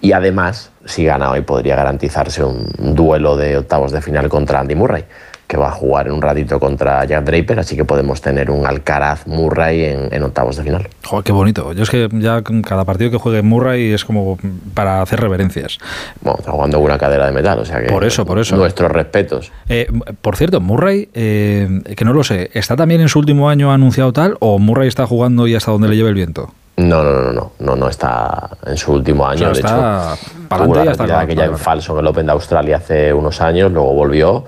Y 0.00 0.12
además, 0.12 0.70
si 0.88 1.04
gana 1.04 1.30
hoy, 1.30 1.42
podría 1.42 1.76
garantizarse 1.76 2.42
un, 2.42 2.66
duelo 2.78 3.36
de 3.36 3.58
octavos 3.58 3.92
de 3.92 4.00
final 4.00 4.28
contra 4.28 4.60
Andy 4.60 4.74
Murray, 4.74 5.04
que 5.46 5.56
va 5.56 5.68
a 5.68 5.72
jugar 5.72 6.06
en 6.06 6.14
un 6.14 6.22
ratito 6.22 6.58
contra 6.58 7.04
Jack 7.04 7.24
Draper, 7.24 7.60
así 7.60 7.76
que 7.76 7.84
podemos 7.84 8.20
tener 8.20 8.50
un 8.50 8.66
Alcaraz 8.66 9.26
Murray 9.26 9.84
en, 9.84 10.08
en 10.12 10.22
octavos 10.22 10.56
de 10.56 10.64
final. 10.64 10.88
Joder, 11.04 11.24
qué 11.24 11.32
bonito. 11.32 11.72
Yo 11.74 11.82
es 11.82 11.90
que 11.90 12.08
ya 12.12 12.42
cada 12.66 12.84
partido 12.84 13.10
que 13.10 13.18
juegue 13.18 13.42
Murray 13.42 13.92
es 13.92 14.04
como 14.04 14.38
para 14.74 15.02
hacer 15.02 15.20
reverencias. 15.20 15.78
Bueno, 16.22 16.38
está 16.38 16.52
jugando 16.52 16.78
una 16.80 16.98
cadera 16.98 17.26
de 17.26 17.32
metal, 17.32 17.58
o 17.58 17.64
sea 17.64 17.80
que 17.80 17.86
Por 17.86 18.04
eso, 18.04 18.24
por 18.24 18.38
eso. 18.38 18.56
nuestros 18.56 18.90
respetos. 18.90 19.52
Eh, 19.68 19.88
por 20.22 20.36
cierto, 20.36 20.60
Murray, 20.60 21.08
eh, 21.12 21.82
que 21.96 22.04
no 22.04 22.14
lo 22.14 22.24
sé, 22.24 22.50
¿está 22.54 22.76
también 22.76 23.02
en 23.02 23.08
su 23.08 23.18
último 23.18 23.50
año 23.50 23.72
anunciado 23.72 24.12
tal 24.12 24.36
o 24.40 24.58
Murray 24.58 24.88
está 24.88 25.06
jugando 25.06 25.46
y 25.46 25.54
hasta 25.54 25.70
donde 25.70 25.88
le 25.88 25.96
lleve 25.96 26.08
el 26.08 26.14
viento? 26.14 26.52
No, 26.78 27.02
no, 27.02 27.12
no, 27.12 27.32
no, 27.32 27.52
no, 27.58 27.76
no 27.76 27.88
está 27.88 28.50
en 28.64 28.76
su 28.76 28.92
último 28.92 29.26
año. 29.26 29.50
O 29.50 29.52
sea, 29.52 29.52
de 29.52 29.60
está 29.60 30.14
hecho, 30.14 30.48
pa'lante 30.48 30.72
tuvo 30.72 30.82
y 30.82 30.86
la 30.86 30.90
hasta 30.92 31.02
retirada 31.02 31.20
abajo, 31.20 31.32
aquella 31.32 31.44
en 31.46 31.58
falso 31.58 31.92
en 31.94 31.98
el 31.98 32.06
Open 32.06 32.26
de 32.26 32.32
Australia 32.32 32.76
hace 32.76 33.12
unos 33.12 33.40
años, 33.40 33.72
luego 33.72 33.92
volvió 33.92 34.44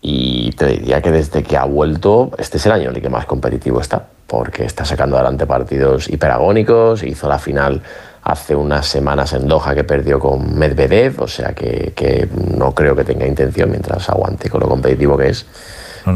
y 0.00 0.52
te 0.52 0.66
diría 0.66 1.00
que 1.00 1.10
desde 1.10 1.42
que 1.42 1.56
ha 1.56 1.64
vuelto, 1.64 2.30
este 2.38 2.58
es 2.58 2.66
el 2.66 2.72
año 2.72 2.90
en 2.90 2.96
el 2.96 3.02
que 3.02 3.08
más 3.08 3.26
competitivo 3.26 3.80
está, 3.80 4.04
porque 4.26 4.64
está 4.64 4.84
sacando 4.84 5.16
adelante 5.16 5.46
partidos 5.46 6.08
hiperagónicos, 6.08 7.02
hizo 7.02 7.28
la 7.28 7.38
final 7.38 7.82
hace 8.22 8.54
unas 8.54 8.86
semanas 8.86 9.32
en 9.32 9.48
Doha 9.48 9.74
que 9.74 9.82
perdió 9.82 10.20
con 10.20 10.56
Medvedev, 10.56 11.22
o 11.22 11.28
sea 11.28 11.54
que, 11.54 11.92
que 11.96 12.28
no 12.56 12.74
creo 12.74 12.94
que 12.94 13.04
tenga 13.04 13.26
intención 13.26 13.70
mientras 13.70 14.08
aguante 14.08 14.48
con 14.48 14.60
lo 14.60 14.68
competitivo 14.68 15.16
que 15.16 15.30
es. 15.30 15.46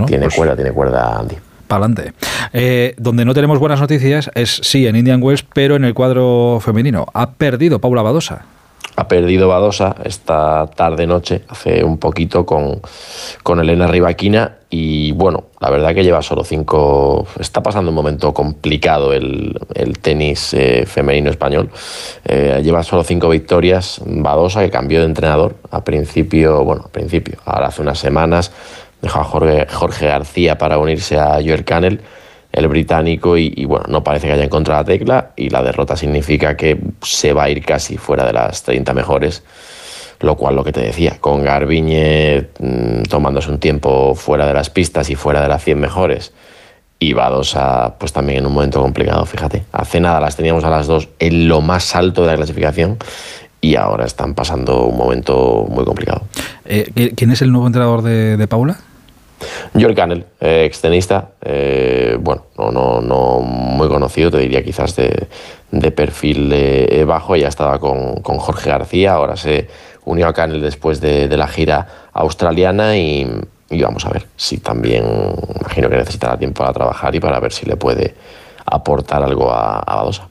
tiene 0.07 0.27
pues 0.27 0.37
cuerda, 0.37 0.55
tiene 0.55 0.71
cuerda 0.71 1.19
Andy. 1.19 1.37
Pa'lante. 1.69 2.15
Eh, 2.53 2.95
donde 2.97 3.25
no 3.25 3.35
tenemos 3.35 3.59
buenas 3.59 3.81
noticias 3.81 4.31
es, 4.35 4.61
sí, 4.63 4.87
en 4.87 4.97
Indian 4.97 5.23
Wells, 5.23 5.45
pero 5.55 5.77
en 5.77 5.85
el 5.85 5.95
cuadro 5.95 6.59
femenino. 6.61 7.07
Ha 7.15 7.31
perdido 7.33 7.79
Paula 7.79 8.03
Badosa. 8.03 8.47
Ha 8.97 9.07
perdido 9.07 9.47
Badosa 9.47 9.95
esta 10.03 10.67
tarde-noche, 10.75 11.43
hace 11.47 11.85
un 11.85 11.99
poquito 11.99 12.45
con, 12.45 12.81
con 13.45 13.61
Elena 13.61 13.87
Rivaquina 13.87 14.57
y 14.71 15.13
bueno, 15.13 15.45
la 15.61 15.71
verdad 15.71 15.95
que 15.95 16.03
lleva 16.03 16.21
solo 16.21 16.43
cinco, 16.43 17.25
está 17.39 17.63
pasando 17.63 17.91
un 17.91 17.95
momento 17.95 18.35
complicado 18.35 19.13
el, 19.13 19.57
el 19.75 20.01
tenis 20.01 20.53
eh, 20.53 20.85
femenino 20.85 21.31
español, 21.31 21.71
Eh, 22.25 22.61
lleva 22.65 22.83
solo 22.83 23.05
cinco 23.05 23.29
victorias, 23.29 24.01
Badosa 24.05 24.63
que 24.63 24.71
cambió 24.71 24.99
de 24.99 25.07
entrenador 25.07 25.55
a 25.71 25.85
principio, 25.85 26.65
bueno, 26.65 26.83
a 26.87 26.89
principio, 26.89 27.39
ahora 27.45 27.69
hace 27.69 27.83
unas 27.83 28.01
semanas 28.01 28.51
dejó 29.03 29.21
a 29.21 29.25
Jorge, 29.25 29.67
Jorge 29.73 30.07
García 30.07 30.59
para 30.59 30.79
unirse 30.79 31.19
a 31.19 31.35
Joel 31.35 31.65
Canel, 31.65 32.01
el 32.53 32.67
británico, 32.69 33.37
y, 33.37 33.65
bueno, 33.67 33.85
no 33.89 34.03
parece 34.03 34.27
que 34.27 34.33
haya 34.33 34.45
encontrado 34.45 34.81
la 34.81 34.85
tecla 34.87 35.31
y 35.37 35.51
la 35.51 35.63
derrota 35.63 35.97
significa 35.97 36.57
que 36.57 36.79
se 37.03 37.33
va 37.33 37.45
a 37.45 37.51
ir 37.51 37.65
casi 37.65 37.99
fuera 37.99 38.25
de 38.27 38.33
las 38.33 38.63
30 38.63 38.93
mejores 38.95 39.43
lo 40.21 40.35
cual 40.35 40.57
lo 40.57 40.65
que 40.65 40.73
te 40.73 40.81
decía, 40.81 41.19
con 41.21 41.45
Garbiñe 41.45 42.49
mm, 42.59 43.03
tomándose 43.03 43.51
un 43.51 43.61
tiempo 43.61 44.17
fuera 44.17 44.47
de 44.49 44.53
las 44.55 44.69
pistas 44.69 45.11
y 45.11 45.15
fuera 45.15 45.41
de 45.43 45.47
las 45.49 45.63
100 45.63 45.79
mejores, 45.79 46.33
y 46.99 47.13
Badosa 47.13 47.95
pues 48.01 48.13
también 48.13 48.41
en 48.41 48.47
un 48.47 48.53
momento 48.53 48.83
complicado, 48.83 49.25
fíjate. 49.27 49.63
Hace 49.71 50.01
nada 50.01 50.19
las 50.19 50.35
teníamos 50.35 50.65
a 50.65 50.71
las 50.71 50.89
dos 50.89 51.09
en 51.21 51.47
lo 51.47 51.61
más 51.61 51.95
alto 51.95 52.23
de 52.23 52.29
la 52.33 52.37
clasificación 52.37 52.97
y 53.61 53.77
ahora 53.77 54.07
están 54.07 54.35
pasando 54.35 54.87
un 54.87 54.97
momento 54.99 55.67
muy 55.71 55.85
complicado. 55.85 56.23
Eh, 56.65 56.91
¿qui- 56.97 57.13
¿Quién 57.17 57.31
es 57.31 57.41
el 57.43 57.53
nuevo 57.53 57.69
entrenador 57.69 58.03
de, 58.03 58.37
de 58.37 58.49
Paula? 58.49 58.79
Joel 59.75 59.95
Canel, 59.95 60.25
eh, 60.41 60.65
extenista, 60.65 61.31
eh, 61.43 62.17
bueno, 62.21 62.45
no, 62.57 62.71
no, 62.71 63.01
no 63.01 63.41
muy 63.41 63.89
conocido, 63.89 64.31
te 64.31 64.39
diría 64.39 64.65
quizás 64.65 64.97
de, 64.97 65.29
de 65.71 65.91
perfil 65.91 66.51
eh, 66.53 67.05
bajo, 67.07 67.37
ya 67.37 67.49
estaba 67.49 67.79
con, 67.79 68.17
con 68.23 68.39
Jorge 68.39 68.71
García, 68.71 69.13
ahora 69.15 69.37
se 69.37 69.69
unió 70.05 70.27
a 70.27 70.33
Canel 70.33 70.61
después 70.61 71.01
de, 71.01 71.29
de 71.29 71.37
la 71.37 71.47
gira 71.47 71.87
australiana 72.13 72.97
y, 72.97 73.31
y 73.71 73.83
vamos 73.83 74.05
a 74.07 74.11
ver 74.11 74.27
si 74.37 74.59
también, 74.59 75.05
imagino 75.61 75.89
que 75.89 75.97
necesitará 75.97 76.37
tiempo 76.37 76.63
para 76.63 76.73
trabajar 76.73 77.15
y 77.15 77.21
para 77.21 77.39
ver 77.39 77.53
si 77.53 77.67
le 77.67 77.77
puede 77.77 78.15
aportar 78.67 79.23
algo 79.23 79.51
a, 79.53 79.79
a 79.81 79.97
Badosa. 79.97 80.29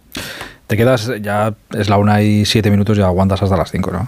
Te 0.67 0.75
quedas, 0.75 1.09
ya 1.21 1.53
es 1.73 1.89
la 1.89 1.97
una 1.97 2.21
y 2.21 2.43
siete 2.45 2.69
minutos 2.69 2.97
y 2.97 3.01
aguantas 3.01 3.41
hasta 3.41 3.55
las 3.55 3.71
cinco, 3.71 3.91
¿no? 3.91 4.07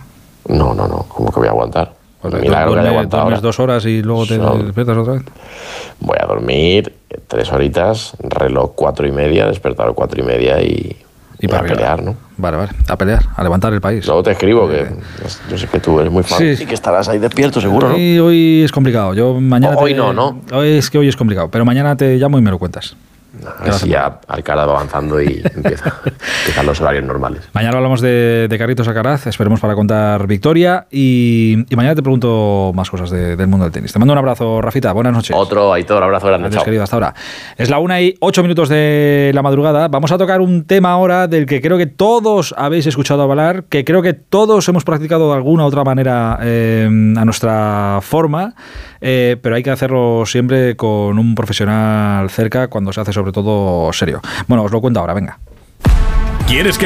No, 0.50 0.74
no, 0.74 0.88
no, 0.88 1.06
¿cómo 1.08 1.32
que 1.32 1.40
voy 1.40 1.48
a 1.48 1.52
aguantar? 1.52 1.99
Pues 2.22 2.34
Milagro 2.34 2.74
que 2.74 2.80
haya 2.82 2.90
duermes 2.91 3.14
ahora. 3.14 3.40
dos 3.40 3.60
horas 3.60 3.86
y 3.86 4.02
luego 4.02 4.26
te 4.26 4.36
Son- 4.36 4.66
despiertas 4.66 4.98
otra 4.98 5.14
vez. 5.14 5.24
Voy 6.02 6.18
a 6.22 6.26
dormir 6.26 6.94
eh, 7.10 7.18
tres 7.28 7.52
horitas, 7.52 8.14
reloj 8.20 8.72
cuatro 8.76 9.08
y 9.08 9.12
media, 9.12 9.46
despertador 9.48 9.94
cuatro 9.96 10.22
y 10.22 10.26
media 10.26 10.62
y, 10.62 10.98
Y 11.40 11.48
voy 11.48 11.48
para 11.48 11.58
a 11.58 11.60
arriba. 11.62 11.76
pelear, 11.78 12.04
¿no? 12.04 12.16
Vale, 12.38 12.58
vale, 12.58 12.70
a 12.90 12.98
pelear, 12.98 13.22
a 13.36 13.44
levantar 13.44 13.72
el 13.74 13.80
país. 13.80 14.06
Luego 14.06 14.22
te 14.24 14.32
escribo, 14.32 14.68
que 14.68 14.86
yo 15.50 15.58
sé 15.58 15.68
que 15.68 15.80
tú 15.80 15.98
eres 16.00 16.12
muy 16.12 16.24
fan 16.24 16.40
Sí. 16.40 16.64
y 16.64 16.66
que 16.66 16.74
estarás 16.74 17.08
ahí 17.08 17.20
despierto, 17.20 17.62
seguro, 17.62 17.88
¿no? 17.90 17.96
Hoy, 17.96 18.20
hoy 18.20 18.64
es 18.64 18.72
complicado. 18.74 19.14
Yo 19.14 19.40
mañana 19.40 19.78
Hoy 19.78 19.91
te- 19.91 19.98
no, 19.98 20.12
¿no? 20.12 20.41
Hoy 20.54 20.70
es 20.78 20.90
que 20.90 20.98
hoy 20.98 21.08
es 21.08 21.16
complicado, 21.16 21.50
pero 21.50 21.64
mañana 21.64 21.96
te 21.96 22.18
llamo 22.18 22.38
y 22.38 22.41
me 22.41 22.52
lo 22.52 22.60
cuentas. 22.60 22.96
A 23.60 23.64
ver 23.64 23.73
si 23.73 23.89
ya 23.89 24.19
Alcaraz 24.27 24.68
va 24.68 24.72
avanzando 24.73 25.22
y 25.22 25.41
empieza, 25.56 25.93
empiezan 26.06 26.65
los 26.65 26.81
horarios 26.81 27.06
normales. 27.06 27.47
Mañana 27.53 27.77
hablamos 27.77 28.01
de, 28.01 28.47
de 28.49 28.57
Carritos 28.57 28.88
Alcaraz, 28.88 29.27
esperemos 29.27 29.60
para 29.60 29.76
contar 29.76 30.26
victoria 30.27 30.88
y, 30.89 31.65
y 31.69 31.76
mañana 31.76 31.93
te 31.95 32.01
pregunto 32.01 32.72
más 32.73 32.89
cosas 32.89 33.11
de- 33.11 33.35
del 33.35 33.47
mundo 33.47 33.65
del 33.65 33.72
tenis. 33.72 33.93
Te 33.93 33.99
mando 33.99 34.14
un 34.14 34.18
abrazo, 34.18 34.61
Rafita, 34.61 34.91
buenas 34.93 35.14
noches. 35.14 35.35
Otro, 35.38 35.72
Aitor, 35.73 36.01
abrazo 36.01 36.27
grande, 36.27 36.49
chao. 36.49 36.64
querido, 36.64 36.84
hasta 36.84 36.95
ahora. 36.95 37.14
Es 37.57 37.69
la 37.69 37.77
una 37.80 38.01
y 38.01 38.15
ocho 38.19 38.41
minutos 38.41 38.68
de 38.69 39.31
la 39.34 39.41
madrugada. 39.43 39.88
Vamos 39.89 40.11
a 40.11 40.18
tocar 40.18 40.41
un 40.41 40.64
tema 40.65 40.91
ahora 40.91 41.27
del 41.27 41.45
que 41.45 41.61
creo 41.61 41.77
que 41.77 41.85
todos 41.88 42.56
habéis 42.57 42.88
escuchado 42.88 43.22
hablar, 43.22 43.65
que 43.65 43.85
creo 43.85 44.01
que 44.01 44.14
todos 44.14 44.68
hemos 44.69 44.84
practicado 44.84 45.30
de 45.30 45.35
alguna 45.35 45.65
u 45.65 45.68
otra 45.68 45.84
manera 45.84 46.39
eh, 46.41 46.85
a 47.18 47.26
nuestra 47.26 47.99
forma, 48.01 48.56
eh, 49.02 49.38
pero 49.42 49.56
hay 49.56 49.64
que 49.64 49.72
hacerlo 49.72 50.24
siempre 50.26 50.76
con 50.76 51.18
un 51.20 51.36
profesional 51.36 52.30
cerca 52.30 52.68
cuando 52.68 52.92
se 52.94 53.02
hace 53.02 53.14
sobre 53.14 53.32
todo 53.32 53.92
serio. 53.94 54.22
Bueno, 54.48 54.64
os 54.64 54.72
lo 54.72 54.82
cuento 54.82 55.00
ahora, 55.00 55.14
venga. 55.14 55.40
¿Quieres 56.48 56.78
que 56.78 56.86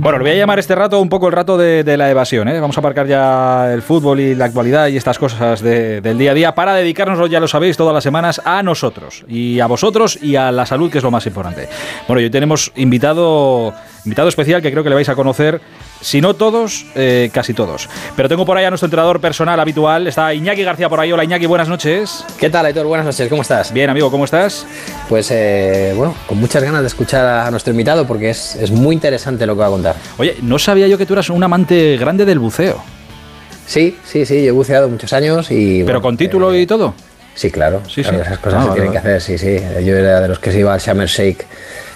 Bueno, 0.00 0.18
le 0.18 0.24
voy 0.24 0.32
a 0.32 0.36
llamar 0.36 0.58
este 0.58 0.74
rato 0.74 1.00
un 1.00 1.08
poco 1.08 1.28
el 1.28 1.32
rato 1.32 1.56
de, 1.56 1.84
de 1.84 1.96
la 1.96 2.10
evasión. 2.10 2.48
¿eh? 2.48 2.58
Vamos 2.58 2.76
a 2.76 2.80
aparcar 2.80 3.06
ya 3.06 3.72
el 3.72 3.82
fútbol 3.82 4.18
y 4.18 4.34
la 4.34 4.46
actualidad 4.46 4.88
y 4.88 4.96
estas 4.96 5.16
cosas 5.18 5.60
de- 5.60 6.00
del 6.00 6.18
día 6.18 6.32
a 6.32 6.34
día 6.34 6.54
para 6.56 6.74
dedicarnos, 6.74 7.30
ya 7.30 7.38
lo 7.38 7.46
sabéis, 7.46 7.76
todas 7.76 7.94
las 7.94 8.02
semanas 8.02 8.40
a 8.44 8.62
nosotros 8.64 9.24
y 9.28 9.60
a 9.60 9.66
vosotros 9.66 10.18
y 10.20 10.34
a 10.34 10.50
la 10.50 10.66
salud, 10.66 10.90
que 10.90 10.98
es 10.98 11.04
lo 11.04 11.12
más 11.12 11.24
importante. 11.26 11.68
Bueno, 12.08 12.20
hoy 12.20 12.30
tenemos 12.30 12.72
invitado, 12.74 13.72
invitado 14.04 14.28
especial 14.28 14.60
que 14.60 14.72
creo 14.72 14.82
que 14.82 14.88
le 14.88 14.96
vais 14.96 15.08
a 15.08 15.14
conocer, 15.14 15.60
si 16.02 16.20
no 16.20 16.34
todos, 16.34 16.84
eh, 16.94 17.30
casi 17.32 17.54
todos. 17.54 17.88
Pero 18.16 18.28
tengo 18.28 18.44
por 18.44 18.58
ahí 18.58 18.64
a 18.64 18.70
nuestro 18.70 18.86
entrenador 18.86 19.20
personal 19.20 19.58
habitual. 19.58 20.06
Está 20.06 20.34
Iñaki 20.34 20.62
García 20.64 20.88
por 20.88 21.00
ahí. 21.00 21.12
Hola 21.12 21.24
Iñaki, 21.24 21.46
buenas 21.46 21.68
noches. 21.68 22.24
¿Qué 22.38 22.50
tal, 22.50 22.66
Aitor? 22.66 22.86
Buenas 22.86 23.06
noches, 23.06 23.28
¿cómo 23.28 23.42
estás? 23.42 23.72
Bien, 23.72 23.88
amigo, 23.88 24.10
¿cómo 24.10 24.24
estás? 24.24 24.66
Pues 25.08 25.30
eh, 25.30 25.94
bueno, 25.96 26.14
con 26.26 26.38
muchas 26.38 26.62
ganas 26.62 26.82
de 26.82 26.88
escuchar 26.88 27.24
a 27.46 27.50
nuestro 27.50 27.70
invitado 27.70 28.06
porque 28.06 28.30
es, 28.30 28.56
es 28.56 28.70
muy 28.70 28.94
interesante 28.94 29.46
lo 29.46 29.54
que 29.54 29.60
va 29.60 29.66
a 29.68 29.70
contar. 29.70 29.96
Oye, 30.18 30.36
no 30.42 30.58
sabía 30.58 30.88
yo 30.88 30.98
que 30.98 31.06
tú 31.06 31.14
eras 31.14 31.30
un 31.30 31.42
amante 31.42 31.96
grande 31.96 32.24
del 32.24 32.38
buceo. 32.40 32.82
Sí, 33.64 33.96
sí, 34.04 34.26
sí, 34.26 34.42
yo 34.42 34.48
he 34.48 34.50
buceado 34.50 34.88
muchos 34.88 35.12
años 35.12 35.50
y... 35.50 35.76
¿Pero 35.78 35.84
bueno, 35.84 36.02
con 36.02 36.16
título 36.16 36.54
y 36.54 36.66
todo? 36.66 36.94
Sí, 37.34 37.50
claro. 37.50 37.80
Sí, 37.88 38.02
claro, 38.02 38.18
sí. 38.18 38.22
Esas 38.26 38.38
cosas 38.40 38.64
Ah, 38.64 38.68
se 38.68 38.72
tienen 38.74 38.92
que 38.92 38.98
hacer, 38.98 39.20
sí, 39.22 39.38
sí. 39.38 39.56
Yo 39.84 39.96
era 39.96 40.20
de 40.20 40.28
los 40.28 40.38
que 40.38 40.52
se 40.52 40.58
iba 40.58 40.74
al 40.74 40.80
Summer 40.80 41.08
Shake 41.08 41.46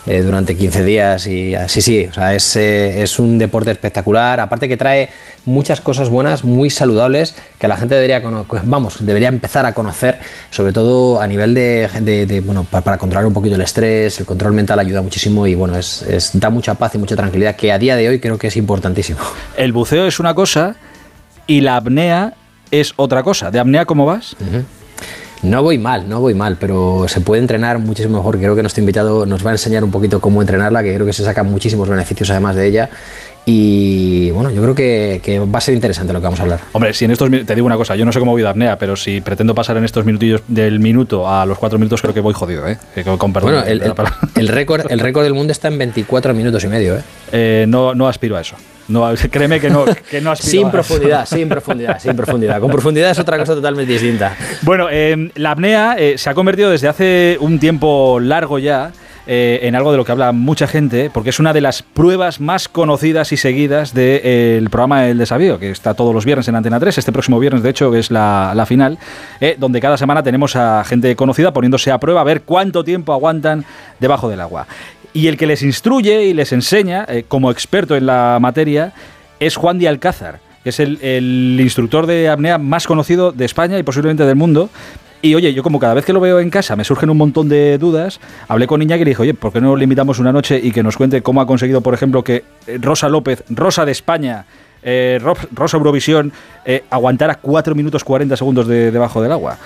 eh, 0.06 0.22
durante 0.22 0.56
15 0.56 0.84
días 0.84 1.26
y 1.26 1.54
ah, 1.54 1.68
sí, 1.68 1.80
sí. 1.82 2.06
O 2.08 2.12
sea, 2.12 2.34
es, 2.34 2.56
eh, 2.56 3.02
es 3.02 3.18
un 3.18 3.38
deporte 3.38 3.70
espectacular. 3.70 4.38
Aparte 4.40 4.68
que 4.68 4.76
trae 4.76 5.08
muchas 5.44 5.80
cosas 5.80 6.08
buenas, 6.08 6.44
muy 6.44 6.70
saludables, 6.70 7.34
que 7.58 7.68
la 7.68 7.76
gente 7.76 7.94
debería, 7.94 8.22
cono- 8.22 8.46
vamos, 8.64 9.04
debería 9.04 9.28
empezar 9.28 9.66
a 9.66 9.72
conocer, 9.74 10.18
sobre 10.50 10.72
todo 10.72 11.20
a 11.20 11.26
nivel 11.26 11.54
de, 11.54 11.88
de- 12.00 12.26
de, 12.26 12.40
bueno, 12.40 12.64
pa- 12.64 12.80
para, 12.80 12.98
controlar 12.98 13.26
un 13.26 13.32
poquito 13.34 13.54
el 13.56 13.60
estrés, 13.62 14.18
el 14.20 14.26
control 14.26 14.52
mental 14.52 14.78
ayuda 14.78 15.02
muchísimo 15.02 15.46
y 15.46 15.54
bueno, 15.54 15.76
es, 15.76 16.02
es- 16.02 16.30
da 16.38 16.50
mucha 16.50 16.74
paz 16.74 16.94
y 16.94 16.98
mucha 16.98 17.16
tranquilidad, 17.16 17.56
que 17.56 17.72
a 17.72 17.78
día 17.78 17.96
de 17.96 18.08
hoy 18.08 18.20
creo 18.20 18.38
que 18.38 18.46
es 18.48 18.56
importantísimo. 18.56 19.18
El 19.56 19.72
buceo 19.72 20.06
es 20.06 20.18
una 20.20 20.34
cosa 20.34 20.76
y 21.46 21.60
la 21.60 21.76
apnea 21.76 22.34
es 22.70 22.92
otra 22.96 23.22
cosa. 23.22 23.50
¿De 23.50 23.60
apnea 23.60 23.84
cómo 23.84 24.06
vas? 24.06 24.34
No 25.42 25.62
voy 25.62 25.78
mal, 25.78 26.08
no 26.08 26.20
voy 26.20 26.34
mal, 26.34 26.56
pero 26.58 27.06
se 27.08 27.20
puede 27.20 27.42
entrenar 27.42 27.78
muchísimo 27.78 28.18
mejor. 28.18 28.38
Creo 28.38 28.56
que 28.56 28.62
nuestro 28.62 28.80
invitado 28.80 29.26
nos 29.26 29.44
va 29.44 29.50
a 29.50 29.54
enseñar 29.54 29.84
un 29.84 29.90
poquito 29.90 30.20
cómo 30.20 30.40
entrenarla, 30.40 30.82
que 30.82 30.94
creo 30.94 31.06
que 31.06 31.12
se 31.12 31.24
sacan 31.24 31.50
muchísimos 31.50 31.88
beneficios 31.88 32.30
además 32.30 32.56
de 32.56 32.66
ella. 32.66 32.90
Y 33.48 34.32
bueno, 34.32 34.50
yo 34.50 34.60
creo 34.60 34.74
que, 34.74 35.20
que 35.22 35.38
va 35.38 35.58
a 35.58 35.60
ser 35.60 35.72
interesante 35.74 36.12
lo 36.12 36.18
que 36.18 36.24
vamos 36.24 36.40
a 36.40 36.42
hablar. 36.42 36.60
Hombre, 36.72 36.92
si 36.92 37.04
en 37.04 37.12
estos 37.12 37.30
te 37.30 37.54
digo 37.54 37.64
una 37.64 37.76
cosa, 37.76 37.94
yo 37.94 38.04
no 38.04 38.12
sé 38.12 38.18
cómo 38.18 38.32
voy 38.32 38.42
de 38.42 38.48
apnea, 38.48 38.76
pero 38.76 38.96
si 38.96 39.20
pretendo 39.20 39.54
pasar 39.54 39.76
en 39.76 39.84
estos 39.84 40.04
minutillos 40.04 40.42
del 40.48 40.80
minuto 40.80 41.30
a 41.30 41.46
los 41.46 41.56
cuatro 41.56 41.78
minutos, 41.78 42.02
creo 42.02 42.12
que 42.12 42.20
voy 42.20 42.34
jodido, 42.34 42.66
¿eh? 42.66 42.76
Que 42.92 43.04
Con, 43.04 43.32
perdón. 43.32 43.52
Bueno, 43.52 43.64
el, 43.64 43.78
palabra. 43.94 44.18
el 44.34 44.48
récord, 44.48 44.90
el 44.90 44.98
récord 44.98 45.22
del 45.22 45.34
mundo 45.34 45.52
está 45.52 45.68
en 45.68 45.78
24 45.78 46.34
minutos 46.34 46.64
y 46.64 46.66
medio, 46.66 46.96
¿eh? 46.96 47.02
Eh, 47.30 47.64
no, 47.68 47.94
no 47.94 48.08
aspiro 48.08 48.36
a 48.36 48.40
eso. 48.40 48.56
No, 48.88 49.08
créeme 49.30 49.60
que 49.60 49.70
no, 49.70 49.84
que 50.10 50.20
no 50.20 50.34
Sin 50.34 50.70
profundidad, 50.70 51.24
sin 51.26 51.48
profundidad, 51.48 52.00
sin 52.00 52.16
profundidad. 52.16 52.60
Con 52.60 52.70
profundidad 52.72 53.12
es 53.12 53.18
otra 53.20 53.38
cosa 53.38 53.54
totalmente 53.54 53.92
distinta. 53.92 54.36
Bueno, 54.62 54.88
eh, 54.90 55.30
la 55.36 55.52
apnea 55.52 55.94
eh, 55.96 56.18
se 56.18 56.30
ha 56.30 56.34
convertido 56.34 56.70
desde 56.70 56.88
hace 56.88 57.36
un 57.40 57.60
tiempo 57.60 58.18
largo 58.20 58.58
ya 58.58 58.92
eh, 59.28 59.60
en 59.62 59.74
algo 59.74 59.90
de 59.90 59.96
lo 59.96 60.04
que 60.04 60.12
habla 60.12 60.30
mucha 60.30 60.68
gente, 60.68 61.10
porque 61.12 61.30
es 61.30 61.40
una 61.40 61.52
de 61.52 61.60
las 61.60 61.82
pruebas 61.82 62.40
más 62.40 62.68
conocidas 62.68 63.32
y 63.32 63.36
seguidas 63.36 63.92
del 63.92 64.70
programa 64.70 65.08
El 65.08 65.18
Desafío, 65.18 65.58
que 65.58 65.70
está 65.70 65.94
todos 65.94 66.14
los 66.14 66.24
viernes 66.24 66.46
en 66.46 66.54
Antena 66.54 66.78
3, 66.78 66.98
este 66.98 67.10
próximo 67.10 67.40
viernes, 67.40 67.64
de 67.64 67.70
hecho, 67.70 67.92
es 67.96 68.12
la, 68.12 68.64
final, 68.68 68.98
eh, 69.40 69.56
donde 69.58 69.80
cada 69.80 69.96
semana 69.96 70.22
tenemos 70.22 70.54
a 70.54 70.84
gente 70.84 71.16
conocida 71.16 71.52
poniéndose 71.52 71.90
a 71.90 71.98
prueba 71.98 72.20
a 72.20 72.24
ver 72.24 72.42
cuánto 72.42 72.84
tiempo 72.84 73.12
aguantan 73.12 73.64
debajo 73.98 74.28
del 74.28 74.40
agua. 74.40 74.68
Y 75.12 75.26
el 75.26 75.36
que 75.36 75.46
les 75.46 75.62
instruye 75.62 76.24
y 76.24 76.32
les 76.32 76.52
enseña, 76.52 77.04
eh, 77.08 77.24
como 77.26 77.50
experto 77.50 77.96
en 77.96 78.06
la 78.06 78.38
materia, 78.40 78.92
es 79.40 79.56
Juan 79.56 79.78
Di 79.78 79.86
Alcázar, 79.86 80.38
que 80.62 80.70
es 80.70 80.78
el, 80.78 81.00
el 81.02 81.58
instructor 81.60 82.06
de 82.06 82.28
apnea 82.28 82.58
más 82.58 82.86
conocido 82.86 83.32
de 83.32 83.44
España 83.44 83.76
y 83.76 83.82
posiblemente 83.82 84.24
del 84.24 84.36
mundo. 84.36 84.70
Y 85.22 85.34
oye, 85.34 85.52
yo 85.54 85.62
como 85.62 85.78
cada 85.80 85.94
vez 85.94 86.04
que 86.04 86.12
lo 86.12 86.20
veo 86.20 86.38
en 86.40 86.50
casa 86.50 86.76
me 86.76 86.84
surgen 86.84 87.10
un 87.10 87.16
montón 87.16 87.48
de 87.48 87.78
dudas, 87.78 88.20
hablé 88.48 88.66
con 88.66 88.80
Iñaki 88.82 89.02
y 89.02 89.04
le 89.06 89.10
dije, 89.10 89.22
oye, 89.22 89.34
¿por 89.34 89.52
qué 89.52 89.60
no 89.60 89.74
le 89.74 89.84
invitamos 89.84 90.18
una 90.18 90.32
noche 90.32 90.60
y 90.62 90.70
que 90.70 90.82
nos 90.82 90.96
cuente 90.96 91.22
cómo 91.22 91.40
ha 91.40 91.46
conseguido, 91.46 91.80
por 91.80 91.94
ejemplo, 91.94 92.22
que 92.22 92.44
eh, 92.66 92.78
Rosa 92.80 93.08
López, 93.08 93.42
Rosa 93.48 93.84
de 93.84 93.92
España, 93.92 94.44
eh, 94.82 95.18
Ro- 95.20 95.34
Rosa 95.52 95.78
Eurovisión, 95.78 96.32
eh, 96.64 96.84
aguantara 96.90 97.36
4 97.36 97.74
minutos 97.74 98.04
40 98.04 98.36
segundos 98.36 98.66
de- 98.68 98.90
debajo 98.90 99.20
del 99.22 99.32
agua? 99.32 99.56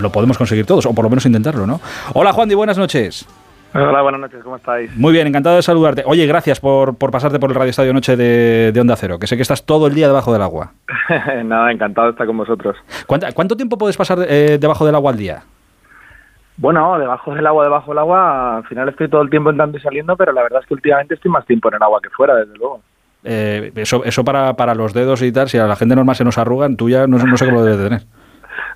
Lo 0.00 0.12
podemos 0.12 0.38
conseguir 0.38 0.66
todos, 0.66 0.86
o 0.86 0.92
por 0.92 1.04
lo 1.04 1.08
menos 1.10 1.24
intentarlo, 1.26 1.66
¿no? 1.66 1.80
Hola 2.12 2.32
Juan, 2.32 2.50
y 2.50 2.54
buenas 2.54 2.76
noches. 2.78 3.26
Hola, 3.72 4.02
buenas 4.02 4.20
noches, 4.20 4.42
¿cómo 4.42 4.56
estáis? 4.56 4.94
Muy 4.96 5.12
bien, 5.12 5.28
encantado 5.28 5.54
de 5.56 5.62
saludarte. 5.62 6.02
Oye, 6.04 6.26
gracias 6.26 6.58
por, 6.58 6.96
por 6.96 7.12
pasarte 7.12 7.38
por 7.38 7.50
el 7.50 7.54
Radio 7.56 7.70
Estadio 7.70 7.92
Noche 7.92 8.16
de, 8.16 8.72
de 8.72 8.80
Onda 8.80 8.96
Cero, 8.96 9.18
que 9.20 9.28
sé 9.28 9.36
que 9.36 9.42
estás 9.42 9.64
todo 9.64 9.86
el 9.86 9.94
día 9.94 10.08
debajo 10.08 10.32
del 10.32 10.42
agua. 10.42 10.72
Nada, 11.44 11.70
encantado 11.70 12.08
de 12.08 12.10
estar 12.12 12.26
con 12.26 12.36
vosotros. 12.36 12.76
¿Cuánta- 13.06 13.30
¿Cuánto 13.32 13.56
tiempo 13.56 13.78
puedes 13.78 13.96
pasar 13.96 14.18
eh, 14.28 14.58
debajo 14.60 14.84
del 14.86 14.94
agua 14.96 15.12
al 15.12 15.18
día? 15.18 15.42
Bueno, 16.56 16.98
debajo 16.98 17.32
del 17.32 17.46
agua, 17.46 17.62
debajo 17.64 17.92
del 17.92 17.98
agua, 17.98 18.56
al 18.58 18.64
final 18.64 18.88
estoy 18.88 19.08
todo 19.08 19.22
el 19.22 19.30
tiempo 19.30 19.50
entrando 19.50 19.78
y 19.78 19.80
saliendo, 19.80 20.16
pero 20.16 20.32
la 20.32 20.42
verdad 20.42 20.60
es 20.62 20.66
que 20.66 20.74
últimamente 20.74 21.14
estoy 21.14 21.30
más 21.30 21.46
tiempo 21.46 21.68
en 21.68 21.74
el 21.76 21.82
agua 21.82 22.00
que 22.02 22.10
fuera, 22.10 22.34
desde 22.34 22.56
luego. 22.58 22.80
Eh, 23.22 23.70
eso 23.76 24.02
eso 24.04 24.24
para, 24.24 24.54
para 24.54 24.74
los 24.74 24.92
dedos 24.94 25.22
y 25.22 25.30
tal, 25.30 25.48
si 25.48 25.58
a 25.58 25.66
la 25.66 25.76
gente 25.76 25.94
normal 25.94 26.16
se 26.16 26.24
nos 26.24 26.38
arrugan, 26.38 26.76
tú 26.76 26.90
ya 26.90 27.06
no, 27.06 27.18
no 27.18 27.36
sé 27.36 27.44
cómo 27.46 27.58
lo 27.58 27.64
debes 27.64 27.78
de 27.78 27.84
tener. 27.84 28.02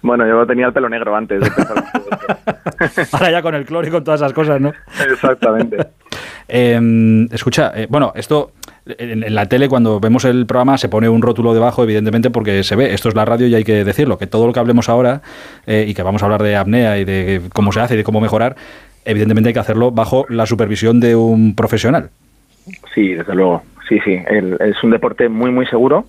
Bueno, 0.02 0.26
yo 0.26 0.46
tenía 0.46 0.66
el 0.66 0.72
pelo 0.72 0.88
negro 0.88 1.14
antes 1.16 1.40
de 1.40 1.46
empezar. 1.46 1.84
Ahora 3.12 3.30
ya 3.30 3.42
con 3.42 3.54
el 3.54 3.64
cloro 3.64 3.86
y 3.86 3.90
con 3.90 4.04
todas 4.04 4.20
esas 4.20 4.32
cosas, 4.32 4.60
¿no? 4.60 4.72
Exactamente. 5.10 5.76
Eh, 6.46 7.26
escucha, 7.32 7.72
eh, 7.74 7.86
bueno, 7.88 8.12
esto 8.14 8.50
en, 8.86 9.24
en 9.24 9.34
la 9.34 9.46
tele 9.46 9.66
cuando 9.66 9.98
vemos 9.98 10.26
el 10.26 10.44
programa 10.44 10.76
se 10.76 10.90
pone 10.90 11.08
un 11.08 11.22
rótulo 11.22 11.54
debajo, 11.54 11.82
evidentemente, 11.82 12.28
porque 12.28 12.62
se 12.62 12.76
ve, 12.76 12.92
esto 12.92 13.08
es 13.08 13.14
la 13.14 13.24
radio 13.24 13.46
y 13.46 13.54
hay 13.54 13.64
que 13.64 13.82
decirlo, 13.82 14.18
que 14.18 14.26
todo 14.26 14.46
lo 14.46 14.52
que 14.52 14.60
hablemos 14.60 14.90
ahora 14.90 15.22
eh, 15.66 15.86
y 15.88 15.94
que 15.94 16.02
vamos 16.02 16.22
a 16.22 16.26
hablar 16.26 16.42
de 16.42 16.54
apnea 16.54 16.98
y 16.98 17.06
de 17.06 17.40
cómo 17.54 17.72
se 17.72 17.80
hace 17.80 17.94
y 17.94 17.96
de 17.96 18.04
cómo 18.04 18.20
mejorar, 18.20 18.56
evidentemente 19.06 19.48
hay 19.48 19.54
que 19.54 19.60
hacerlo 19.60 19.90
bajo 19.90 20.26
la 20.28 20.44
supervisión 20.44 21.00
de 21.00 21.16
un 21.16 21.56
profesional. 21.56 22.10
Sí, 22.94 23.14
desde 23.14 23.34
luego. 23.34 23.62
Sí, 23.88 23.98
sí. 24.04 24.18
El- 24.28 24.58
es 24.60 24.84
un 24.84 24.90
deporte 24.90 25.30
muy, 25.30 25.50
muy 25.50 25.64
seguro, 25.66 26.04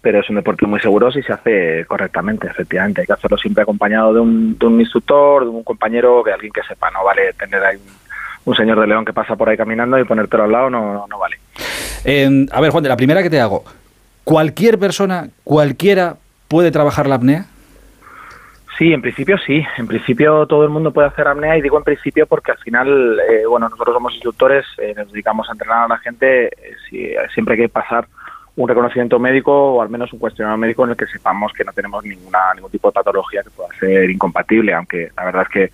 pero 0.00 0.20
es 0.20 0.30
un 0.30 0.36
deporte 0.36 0.66
muy 0.66 0.80
seguro 0.80 1.10
si 1.10 1.22
se 1.22 1.32
hace 1.32 1.84
correctamente, 1.86 2.46
efectivamente. 2.46 3.00
Hay 3.00 3.06
que 3.06 3.12
hacerlo 3.12 3.36
siempre 3.36 3.62
acompañado 3.62 4.14
de 4.14 4.20
un, 4.20 4.56
de 4.58 4.66
un 4.66 4.80
instructor, 4.80 5.44
de 5.44 5.50
un 5.50 5.64
compañero, 5.64 6.22
de 6.24 6.32
alguien 6.32 6.52
que 6.52 6.62
sepa. 6.62 6.90
No 6.90 7.04
vale 7.04 7.32
tener 7.34 7.62
ahí 7.64 7.76
un, 7.76 8.50
un 8.52 8.54
señor 8.54 8.80
de 8.80 8.86
león 8.86 9.04
que 9.04 9.12
pasa 9.12 9.34
por 9.36 9.48
ahí 9.48 9.56
caminando 9.56 9.98
y 9.98 10.04
ponértelo 10.04 10.44
al 10.44 10.52
lado, 10.52 10.70
no, 10.70 11.06
no 11.08 11.18
vale. 11.18 11.36
Eh, 12.04 12.46
a 12.52 12.60
ver, 12.60 12.70
Juan, 12.70 12.82
de 12.82 12.88
la 12.88 12.96
primera 12.96 13.22
que 13.22 13.30
te 13.30 13.40
hago, 13.40 13.64
¿cualquier 14.24 14.78
persona, 14.78 15.28
cualquiera 15.44 16.14
puede 16.46 16.70
trabajar 16.70 17.06
la 17.08 17.16
apnea? 17.16 17.46
Sí, 18.78 18.92
en 18.92 19.02
principio 19.02 19.36
sí. 19.44 19.60
En 19.76 19.88
principio 19.88 20.46
todo 20.46 20.62
el 20.62 20.70
mundo 20.70 20.92
puede 20.92 21.08
hacer 21.08 21.26
apnea 21.26 21.58
y 21.58 21.62
digo 21.62 21.76
en 21.78 21.82
principio 21.82 22.26
porque 22.26 22.52
al 22.52 22.58
final, 22.58 23.18
eh, 23.28 23.44
bueno, 23.44 23.68
nosotros 23.68 23.92
somos 23.94 24.12
instructores, 24.14 24.64
eh, 24.78 24.94
nos 24.96 25.10
dedicamos 25.10 25.48
a 25.48 25.52
entrenar 25.52 25.84
a 25.84 25.88
la 25.88 25.98
gente, 25.98 26.46
eh, 26.46 26.50
si- 26.88 27.10
siempre 27.34 27.54
hay 27.56 27.62
que 27.62 27.68
pasar 27.68 28.06
un 28.58 28.68
reconocimiento 28.68 29.20
médico 29.20 29.52
o 29.52 29.82
al 29.82 29.88
menos 29.88 30.12
un 30.12 30.18
cuestionario 30.18 30.58
médico 30.58 30.84
en 30.84 30.90
el 30.90 30.96
que 30.96 31.06
sepamos 31.06 31.52
que 31.52 31.64
no 31.64 31.72
tenemos 31.72 32.04
ninguna 32.04 32.52
ningún 32.56 32.70
tipo 32.70 32.88
de 32.88 32.92
patología 32.92 33.42
que 33.42 33.50
pueda 33.50 33.68
ser 33.78 34.10
incompatible, 34.10 34.74
aunque 34.74 35.10
la 35.16 35.24
verdad 35.24 35.42
es 35.42 35.48
que 35.48 35.70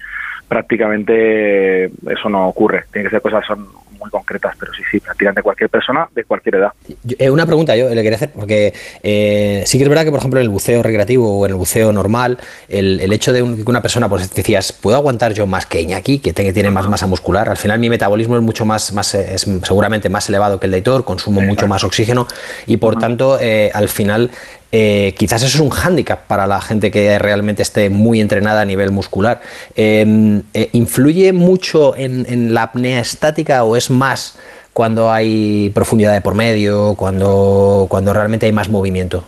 prácticamente 0.49 1.85
eso 1.87 2.29
no 2.29 2.49
ocurre. 2.49 2.85
Tiene 2.93 3.09
que 3.09 3.15
ser 3.15 3.23
cosas 3.23 3.45
son 3.47 3.67
muy 4.01 4.11
concretas, 4.11 4.55
pero 4.61 4.71
sí, 4.75 4.83
sí, 4.91 5.01
prácticamente 5.01 5.41
cualquier 5.41 5.71
persona 5.71 6.07
de 6.15 6.25
cualquier 6.25 6.57
edad. 6.57 6.73
Eh, 7.19 7.31
una 7.31 7.47
pregunta 7.47 7.75
yo 7.75 7.89
le 7.89 8.03
quería 8.03 8.17
hacer, 8.17 8.33
porque 8.33 8.75
eh, 9.03 9.63
sí 9.67 9.79
que 9.79 9.85
es 9.85 9.89
verdad 9.89 10.05
que, 10.05 10.11
por 10.11 10.19
ejemplo, 10.19 10.41
en 10.41 10.45
el 10.45 10.51
buceo 10.51 10.83
recreativo 10.83 11.39
o 11.39 11.47
en 11.47 11.53
el 11.53 11.57
buceo 11.57 11.91
normal, 11.91 12.37
el, 12.69 13.01
el 13.01 13.13
hecho 13.15 13.33
de 13.33 13.43
un- 13.43 13.65
que 13.65 13.71
una 13.71 13.81
persona, 13.81 14.07
pues 14.09 14.31
decías, 14.35 14.73
¿puedo 14.75 14.97
aguantar 14.99 15.33
yo 15.33 15.47
más 15.47 15.65
que 15.65 15.81
Iñaki, 15.81 16.19
que 16.19 16.35
te- 16.35 16.45
que 16.45 16.53
tiene 16.53 16.71
más 16.71 16.87
masa 16.87 17.07
muscular? 17.07 17.49
Al 17.49 17.57
final 17.57 17.79
mi 17.79 17.89
metabolismo 17.89 18.37
es 18.37 18.43
mucho 18.43 18.67
más, 18.67 18.93
más 18.93 19.15
eh, 19.15 19.37
es 19.37 19.43
seguramente 19.63 20.11
más 20.11 20.29
elevado 20.29 20.61
que 20.61 20.67
el 20.67 20.73
de 20.73 20.79
Hitor, 20.79 21.05
consumo 21.05 21.41
mucho 21.41 21.67
más 21.67 21.83
oxígeno 21.83 22.27
y 22.67 22.77
por 22.77 22.99
tanto, 22.99 23.39
eh, 23.41 23.71
al 23.73 23.89
final, 23.89 24.31
eh, 24.77 25.15
quizás 25.17 25.41
eso 25.45 25.57
es 25.59 25.61
un 25.61 25.71
hándicap 25.71 26.27
para 26.27 26.49
la 26.49 26.61
gente 26.61 26.91
que 26.91 27.17
realmente 27.21 27.63
esté 27.63 27.91
muy 27.91 28.21
entrenada 28.21 28.63
a 28.63 28.65
nivel 28.65 28.91
muscular. 28.91 29.41
Eh, 29.77 30.43
eh, 30.53 30.71
¿Influye 30.73 31.33
mucho 31.33 31.95
en, 31.97 32.53
la 32.53 32.65
apnea 32.65 32.99
estática 32.99 33.63
o 33.63 33.77
es 33.77 33.89
más 33.89 34.37
cuando 34.73 35.13
hay 35.13 35.71
profundidad 35.73 36.13
de 36.13 36.21
por 36.21 36.35
medio, 36.35 36.97
cuando, 36.97 37.87
cuando 37.89 38.13
realmente 38.13 38.47
hay 38.47 38.53
más 38.53 38.69
movimiento? 38.69 39.23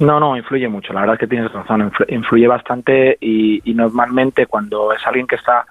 No, 0.00 0.20
no, 0.20 0.36
influye 0.36 0.68
mucho. 0.68 0.92
La 0.92 1.00
verdad 1.00 1.14
es 1.14 1.20
que 1.20 1.26
tienes 1.28 1.50
razón, 1.50 1.90
influ- 1.90 2.06
influye 2.10 2.46
bastante 2.46 3.16
y, 3.22 3.62
y 3.64 3.72
normalmente 3.72 4.44
cuando 4.44 4.92
es 4.92 5.00
alguien 5.06 5.26
que 5.26 5.36
está 5.36 5.64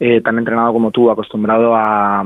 eh, 0.00 0.20
tan 0.20 0.38
entrenado 0.38 0.72
como 0.72 0.90
tú, 0.90 1.08
acostumbrado 1.08 1.76
a, 1.76 2.24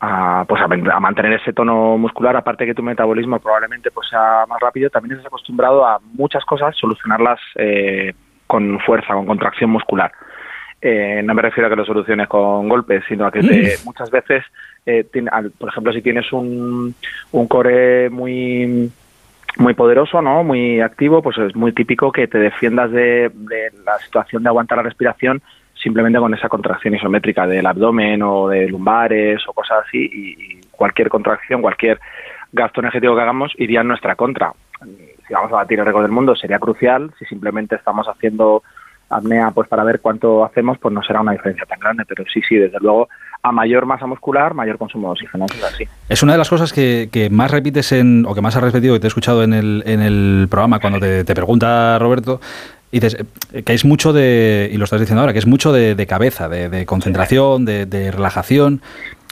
a, 0.00 0.44
pues 0.46 0.60
a, 0.62 0.68
man- 0.68 0.90
a 0.90 1.00
mantener 1.00 1.32
ese 1.40 1.52
tono 1.52 1.96
muscular, 1.98 2.36
aparte 2.36 2.66
que 2.66 2.74
tu 2.74 2.82
metabolismo 2.82 3.38
probablemente 3.40 3.90
pues 3.90 4.08
sea 4.08 4.44
más 4.48 4.60
rápido, 4.60 4.90
también 4.90 5.12
estás 5.12 5.26
acostumbrado 5.26 5.86
a 5.86 5.98
muchas 6.14 6.44
cosas 6.44 6.76
solucionarlas 6.76 7.40
eh, 7.56 8.12
con 8.46 8.78
fuerza, 8.80 9.14
con 9.14 9.26
contracción 9.26 9.70
muscular. 9.70 10.12
Eh, 10.82 11.22
no 11.24 11.32
me 11.34 11.40
refiero 11.42 11.66
a 11.66 11.70
que 11.70 11.76
lo 11.76 11.84
soluciones 11.86 12.28
con 12.28 12.68
golpes, 12.68 13.02
sino 13.08 13.26
a 13.26 13.32
que 13.32 13.40
te- 13.40 13.76
muchas 13.84 14.10
veces, 14.10 14.44
eh, 14.84 15.06
al- 15.32 15.50
por 15.52 15.70
ejemplo, 15.70 15.92
si 15.92 16.02
tienes 16.02 16.30
un, 16.32 16.94
un 17.32 17.48
core 17.48 18.10
muy 18.10 18.90
muy 19.58 19.72
poderoso, 19.72 20.20
¿no? 20.20 20.44
Muy 20.44 20.82
activo, 20.82 21.22
pues 21.22 21.38
es 21.38 21.56
muy 21.56 21.72
típico 21.72 22.12
que 22.12 22.28
te 22.28 22.36
defiendas 22.38 22.90
de, 22.90 23.30
de 23.32 23.70
la 23.86 23.96
situación 24.00 24.42
de 24.42 24.50
aguantar 24.50 24.76
la 24.76 24.82
respiración 24.84 25.40
simplemente 25.82 26.18
con 26.18 26.34
esa 26.34 26.48
contracción 26.48 26.94
isométrica 26.94 27.46
del 27.46 27.66
abdomen 27.66 28.22
o 28.22 28.48
de 28.48 28.68
lumbares 28.68 29.42
o 29.48 29.52
cosas 29.52 29.84
así 29.86 30.10
y, 30.12 30.60
cualquier 30.70 31.08
contracción, 31.08 31.62
cualquier 31.62 31.98
gasto 32.52 32.80
energético 32.80 33.16
que 33.16 33.22
hagamos 33.22 33.52
iría 33.56 33.80
en 33.80 33.88
nuestra 33.88 34.14
contra. 34.14 34.52
Si 35.26 35.32
vamos 35.32 35.50
a 35.52 35.56
batir 35.56 35.78
el 35.78 35.86
récord 35.86 36.02
del 36.02 36.12
mundo 36.12 36.36
sería 36.36 36.58
crucial, 36.58 37.12
si 37.18 37.24
simplemente 37.24 37.76
estamos 37.76 38.06
haciendo 38.06 38.62
apnea 39.08 39.52
pues 39.52 39.68
para 39.68 39.84
ver 39.84 40.00
cuánto 40.00 40.44
hacemos, 40.44 40.78
pues 40.78 40.92
no 40.92 41.02
será 41.02 41.20
una 41.20 41.32
diferencia 41.32 41.64
tan 41.64 41.78
grande, 41.78 42.04
pero 42.06 42.24
sí, 42.32 42.42
sí, 42.46 42.56
desde 42.56 42.78
luego 42.80 43.08
a 43.42 43.52
mayor 43.52 43.86
masa 43.86 44.06
muscular, 44.06 44.54
mayor 44.54 44.76
consumo 44.76 45.08
de 45.08 45.12
oxígeno. 45.12 45.46
Es 46.08 46.22
una 46.22 46.32
de 46.32 46.38
las 46.38 46.50
cosas 46.50 46.72
que, 46.72 47.08
que 47.12 47.30
más 47.30 47.50
repites 47.50 47.92
en, 47.92 48.26
o 48.26 48.34
que 48.34 48.40
más 48.40 48.56
has 48.56 48.62
repetido, 48.62 48.94
que 48.94 49.00
te 49.00 49.06
he 49.06 49.08
escuchado 49.08 49.44
en 49.44 49.54
el, 49.54 49.82
en 49.86 50.00
el 50.00 50.48
programa 50.50 50.80
cuando 50.80 50.98
te, 50.98 51.24
te 51.24 51.34
pregunta 51.34 51.98
Roberto, 51.98 52.40
y 52.96 53.00
dices 53.00 53.18
eh, 53.52 53.62
que 53.62 53.74
es 53.74 53.84
mucho 53.84 54.14
de, 54.14 54.70
y 54.72 54.78
lo 54.78 54.84
estás 54.84 55.00
diciendo 55.00 55.20
ahora, 55.20 55.34
que 55.34 55.38
es 55.38 55.46
mucho 55.46 55.70
de, 55.70 55.94
de 55.94 56.06
cabeza, 56.06 56.48
de, 56.48 56.70
de 56.70 56.86
concentración, 56.86 57.66
de, 57.66 57.84
de 57.84 58.10
relajación. 58.10 58.80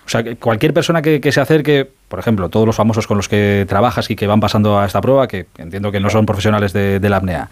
O 0.04 0.08
sea, 0.08 0.22
que 0.22 0.36
cualquier 0.36 0.74
persona 0.74 1.00
que, 1.00 1.18
que 1.22 1.32
se 1.32 1.40
acerque, 1.40 1.88
por 2.08 2.18
ejemplo, 2.18 2.50
todos 2.50 2.66
los 2.66 2.76
famosos 2.76 3.06
con 3.06 3.16
los 3.16 3.26
que 3.26 3.64
trabajas 3.66 4.10
y 4.10 4.16
que 4.16 4.26
van 4.26 4.38
pasando 4.38 4.78
a 4.78 4.84
esta 4.84 5.00
prueba, 5.00 5.26
que 5.28 5.46
entiendo 5.56 5.90
que 5.90 5.98
no 5.98 6.10
son 6.10 6.26
profesionales 6.26 6.74
de, 6.74 7.00
de 7.00 7.08
la 7.08 7.16
apnea. 7.16 7.48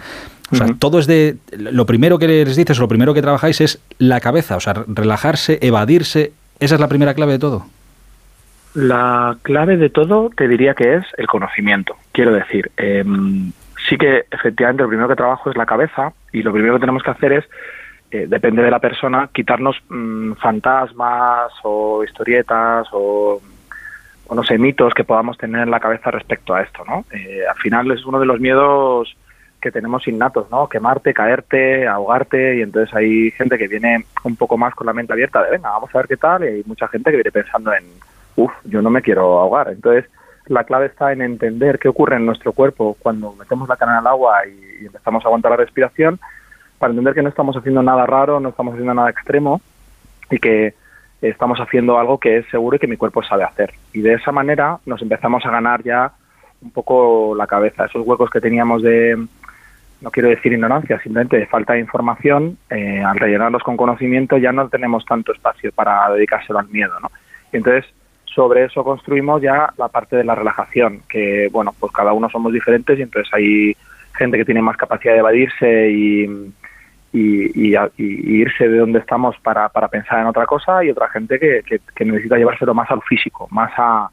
O 0.50 0.56
sea, 0.56 0.66
todo 0.78 0.98
es 0.98 1.06
de. 1.06 1.36
Lo 1.56 1.86
primero 1.86 2.18
que 2.18 2.28
les 2.28 2.56
dices, 2.56 2.78
lo 2.78 2.88
primero 2.88 3.14
que 3.14 3.22
trabajáis 3.22 3.62
es 3.62 3.80
la 3.96 4.20
cabeza, 4.20 4.56
o 4.56 4.60
sea, 4.60 4.74
relajarse, 4.86 5.58
evadirse. 5.62 6.32
Esa 6.60 6.74
es 6.74 6.80
la 6.80 6.88
primera 6.88 7.14
clave 7.14 7.32
de 7.32 7.38
todo. 7.38 7.64
La 8.74 9.38
clave 9.40 9.78
de 9.78 9.88
todo 9.88 10.30
te 10.36 10.46
diría 10.46 10.74
que 10.74 10.96
es 10.96 11.04
el 11.16 11.26
conocimiento. 11.26 11.96
Quiero 12.12 12.34
decir, 12.34 12.70
em, 12.76 13.52
sí 13.88 13.96
que 13.96 14.24
efectivamente 14.30 14.82
lo 14.82 14.88
primero 14.88 15.08
que 15.08 15.16
trabajo 15.16 15.50
es 15.50 15.56
la 15.56 15.66
cabeza 15.66 16.12
y 16.32 16.42
lo 16.42 16.52
primero 16.52 16.74
que 16.74 16.80
tenemos 16.80 17.02
que 17.02 17.10
hacer 17.10 17.32
es, 17.32 17.44
eh, 18.10 18.26
depende 18.28 18.62
de 18.62 18.70
la 18.70 18.78
persona, 18.78 19.28
quitarnos 19.32 19.76
mm, 19.88 20.32
fantasmas 20.34 21.52
o 21.62 22.04
historietas 22.04 22.86
o, 22.92 23.40
o 24.26 24.34
no 24.34 24.44
sé, 24.44 24.58
mitos 24.58 24.94
que 24.94 25.04
podamos 25.04 25.38
tener 25.38 25.62
en 25.62 25.70
la 25.70 25.80
cabeza 25.80 26.10
respecto 26.10 26.54
a 26.54 26.62
esto, 26.62 26.84
¿no? 26.84 27.04
Eh, 27.10 27.42
al 27.48 27.56
final 27.56 27.90
es 27.90 28.04
uno 28.04 28.20
de 28.20 28.26
los 28.26 28.40
miedos 28.40 29.16
que 29.60 29.70
tenemos 29.70 30.06
innatos, 30.08 30.50
¿no? 30.50 30.68
Quemarte, 30.68 31.14
caerte, 31.14 31.86
ahogarte 31.86 32.56
y 32.56 32.62
entonces 32.62 32.94
hay 32.94 33.30
gente 33.30 33.56
que 33.56 33.68
viene 33.68 34.04
un 34.24 34.36
poco 34.36 34.58
más 34.58 34.74
con 34.74 34.86
la 34.86 34.92
mente 34.92 35.12
abierta 35.12 35.42
de, 35.42 35.52
venga, 35.52 35.70
vamos 35.70 35.94
a 35.94 35.98
ver 35.98 36.08
qué 36.08 36.16
tal 36.16 36.44
y 36.44 36.48
hay 36.48 36.62
mucha 36.66 36.88
gente 36.88 37.10
que 37.10 37.16
viene 37.16 37.30
pensando 37.30 37.72
en, 37.72 37.84
uff, 38.36 38.52
yo 38.64 38.82
no 38.82 38.90
me 38.90 39.02
quiero 39.02 39.38
ahogar. 39.38 39.68
Entonces 39.68 40.10
la 40.52 40.64
clave 40.64 40.86
está 40.86 41.12
en 41.12 41.22
entender 41.22 41.78
qué 41.78 41.88
ocurre 41.88 42.16
en 42.16 42.26
nuestro 42.26 42.52
cuerpo 42.52 42.96
cuando 43.00 43.32
metemos 43.32 43.68
la 43.68 43.76
cara 43.76 43.98
el 43.98 44.06
agua 44.06 44.46
y, 44.46 44.86
empezamos 44.86 45.24
a 45.24 45.28
aguantar 45.28 45.52
la 45.52 45.56
respiración 45.56 46.18
para 46.78 46.90
entender 46.90 47.14
que 47.14 47.22
no 47.22 47.28
estamos 47.28 47.56
haciendo 47.56 47.82
nada 47.82 48.04
raro, 48.04 48.40
no 48.40 48.48
estamos 48.48 48.72
haciendo 48.72 48.92
nada 48.92 49.10
extremo 49.10 49.60
y 50.28 50.38
que 50.38 50.74
estamos 51.20 51.60
haciendo 51.60 51.98
algo 51.98 52.18
que 52.18 52.38
es 52.38 52.46
seguro 52.50 52.76
y 52.76 52.78
que 52.80 52.88
mi 52.88 52.96
cuerpo 52.96 53.22
sabe 53.22 53.44
hacer. 53.44 53.72
Y 53.92 54.00
de 54.00 54.14
esa 54.14 54.32
manera 54.32 54.78
nos 54.86 55.00
empezamos 55.00 55.46
a 55.46 55.50
ganar 55.50 55.84
ya 55.84 56.10
un 56.60 56.72
poco 56.72 57.34
la 57.36 57.46
cabeza, 57.46 57.84
esos 57.84 58.04
huecos 58.04 58.28
que 58.28 58.40
teníamos 58.40 58.82
de, 58.82 59.16
no 60.00 60.10
quiero 60.10 60.28
decir 60.28 60.52
ignorancia, 60.52 61.00
simplemente 61.00 61.38
de 61.38 61.46
falta 61.46 61.74
de 61.74 61.80
información, 61.80 62.58
eh, 62.68 63.02
al 63.04 63.18
rellenarlos 63.18 63.62
con 63.62 63.76
conocimiento 63.76 64.36
ya 64.36 64.52
no 64.52 64.68
tenemos 64.68 65.04
tanto 65.04 65.32
espacio 65.32 65.70
para 65.72 66.10
dedicárselo 66.10 66.58
al 66.58 66.68
miedo, 66.68 66.98
¿no? 67.00 67.10
Entonces 67.52 67.84
sobre 68.34 68.64
eso 68.64 68.84
construimos 68.84 69.42
ya 69.42 69.72
la 69.76 69.88
parte 69.88 70.16
de 70.16 70.24
la 70.24 70.34
relajación, 70.34 71.02
que 71.08 71.48
bueno, 71.50 71.74
pues 71.78 71.92
cada 71.92 72.12
uno 72.12 72.28
somos 72.30 72.52
diferentes 72.52 72.98
y 72.98 73.02
entonces 73.02 73.32
hay 73.34 73.76
gente 74.16 74.36
que 74.36 74.44
tiene 74.44 74.62
más 74.62 74.76
capacidad 74.76 75.14
de 75.14 75.20
evadirse 75.20 75.90
y, 75.90 76.52
y, 77.12 77.74
irse 77.96 78.68
de 78.68 78.78
donde 78.78 78.98
estamos 78.98 79.36
para, 79.42 79.68
pensar 79.88 80.20
en 80.20 80.26
otra 80.26 80.46
cosa 80.46 80.84
y 80.84 80.90
otra 80.90 81.08
gente 81.08 81.38
que, 81.38 81.80
necesita 82.04 82.36
llevárselo 82.36 82.74
más 82.74 82.90
al 82.90 83.02
físico, 83.02 83.48
más 83.50 83.72
a 83.76 84.10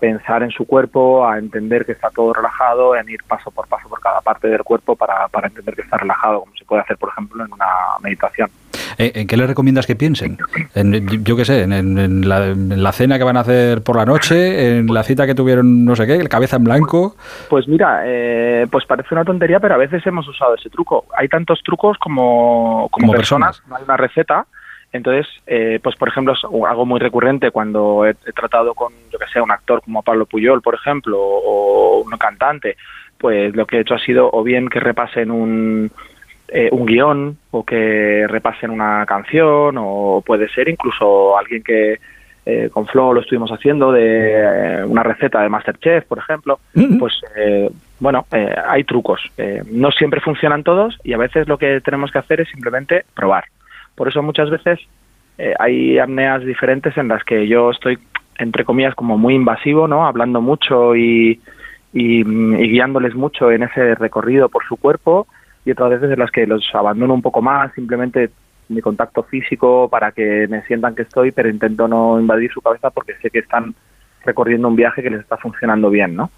pensar 0.00 0.42
en 0.42 0.50
su 0.50 0.66
cuerpo, 0.66 1.26
a 1.26 1.38
entender 1.38 1.84
que 1.84 1.92
está 1.92 2.10
todo 2.10 2.32
relajado, 2.32 2.96
en 2.96 3.08
ir 3.08 3.22
paso 3.24 3.50
por 3.50 3.66
paso 3.68 3.88
por 3.88 4.00
cada 4.00 4.20
parte 4.20 4.48
del 4.48 4.62
cuerpo 4.62 4.96
para, 4.96 5.28
para 5.28 5.48
entender 5.48 5.74
que 5.74 5.82
está 5.82 5.96
relajado, 5.96 6.40
como 6.40 6.52
se 6.56 6.64
puede 6.64 6.82
hacer, 6.82 6.96
por 6.96 7.10
ejemplo, 7.10 7.44
en 7.44 7.52
una 7.52 7.66
meditación. 8.02 8.50
Eh, 8.98 9.12
¿En 9.14 9.26
qué 9.26 9.36
le 9.36 9.46
recomiendas 9.46 9.86
que 9.86 9.94
piensen? 9.96 10.38
En, 10.74 11.06
yo 11.24 11.36
qué 11.36 11.44
sé, 11.44 11.62
en, 11.62 11.72
en- 11.72 12.28
la, 12.28 12.46
en 12.46 12.82
la 12.82 12.92
cena 12.92 13.18
que 13.18 13.24
van 13.24 13.36
a 13.36 13.40
hacer 13.40 13.82
por 13.82 13.96
la 13.96 14.04
noche, 14.06 14.78
en 14.78 14.86
la 14.86 15.02
cita 15.02 15.26
que 15.26 15.34
tuvieron 15.34 15.84
no 15.84 15.94
sé 15.96 16.06
qué, 16.06 16.18
cabeza 16.28 16.56
en 16.56 16.64
blanco. 16.64 17.16
Pues 17.50 17.68
mira, 17.68 18.02
eh, 18.06 18.66
pues 18.70 18.86
parece 18.86 19.14
una 19.14 19.24
tontería, 19.24 19.60
pero 19.60 19.74
a 19.74 19.78
veces 19.78 20.06
hemos 20.06 20.26
usado 20.28 20.54
ese 20.54 20.70
truco. 20.70 21.04
Hay 21.16 21.28
tantos 21.28 21.62
trucos 21.62 21.98
como, 21.98 22.88
como, 22.90 23.06
Como 23.08 23.12
personas, 23.12 23.62
no 23.68 23.76
hay 23.76 23.84
una 23.84 23.96
receta. 23.96 24.46
Entonces, 24.92 25.26
eh, 25.46 25.78
pues 25.82 25.94
por 25.96 26.08
ejemplo, 26.08 26.32
es 26.32 26.40
algo 26.44 26.86
muy 26.86 26.98
recurrente 27.00 27.50
cuando 27.50 28.06
he, 28.06 28.10
he 28.10 28.32
tratado 28.32 28.72
con, 28.72 28.92
yo 29.12 29.18
que 29.18 29.26
sé, 29.26 29.40
un 29.40 29.50
actor 29.50 29.82
como 29.82 30.02
Pablo 30.02 30.24
Puyol, 30.26 30.62
por 30.62 30.74
ejemplo, 30.74 31.18
o 31.20 32.02
un 32.02 32.16
cantante, 32.16 32.76
pues 33.18 33.54
lo 33.54 33.66
que 33.66 33.76
he 33.76 33.80
hecho 33.80 33.94
ha 33.94 33.98
sido 33.98 34.30
o 34.32 34.42
bien 34.42 34.68
que 34.68 34.80
repasen 34.80 35.30
un, 35.30 35.90
eh, 36.48 36.68
un 36.72 36.86
guion 36.86 37.36
o 37.50 37.64
que 37.64 38.26
repasen 38.28 38.70
una 38.70 39.04
canción 39.06 39.76
o 39.78 40.22
puede 40.24 40.48
ser 40.48 40.68
incluso 40.68 41.36
alguien 41.36 41.62
que 41.62 41.98
eh, 42.46 42.70
con 42.72 42.86
Flo 42.86 43.12
lo 43.12 43.20
estuvimos 43.20 43.50
haciendo 43.50 43.90
de 43.90 44.34
eh, 44.34 44.84
una 44.84 45.02
receta 45.02 45.42
de 45.42 45.48
Masterchef, 45.48 46.04
por 46.04 46.18
ejemplo, 46.18 46.60
pues 46.98 47.20
eh, 47.36 47.68
bueno, 47.98 48.24
eh, 48.30 48.54
hay 48.68 48.84
trucos. 48.84 49.20
Eh, 49.36 49.62
no 49.68 49.90
siempre 49.90 50.20
funcionan 50.20 50.62
todos 50.62 50.96
y 51.02 51.12
a 51.12 51.18
veces 51.18 51.48
lo 51.48 51.58
que 51.58 51.80
tenemos 51.80 52.12
que 52.12 52.18
hacer 52.18 52.40
es 52.40 52.48
simplemente 52.48 53.04
probar. 53.14 53.44
Por 53.96 54.08
eso 54.08 54.22
muchas 54.22 54.48
veces 54.50 54.78
hay 55.58 55.98
apneas 55.98 56.42
diferentes 56.46 56.96
en 56.96 57.08
las 57.08 57.22
que 57.22 57.46
yo 57.46 57.70
estoy, 57.70 57.98
entre 58.38 58.64
comillas, 58.64 58.94
como 58.94 59.18
muy 59.18 59.34
invasivo, 59.34 59.86
¿no? 59.86 60.06
Hablando 60.06 60.40
mucho 60.40 60.96
y, 60.96 61.40
y, 61.92 62.20
y 62.20 62.68
guiándoles 62.70 63.14
mucho 63.14 63.50
en 63.50 63.64
ese 63.64 63.96
recorrido 63.96 64.48
por 64.48 64.64
su 64.66 64.76
cuerpo 64.76 65.26
y 65.66 65.72
otras 65.72 65.90
veces 65.90 66.12
en 66.12 66.18
las 66.20 66.30
que 66.30 66.46
los 66.46 66.64
abandono 66.72 67.12
un 67.12 67.20
poco 67.20 67.42
más, 67.42 67.74
simplemente 67.74 68.30
mi 68.68 68.80
contacto 68.80 69.24
físico 69.24 69.88
para 69.90 70.12
que 70.12 70.46
me 70.48 70.62
sientan 70.62 70.94
que 70.94 71.02
estoy, 71.02 71.32
pero 71.32 71.50
intento 71.50 71.88
no 71.88 72.18
invadir 72.18 72.50
su 72.52 72.60
cabeza 72.60 72.90
porque 72.90 73.14
sé 73.20 73.30
que 73.30 73.40
están 73.40 73.74
recorriendo 74.24 74.68
un 74.68 74.76
viaje 74.76 75.02
que 75.02 75.10
les 75.10 75.20
está 75.20 75.36
funcionando 75.36 75.90
bien, 75.90 76.14
¿no? 76.14 76.30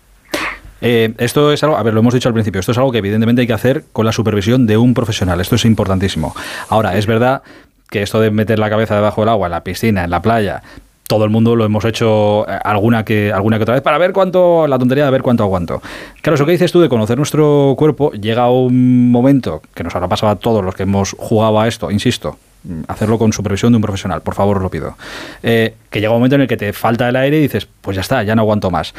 Eh, 0.81 1.13
esto 1.19 1.53
es 1.53 1.63
algo, 1.63 1.77
a 1.77 1.83
ver, 1.83 1.93
lo 1.93 2.01
hemos 2.01 2.15
dicho 2.15 2.29
al 2.29 2.35
principio, 2.35 2.61
esto 2.61 2.73
es 2.73 2.79
algo 2.79 2.91
que 2.91 2.99
evidentemente 2.99 3.43
hay 3.43 3.47
que 3.47 3.53
hacer 3.53 3.85
con 3.93 4.07
la 4.07 4.13
supervisión 4.13 4.67
de 4.67 4.79
un 4.79 4.95
profesional, 4.95 5.41
esto 5.41 5.57
es 5.57 5.65
importantísimo. 5.67 6.35
Ahora, 6.71 6.97
es 6.97 7.07
verdad 7.07 7.43
que 7.91 8.03
esto 8.03 8.21
de 8.21 8.31
meter 8.31 8.59
la 8.59 8.71
cabeza 8.71 8.95
debajo 8.95 9.23
del 9.23 9.29
agua, 9.31 9.49
en 9.49 9.53
la 9.53 9.65
piscina, 9.65 10.05
en 10.05 10.11
la 10.11 10.23
playa, 10.23 10.63
todo 11.09 11.25
el 11.25 11.31
mundo 11.31 11.57
lo 11.57 11.65
hemos 11.65 11.85
hecho 11.85 12.47
eh, 12.49 12.59
alguna 12.63 13.05
que, 13.05 13.33
alguna 13.33 13.57
que 13.57 13.63
otra 13.65 13.75
vez 13.75 13.83
para 13.83 13.99
ver 13.99 14.13
cuánto, 14.13 14.69
la 14.69 14.79
tontería 14.79 15.07
de 15.07 15.11
ver 15.11 15.23
cuánto 15.23 15.43
aguanto. 15.43 15.83
Claro, 16.21 16.37
eso 16.37 16.47
que 16.47 16.53
dices 16.53 16.71
tú 16.71 16.81
de 16.81 16.89
conocer 16.89 17.17
nuestro 17.17 17.75
cuerpo, 17.77 18.13
llega 18.13 18.49
un 18.51 19.11
momento 19.11 19.63
que 19.75 19.83
nos 19.83 19.95
habrá 19.97 20.07
pasado 20.07 20.31
a 20.31 20.37
todos 20.37 20.65
los 20.65 20.77
que 20.77 20.85
hemos 20.85 21.17
jugado 21.19 21.59
a 21.61 21.67
esto, 21.67 21.91
insisto, 21.91 22.37
mm, 22.65 22.83
hacerlo 22.89 23.19
con 23.19 23.33
supervisión 23.33 23.73
de 23.73 23.77
un 23.77 23.83
profesional, 23.83 24.21
por 24.21 24.35
favor, 24.35 24.59
os 24.59 24.63
lo 24.63 24.71
pido. 24.71 24.97
Eh, 25.43 25.75
que 25.91 26.01
llega 26.01 26.13
un 26.13 26.19
momento 26.19 26.37
en 26.37 26.43
el 26.43 26.47
que 26.47 26.59
te 26.59 26.75
falta 26.75 27.09
el 27.09 27.17
aire 27.17 27.39
y 27.39 27.41
dices, 27.41 27.67
pues 27.81 27.95
ya 27.95 28.03
está, 28.03 28.23
ya 28.23 28.37
no 28.37 28.43
aguanto 28.43 28.71
más. 28.71 28.93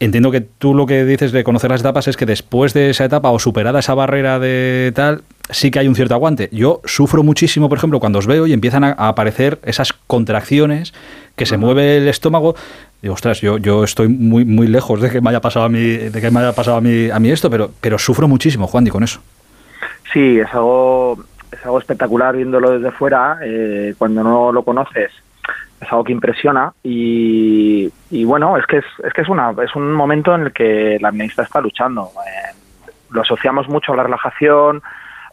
Entiendo 0.00 0.32
que 0.32 0.40
tú 0.40 0.74
lo 0.74 0.86
que 0.86 1.04
dices 1.04 1.30
de 1.30 1.44
conocer 1.44 1.70
las 1.70 1.80
etapas 1.80 2.08
es 2.08 2.16
que 2.16 2.26
después 2.26 2.74
de 2.74 2.90
esa 2.90 3.04
etapa 3.04 3.30
o 3.30 3.38
superada 3.38 3.78
esa 3.78 3.94
barrera 3.94 4.40
de 4.40 4.92
tal, 4.94 5.22
sí 5.50 5.70
que 5.70 5.78
hay 5.78 5.88
un 5.88 5.94
cierto 5.94 6.14
aguante. 6.14 6.48
Yo 6.52 6.80
sufro 6.84 7.22
muchísimo, 7.22 7.68
por 7.68 7.78
ejemplo, 7.78 8.00
cuando 8.00 8.18
os 8.18 8.26
veo 8.26 8.46
y 8.46 8.52
empiezan 8.52 8.82
a, 8.82 8.92
aparecer 8.92 9.60
esas 9.64 9.92
contracciones 9.92 10.92
que 11.36 11.46
se 11.46 11.56
mueve 11.56 11.98
el 11.98 12.08
estómago. 12.08 12.56
Digo, 13.02 13.14
ostras, 13.14 13.40
yo, 13.40 13.58
yo 13.58 13.84
estoy 13.84 14.08
muy, 14.08 14.44
muy 14.44 14.66
lejos 14.66 15.00
de 15.00 15.10
que 15.10 15.20
me 15.20 15.30
haya 15.30 15.40
pasado 15.40 15.64
a 15.64 15.68
mí, 15.68 15.80
de 15.80 16.20
que 16.20 16.30
me 16.30 16.40
haya 16.40 16.52
pasado 16.52 16.76
a 16.76 16.80
mí, 16.80 17.08
a 17.10 17.18
mí 17.20 17.30
esto, 17.30 17.48
pero, 17.48 17.70
pero 17.80 17.96
sufro 17.98 18.26
muchísimo, 18.26 18.66
Juan, 18.66 18.86
y 18.86 18.90
con 18.90 19.04
eso. 19.04 19.20
Sí, 20.12 20.40
es 20.40 20.52
algo, 20.52 21.22
es 21.52 21.64
algo 21.64 21.78
espectacular 21.78 22.34
viéndolo 22.34 22.72
desde 22.72 22.90
fuera. 22.90 23.38
eh, 23.44 23.94
cuando 23.96 24.24
no 24.24 24.50
lo 24.50 24.64
conoces, 24.64 25.12
es 25.84 25.92
algo 25.92 26.04
que 26.04 26.12
impresiona. 26.12 26.72
Y, 26.82 27.90
y 28.10 28.24
bueno, 28.24 28.56
es 28.56 28.66
que 28.66 28.78
es, 28.78 28.84
es 29.04 29.12
que 29.12 29.22
es 29.22 29.28
una 29.28 29.54
es 29.62 29.74
un 29.76 29.92
momento 29.92 30.34
en 30.34 30.42
el 30.42 30.52
que 30.52 30.98
la 31.00 31.08
apneísta 31.08 31.42
está 31.42 31.60
luchando. 31.60 32.10
Eh, 32.26 32.54
lo 33.10 33.22
asociamos 33.22 33.68
mucho 33.68 33.92
a 33.92 33.96
la 33.96 34.02
relajación, 34.02 34.82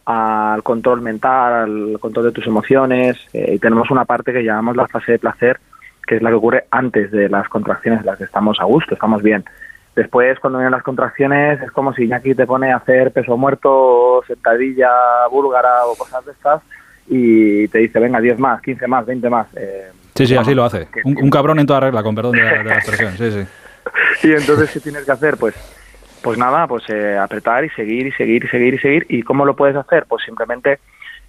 al 0.05 0.63
control 0.63 1.01
mental, 1.01 1.53
al 1.53 1.99
control 1.99 2.25
de 2.25 2.31
tus 2.31 2.47
emociones. 2.47 3.17
eh, 3.33 3.55
y 3.55 3.59
tenemos 3.59 3.89
una 3.91 4.05
parte 4.05 4.33
que 4.33 4.43
llamamos 4.43 4.75
la 4.75 4.87
fase 4.87 5.13
de 5.13 5.19
placer, 5.19 5.59
que 6.05 6.17
es 6.17 6.21
la 6.21 6.29
que 6.29 6.35
ocurre 6.35 6.65
antes 6.71 7.11
de 7.11 7.29
las 7.29 7.47
contracciones, 7.49 8.01
en 8.01 8.05
las 8.05 8.17
que 8.17 8.25
estamos 8.25 8.59
a 8.59 8.65
gusto, 8.65 8.93
estamos 8.93 9.21
bien. 9.21 9.43
Después, 9.95 10.39
cuando 10.39 10.59
vienen 10.59 10.71
las 10.71 10.83
contracciones, 10.83 11.61
es 11.61 11.71
como 11.71 11.93
si 11.93 12.03
Iñaki 12.03 12.33
te 12.33 12.45
pone 12.45 12.71
a 12.71 12.77
hacer 12.77 13.11
peso 13.11 13.35
muerto, 13.35 14.23
sentadilla 14.25 14.89
búlgara 15.29 15.85
o 15.85 15.95
cosas 15.95 16.25
de 16.25 16.31
estas, 16.31 16.61
y 17.07 17.67
te 17.67 17.79
dice, 17.79 17.99
venga, 17.99 18.21
10 18.21 18.39
más, 18.39 18.61
15 18.61 18.87
más, 18.87 19.05
20 19.05 19.29
más. 19.29 19.47
Eh, 19.57 19.91
Sí, 20.15 20.27
sí, 20.27 20.35
así 20.35 20.53
lo 20.53 20.63
hace. 20.63 20.88
Un, 21.03 21.17
un 21.17 21.29
cabrón 21.29 21.59
en 21.59 21.65
toda 21.65 21.79
regla, 21.79 22.03
con 22.03 22.15
perdón 22.15 22.33
de 22.33 22.43
la, 22.43 22.57
de 22.57 22.63
la 22.63 22.75
expresión. 22.75 23.17
Sí, 23.17 23.31
sí. 23.31 23.47
y 24.27 24.31
entonces, 24.33 24.71
¿qué 24.71 24.79
tienes 24.79 25.05
que 25.05 25.11
hacer? 25.11 25.38
Pues, 25.38 25.55
pues 26.21 26.38
nada, 26.38 26.67
pues 26.67 26.83
eh, 26.89 27.17
apretar 27.17 27.65
y 27.65 27.69
seguir 27.69 28.07
y 28.07 28.11
seguir 28.11 28.45
y 28.45 28.47
seguir 28.47 28.73
y 28.75 28.79
seguir. 28.79 29.05
¿Y 29.09 29.23
cómo 29.23 29.45
lo 29.45 29.55
puedes 29.55 29.75
hacer? 29.75 30.05
Pues 30.07 30.23
simplemente 30.23 30.79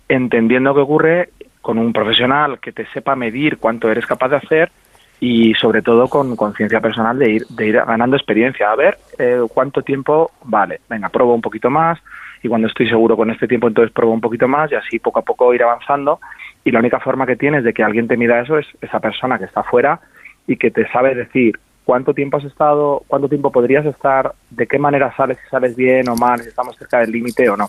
entendiendo 0.08 0.74
qué 0.74 0.80
ocurre 0.80 1.30
con 1.60 1.78
un 1.78 1.92
profesional 1.92 2.58
que 2.58 2.72
te 2.72 2.86
sepa 2.86 3.14
medir 3.16 3.58
cuánto 3.58 3.90
eres 3.90 4.04
capaz 4.04 4.28
de 4.28 4.36
hacer 4.36 4.72
y 5.20 5.54
sobre 5.54 5.80
todo 5.80 6.08
con 6.08 6.34
conciencia 6.34 6.80
personal 6.80 7.16
de 7.18 7.30
ir, 7.30 7.46
de 7.46 7.68
ir 7.68 7.76
ganando 7.76 8.16
experiencia. 8.16 8.70
A 8.70 8.76
ver 8.76 8.98
eh, 9.18 9.40
cuánto 9.52 9.82
tiempo 9.82 10.32
vale. 10.44 10.80
Venga, 10.88 11.08
pruebo 11.08 11.34
un 11.34 11.40
poquito 11.40 11.70
más 11.70 11.98
y 12.42 12.48
cuando 12.48 12.68
estoy 12.68 12.88
seguro 12.88 13.16
con 13.16 13.30
este 13.30 13.46
tiempo 13.46 13.68
entonces 13.68 13.92
pruebo 13.92 14.12
un 14.12 14.20
poquito 14.20 14.48
más 14.48 14.70
y 14.72 14.74
así 14.74 14.98
poco 14.98 15.20
a 15.20 15.22
poco 15.22 15.54
ir 15.54 15.62
avanzando. 15.62 16.20
Y 16.64 16.70
la 16.70 16.80
única 16.80 17.00
forma 17.00 17.26
que 17.26 17.36
tienes 17.36 17.64
de 17.64 17.72
que 17.72 17.82
alguien 17.82 18.08
te 18.08 18.16
mida 18.16 18.40
eso 18.40 18.58
es 18.58 18.66
esa 18.80 19.00
persona 19.00 19.38
que 19.38 19.44
está 19.44 19.60
afuera 19.60 20.00
y 20.46 20.56
que 20.56 20.70
te 20.70 20.88
sabe 20.90 21.14
decir 21.14 21.58
cuánto 21.84 22.14
tiempo 22.14 22.36
has 22.36 22.44
estado, 22.44 23.02
cuánto 23.06 23.28
tiempo 23.28 23.50
podrías 23.50 23.86
estar, 23.86 24.32
de 24.50 24.66
qué 24.66 24.78
manera 24.78 25.14
sales, 25.16 25.38
si 25.42 25.48
sales 25.50 25.76
bien 25.76 26.08
o 26.08 26.16
mal, 26.16 26.40
si 26.40 26.48
estamos 26.48 26.76
cerca 26.76 26.98
del 26.98 27.12
límite 27.12 27.48
o 27.48 27.56
no. 27.56 27.68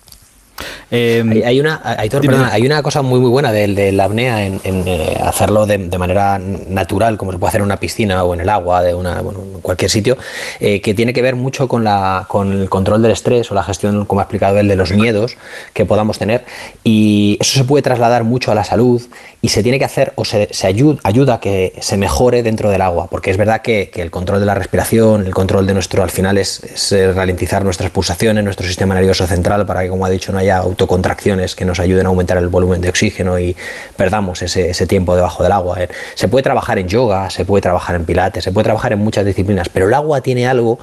Hay, 0.91 1.43
hay 1.43 1.59
una, 1.59 1.81
Aitor, 1.97 2.21
perdona, 2.21 2.51
hay 2.51 2.65
una 2.65 2.84
cosa 2.84 3.01
muy 3.01 3.19
muy 3.19 3.30
buena 3.30 3.51
de, 3.51 3.67
de 3.67 3.91
la 3.91 4.05
apnea 4.05 4.45
en, 4.45 4.59
en, 4.63 4.88
eh, 4.88 5.17
hacerlo 5.23 5.65
de, 5.65 5.77
de 5.77 5.97
manera 5.97 6.39
natural, 6.39 7.17
como 7.17 7.31
se 7.31 7.38
puede 7.38 7.49
hacer 7.49 7.61
en 7.61 7.65
una 7.65 7.77
piscina 7.77 8.23
o 8.23 8.34
en 8.34 8.41
el 8.41 8.49
agua, 8.49 8.84
de 8.84 8.93
una, 8.93 9.21
bueno, 9.21 9.39
en 9.55 9.61
cualquier 9.61 9.89
sitio, 9.89 10.17
eh, 10.59 10.81
que 10.81 10.93
tiene 10.93 11.13
que 11.13 11.21
ver 11.21 11.35
mucho 11.35 11.67
con, 11.67 11.84
la, 11.84 12.25
con 12.27 12.51
el 12.51 12.69
control 12.69 13.01
del 13.01 13.11
estrés 13.11 13.51
o 13.51 13.55
la 13.55 13.63
gestión, 13.63 14.05
como 14.05 14.21
ha 14.21 14.23
explicado 14.23 14.59
él, 14.59 14.67
de 14.67 14.75
los 14.75 14.91
miedos 14.91 15.38
que 15.73 15.85
podamos 15.85 16.19
tener. 16.19 16.45
Y 16.84 17.38
eso 17.39 17.57
se 17.57 17.63
puede 17.63 17.81
trasladar 17.81 18.23
mucho 18.23 18.51
a 18.51 18.55
la 18.55 18.63
salud 18.63 19.01
y 19.41 19.49
se 19.49 19.63
tiene 19.63 19.80
que 19.80 19.85
hacer 19.85 20.13
o 20.15 20.25
se, 20.25 20.49
se 20.51 20.67
ayuda, 20.67 20.99
ayuda 21.03 21.35
a 21.35 21.39
que 21.39 21.73
se 21.81 21.97
mejore 21.97 22.43
dentro 22.43 22.69
del 22.69 22.81
agua, 22.81 23.07
porque 23.09 23.31
es 23.31 23.38
verdad 23.38 23.61
que, 23.61 23.89
que 23.89 24.01
el 24.01 24.11
control 24.11 24.39
de 24.39 24.45
la 24.45 24.55
respiración, 24.55 25.25
el 25.25 25.34
control 25.34 25.65
de 25.65 25.73
nuestro, 25.73 26.03
al 26.03 26.11
final 26.11 26.38
es, 26.38 26.63
es 26.63 26.91
eh, 26.91 27.11
ralentizar 27.11 27.63
nuestras 27.63 27.89
pulsaciones, 27.89 28.43
nuestro 28.43 28.67
sistema 28.67 28.93
nervioso 28.95 29.25
central, 29.27 29.65
para 29.65 29.81
que, 29.84 29.89
como 29.89 30.05
ha 30.05 30.09
dicho, 30.09 30.31
no 30.31 30.43
haya 30.44 30.57
autocontracciones 30.57 31.56
que 31.56 31.65
nos 31.65 31.80
ayuden 31.80 32.06
a 32.06 32.10
aumentar 32.10 32.38
el 32.38 32.48
volumen 32.48 32.82
de 32.82 32.90
oxígeno 32.90 33.40
y 33.40 33.56
perdamos 33.98 34.41
ese, 34.41 34.88
tiempo 34.88 35.15
debajo 35.15 35.44
del 35.44 35.52
agua. 35.52 35.82
Eh, 35.82 35.90
Se 36.15 36.28
puede 36.28 36.44
trabajar 36.44 36.78
en 36.80 36.88
yoga, 36.88 37.30
se 37.30 37.45
puede 37.45 37.61
trabajar 37.61 37.95
en 37.95 38.06
pilates, 38.06 38.44
se 38.44 38.52
puede 38.52 38.65
trabajar 38.65 38.94
en 38.94 38.99
muchas 38.99 39.26
disciplinas, 39.26 39.70
pero 39.70 39.88
el 39.88 39.94
agua 39.94 40.22
tiene 40.22 40.48
algo 40.48 40.80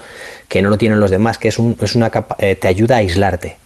que 0.49 0.63
no 0.63 0.71
lo 0.71 0.79
tienen 0.79 1.01
los 1.01 1.11
demás, 1.11 1.39
que 1.39 1.49
es, 1.49 1.59
un, 1.59 1.77
es 1.81 1.95
una 1.95 2.11
capa- 2.11 2.37
eh, 2.39 2.57
te 2.57 2.69
ayuda 2.69 2.97
a 2.97 2.99
aislarte. 2.99 3.57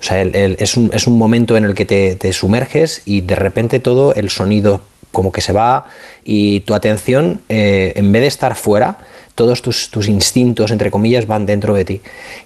O 0.00 0.02
sea, 0.02 0.20
es, 0.22 0.76
un, 0.76 0.90
es 0.92 1.06
un 1.06 1.16
momento 1.18 1.56
en 1.56 1.64
el 1.64 1.74
que 1.74 1.84
te, 1.86 2.16
te 2.16 2.32
sumerges 2.32 3.02
y 3.06 3.22
de 3.22 3.34
repente 3.34 3.80
todo 3.80 4.14
el 4.14 4.28
sonido 4.30 4.82
como 5.10 5.32
que 5.32 5.40
se 5.40 5.52
va 5.54 5.86
y 6.24 6.60
tu 6.60 6.74
atención, 6.74 7.40
eh, 7.48 7.94
en 7.96 8.12
vez 8.12 8.20
de 8.22 8.28
estar 8.28 8.54
fuera, 8.56 8.98
todos 9.36 9.62
tus, 9.62 9.90
tus 9.90 10.08
instintos, 10.08 10.72
entre 10.72 10.90
comillas, 10.90 11.28
van 11.28 11.46
dentro 11.46 11.74
de 11.74 11.84
ti. 11.84 12.00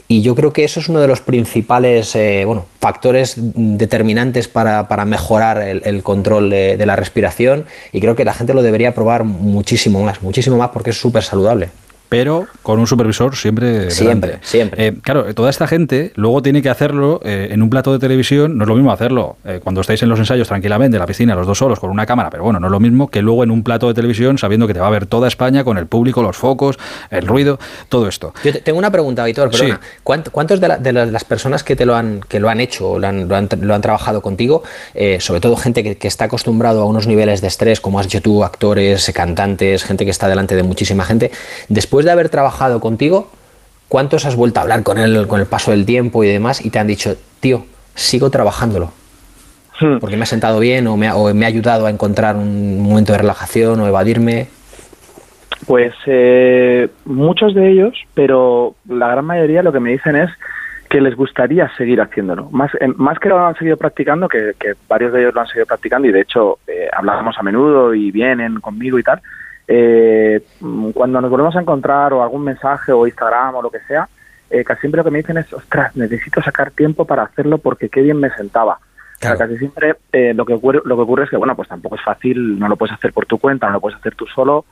Y 0.09 0.21
yo 0.21 0.35
creo 0.35 0.53
que 0.53 0.65
eso 0.65 0.81
es 0.81 0.89
uno 0.89 1.01
de 1.01 1.07
los 1.07 1.23
principales 1.23 2.15
eh, 2.17 2.43
bueno, 2.45 2.67
factores 2.81 3.35
determinantes 3.37 4.49
para, 4.49 4.89
para 4.89 5.07
mejorar 5.07 5.63
el, 5.63 6.03
control 6.03 6.51
de, 6.51 6.77
de 6.77 6.87
la 6.87 6.97
respiración 6.97 7.65
y 7.93 8.01
creo 8.01 8.17
que 8.17 8.25
la 8.25 8.35
gente 8.35 8.53
lo 8.53 8.63
debería 8.63 8.93
probar 8.93 9.25
muchísimo 9.25 10.03
más, 10.03 10.21
muchísimo 10.21 10.57
más 10.59 10.71
porque 10.71 10.91
es 10.91 11.01
súper 11.01 11.23
saludable. 11.23 11.71
Pero 12.11 12.47
con 12.63 12.79
un 12.79 12.87
supervisor 12.87 13.35
siempre. 13.37 13.91
Siempre, 13.91 14.29
delante. 14.29 14.47
siempre. 14.47 14.87
Eh, 14.89 14.95
claro, 15.01 15.33
toda 15.35 15.49
esta 15.49 15.67
gente 15.67 16.13
luego 16.17 16.43
tiene 16.43 16.61
que 16.61 16.69
hacerlo 16.69 17.21
eh, 17.25 17.49
en 17.53 17.63
un 17.63 17.71
plato 17.71 17.93
de 17.93 17.99
televisión. 17.99 18.59
No 18.59 18.65
es 18.65 18.69
lo 18.69 18.75
mismo 18.75 18.93
hacerlo 18.93 19.37
eh, 19.47 19.61
cuando 19.65 19.81
estáis 19.81 20.03
en 20.03 20.09
los 20.11 20.19
ensayos 20.19 20.49
tranquilamente, 20.49 20.97
en 20.97 21.01
la 21.01 21.07
piscina, 21.07 21.35
los 21.35 21.47
dos 21.47 21.57
solos, 21.57 21.81
con 21.81 21.89
una 21.89 22.05
cámara. 22.05 22.29
Pero 22.29 22.45
bueno, 22.45 22.61
no 22.61 22.67
es 22.67 22.71
lo 22.73 22.81
mismo 22.81 23.09
que 23.09 23.23
luego 23.23 23.45
en 23.45 23.51
un 23.51 23.63
plato 23.63 23.89
de 23.89 23.95
televisión 23.95 24.37
sabiendo 24.37 24.67
que 24.67 24.75
te 24.75 24.81
va 24.81 24.89
a 24.89 24.91
ver 24.91 25.07
toda 25.07 25.29
España 25.29 25.65
con 25.65 25.79
el 25.79 25.87
público, 25.87 26.21
los 26.23 26.37
focos, 26.37 26.79
el 27.11 27.27
ruido, 27.27 27.59
todo 27.89 28.09
esto. 28.09 28.35
Yo 28.45 28.53
te- 28.53 28.61
tengo 28.61 28.79
una 28.79 28.91
pregunta, 28.91 29.25
Víctor, 29.25 29.49
perdona. 29.51 29.81
¿Cuánt- 30.05 30.31
¿Cuántos 30.31 30.61
de, 30.61 30.69
la- 30.69 30.77
de 30.79 30.93
la- 30.93 31.07
las 31.07 31.25
personas 31.25 31.63
que 31.63 31.77
te 31.77 31.87
lo 31.87 31.95
han, 31.95 32.21
que 32.29 32.41
lo 32.41 32.49
han 32.49 32.61
hecho, 32.61 32.99
lo 32.99 33.07
han, 33.07 33.29
lo 33.29 33.37
han, 33.37 33.49
lo 33.61 33.73
han 33.75 33.81
trabajado 33.81 34.21
contigo, 34.21 34.65
eh, 34.95 35.19
sobre 35.21 35.41
todo 35.41 35.55
gente 35.57 35.85
que, 35.85 35.97
que 35.97 36.09
está 36.09 36.25
acostumbrado 36.25 36.83
a 36.83 36.87
unos 36.87 37.07
niveles 37.07 37.41
de 37.41 37.47
estrés, 37.47 37.81
como 37.81 38.01
has 38.01 38.07
dicho 38.07 38.21
tú, 38.21 38.43
actores, 38.43 39.11
cantantes, 39.15 39.85
gente 39.85 40.05
que 40.05 40.11
está 40.11 40.27
delante 40.29 40.57
de 40.57 40.65
muchísima 40.65 41.05
gente, 41.05 41.31
después 41.69 42.00
de 42.05 42.13
haber 42.13 42.29
trabajado 42.29 42.81
contigo, 42.81 43.31
¿cuántos 43.89 44.27
has 44.27 44.37
vuelto 44.37 44.61
a 44.61 44.63
hablar 44.63 44.83
con 44.83 44.99
él 44.99 45.27
con 45.27 45.41
el 45.41 45.47
paso 45.47 45.71
del 45.71 45.87
tiempo 45.87 46.25
y 46.25 46.29
demás 46.29 46.65
y 46.65 46.71
te 46.71 46.79
han 46.79 46.87
dicho, 46.87 47.17
tío, 47.41 47.65
sigo 47.95 48.31
trabajándolo? 48.31 48.93
Porque 49.99 50.17
me 50.17 50.25
ha 50.25 50.27
sentado 50.27 50.61
bien 50.61 50.87
o 50.89 50.97
me 50.99 51.09
ha, 51.09 51.17
o 51.17 51.33
me 51.33 51.47
ha 51.47 51.49
ayudado 51.49 51.87
a 51.87 51.91
encontrar 51.91 52.37
un 52.37 52.83
momento 52.83 53.13
de 53.13 53.19
relajación 53.19 53.81
o 53.81 53.87
evadirme. 53.87 54.49
Pues 55.67 55.95
eh, 56.07 56.89
muchos 57.07 57.55
de 57.55 57.71
ellos, 57.71 57.95
pero 58.13 58.75
la 58.87 59.09
gran 59.09 59.25
mayoría 59.25 59.63
lo 59.63 59.73
que 59.73 59.81
me 59.81 59.93
dicen 59.93 60.17
es 60.17 60.31
que 60.91 61.01
les 61.01 61.15
gustaría 61.15 61.71
seguir 61.77 62.01
haciéndolo. 62.01 62.51
Más, 62.51 62.75
eh, 62.75 62.89
más 62.97 63.19
que 63.19 63.29
lo 63.29 63.39
han 63.39 63.55
seguido 63.55 63.77
practicando, 63.77 64.29
que, 64.29 64.53
que 64.59 64.73
varios 64.89 65.13
de 65.13 65.21
ellos 65.21 65.35
lo 65.35 65.41
han 65.41 65.47
seguido 65.47 65.67
practicando 65.67 66.09
y 66.09 66.13
de 66.13 66.21
hecho 66.21 66.59
eh, 66.67 66.89
hablábamos 66.93 67.37
a 67.39 67.43
menudo 67.43 67.95
y 67.95 68.11
vienen 68.11 68.61
conmigo 68.61 68.99
y 68.99 69.03
tal. 69.03 69.23
Eh, 69.73 70.43
cuando 70.93 71.21
nos 71.21 71.31
volvemos 71.31 71.55
a 71.55 71.61
encontrar 71.61 72.13
o 72.13 72.25
algún 72.25 72.43
mensaje 72.43 72.91
o 72.91 73.07
Instagram 73.07 73.55
o 73.55 73.63
lo 73.63 73.71
que 73.71 73.79
sea, 73.87 74.09
eh, 74.51 74.65
casi 74.65 74.81
siempre 74.81 74.99
lo 74.99 75.05
que 75.05 75.13
me 75.13 75.19
dicen 75.19 75.39
es, 75.39 75.53
ostras, 75.53 75.95
necesito 75.95 76.43
sacar 76.43 76.73
tiempo 76.73 77.05
para 77.05 77.23
hacerlo 77.23 77.59
porque 77.59 77.89
qué 77.89 78.03
bien 78.03 78.19
me 78.19 78.31
sentaba. 78.31 78.75
O 78.75 79.21
sea, 79.21 79.37
casi 79.37 79.59
siempre 79.59 79.95
eh, 80.11 80.35
lo, 80.35 80.45
que 80.45 80.55
ocurre, 80.55 80.81
lo 80.85 80.97
que 80.97 81.03
ocurre 81.03 81.25
es 81.25 81.31
que, 81.31 81.37
bueno, 81.37 81.55
pues 81.55 81.69
tampoco 81.69 81.95
es 81.95 82.03
fácil, 82.03 82.59
no 82.59 82.69
lo 82.69 82.75
puedes 82.75 82.95
hacer 82.95 83.13
por 83.13 83.27
tu 83.27 83.39
cuenta, 83.39 83.69
no 83.69 83.75
lo 83.75 83.81
puedes 83.81 83.97
hacer 83.97 84.17
tú 84.17 84.27
solo. 84.27 84.65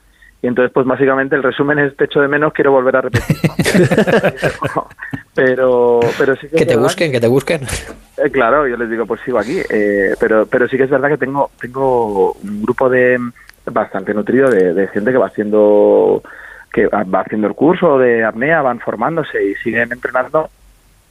Y 0.42 0.48
entonces, 0.48 0.72
pues 0.72 0.84
básicamente 0.84 1.36
el 1.36 1.44
resumen 1.44 1.78
es, 1.78 1.96
te 1.96 2.06
echo 2.06 2.20
de 2.20 2.26
menos, 2.26 2.52
quiero 2.52 2.72
volver 2.72 2.96
a 2.96 3.02
repetir. 3.02 3.36
pero, 5.34 6.00
pero 6.18 6.34
sí 6.36 6.48
que... 6.48 6.56
Te 6.56 6.64
verdad 6.64 6.82
busquen, 6.82 7.12
que 7.12 7.20
te 7.20 7.28
busquen. 7.28 7.60
eh, 8.16 8.30
claro, 8.32 8.66
yo 8.66 8.76
les 8.76 8.90
digo, 8.90 9.06
pues 9.06 9.20
sigo 9.20 9.38
aquí. 9.38 9.60
Eh, 9.70 10.16
pero, 10.18 10.46
pero 10.46 10.66
sí 10.66 10.76
que 10.76 10.84
es 10.84 10.90
verdad 10.90 11.08
que 11.08 11.18
tengo, 11.18 11.52
tengo 11.60 12.32
un 12.32 12.62
grupo 12.62 12.88
de 12.88 13.16
bastante 13.70 14.14
nutrido 14.14 14.50
de, 14.50 14.88
gente 14.88 15.12
que 15.12 15.18
va 15.18 15.26
haciendo 15.26 16.22
que 16.72 16.86
va 16.86 17.20
haciendo 17.20 17.46
el 17.46 17.54
curso 17.54 17.98
de 17.98 18.24
apnea, 18.24 18.60
van 18.60 18.78
formándose 18.80 19.42
y 19.42 19.54
siguen 19.56 19.90
entrenando 19.90 20.50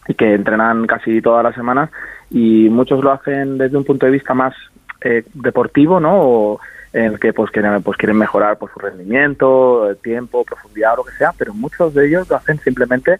y 0.07 0.13
que 0.13 0.34
entrenan 0.34 0.85
casi 0.85 1.21
todas 1.21 1.43
las 1.43 1.55
semanas 1.55 1.89
y 2.29 2.69
muchos 2.69 3.03
lo 3.03 3.11
hacen 3.11 3.57
desde 3.57 3.77
un 3.77 3.84
punto 3.84 4.05
de 4.05 4.11
vista 4.11 4.34
más 4.34 4.53
eh, 5.01 5.23
deportivo, 5.34 5.99
¿no? 5.99 6.21
O 6.21 6.59
en 6.93 7.05
el 7.05 7.19
que 7.19 7.34
pues 7.34 7.51
quieren, 7.51 7.81
pues 7.84 7.97
quieren 7.97 8.17
mejorar 8.17 8.57
pues, 8.57 8.71
su 8.73 8.79
rendimiento, 8.79 9.95
tiempo, 10.01 10.43
profundidad 10.43 10.93
o 10.93 10.97
lo 10.97 11.03
que 11.03 11.13
sea, 11.13 11.34
pero 11.38 11.53
muchos 11.53 11.93
de 11.93 12.07
ellos 12.07 12.29
lo 12.29 12.38
hacen 12.38 12.59
simplemente 12.59 13.19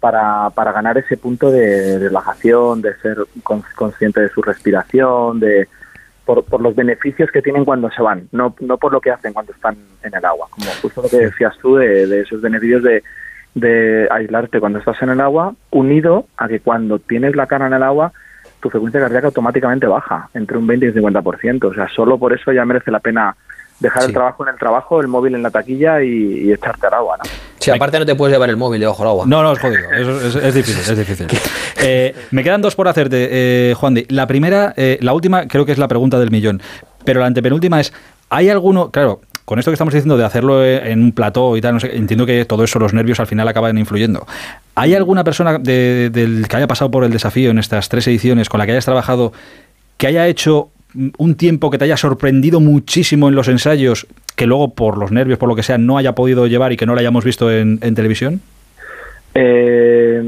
para, 0.00 0.50
para 0.50 0.72
ganar 0.72 0.98
ese 0.98 1.16
punto 1.16 1.50
de, 1.50 1.98
relajación, 1.98 2.82
de 2.82 2.94
ser 2.96 3.18
con- 3.42 3.64
consciente 3.74 4.20
de 4.20 4.28
su 4.28 4.42
respiración, 4.42 5.40
de 5.40 5.68
por, 6.24 6.44
por 6.44 6.60
los 6.60 6.74
beneficios 6.74 7.30
que 7.30 7.42
tienen 7.42 7.64
cuando 7.64 7.90
se 7.90 8.02
van, 8.02 8.28
no, 8.32 8.54
no 8.60 8.78
por 8.78 8.92
lo 8.92 9.00
que 9.00 9.10
hacen 9.10 9.32
cuando 9.32 9.52
están 9.52 9.76
en 10.02 10.14
el 10.14 10.24
agua, 10.24 10.48
como 10.50 10.66
justo 10.82 11.02
lo 11.02 11.08
que 11.08 11.18
decías 11.18 11.56
tú 11.58 11.76
de, 11.76 12.06
de 12.06 12.20
esos 12.20 12.40
beneficios 12.40 12.82
de, 12.82 13.02
de 13.54 14.08
aislarte 14.10 14.60
cuando 14.60 14.78
estás 14.78 15.00
en 15.02 15.10
el 15.10 15.20
agua, 15.20 15.54
unido 15.70 16.26
a 16.36 16.48
que 16.48 16.60
cuando 16.60 16.98
tienes 16.98 17.36
la 17.36 17.46
cara 17.46 17.66
en 17.66 17.74
el 17.74 17.82
agua, 17.82 18.12
tu 18.60 18.70
frecuencia 18.70 19.00
cardíaca 19.00 19.26
automáticamente 19.26 19.86
baja 19.86 20.28
entre 20.34 20.56
un 20.58 20.66
20 20.66 20.86
y 20.86 20.88
un 20.88 21.12
50%. 21.12 21.64
O 21.64 21.74
sea, 21.74 21.88
solo 21.88 22.18
por 22.18 22.32
eso 22.32 22.52
ya 22.52 22.64
merece 22.64 22.90
la 22.90 23.00
pena 23.00 23.36
dejar 23.80 24.02
Sí. 24.02 24.08
el 24.08 24.14
trabajo 24.14 24.46
en 24.46 24.52
el 24.54 24.58
trabajo, 24.58 25.00
el 25.00 25.08
móvil 25.08 25.34
en 25.34 25.42
la 25.42 25.50
taquilla 25.50 26.02
y, 26.02 26.08
y 26.46 26.52
echarte 26.52 26.86
al 26.86 26.94
agua, 26.94 27.16
¿no? 27.18 27.24
Si 27.58 27.70
aparte 27.70 27.98
no 27.98 28.04
te 28.06 28.14
puedes 28.14 28.34
llevar 28.34 28.50
el 28.50 28.56
móvil 28.58 28.80
debajo 28.80 29.02
del 29.02 29.08
agua. 29.10 29.24
No, 29.26 29.42
no, 29.42 29.52
es 29.52 29.58
jodido. 29.58 29.90
Es, 29.90 30.36
es- 30.36 30.42
es 30.44 30.54
difícil, 30.54 30.80
es 30.92 30.98
difícil. 30.98 31.26
Eh, 31.86 32.14
me 32.30 32.42
quedan 32.42 32.62
dos 32.62 32.74
por 32.76 32.88
hacerte, 32.88 33.28
eh, 33.30 33.74
Juan 33.76 33.92
Di. 33.94 34.06
La 34.08 34.26
primera, 34.26 34.72
eh, 34.76 34.96
la 35.02 35.12
última, 35.12 35.46
creo 35.48 35.66
que 35.66 35.72
es 35.72 35.76
la 35.78 35.86
pregunta 35.88 36.18
del 36.18 36.30
millón. 36.30 36.62
Pero 37.04 37.20
la 37.20 37.26
antepenúltima 37.26 37.78
es: 37.78 37.92
¿hay 38.30 38.48
alguno. 38.48 38.90
Claro, 38.90 39.20
con 39.44 39.58
esto 39.58 39.70
que 39.70 39.74
estamos 39.74 39.92
diciendo 39.92 40.16
de 40.16 40.24
hacerlo 40.24 40.64
en 40.64 41.02
un 41.02 41.12
plató 41.12 41.58
y 41.58 41.60
tal, 41.60 41.74
no 41.74 41.80
sé, 41.80 41.94
entiendo 41.94 42.24
que 42.24 42.46
todo 42.46 42.64
eso, 42.64 42.78
los 42.78 42.94
nervios 42.94 43.20
al 43.20 43.26
final 43.26 43.46
acaban 43.48 43.76
influyendo. 43.76 44.26
¿Hay 44.76 44.94
alguna 44.94 45.24
persona 45.24 45.58
de- 45.58 46.08
del 46.10 46.46
que 46.48 46.56
haya 46.56 46.66
pasado 46.66 46.90
por 46.90 47.04
el 47.04 47.10
desafío 47.12 47.50
en 47.50 47.58
estas 47.58 47.90
tres 47.90 48.06
ediciones 48.08 48.48
con 48.48 48.58
la 48.60 48.64
que 48.66 48.72
hayas 48.72 48.86
trabajado 48.86 49.32
que 49.98 50.06
haya 50.06 50.26
hecho 50.26 50.70
un 51.18 51.34
tiempo 51.36 51.70
que 51.70 51.78
te 51.78 51.84
haya 51.84 51.96
sorprendido 51.96 52.60
muchísimo 52.60 53.28
en 53.28 53.34
los 53.34 53.48
ensayos, 53.48 54.06
que 54.36 54.46
luego 54.46 54.74
por 54.74 54.98
los 54.98 55.12
nervios, 55.12 55.38
por 55.38 55.48
lo 55.48 55.56
que 55.56 55.62
sea, 55.62 55.78
no 55.78 55.98
haya 55.98 56.14
podido 56.14 56.46
llevar 56.46 56.72
y 56.72 56.76
que 56.76 56.86
no 56.86 56.94
lo 56.94 57.00
hayamos 57.00 57.24
visto 57.24 57.50
en, 57.50 57.78
en 57.82 57.94
televisión? 57.94 58.40
Eh, 59.34 60.22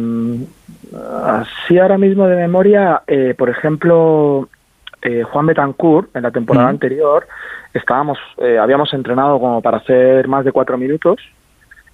así 1.24 1.78
ahora 1.78 1.98
mismo 1.98 2.26
de 2.26 2.36
memoria, 2.36 3.02
eh, 3.06 3.34
por 3.36 3.48
ejemplo, 3.48 4.48
eh, 5.02 5.22
Juan 5.22 5.46
Betancourt, 5.46 6.14
en 6.16 6.22
la 6.22 6.30
temporada 6.30 6.68
anterior, 6.68 7.26
estábamos, 7.72 8.18
eh, 8.38 8.58
habíamos 8.58 8.92
entrenado 8.92 9.38
como 9.38 9.62
para 9.62 9.78
hacer 9.78 10.26
más 10.28 10.44
de 10.44 10.52
cuatro 10.52 10.76
minutos. 10.76 11.20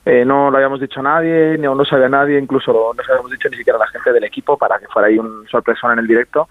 Eh, 0.05 0.25
no 0.25 0.51
lo 0.51 0.57
habíamos 0.57 0.81
dicho 0.81 1.01
a 1.01 1.05
nadie, 1.05 1.57
no 1.59 1.75
lo 1.75 1.85
sabía 1.85 2.09
nadie, 2.09 2.39
incluso 2.39 2.73
no 2.73 3.03
se 3.03 3.09
lo 3.09 3.15
habíamos 3.15 3.31
dicho 3.31 3.49
ni 3.51 3.57
siquiera 3.57 3.77
a 3.77 3.81
la 3.81 3.87
gente 3.87 4.13
del 4.13 4.25
equipo 4.25 4.57
para 4.57 4.79
que 4.79 4.87
fuera 4.89 5.09
ahí 5.09 5.19
un 5.19 5.47
sorpresón 5.49 5.93
en 5.93 6.01
el 6.01 6.07
directo. 6.07 6.49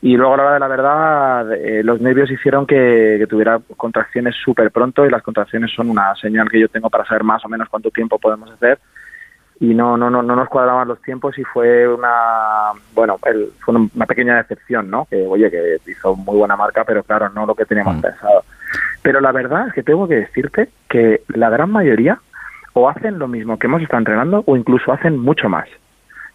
Y 0.00 0.16
luego 0.16 0.34
a 0.34 0.36
la 0.36 0.42
hora 0.44 0.54
de 0.54 0.60
la 0.60 0.68
verdad, 0.68 1.52
eh, 1.54 1.82
los 1.82 2.00
nervios 2.00 2.30
hicieron 2.30 2.66
que, 2.66 3.16
que 3.18 3.26
tuviera 3.26 3.58
contracciones 3.76 4.36
súper 4.36 4.70
pronto 4.70 5.04
y 5.04 5.10
las 5.10 5.22
contracciones 5.22 5.72
son 5.74 5.90
una 5.90 6.14
señal 6.14 6.48
que 6.48 6.60
yo 6.60 6.68
tengo 6.68 6.88
para 6.88 7.04
saber 7.04 7.24
más 7.24 7.44
o 7.44 7.48
menos 7.48 7.68
cuánto 7.68 7.90
tiempo 7.90 8.18
podemos 8.18 8.48
hacer. 8.50 8.78
Y 9.60 9.74
no 9.74 9.96
no 9.96 10.08
no 10.08 10.22
no 10.22 10.36
nos 10.36 10.48
cuadraban 10.48 10.86
los 10.86 11.02
tiempos 11.02 11.36
y 11.36 11.42
fue 11.42 11.88
una 11.92 12.70
bueno 12.94 13.16
el- 13.26 13.48
fue 13.58 13.74
una- 13.74 14.06
pequeña 14.06 14.36
decepción 14.36 14.88
no 14.88 15.06
que 15.10 15.26
oye 15.26 15.50
que 15.50 15.78
hizo 15.90 16.14
muy 16.14 16.36
buena 16.36 16.54
marca 16.54 16.84
pero 16.84 17.02
claro 17.02 17.28
no 17.30 17.44
lo 17.44 17.56
que 17.56 17.64
teníamos 17.64 18.00
pensado. 18.00 18.44
Pero 19.02 19.20
la 19.20 19.32
verdad 19.32 19.66
es 19.66 19.72
que 19.74 19.82
tengo 19.82 20.06
que 20.06 20.14
decirte 20.14 20.68
que 20.88 21.22
la 21.34 21.50
gran 21.50 21.72
mayoría 21.72 22.20
o 22.74 22.88
hacen 22.88 23.18
lo 23.18 23.26
mismo 23.26 23.58
que 23.58 23.66
hemos 23.66 23.82
estado 23.82 23.98
entrenando 23.98 24.44
o 24.46 24.56
incluso 24.56 24.92
hacen 24.92 25.18
mucho 25.18 25.48
más 25.48 25.66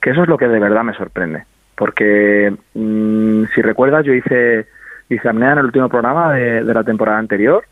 que 0.01 0.09
eso 0.09 0.23
es 0.23 0.27
lo 0.27 0.37
que 0.37 0.49
de 0.49 0.59
verdad 0.59 0.83
me 0.83 0.93
sorprende 0.93 1.45
porque 1.75 2.53
mm, 2.73 3.45
si 3.53 3.61
recuerdas 3.61 4.05
yo 4.05 4.13
hice 4.13 4.67
hice 5.09 5.29
apnea 5.29 5.53
en 5.53 5.59
el 5.59 5.65
último 5.65 5.89
programa 5.89 6.33
de, 6.33 6.63
de 6.63 6.73
la 6.73 6.83
temporada 6.83 7.19
anterior 7.19 7.63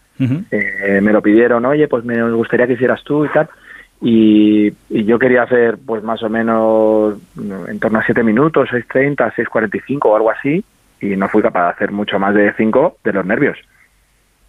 eh, 0.51 0.99
me 1.01 1.11
lo 1.11 1.21
pidieron, 1.21 1.65
oye, 1.65 1.87
pues 1.87 2.03
me 2.03 2.31
gustaría 2.31 2.67
que 2.67 2.73
hicieras 2.73 3.03
tú 3.03 3.25
y 3.25 3.29
tal. 3.29 3.49
Y, 4.01 4.73
y 4.89 5.03
yo 5.05 5.19
quería 5.19 5.43
hacer, 5.43 5.77
pues 5.85 6.03
más 6.03 6.21
o 6.23 6.29
menos 6.29 7.15
en 7.67 7.79
torno 7.79 7.99
a 7.99 8.03
7 8.03 8.23
minutos, 8.23 8.69
6.30, 8.69 9.33
6.45 9.33 9.99
o 10.03 10.15
algo 10.15 10.31
así. 10.31 10.63
Y 10.99 11.15
no 11.15 11.27
fui 11.29 11.41
capaz 11.41 11.63
de 11.63 11.69
hacer 11.71 11.91
mucho 11.91 12.19
más 12.19 12.35
de 12.35 12.53
5 12.53 12.97
de 13.03 13.13
los 13.13 13.25
nervios. 13.25 13.57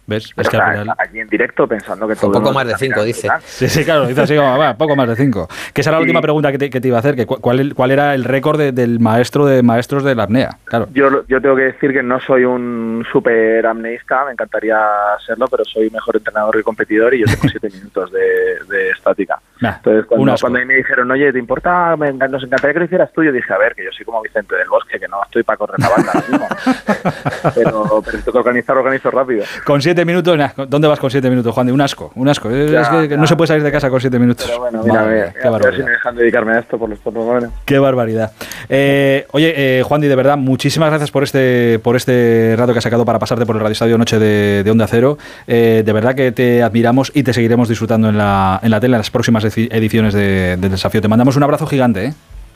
¿Ves? 0.05 0.31
Pero, 0.35 0.41
Es 0.43 0.49
que 0.49 0.57
o 0.57 0.59
sea, 0.59 0.67
al 0.69 0.79
final... 0.79 0.95
Allí 0.99 1.19
en 1.21 1.27
directo 1.29 1.67
pensando 1.67 2.05
que 2.07 2.13
Un 2.13 2.19
todo. 2.19 2.31
poco 2.33 2.45
nos 2.45 2.53
más 2.55 2.67
de 2.67 2.75
cinco, 2.77 3.03
dice. 3.03 3.27
y. 3.27 3.41
Sí, 3.45 3.69
sí, 3.69 3.85
claro, 3.85 4.05
dice 4.05 4.21
así 4.21 4.35
como, 4.35 4.57
va, 4.57 4.75
poco 4.77 4.95
más 4.97 5.07
de 5.07 5.15
cinco. 5.15 5.47
Que 5.73 5.81
esa 5.81 5.91
era 5.91 5.97
la 5.97 6.01
última 6.01 6.21
pregunta 6.21 6.51
que 6.51 6.57
te, 6.57 6.69
que 6.69 6.81
te 6.81 6.87
iba 6.89 6.97
a 6.97 6.99
hacer, 6.99 7.15
que 7.15 7.25
cu- 7.25 7.39
cuál, 7.39 7.73
cuál 7.73 7.91
era 7.91 8.13
el 8.13 8.23
récord 8.25 8.57
de- 8.59 8.71
del 8.73 8.99
maestro 8.99 9.45
de 9.45 9.63
maestros 9.63 10.03
de 10.03 10.15
la 10.15 10.23
apnea, 10.23 10.57
claro. 10.65 10.87
Yo, 10.93 11.25
yo 11.27 11.41
tengo 11.41 11.55
que 11.55 11.63
decir 11.63 11.93
que 11.93 12.03
no 12.03 12.19
soy 12.19 12.43
un 12.43 13.05
súper 13.11 13.65
amneísta, 13.65 14.25
me 14.25 14.31
encantaría 14.33 14.77
serlo, 15.25 15.47
pero 15.47 15.63
soy 15.63 15.89
mejor 15.89 16.17
entrenador 16.17 16.55
que 16.57 16.63
competidor 16.63 17.13
y 17.13 17.19
yo 17.21 17.25
tengo 17.25 17.41
7 17.49 17.69
minutos 17.69 18.11
de, 18.11 18.19
de 18.67 18.89
estática. 18.89 19.39
Nah, 19.61 19.75
Entonces, 19.77 20.01
un 20.09 20.17
cuando, 20.17 20.35
cuando 20.41 20.59
ahí 20.59 20.65
me 20.65 20.75
dijeron, 20.75 21.09
oye, 21.11 21.31
¿te 21.31 21.39
importa? 21.39 21.95
Me 21.95 22.11
nos 22.11 22.43
encantaría 22.43 22.73
que 22.73 22.79
lo 22.79 22.85
hicieras 22.85 23.13
tú. 23.13 23.23
Yo 23.23 23.31
dije, 23.31 23.53
a 23.53 23.57
ver, 23.57 23.73
que 23.73 23.85
yo 23.85 23.91
soy 23.95 24.05
como 24.05 24.21
Vicente 24.21 24.55
del 24.55 24.67
Bosque, 24.67 24.99
que 24.99 25.07
no 25.07 25.23
estoy 25.23 25.43
para 25.43 25.55
correr 25.57 25.79
la 25.79 25.87
banda 25.89 26.11
ahora 26.13 26.27
mismo. 26.27 26.47
pero, 27.55 28.01
pero 28.05 28.17
tengo 28.19 28.31
que 28.33 28.37
organizar, 28.39 28.77
organizo 28.77 29.11
rápido. 29.11 29.45
Con 29.65 29.81
siete 29.81 29.92
minutos, 30.05 30.37
nah, 30.37 30.49
¿dónde 30.67 30.87
vas 30.87 30.99
con 30.99 31.09
siete 31.11 31.29
minutos, 31.29 31.53
Juan? 31.53 31.67
De 31.67 31.73
un 31.73 31.79
asco, 31.81 32.11
un 32.15 32.27
asco. 32.27 32.49
Es, 32.49 32.71
Ya, 32.71 32.81
es 33.03 33.07
que, 33.09 33.17
no 33.17 33.27
se 33.27 33.35
puede 33.35 33.47
salir 33.49 33.63
de 33.63 33.71
casa 33.71 33.89
con 33.89 34.01
siete 34.01 34.17
minutos. 34.19 34.45
Pero 34.47 34.59
bueno, 34.59 34.81
mira, 34.83 34.93
Madre 34.95 35.13
mira, 35.13 35.25
mía, 35.25 35.33
qué 35.33 35.41
si 35.41 35.47
barbaridad. 35.49 35.85
me 35.85 35.91
dejan 35.91 36.15
dedicarme 36.15 36.53
a 36.53 36.59
esto 36.59 36.77
por 36.77 36.89
los 36.89 36.99
por 36.99 37.13
lo 37.13 37.25
menos. 37.33 37.49
Qué 37.65 37.77
barbaridad. 37.79 38.31
Eh, 38.69 39.27
oye, 39.31 39.53
eh, 39.79 39.83
Juan 39.83 40.01
de 40.01 40.15
verdad, 40.15 40.37
muchísimas 40.37 40.89
gracias 40.89 41.11
por 41.11 41.23
este, 41.23 41.79
por 41.83 41.95
este 41.95 42.55
rato 42.57 42.71
que 42.73 42.79
has 42.79 42.83
sacado 42.83 43.05
para 43.05 43.19
pasarte 43.19 43.45
por 43.45 43.55
el 43.55 43.61
Radio 43.61 43.73
Estadio 43.73 43.97
Noche 43.97 44.17
de, 44.19 44.63
de 44.63 44.71
Onda 44.71 44.87
Cero. 44.87 45.17
Eh, 45.47 45.83
de 45.85 45.93
verdad 45.93 46.15
que 46.15 46.31
te 46.31 46.63
admiramos 46.63 47.11
y 47.13 47.23
te 47.23 47.33
seguiremos 47.33 47.69
disfrutando 47.69 48.09
en 48.09 48.17
la, 48.17 48.59
en 48.63 48.71
la 48.71 48.79
tele 48.79 48.95
en 48.95 48.99
las 48.99 49.11
próximas 49.11 49.43
edi- 49.45 49.67
ediciones 49.71 50.13
de- 50.13 50.57
del 50.57 50.71
desafío. 50.71 51.01
Te 51.01 51.07
mandamos 51.07 51.35
un 51.35 51.43
abrazo 51.43 51.67
gigante, 51.67 52.05
¿eh? 52.05 52.13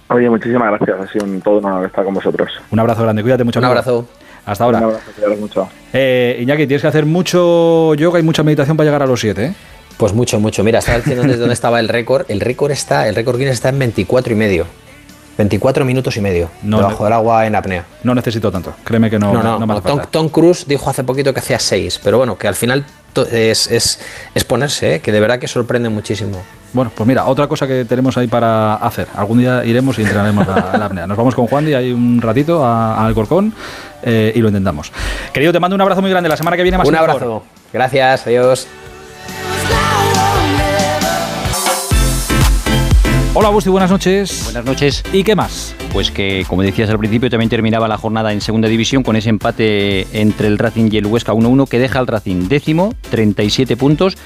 Oye, 0.09 0.29
muchísimas 0.29 0.69
gracias. 0.69 0.97
Ha 1.09 1.11
sido 1.11 1.25
un, 1.25 1.41
todo 1.41 1.57
un 1.57 1.65
honor 1.65 1.85
estar 1.85 2.05
con 2.05 2.13
vosotros. 2.13 2.49
Un 2.71 2.79
abrazo 2.79 3.03
grande, 3.03 3.21
cuídate 3.21 3.43
mucho. 3.43 3.59
Un 3.59 3.65
amigo. 3.65 3.79
abrazo. 3.79 4.07
Hasta 4.47 4.63
ahora. 4.63 4.77
Un 4.77 4.83
abrazo, 4.85 5.11
mucho. 5.37 5.69
Eh, 5.91 6.39
Iñaki, 6.41 6.65
tienes 6.67 6.81
que 6.81 6.87
hacer 6.87 7.05
mucho 7.05 7.93
yoga 7.95 8.17
y 8.17 8.23
mucha 8.23 8.43
meditación 8.43 8.77
para 8.77 8.85
llegar 8.85 9.03
a 9.03 9.05
los 9.05 9.19
siete, 9.19 9.45
¿eh? 9.47 9.53
Pues 9.97 10.13
mucho, 10.13 10.39
mucho. 10.39 10.63
Mira, 10.63 10.79
estaba 10.79 10.99
diciendo 10.99 11.23
desde 11.23 11.37
dónde 11.37 11.53
estaba 11.53 11.81
el 11.81 11.89
récord. 11.89 12.25
El 12.29 12.39
récord 12.39 12.71
está, 12.71 13.09
el 13.09 13.15
récord 13.15 13.37
Guinness 13.37 13.55
está 13.55 13.69
en 13.69 13.79
24 13.79 14.31
y 14.31 14.35
medio. 14.35 14.65
24 15.37 15.85
minutos 15.85 16.17
y 16.17 16.21
medio. 16.21 16.49
No, 16.63 16.77
debajo 16.77 17.03
del 17.03 17.13
agua 17.13 17.45
en 17.45 17.55
apnea. 17.55 17.85
No 18.03 18.15
necesito 18.15 18.51
tanto. 18.51 18.73
Créeme 18.83 19.09
que 19.09 19.19
no, 19.19 19.33
No, 19.33 19.43
no, 19.43 19.59
no 19.59 19.67
me 19.67 19.73
hace 19.73 19.81
Tom, 19.83 19.97
falta. 19.97 20.11
Tom 20.11 20.29
Cruise 20.29 20.65
dijo 20.67 20.89
hace 20.89 21.03
poquito 21.03 21.33
que 21.33 21.39
hacía 21.39 21.59
6, 21.59 21.99
pero 22.03 22.17
bueno, 22.17 22.37
que 22.37 22.47
al 22.47 22.55
final 22.55 22.85
es, 23.31 23.67
es, 23.67 23.99
es 24.35 24.43
ponerse, 24.43 24.95
¿eh? 24.95 24.99
que 24.99 25.11
de 25.11 25.19
verdad 25.19 25.39
que 25.39 25.47
sorprende 25.47 25.89
muchísimo. 25.89 26.41
Bueno, 26.73 26.91
pues 26.93 27.07
mira, 27.07 27.25
otra 27.25 27.47
cosa 27.47 27.65
que 27.67 27.85
tenemos 27.85 28.17
ahí 28.17 28.27
para 28.27 28.75
hacer. 28.75 29.07
Algún 29.15 29.39
día 29.39 29.63
iremos 29.65 29.97
y 29.99 30.01
entrenaremos 30.03 30.45
la, 30.47 30.77
la 30.77 30.85
apnea. 30.85 31.07
Nos 31.07 31.17
vamos 31.17 31.33
con 31.33 31.47
Juan 31.47 31.67
y 31.67 31.73
ahí 31.73 31.91
un 31.91 32.21
ratito 32.21 32.63
a- 32.65 32.95
a 32.95 33.05
Alcorcón 33.05 33.53
eh, 34.03 34.31
y 34.35 34.39
lo 34.39 34.49
intentamos. 34.49 34.91
Querido, 35.33 35.51
te 35.53 35.59
mando 35.59 35.75
un 35.75 35.81
abrazo 35.81 36.01
muy 36.01 36.09
grande. 36.11 36.29
La 36.29 36.37
semana 36.37 36.57
que 36.57 36.63
viene 36.63 36.77
más 36.77 36.87
Un 36.87 36.93
mejor. 36.93 37.09
abrazo. 37.09 37.43
Gracias, 37.73 38.27
adiós. 38.27 38.67
Hola, 43.33 43.49
Busti, 43.49 43.69
buenas 43.69 43.91
noches. 43.91 44.41
Buenas 44.45 44.65
noches. 44.65 45.03
¿Y 45.13 45.23
qué 45.23 45.35
más? 45.35 45.75
Pues 45.93 46.09
que, 46.09 46.43
como 46.47 46.63
decías 46.63 46.89
al 46.89 46.97
principio, 46.97 47.29
también 47.29 47.49
terminaba 47.49 47.87
la 47.87 47.97
jornada 47.97 48.33
en 48.33 48.41
segunda 48.41 48.67
división 48.67 49.03
con 49.03 49.15
ese 49.15 49.29
empate 49.29 50.07
entre 50.19 50.47
el 50.47 50.57
Racing 50.57 50.89
y 50.91 50.97
el 50.97 51.05
Huesca 51.05 51.33
1-1 51.33 51.67
que 51.67 51.79
deja 51.79 51.99
al 51.99 52.07
Racing 52.07 52.47
décimo, 52.47 52.95
37 53.11 53.77
puntos. 53.77 54.17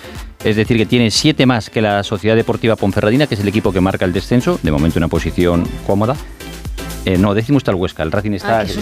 Es 0.44 0.56
decir, 0.56 0.78
que 0.78 0.86
tiene 0.86 1.12
7 1.12 1.46
más 1.46 1.70
que 1.70 1.82
la 1.82 2.04
Sociedad 2.04 2.36
Deportiva 2.36 2.76
Ponferradina, 2.76 3.28
que 3.28 3.36
es 3.36 3.42
el 3.42 3.48
equipo 3.48 3.72
que 3.72 3.82
marca 3.82 4.06
el 4.06 4.14
descenso. 4.14 4.60
De 4.64 4.72
momento 4.72 4.98
una 4.98 5.08
posición 5.08 5.68
cómoda. 5.86 6.16
Eh, 7.06 7.18
no, 7.18 7.34
décimo 7.34 7.58
está 7.58 7.72
el 7.72 7.78
Huesca, 7.78 8.04
el 8.04 8.12
Racing 8.12 8.32
está... 8.34 8.60
Ah, 8.60 8.66
sí, 8.68 8.80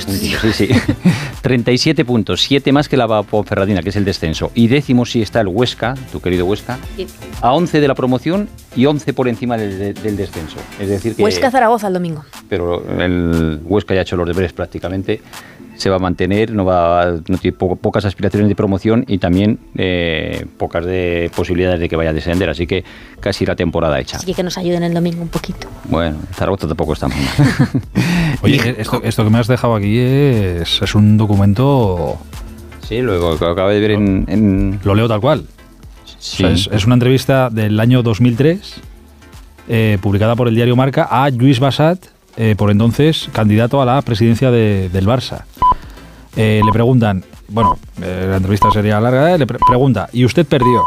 sí. 0.54 0.70
37 1.42 2.04
puntos, 2.04 2.42
7 2.42 2.72
más 2.74 2.90
que 2.90 2.98
la 2.98 3.24
Ponferradina, 3.24 3.82
que 3.82 3.90
es 3.90 3.96
el 3.96 4.04
descenso. 4.04 4.52
Y 4.56 4.68
décimo 4.68 5.06
sí 5.06 5.22
está 5.22 5.40
el 5.40 5.48
Huesca, 5.48 5.94
tu 6.12 6.20
querido 6.20 6.46
Huesca, 6.46 6.78
Sí. 6.98 7.08
a 7.42 7.54
11 7.54 7.80
de 7.80 7.88
la 7.88 7.96
promoción 7.96 8.50
y 8.76 8.86
11 8.86 9.14
por 9.14 9.30
encima 9.30 9.58
del, 9.58 9.94
del 9.94 10.18
descenso. 10.18 10.58
Es 10.80 10.90
decir 10.90 11.16
que... 11.16 11.24
Huesca 11.24 11.50
Zaragoza 11.50 11.88
el 11.88 11.94
domingo. 11.94 12.26
Pero 12.50 12.84
el 13.02 13.62
Huesca 13.64 13.94
ya 13.94 14.02
ha 14.02 14.04
hecho 14.04 14.18
los 14.18 14.28
deberes 14.28 14.52
prácticamente. 14.52 15.22
Se 15.80 15.90
va 15.90 15.96
a 15.96 16.00
mantener, 16.00 16.52
no 16.52 16.66
va 16.66 17.02
a- 17.04 17.12
no 17.28 17.38
tiene 17.38 17.56
po- 17.58 17.78
pocas 17.78 18.04
aspiraciones 18.04 18.50
de 18.50 18.56
promoción 18.56 19.06
y 19.08 19.18
también 19.18 19.60
eh, 19.78 20.46
pocas 20.58 20.84
de 20.86 21.32
posibilidades 21.34 21.80
de 21.80 21.88
que 21.88 21.96
vaya 21.96 22.10
a 22.10 22.14
descender. 22.14 22.50
Así 22.50 22.68
que 22.68 22.84
casi 23.22 23.46
la 23.46 23.56
temporada 23.56 23.98
hecha. 23.98 24.18
Así 24.18 24.26
que 24.26 24.34
que 24.34 24.44
nos 24.44 24.58
ayuden 24.58 24.84
el 24.84 24.94
domingo 24.94 25.22
un 25.22 25.30
poquito. 25.30 25.68
Bueno, 25.86 26.18
Zaragoza 26.34 26.68
tampoco 26.68 26.92
está 26.94 27.08
muy 27.08 27.16
mal. 27.18 27.84
Oye, 28.42 28.76
esto, 28.78 29.02
esto 29.04 29.24
que 29.24 29.30
me 29.30 29.40
has 29.40 29.48
dejado 29.48 29.74
aquí 29.76 29.98
es, 29.98 30.82
es 30.82 30.96
un 30.96 31.16
documento. 31.18 32.18
Sí, 32.86 33.00
luego 33.02 33.38
lo 33.40 33.48
acabo 33.52 33.70
de 33.70 33.80
ver 33.80 33.92
en. 33.92 34.26
en- 34.28 34.80
Lo 34.84 34.96
leo 34.96 35.08
tal 35.08 35.22
cual. 35.22 35.46
Sí. 36.20 36.44
O 36.44 36.48
sea, 36.48 36.52
es, 36.56 36.70
es 36.74 36.86
una 36.86 36.96
entrevista 36.96 37.50
del 37.50 37.80
año 37.80 38.04
2003, 38.04 38.82
eh, 39.70 39.98
publicada 40.02 40.36
por 40.36 40.50
el 40.50 40.56
diario 40.56 40.76
Marca, 40.76 41.04
a 41.10 41.30
Luis 41.30 41.60
Bassat, 41.62 42.04
eh, 42.36 42.56
por 42.58 42.70
entonces 42.72 43.30
candidato 43.32 43.82
a 43.82 43.86
la 43.86 44.02
presidencia 44.02 44.52
de- 44.52 44.90
del 44.90 45.06
Barça. 45.08 45.44
Eh, 46.42 46.62
le 46.66 46.72
preguntan, 46.72 47.22
bueno, 47.50 47.78
eh, 48.02 48.28
la 48.30 48.38
entrevista 48.38 48.72
sería 48.72 48.98
larga, 49.02 49.36
eh, 49.36 49.38
le 49.38 49.46
pre- 49.46 49.60
pregunta, 49.68 50.08
¿y 50.14 50.24
usted 50.24 50.46
perdió? 50.46 50.84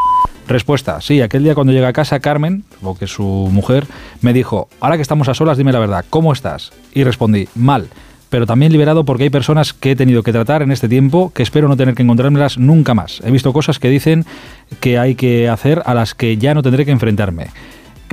Respuesta, 0.49 1.03
sí, 1.03 1.21
aquel 1.21 1.45
día 1.45 1.55
cuando 1.55 1.75
llega 1.75 1.89
a 1.89 1.93
casa 1.93 2.21
Carmen, 2.21 2.65
o 2.83 2.97
que 2.97 3.07
su 3.07 3.23
mujer, 3.53 3.87
me 4.23 4.33
dijo, 4.33 4.69
ahora 4.81 4.97
que 4.97 5.03
estamos 5.03 5.29
a 5.29 5.35
solas, 5.35 5.59
dime 5.59 5.71
la 5.71 5.79
verdad, 5.79 6.07
¿cómo 6.09 6.33
estás? 6.33 6.73
Y 6.95 7.05
respondí, 7.05 7.49
mal, 7.55 7.89
pero 8.31 8.47
también 8.47 8.73
liberado 8.73 9.05
porque 9.05 9.25
hay 9.25 9.31
personas 9.31 9.75
que 9.75 9.91
he 9.91 9.97
tenido 9.97 10.23
que 10.23 10.33
tratar 10.33 10.63
en 10.63 10.73
este 10.73 10.89
tiempo 10.89 11.33
que 11.35 11.43
espero 11.43 11.69
no 11.69 11.77
tener 11.77 11.95
que 11.95 12.03
encontrármelas 12.03 12.57
nunca 12.57 12.95
más. 12.95 13.21
He 13.23 13.31
visto 13.31 13.53
cosas 13.53 13.79
que 13.79 13.91
dicen 13.91 14.25
que 14.81 14.99
hay 14.99 15.17
que 15.17 15.51
hacer 15.51 15.83
a 15.85 15.93
las 15.93 16.15
que 16.15 16.39
ya 16.39 16.55
no 16.55 16.63
tendré 16.63 16.87
que 16.87 16.93
enfrentarme. 16.93 17.49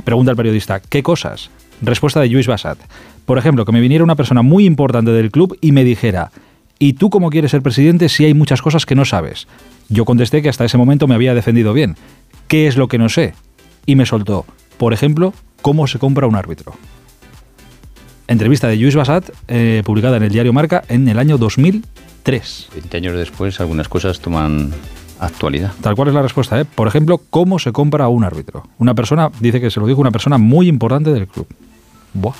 Pregunta 0.04 0.30
el 0.32 0.36
periodista, 0.36 0.80
¿qué 0.80 1.02
cosas? 1.02 1.48
Respuesta 1.80 2.20
de 2.20 2.28
Luis 2.28 2.46
Bassat. 2.46 2.78
Por 3.24 3.38
ejemplo, 3.38 3.64
que 3.64 3.72
me 3.72 3.80
viniera 3.80 4.04
una 4.04 4.14
persona 4.14 4.42
muy 4.42 4.66
importante 4.66 5.10
del 5.10 5.30
club 5.30 5.56
y 5.62 5.72
me 5.72 5.84
dijera, 5.84 6.30
¿y 6.80 6.94
tú 6.94 7.10
cómo 7.10 7.30
quieres 7.30 7.52
ser 7.52 7.62
presidente 7.62 8.08
si 8.08 8.24
hay 8.24 8.34
muchas 8.34 8.62
cosas 8.62 8.86
que 8.86 8.96
no 8.96 9.04
sabes? 9.04 9.46
Yo 9.88 10.04
contesté 10.04 10.42
que 10.42 10.48
hasta 10.48 10.64
ese 10.64 10.78
momento 10.78 11.06
me 11.06 11.14
había 11.14 11.34
defendido 11.34 11.72
bien. 11.72 11.94
¿Qué 12.48 12.66
es 12.66 12.76
lo 12.76 12.88
que 12.88 12.98
no 12.98 13.08
sé? 13.08 13.34
Y 13.86 13.94
me 13.94 14.06
soltó, 14.06 14.44
por 14.78 14.92
ejemplo, 14.92 15.32
cómo 15.62 15.86
se 15.86 16.00
compra 16.00 16.26
un 16.26 16.34
árbitro. 16.34 16.74
Entrevista 18.26 18.66
de 18.66 18.76
Luis 18.76 18.96
Bassat, 18.96 19.30
eh, 19.48 19.82
publicada 19.84 20.16
en 20.16 20.22
el 20.22 20.30
diario 20.30 20.52
Marca 20.52 20.82
en 20.88 21.06
el 21.08 21.18
año 21.18 21.36
2003. 21.36 22.68
20 22.74 22.96
años 22.96 23.16
después, 23.16 23.60
algunas 23.60 23.88
cosas 23.88 24.20
toman 24.20 24.72
actualidad. 25.18 25.72
Tal 25.82 25.94
cual 25.94 26.08
es 26.08 26.14
la 26.14 26.22
respuesta, 26.22 26.58
¿eh? 26.60 26.64
Por 26.64 26.88
ejemplo, 26.88 27.20
¿cómo 27.28 27.58
se 27.58 27.72
compra 27.72 28.08
un 28.08 28.24
árbitro? 28.24 28.66
Una 28.78 28.94
persona, 28.94 29.30
dice 29.40 29.60
que 29.60 29.70
se 29.70 29.80
lo 29.80 29.86
dijo 29.86 30.00
una 30.00 30.12
persona 30.12 30.38
muy 30.38 30.68
importante 30.68 31.12
del 31.12 31.26
club. 31.26 31.46
Buah. 32.14 32.36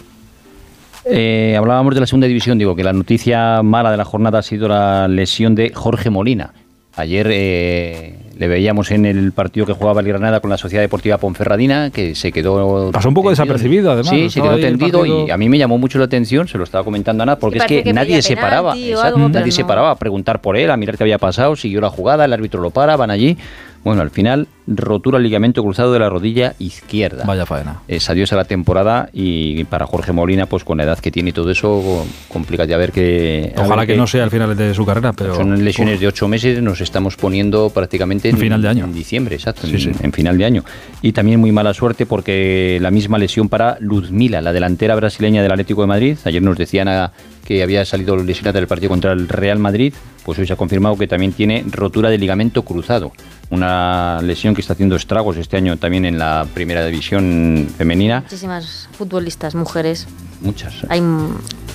Eh, 1.12 1.56
hablábamos 1.56 1.94
de 1.94 2.00
la 2.00 2.06
segunda 2.06 2.26
división, 2.26 2.58
digo 2.58 2.76
que 2.76 2.84
la 2.84 2.92
noticia 2.92 3.62
mala 3.62 3.90
de 3.90 3.96
la 3.96 4.04
jornada 4.04 4.38
ha 4.38 4.42
sido 4.42 4.68
la 4.68 5.08
lesión 5.08 5.54
de 5.54 5.72
Jorge 5.74 6.10
Molina. 6.10 6.52
Ayer 6.96 7.28
eh, 7.30 8.18
le 8.36 8.48
veíamos 8.48 8.90
en 8.90 9.06
el 9.06 9.32
partido 9.32 9.64
que 9.64 9.72
jugaba 9.72 10.00
el 10.00 10.08
Granada 10.08 10.40
con 10.40 10.50
la 10.50 10.58
Sociedad 10.58 10.82
Deportiva 10.82 11.18
Ponferradina, 11.18 11.90
que 11.90 12.14
se 12.14 12.32
quedó... 12.32 12.90
Pasó 12.92 13.08
un 13.08 13.14
poco 13.14 13.28
tendido. 13.28 13.44
desapercibido, 13.44 13.92
además, 13.92 14.10
Sí, 14.10 14.28
se 14.28 14.40
quedó 14.42 14.58
tendido 14.58 14.98
partido. 15.00 15.26
y 15.26 15.30
a 15.30 15.36
mí 15.36 15.48
me 15.48 15.56
llamó 15.56 15.78
mucho 15.78 15.98
la 15.98 16.06
atención, 16.06 16.48
se 16.48 16.58
lo 16.58 16.64
estaba 16.64 16.84
comentando 16.84 17.22
a 17.22 17.24
Ana, 17.24 17.36
porque 17.36 17.60
Sí, 17.60 17.76
es 17.76 17.84
que, 17.84 17.92
nadie 17.92 18.20
se 18.22 18.36
paraba. 18.36 18.76
exacto, 18.76 19.02
algo, 19.02 19.28
nadie 19.28 19.52
se 19.52 19.64
paraba 19.64 19.92
a 19.92 19.96
preguntar 19.96 20.40
por 20.40 20.56
él, 20.56 20.70
a 20.70 20.76
mirar 20.76 20.96
qué 20.96 21.04
había 21.04 21.18
pasado, 21.18 21.54
siguió 21.56 21.80
la 21.80 21.90
jugada, 21.90 22.24
el 22.24 22.32
árbitro 22.32 22.60
lo 22.60 22.70
para, 22.70 22.96
van 22.96 23.10
allí. 23.10 23.38
Bueno, 23.82 24.02
al 24.02 24.10
final, 24.10 24.46
rotura 24.66 25.16
del 25.16 25.24
ligamento 25.24 25.62
cruzado 25.62 25.92
de 25.94 25.98
la 25.98 26.10
rodilla 26.10 26.54
izquierda. 26.58 27.24
Vaya 27.26 27.46
faena. 27.46 27.80
Es 27.88 28.10
adiós 28.10 28.30
a 28.32 28.36
la 28.36 28.44
temporada 28.44 29.08
y 29.12 29.64
para 29.64 29.86
Jorge 29.86 30.12
Molina, 30.12 30.44
pues 30.46 30.64
con 30.64 30.76
la 30.76 30.84
edad 30.84 30.98
que 30.98 31.10
tiene 31.10 31.30
y 31.30 31.32
todo 31.32 31.50
eso, 31.50 32.04
complica 32.28 32.66
ya 32.66 32.76
ver 32.76 32.92
que... 32.92 33.54
Ojalá 33.56 33.76
ver 33.76 33.86
que 33.86 33.96
no 33.96 34.06
sea 34.06 34.24
al 34.24 34.30
final 34.30 34.54
de 34.54 34.74
su 34.74 34.84
carrera, 34.84 35.14
pero... 35.14 35.34
Son 35.34 35.64
lesiones 35.64 35.98
de 35.98 36.08
ocho 36.08 36.28
meses, 36.28 36.60
nos 36.62 36.80
estamos 36.82 37.16
poniendo 37.16 37.70
prácticamente 37.70 38.28
en 38.28 38.36
Final 38.36 38.60
de 38.60 38.68
año. 38.68 38.84
En 38.84 38.92
diciembre, 38.92 39.36
exacto, 39.36 39.66
Sí, 39.66 39.72
en, 39.74 39.80
sí. 39.80 39.90
en 40.02 40.12
final 40.12 40.36
de 40.36 40.44
año. 40.44 40.64
Y 41.00 41.12
también 41.12 41.40
muy 41.40 41.50
mala 41.52 41.72
suerte 41.72 42.04
porque 42.04 42.78
la 42.82 42.90
misma 42.90 43.16
lesión 43.16 43.48
para 43.48 43.78
Luzmila, 43.80 44.42
la 44.42 44.52
delantera 44.52 44.94
brasileña 44.94 45.42
del 45.42 45.52
Atlético 45.52 45.80
de 45.80 45.86
Madrid. 45.86 46.18
Ayer 46.24 46.42
nos 46.42 46.58
decían 46.58 46.88
a- 46.88 47.12
que 47.50 47.64
había 47.64 47.84
salido 47.84 48.16
lesionada 48.16 48.60
del 48.60 48.68
partido 48.68 48.90
contra 48.90 49.10
el 49.10 49.28
Real 49.28 49.58
Madrid, 49.58 49.92
pues 50.24 50.38
hoy 50.38 50.46
se 50.46 50.52
ha 50.52 50.56
confirmado 50.56 50.96
que 50.96 51.08
también 51.08 51.32
tiene 51.32 51.64
rotura 51.68 52.08
de 52.08 52.16
ligamento 52.16 52.62
cruzado. 52.62 53.10
Una 53.50 54.22
lesión 54.22 54.54
que 54.54 54.60
está 54.60 54.74
haciendo 54.74 54.94
estragos 54.94 55.36
este 55.36 55.56
año 55.56 55.76
también 55.76 56.04
en 56.04 56.16
la 56.16 56.46
primera 56.54 56.86
división 56.86 57.66
femenina. 57.76 58.20
Muchísimas 58.20 58.88
futbolistas, 58.92 59.56
mujeres. 59.56 60.06
Muchas. 60.40 60.74
Hay, 60.88 61.02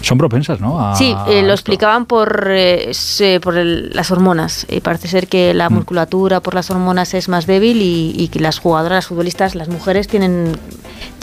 Son 0.01 0.17
propensas, 0.17 0.59
¿no? 0.59 0.79
A- 0.79 0.95
sí, 0.95 1.15
eh, 1.27 1.41
lo 1.41 1.53
explicaban 1.53 2.05
por, 2.05 2.45
eh, 2.49 2.89
se- 2.93 3.39
por 3.39 3.57
el- 3.57 3.89
las 3.93 4.11
hormonas. 4.11 4.65
Eh, 4.69 4.81
parece 4.81 5.07
ser 5.07 5.27
que 5.27 5.53
Mm. 5.53 5.57
la 5.57 5.69
musculatura 5.69 6.41
por 6.41 6.53
las 6.53 6.69
hormonas 6.69 7.13
es 7.13 7.27
más 7.29 7.47
débil 7.47 7.81
y, 7.81 8.13
y 8.15 8.27
que 8.27 8.39
las 8.39 8.59
jugadoras, 8.59 8.97
las 8.97 9.07
futbolistas, 9.07 9.55
las 9.55 9.67
mujeres 9.67 10.07
tienen, 10.07 10.51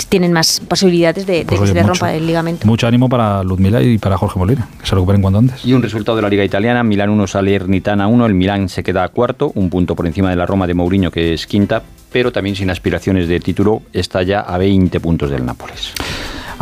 tienen 0.09 0.32
más 0.32 0.60
posibilidades 0.66 1.27
de, 1.27 1.39
de 1.40 1.44
Pues 1.44 1.60
que 1.60 1.66
se 1.69 1.74
les 1.74 1.86
rompa 1.86 2.12
el 2.14 2.27
ligamento. 2.27 2.66
Mucho 2.66 2.86
ánimo 2.89 3.09
para 3.09 3.43
Ludmila 3.44 3.81
y 3.82 3.98
para 3.98 4.16
Jorge 4.19 4.39
Molina, 4.39 4.69
que 4.81 4.86
se 4.86 4.94
recuperen 4.94 5.23
cuanto 5.23 5.39
antes. 5.39 5.64
Y 5.64 5.73
un 5.74 5.82
resultado 5.82 6.16
de 6.16 6.23
la 6.23 6.28
Liga 6.28 6.44
Italiana, 6.44 6.82
Milán 6.82 7.10
1, 7.10 7.27
Salernitana 7.27 8.06
1, 8.09 8.27
el 8.27 8.35
Milán 8.35 8.69
se 8.69 8.82
queda 8.82 9.05
a 9.05 9.09
cuarto, 9.09 9.52
un 9.55 9.70
punto 9.70 9.94
por 9.94 10.06
encima 10.06 10.31
de 10.31 10.36
la 10.36 10.47
Roma 10.47 10.66
de 10.66 10.74
Mourinho 10.74 11.10
que 11.10 11.35
es 11.35 11.47
quinta, 11.47 11.82
pero 12.10 12.32
también 12.32 12.56
sin 12.56 12.69
aspiraciones 12.70 13.28
de 13.28 13.39
título, 13.40 13.82
está 13.93 14.23
ya 14.23 14.40
a 14.40 14.59
20 14.59 14.98
puntos 15.01 15.31
del 15.31 15.44
Nápoles. 15.47 15.93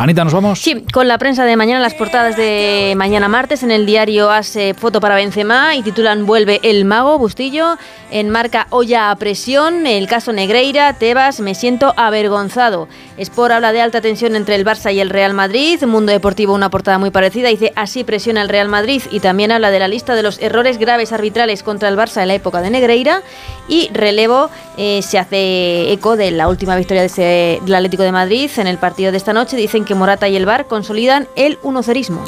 Anita, 0.01 0.23
¿nos 0.23 0.33
vamos? 0.33 0.59
Sí, 0.59 0.83
con 0.91 1.07
la 1.07 1.19
prensa 1.19 1.45
de 1.45 1.55
mañana, 1.55 1.79
las 1.79 1.93
portadas 1.93 2.35
de 2.35 2.95
mañana 2.97 3.27
martes, 3.27 3.61
en 3.61 3.69
el 3.69 3.85
diario 3.85 4.31
ASE 4.31 4.73
foto 4.73 4.99
para 4.99 5.13
Benzema 5.13 5.75
y 5.75 5.83
titulan 5.83 6.25
Vuelve 6.25 6.59
el 6.63 6.85
mago, 6.85 7.19
Bustillo, 7.19 7.77
en 8.09 8.31
marca 8.31 8.65
Olla 8.71 9.11
a 9.11 9.15
presión, 9.17 9.85
el 9.85 10.07
caso 10.07 10.33
Negreira, 10.33 10.93
Tebas, 10.93 11.39
me 11.39 11.53
siento 11.53 11.93
avergonzado. 11.97 12.87
Sport 13.19 13.53
habla 13.53 13.73
de 13.73 13.81
alta 13.81 14.01
tensión 14.01 14.35
entre 14.35 14.55
el 14.55 14.65
Barça 14.65 14.91
y 14.91 14.99
el 14.99 15.11
Real 15.11 15.35
Madrid, 15.35 15.83
Mundo 15.83 16.11
Deportivo 16.11 16.55
una 16.55 16.71
portada 16.71 16.97
muy 16.97 17.11
parecida, 17.11 17.49
dice 17.49 17.71
así 17.75 18.03
presiona 18.03 18.41
el 18.41 18.49
Real 18.49 18.69
Madrid 18.69 19.03
y 19.11 19.19
también 19.19 19.51
habla 19.51 19.69
de 19.69 19.77
la 19.77 19.87
lista 19.87 20.15
de 20.15 20.23
los 20.23 20.39
errores 20.39 20.79
graves 20.79 21.11
arbitrales 21.11 21.61
contra 21.61 21.89
el 21.89 21.95
Barça 21.95 22.23
en 22.23 22.29
la 22.29 22.33
época 22.33 22.61
de 22.61 22.71
Negreira 22.71 23.21
y 23.67 23.89
relevo 23.93 24.49
eh, 24.77 25.01
se 25.03 25.19
hace 25.19 25.91
eco 25.91 26.17
de 26.17 26.31
la 26.31 26.47
última 26.47 26.75
victoria 26.75 27.03
del 27.03 27.75
Atlético 27.75 28.01
de 28.01 28.11
Madrid 28.11 28.49
en 28.57 28.65
el 28.65 28.79
partido 28.79 29.11
de 29.11 29.17
esta 29.17 29.33
noche, 29.33 29.55
dicen 29.55 29.85
que 29.85 29.90
Morata 29.95 30.27
y 30.27 30.35
el 30.35 30.45
Bar 30.45 30.67
consolidan 30.67 31.27
el 31.35 31.59
unocerismo. 31.63 32.23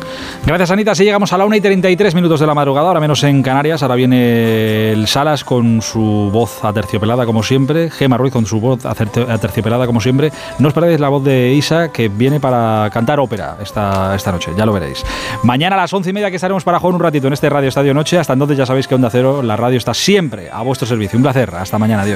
Gracias, 0.45 0.71
Anita. 0.71 0.91
Así 0.91 1.03
llegamos 1.03 1.31
a 1.33 1.37
la 1.37 1.45
1 1.45 1.55
y 1.55 1.61
33 1.61 2.15
minutos 2.15 2.39
de 2.39 2.47
la 2.47 2.53
madrugada, 2.53 2.87
ahora 2.87 2.99
menos 2.99 3.23
en 3.23 3.41
Canarias. 3.41 3.81
Ahora 3.81 3.95
viene 3.95 4.91
el 4.91 5.07
Salas 5.07 5.43
con 5.43 5.81
su 5.81 6.29
voz 6.31 6.63
aterciopelada, 6.63 7.25
como 7.25 7.43
siempre. 7.43 7.89
Gema 7.89 8.17
Ruiz 8.17 8.33
con 8.33 8.45
su 8.45 8.59
voz 8.59 8.85
aterciopelada, 8.85 9.85
como 9.85 10.01
siempre. 10.01 10.31
No 10.59 10.67
os 10.67 10.73
perdáis 10.73 10.99
la 10.99 11.09
voz 11.09 11.23
de 11.23 11.53
Isa, 11.53 11.91
que 11.91 12.09
viene 12.09 12.39
para 12.39 12.89
cantar 12.91 13.19
ópera 13.19 13.57
esta, 13.61 14.15
esta 14.15 14.31
noche, 14.31 14.51
ya 14.57 14.65
lo 14.65 14.73
veréis. 14.73 15.03
Mañana 15.43 15.75
a 15.75 15.79
las 15.79 15.93
11 15.93 16.09
y 16.09 16.13
media 16.13 16.29
que 16.29 16.35
estaremos 16.35 16.63
para 16.63 16.79
jugar 16.79 16.95
un 16.95 17.01
ratito 17.01 17.27
en 17.27 17.33
este 17.33 17.49
Radio 17.49 17.69
Estadio 17.69 17.93
Noche. 17.93 18.17
Hasta 18.17 18.33
entonces 18.33 18.57
ya 18.57 18.65
sabéis 18.65 18.87
que 18.87 18.95
Onda 18.95 19.09
Cero, 19.09 19.41
la 19.41 19.55
radio 19.55 19.77
está 19.77 19.93
siempre 19.93 20.49
a 20.51 20.61
vuestro 20.61 20.87
servicio. 20.87 21.17
Un 21.17 21.23
placer. 21.23 21.53
Hasta 21.55 21.77
mañana. 21.77 22.03
Adiós. 22.03 22.11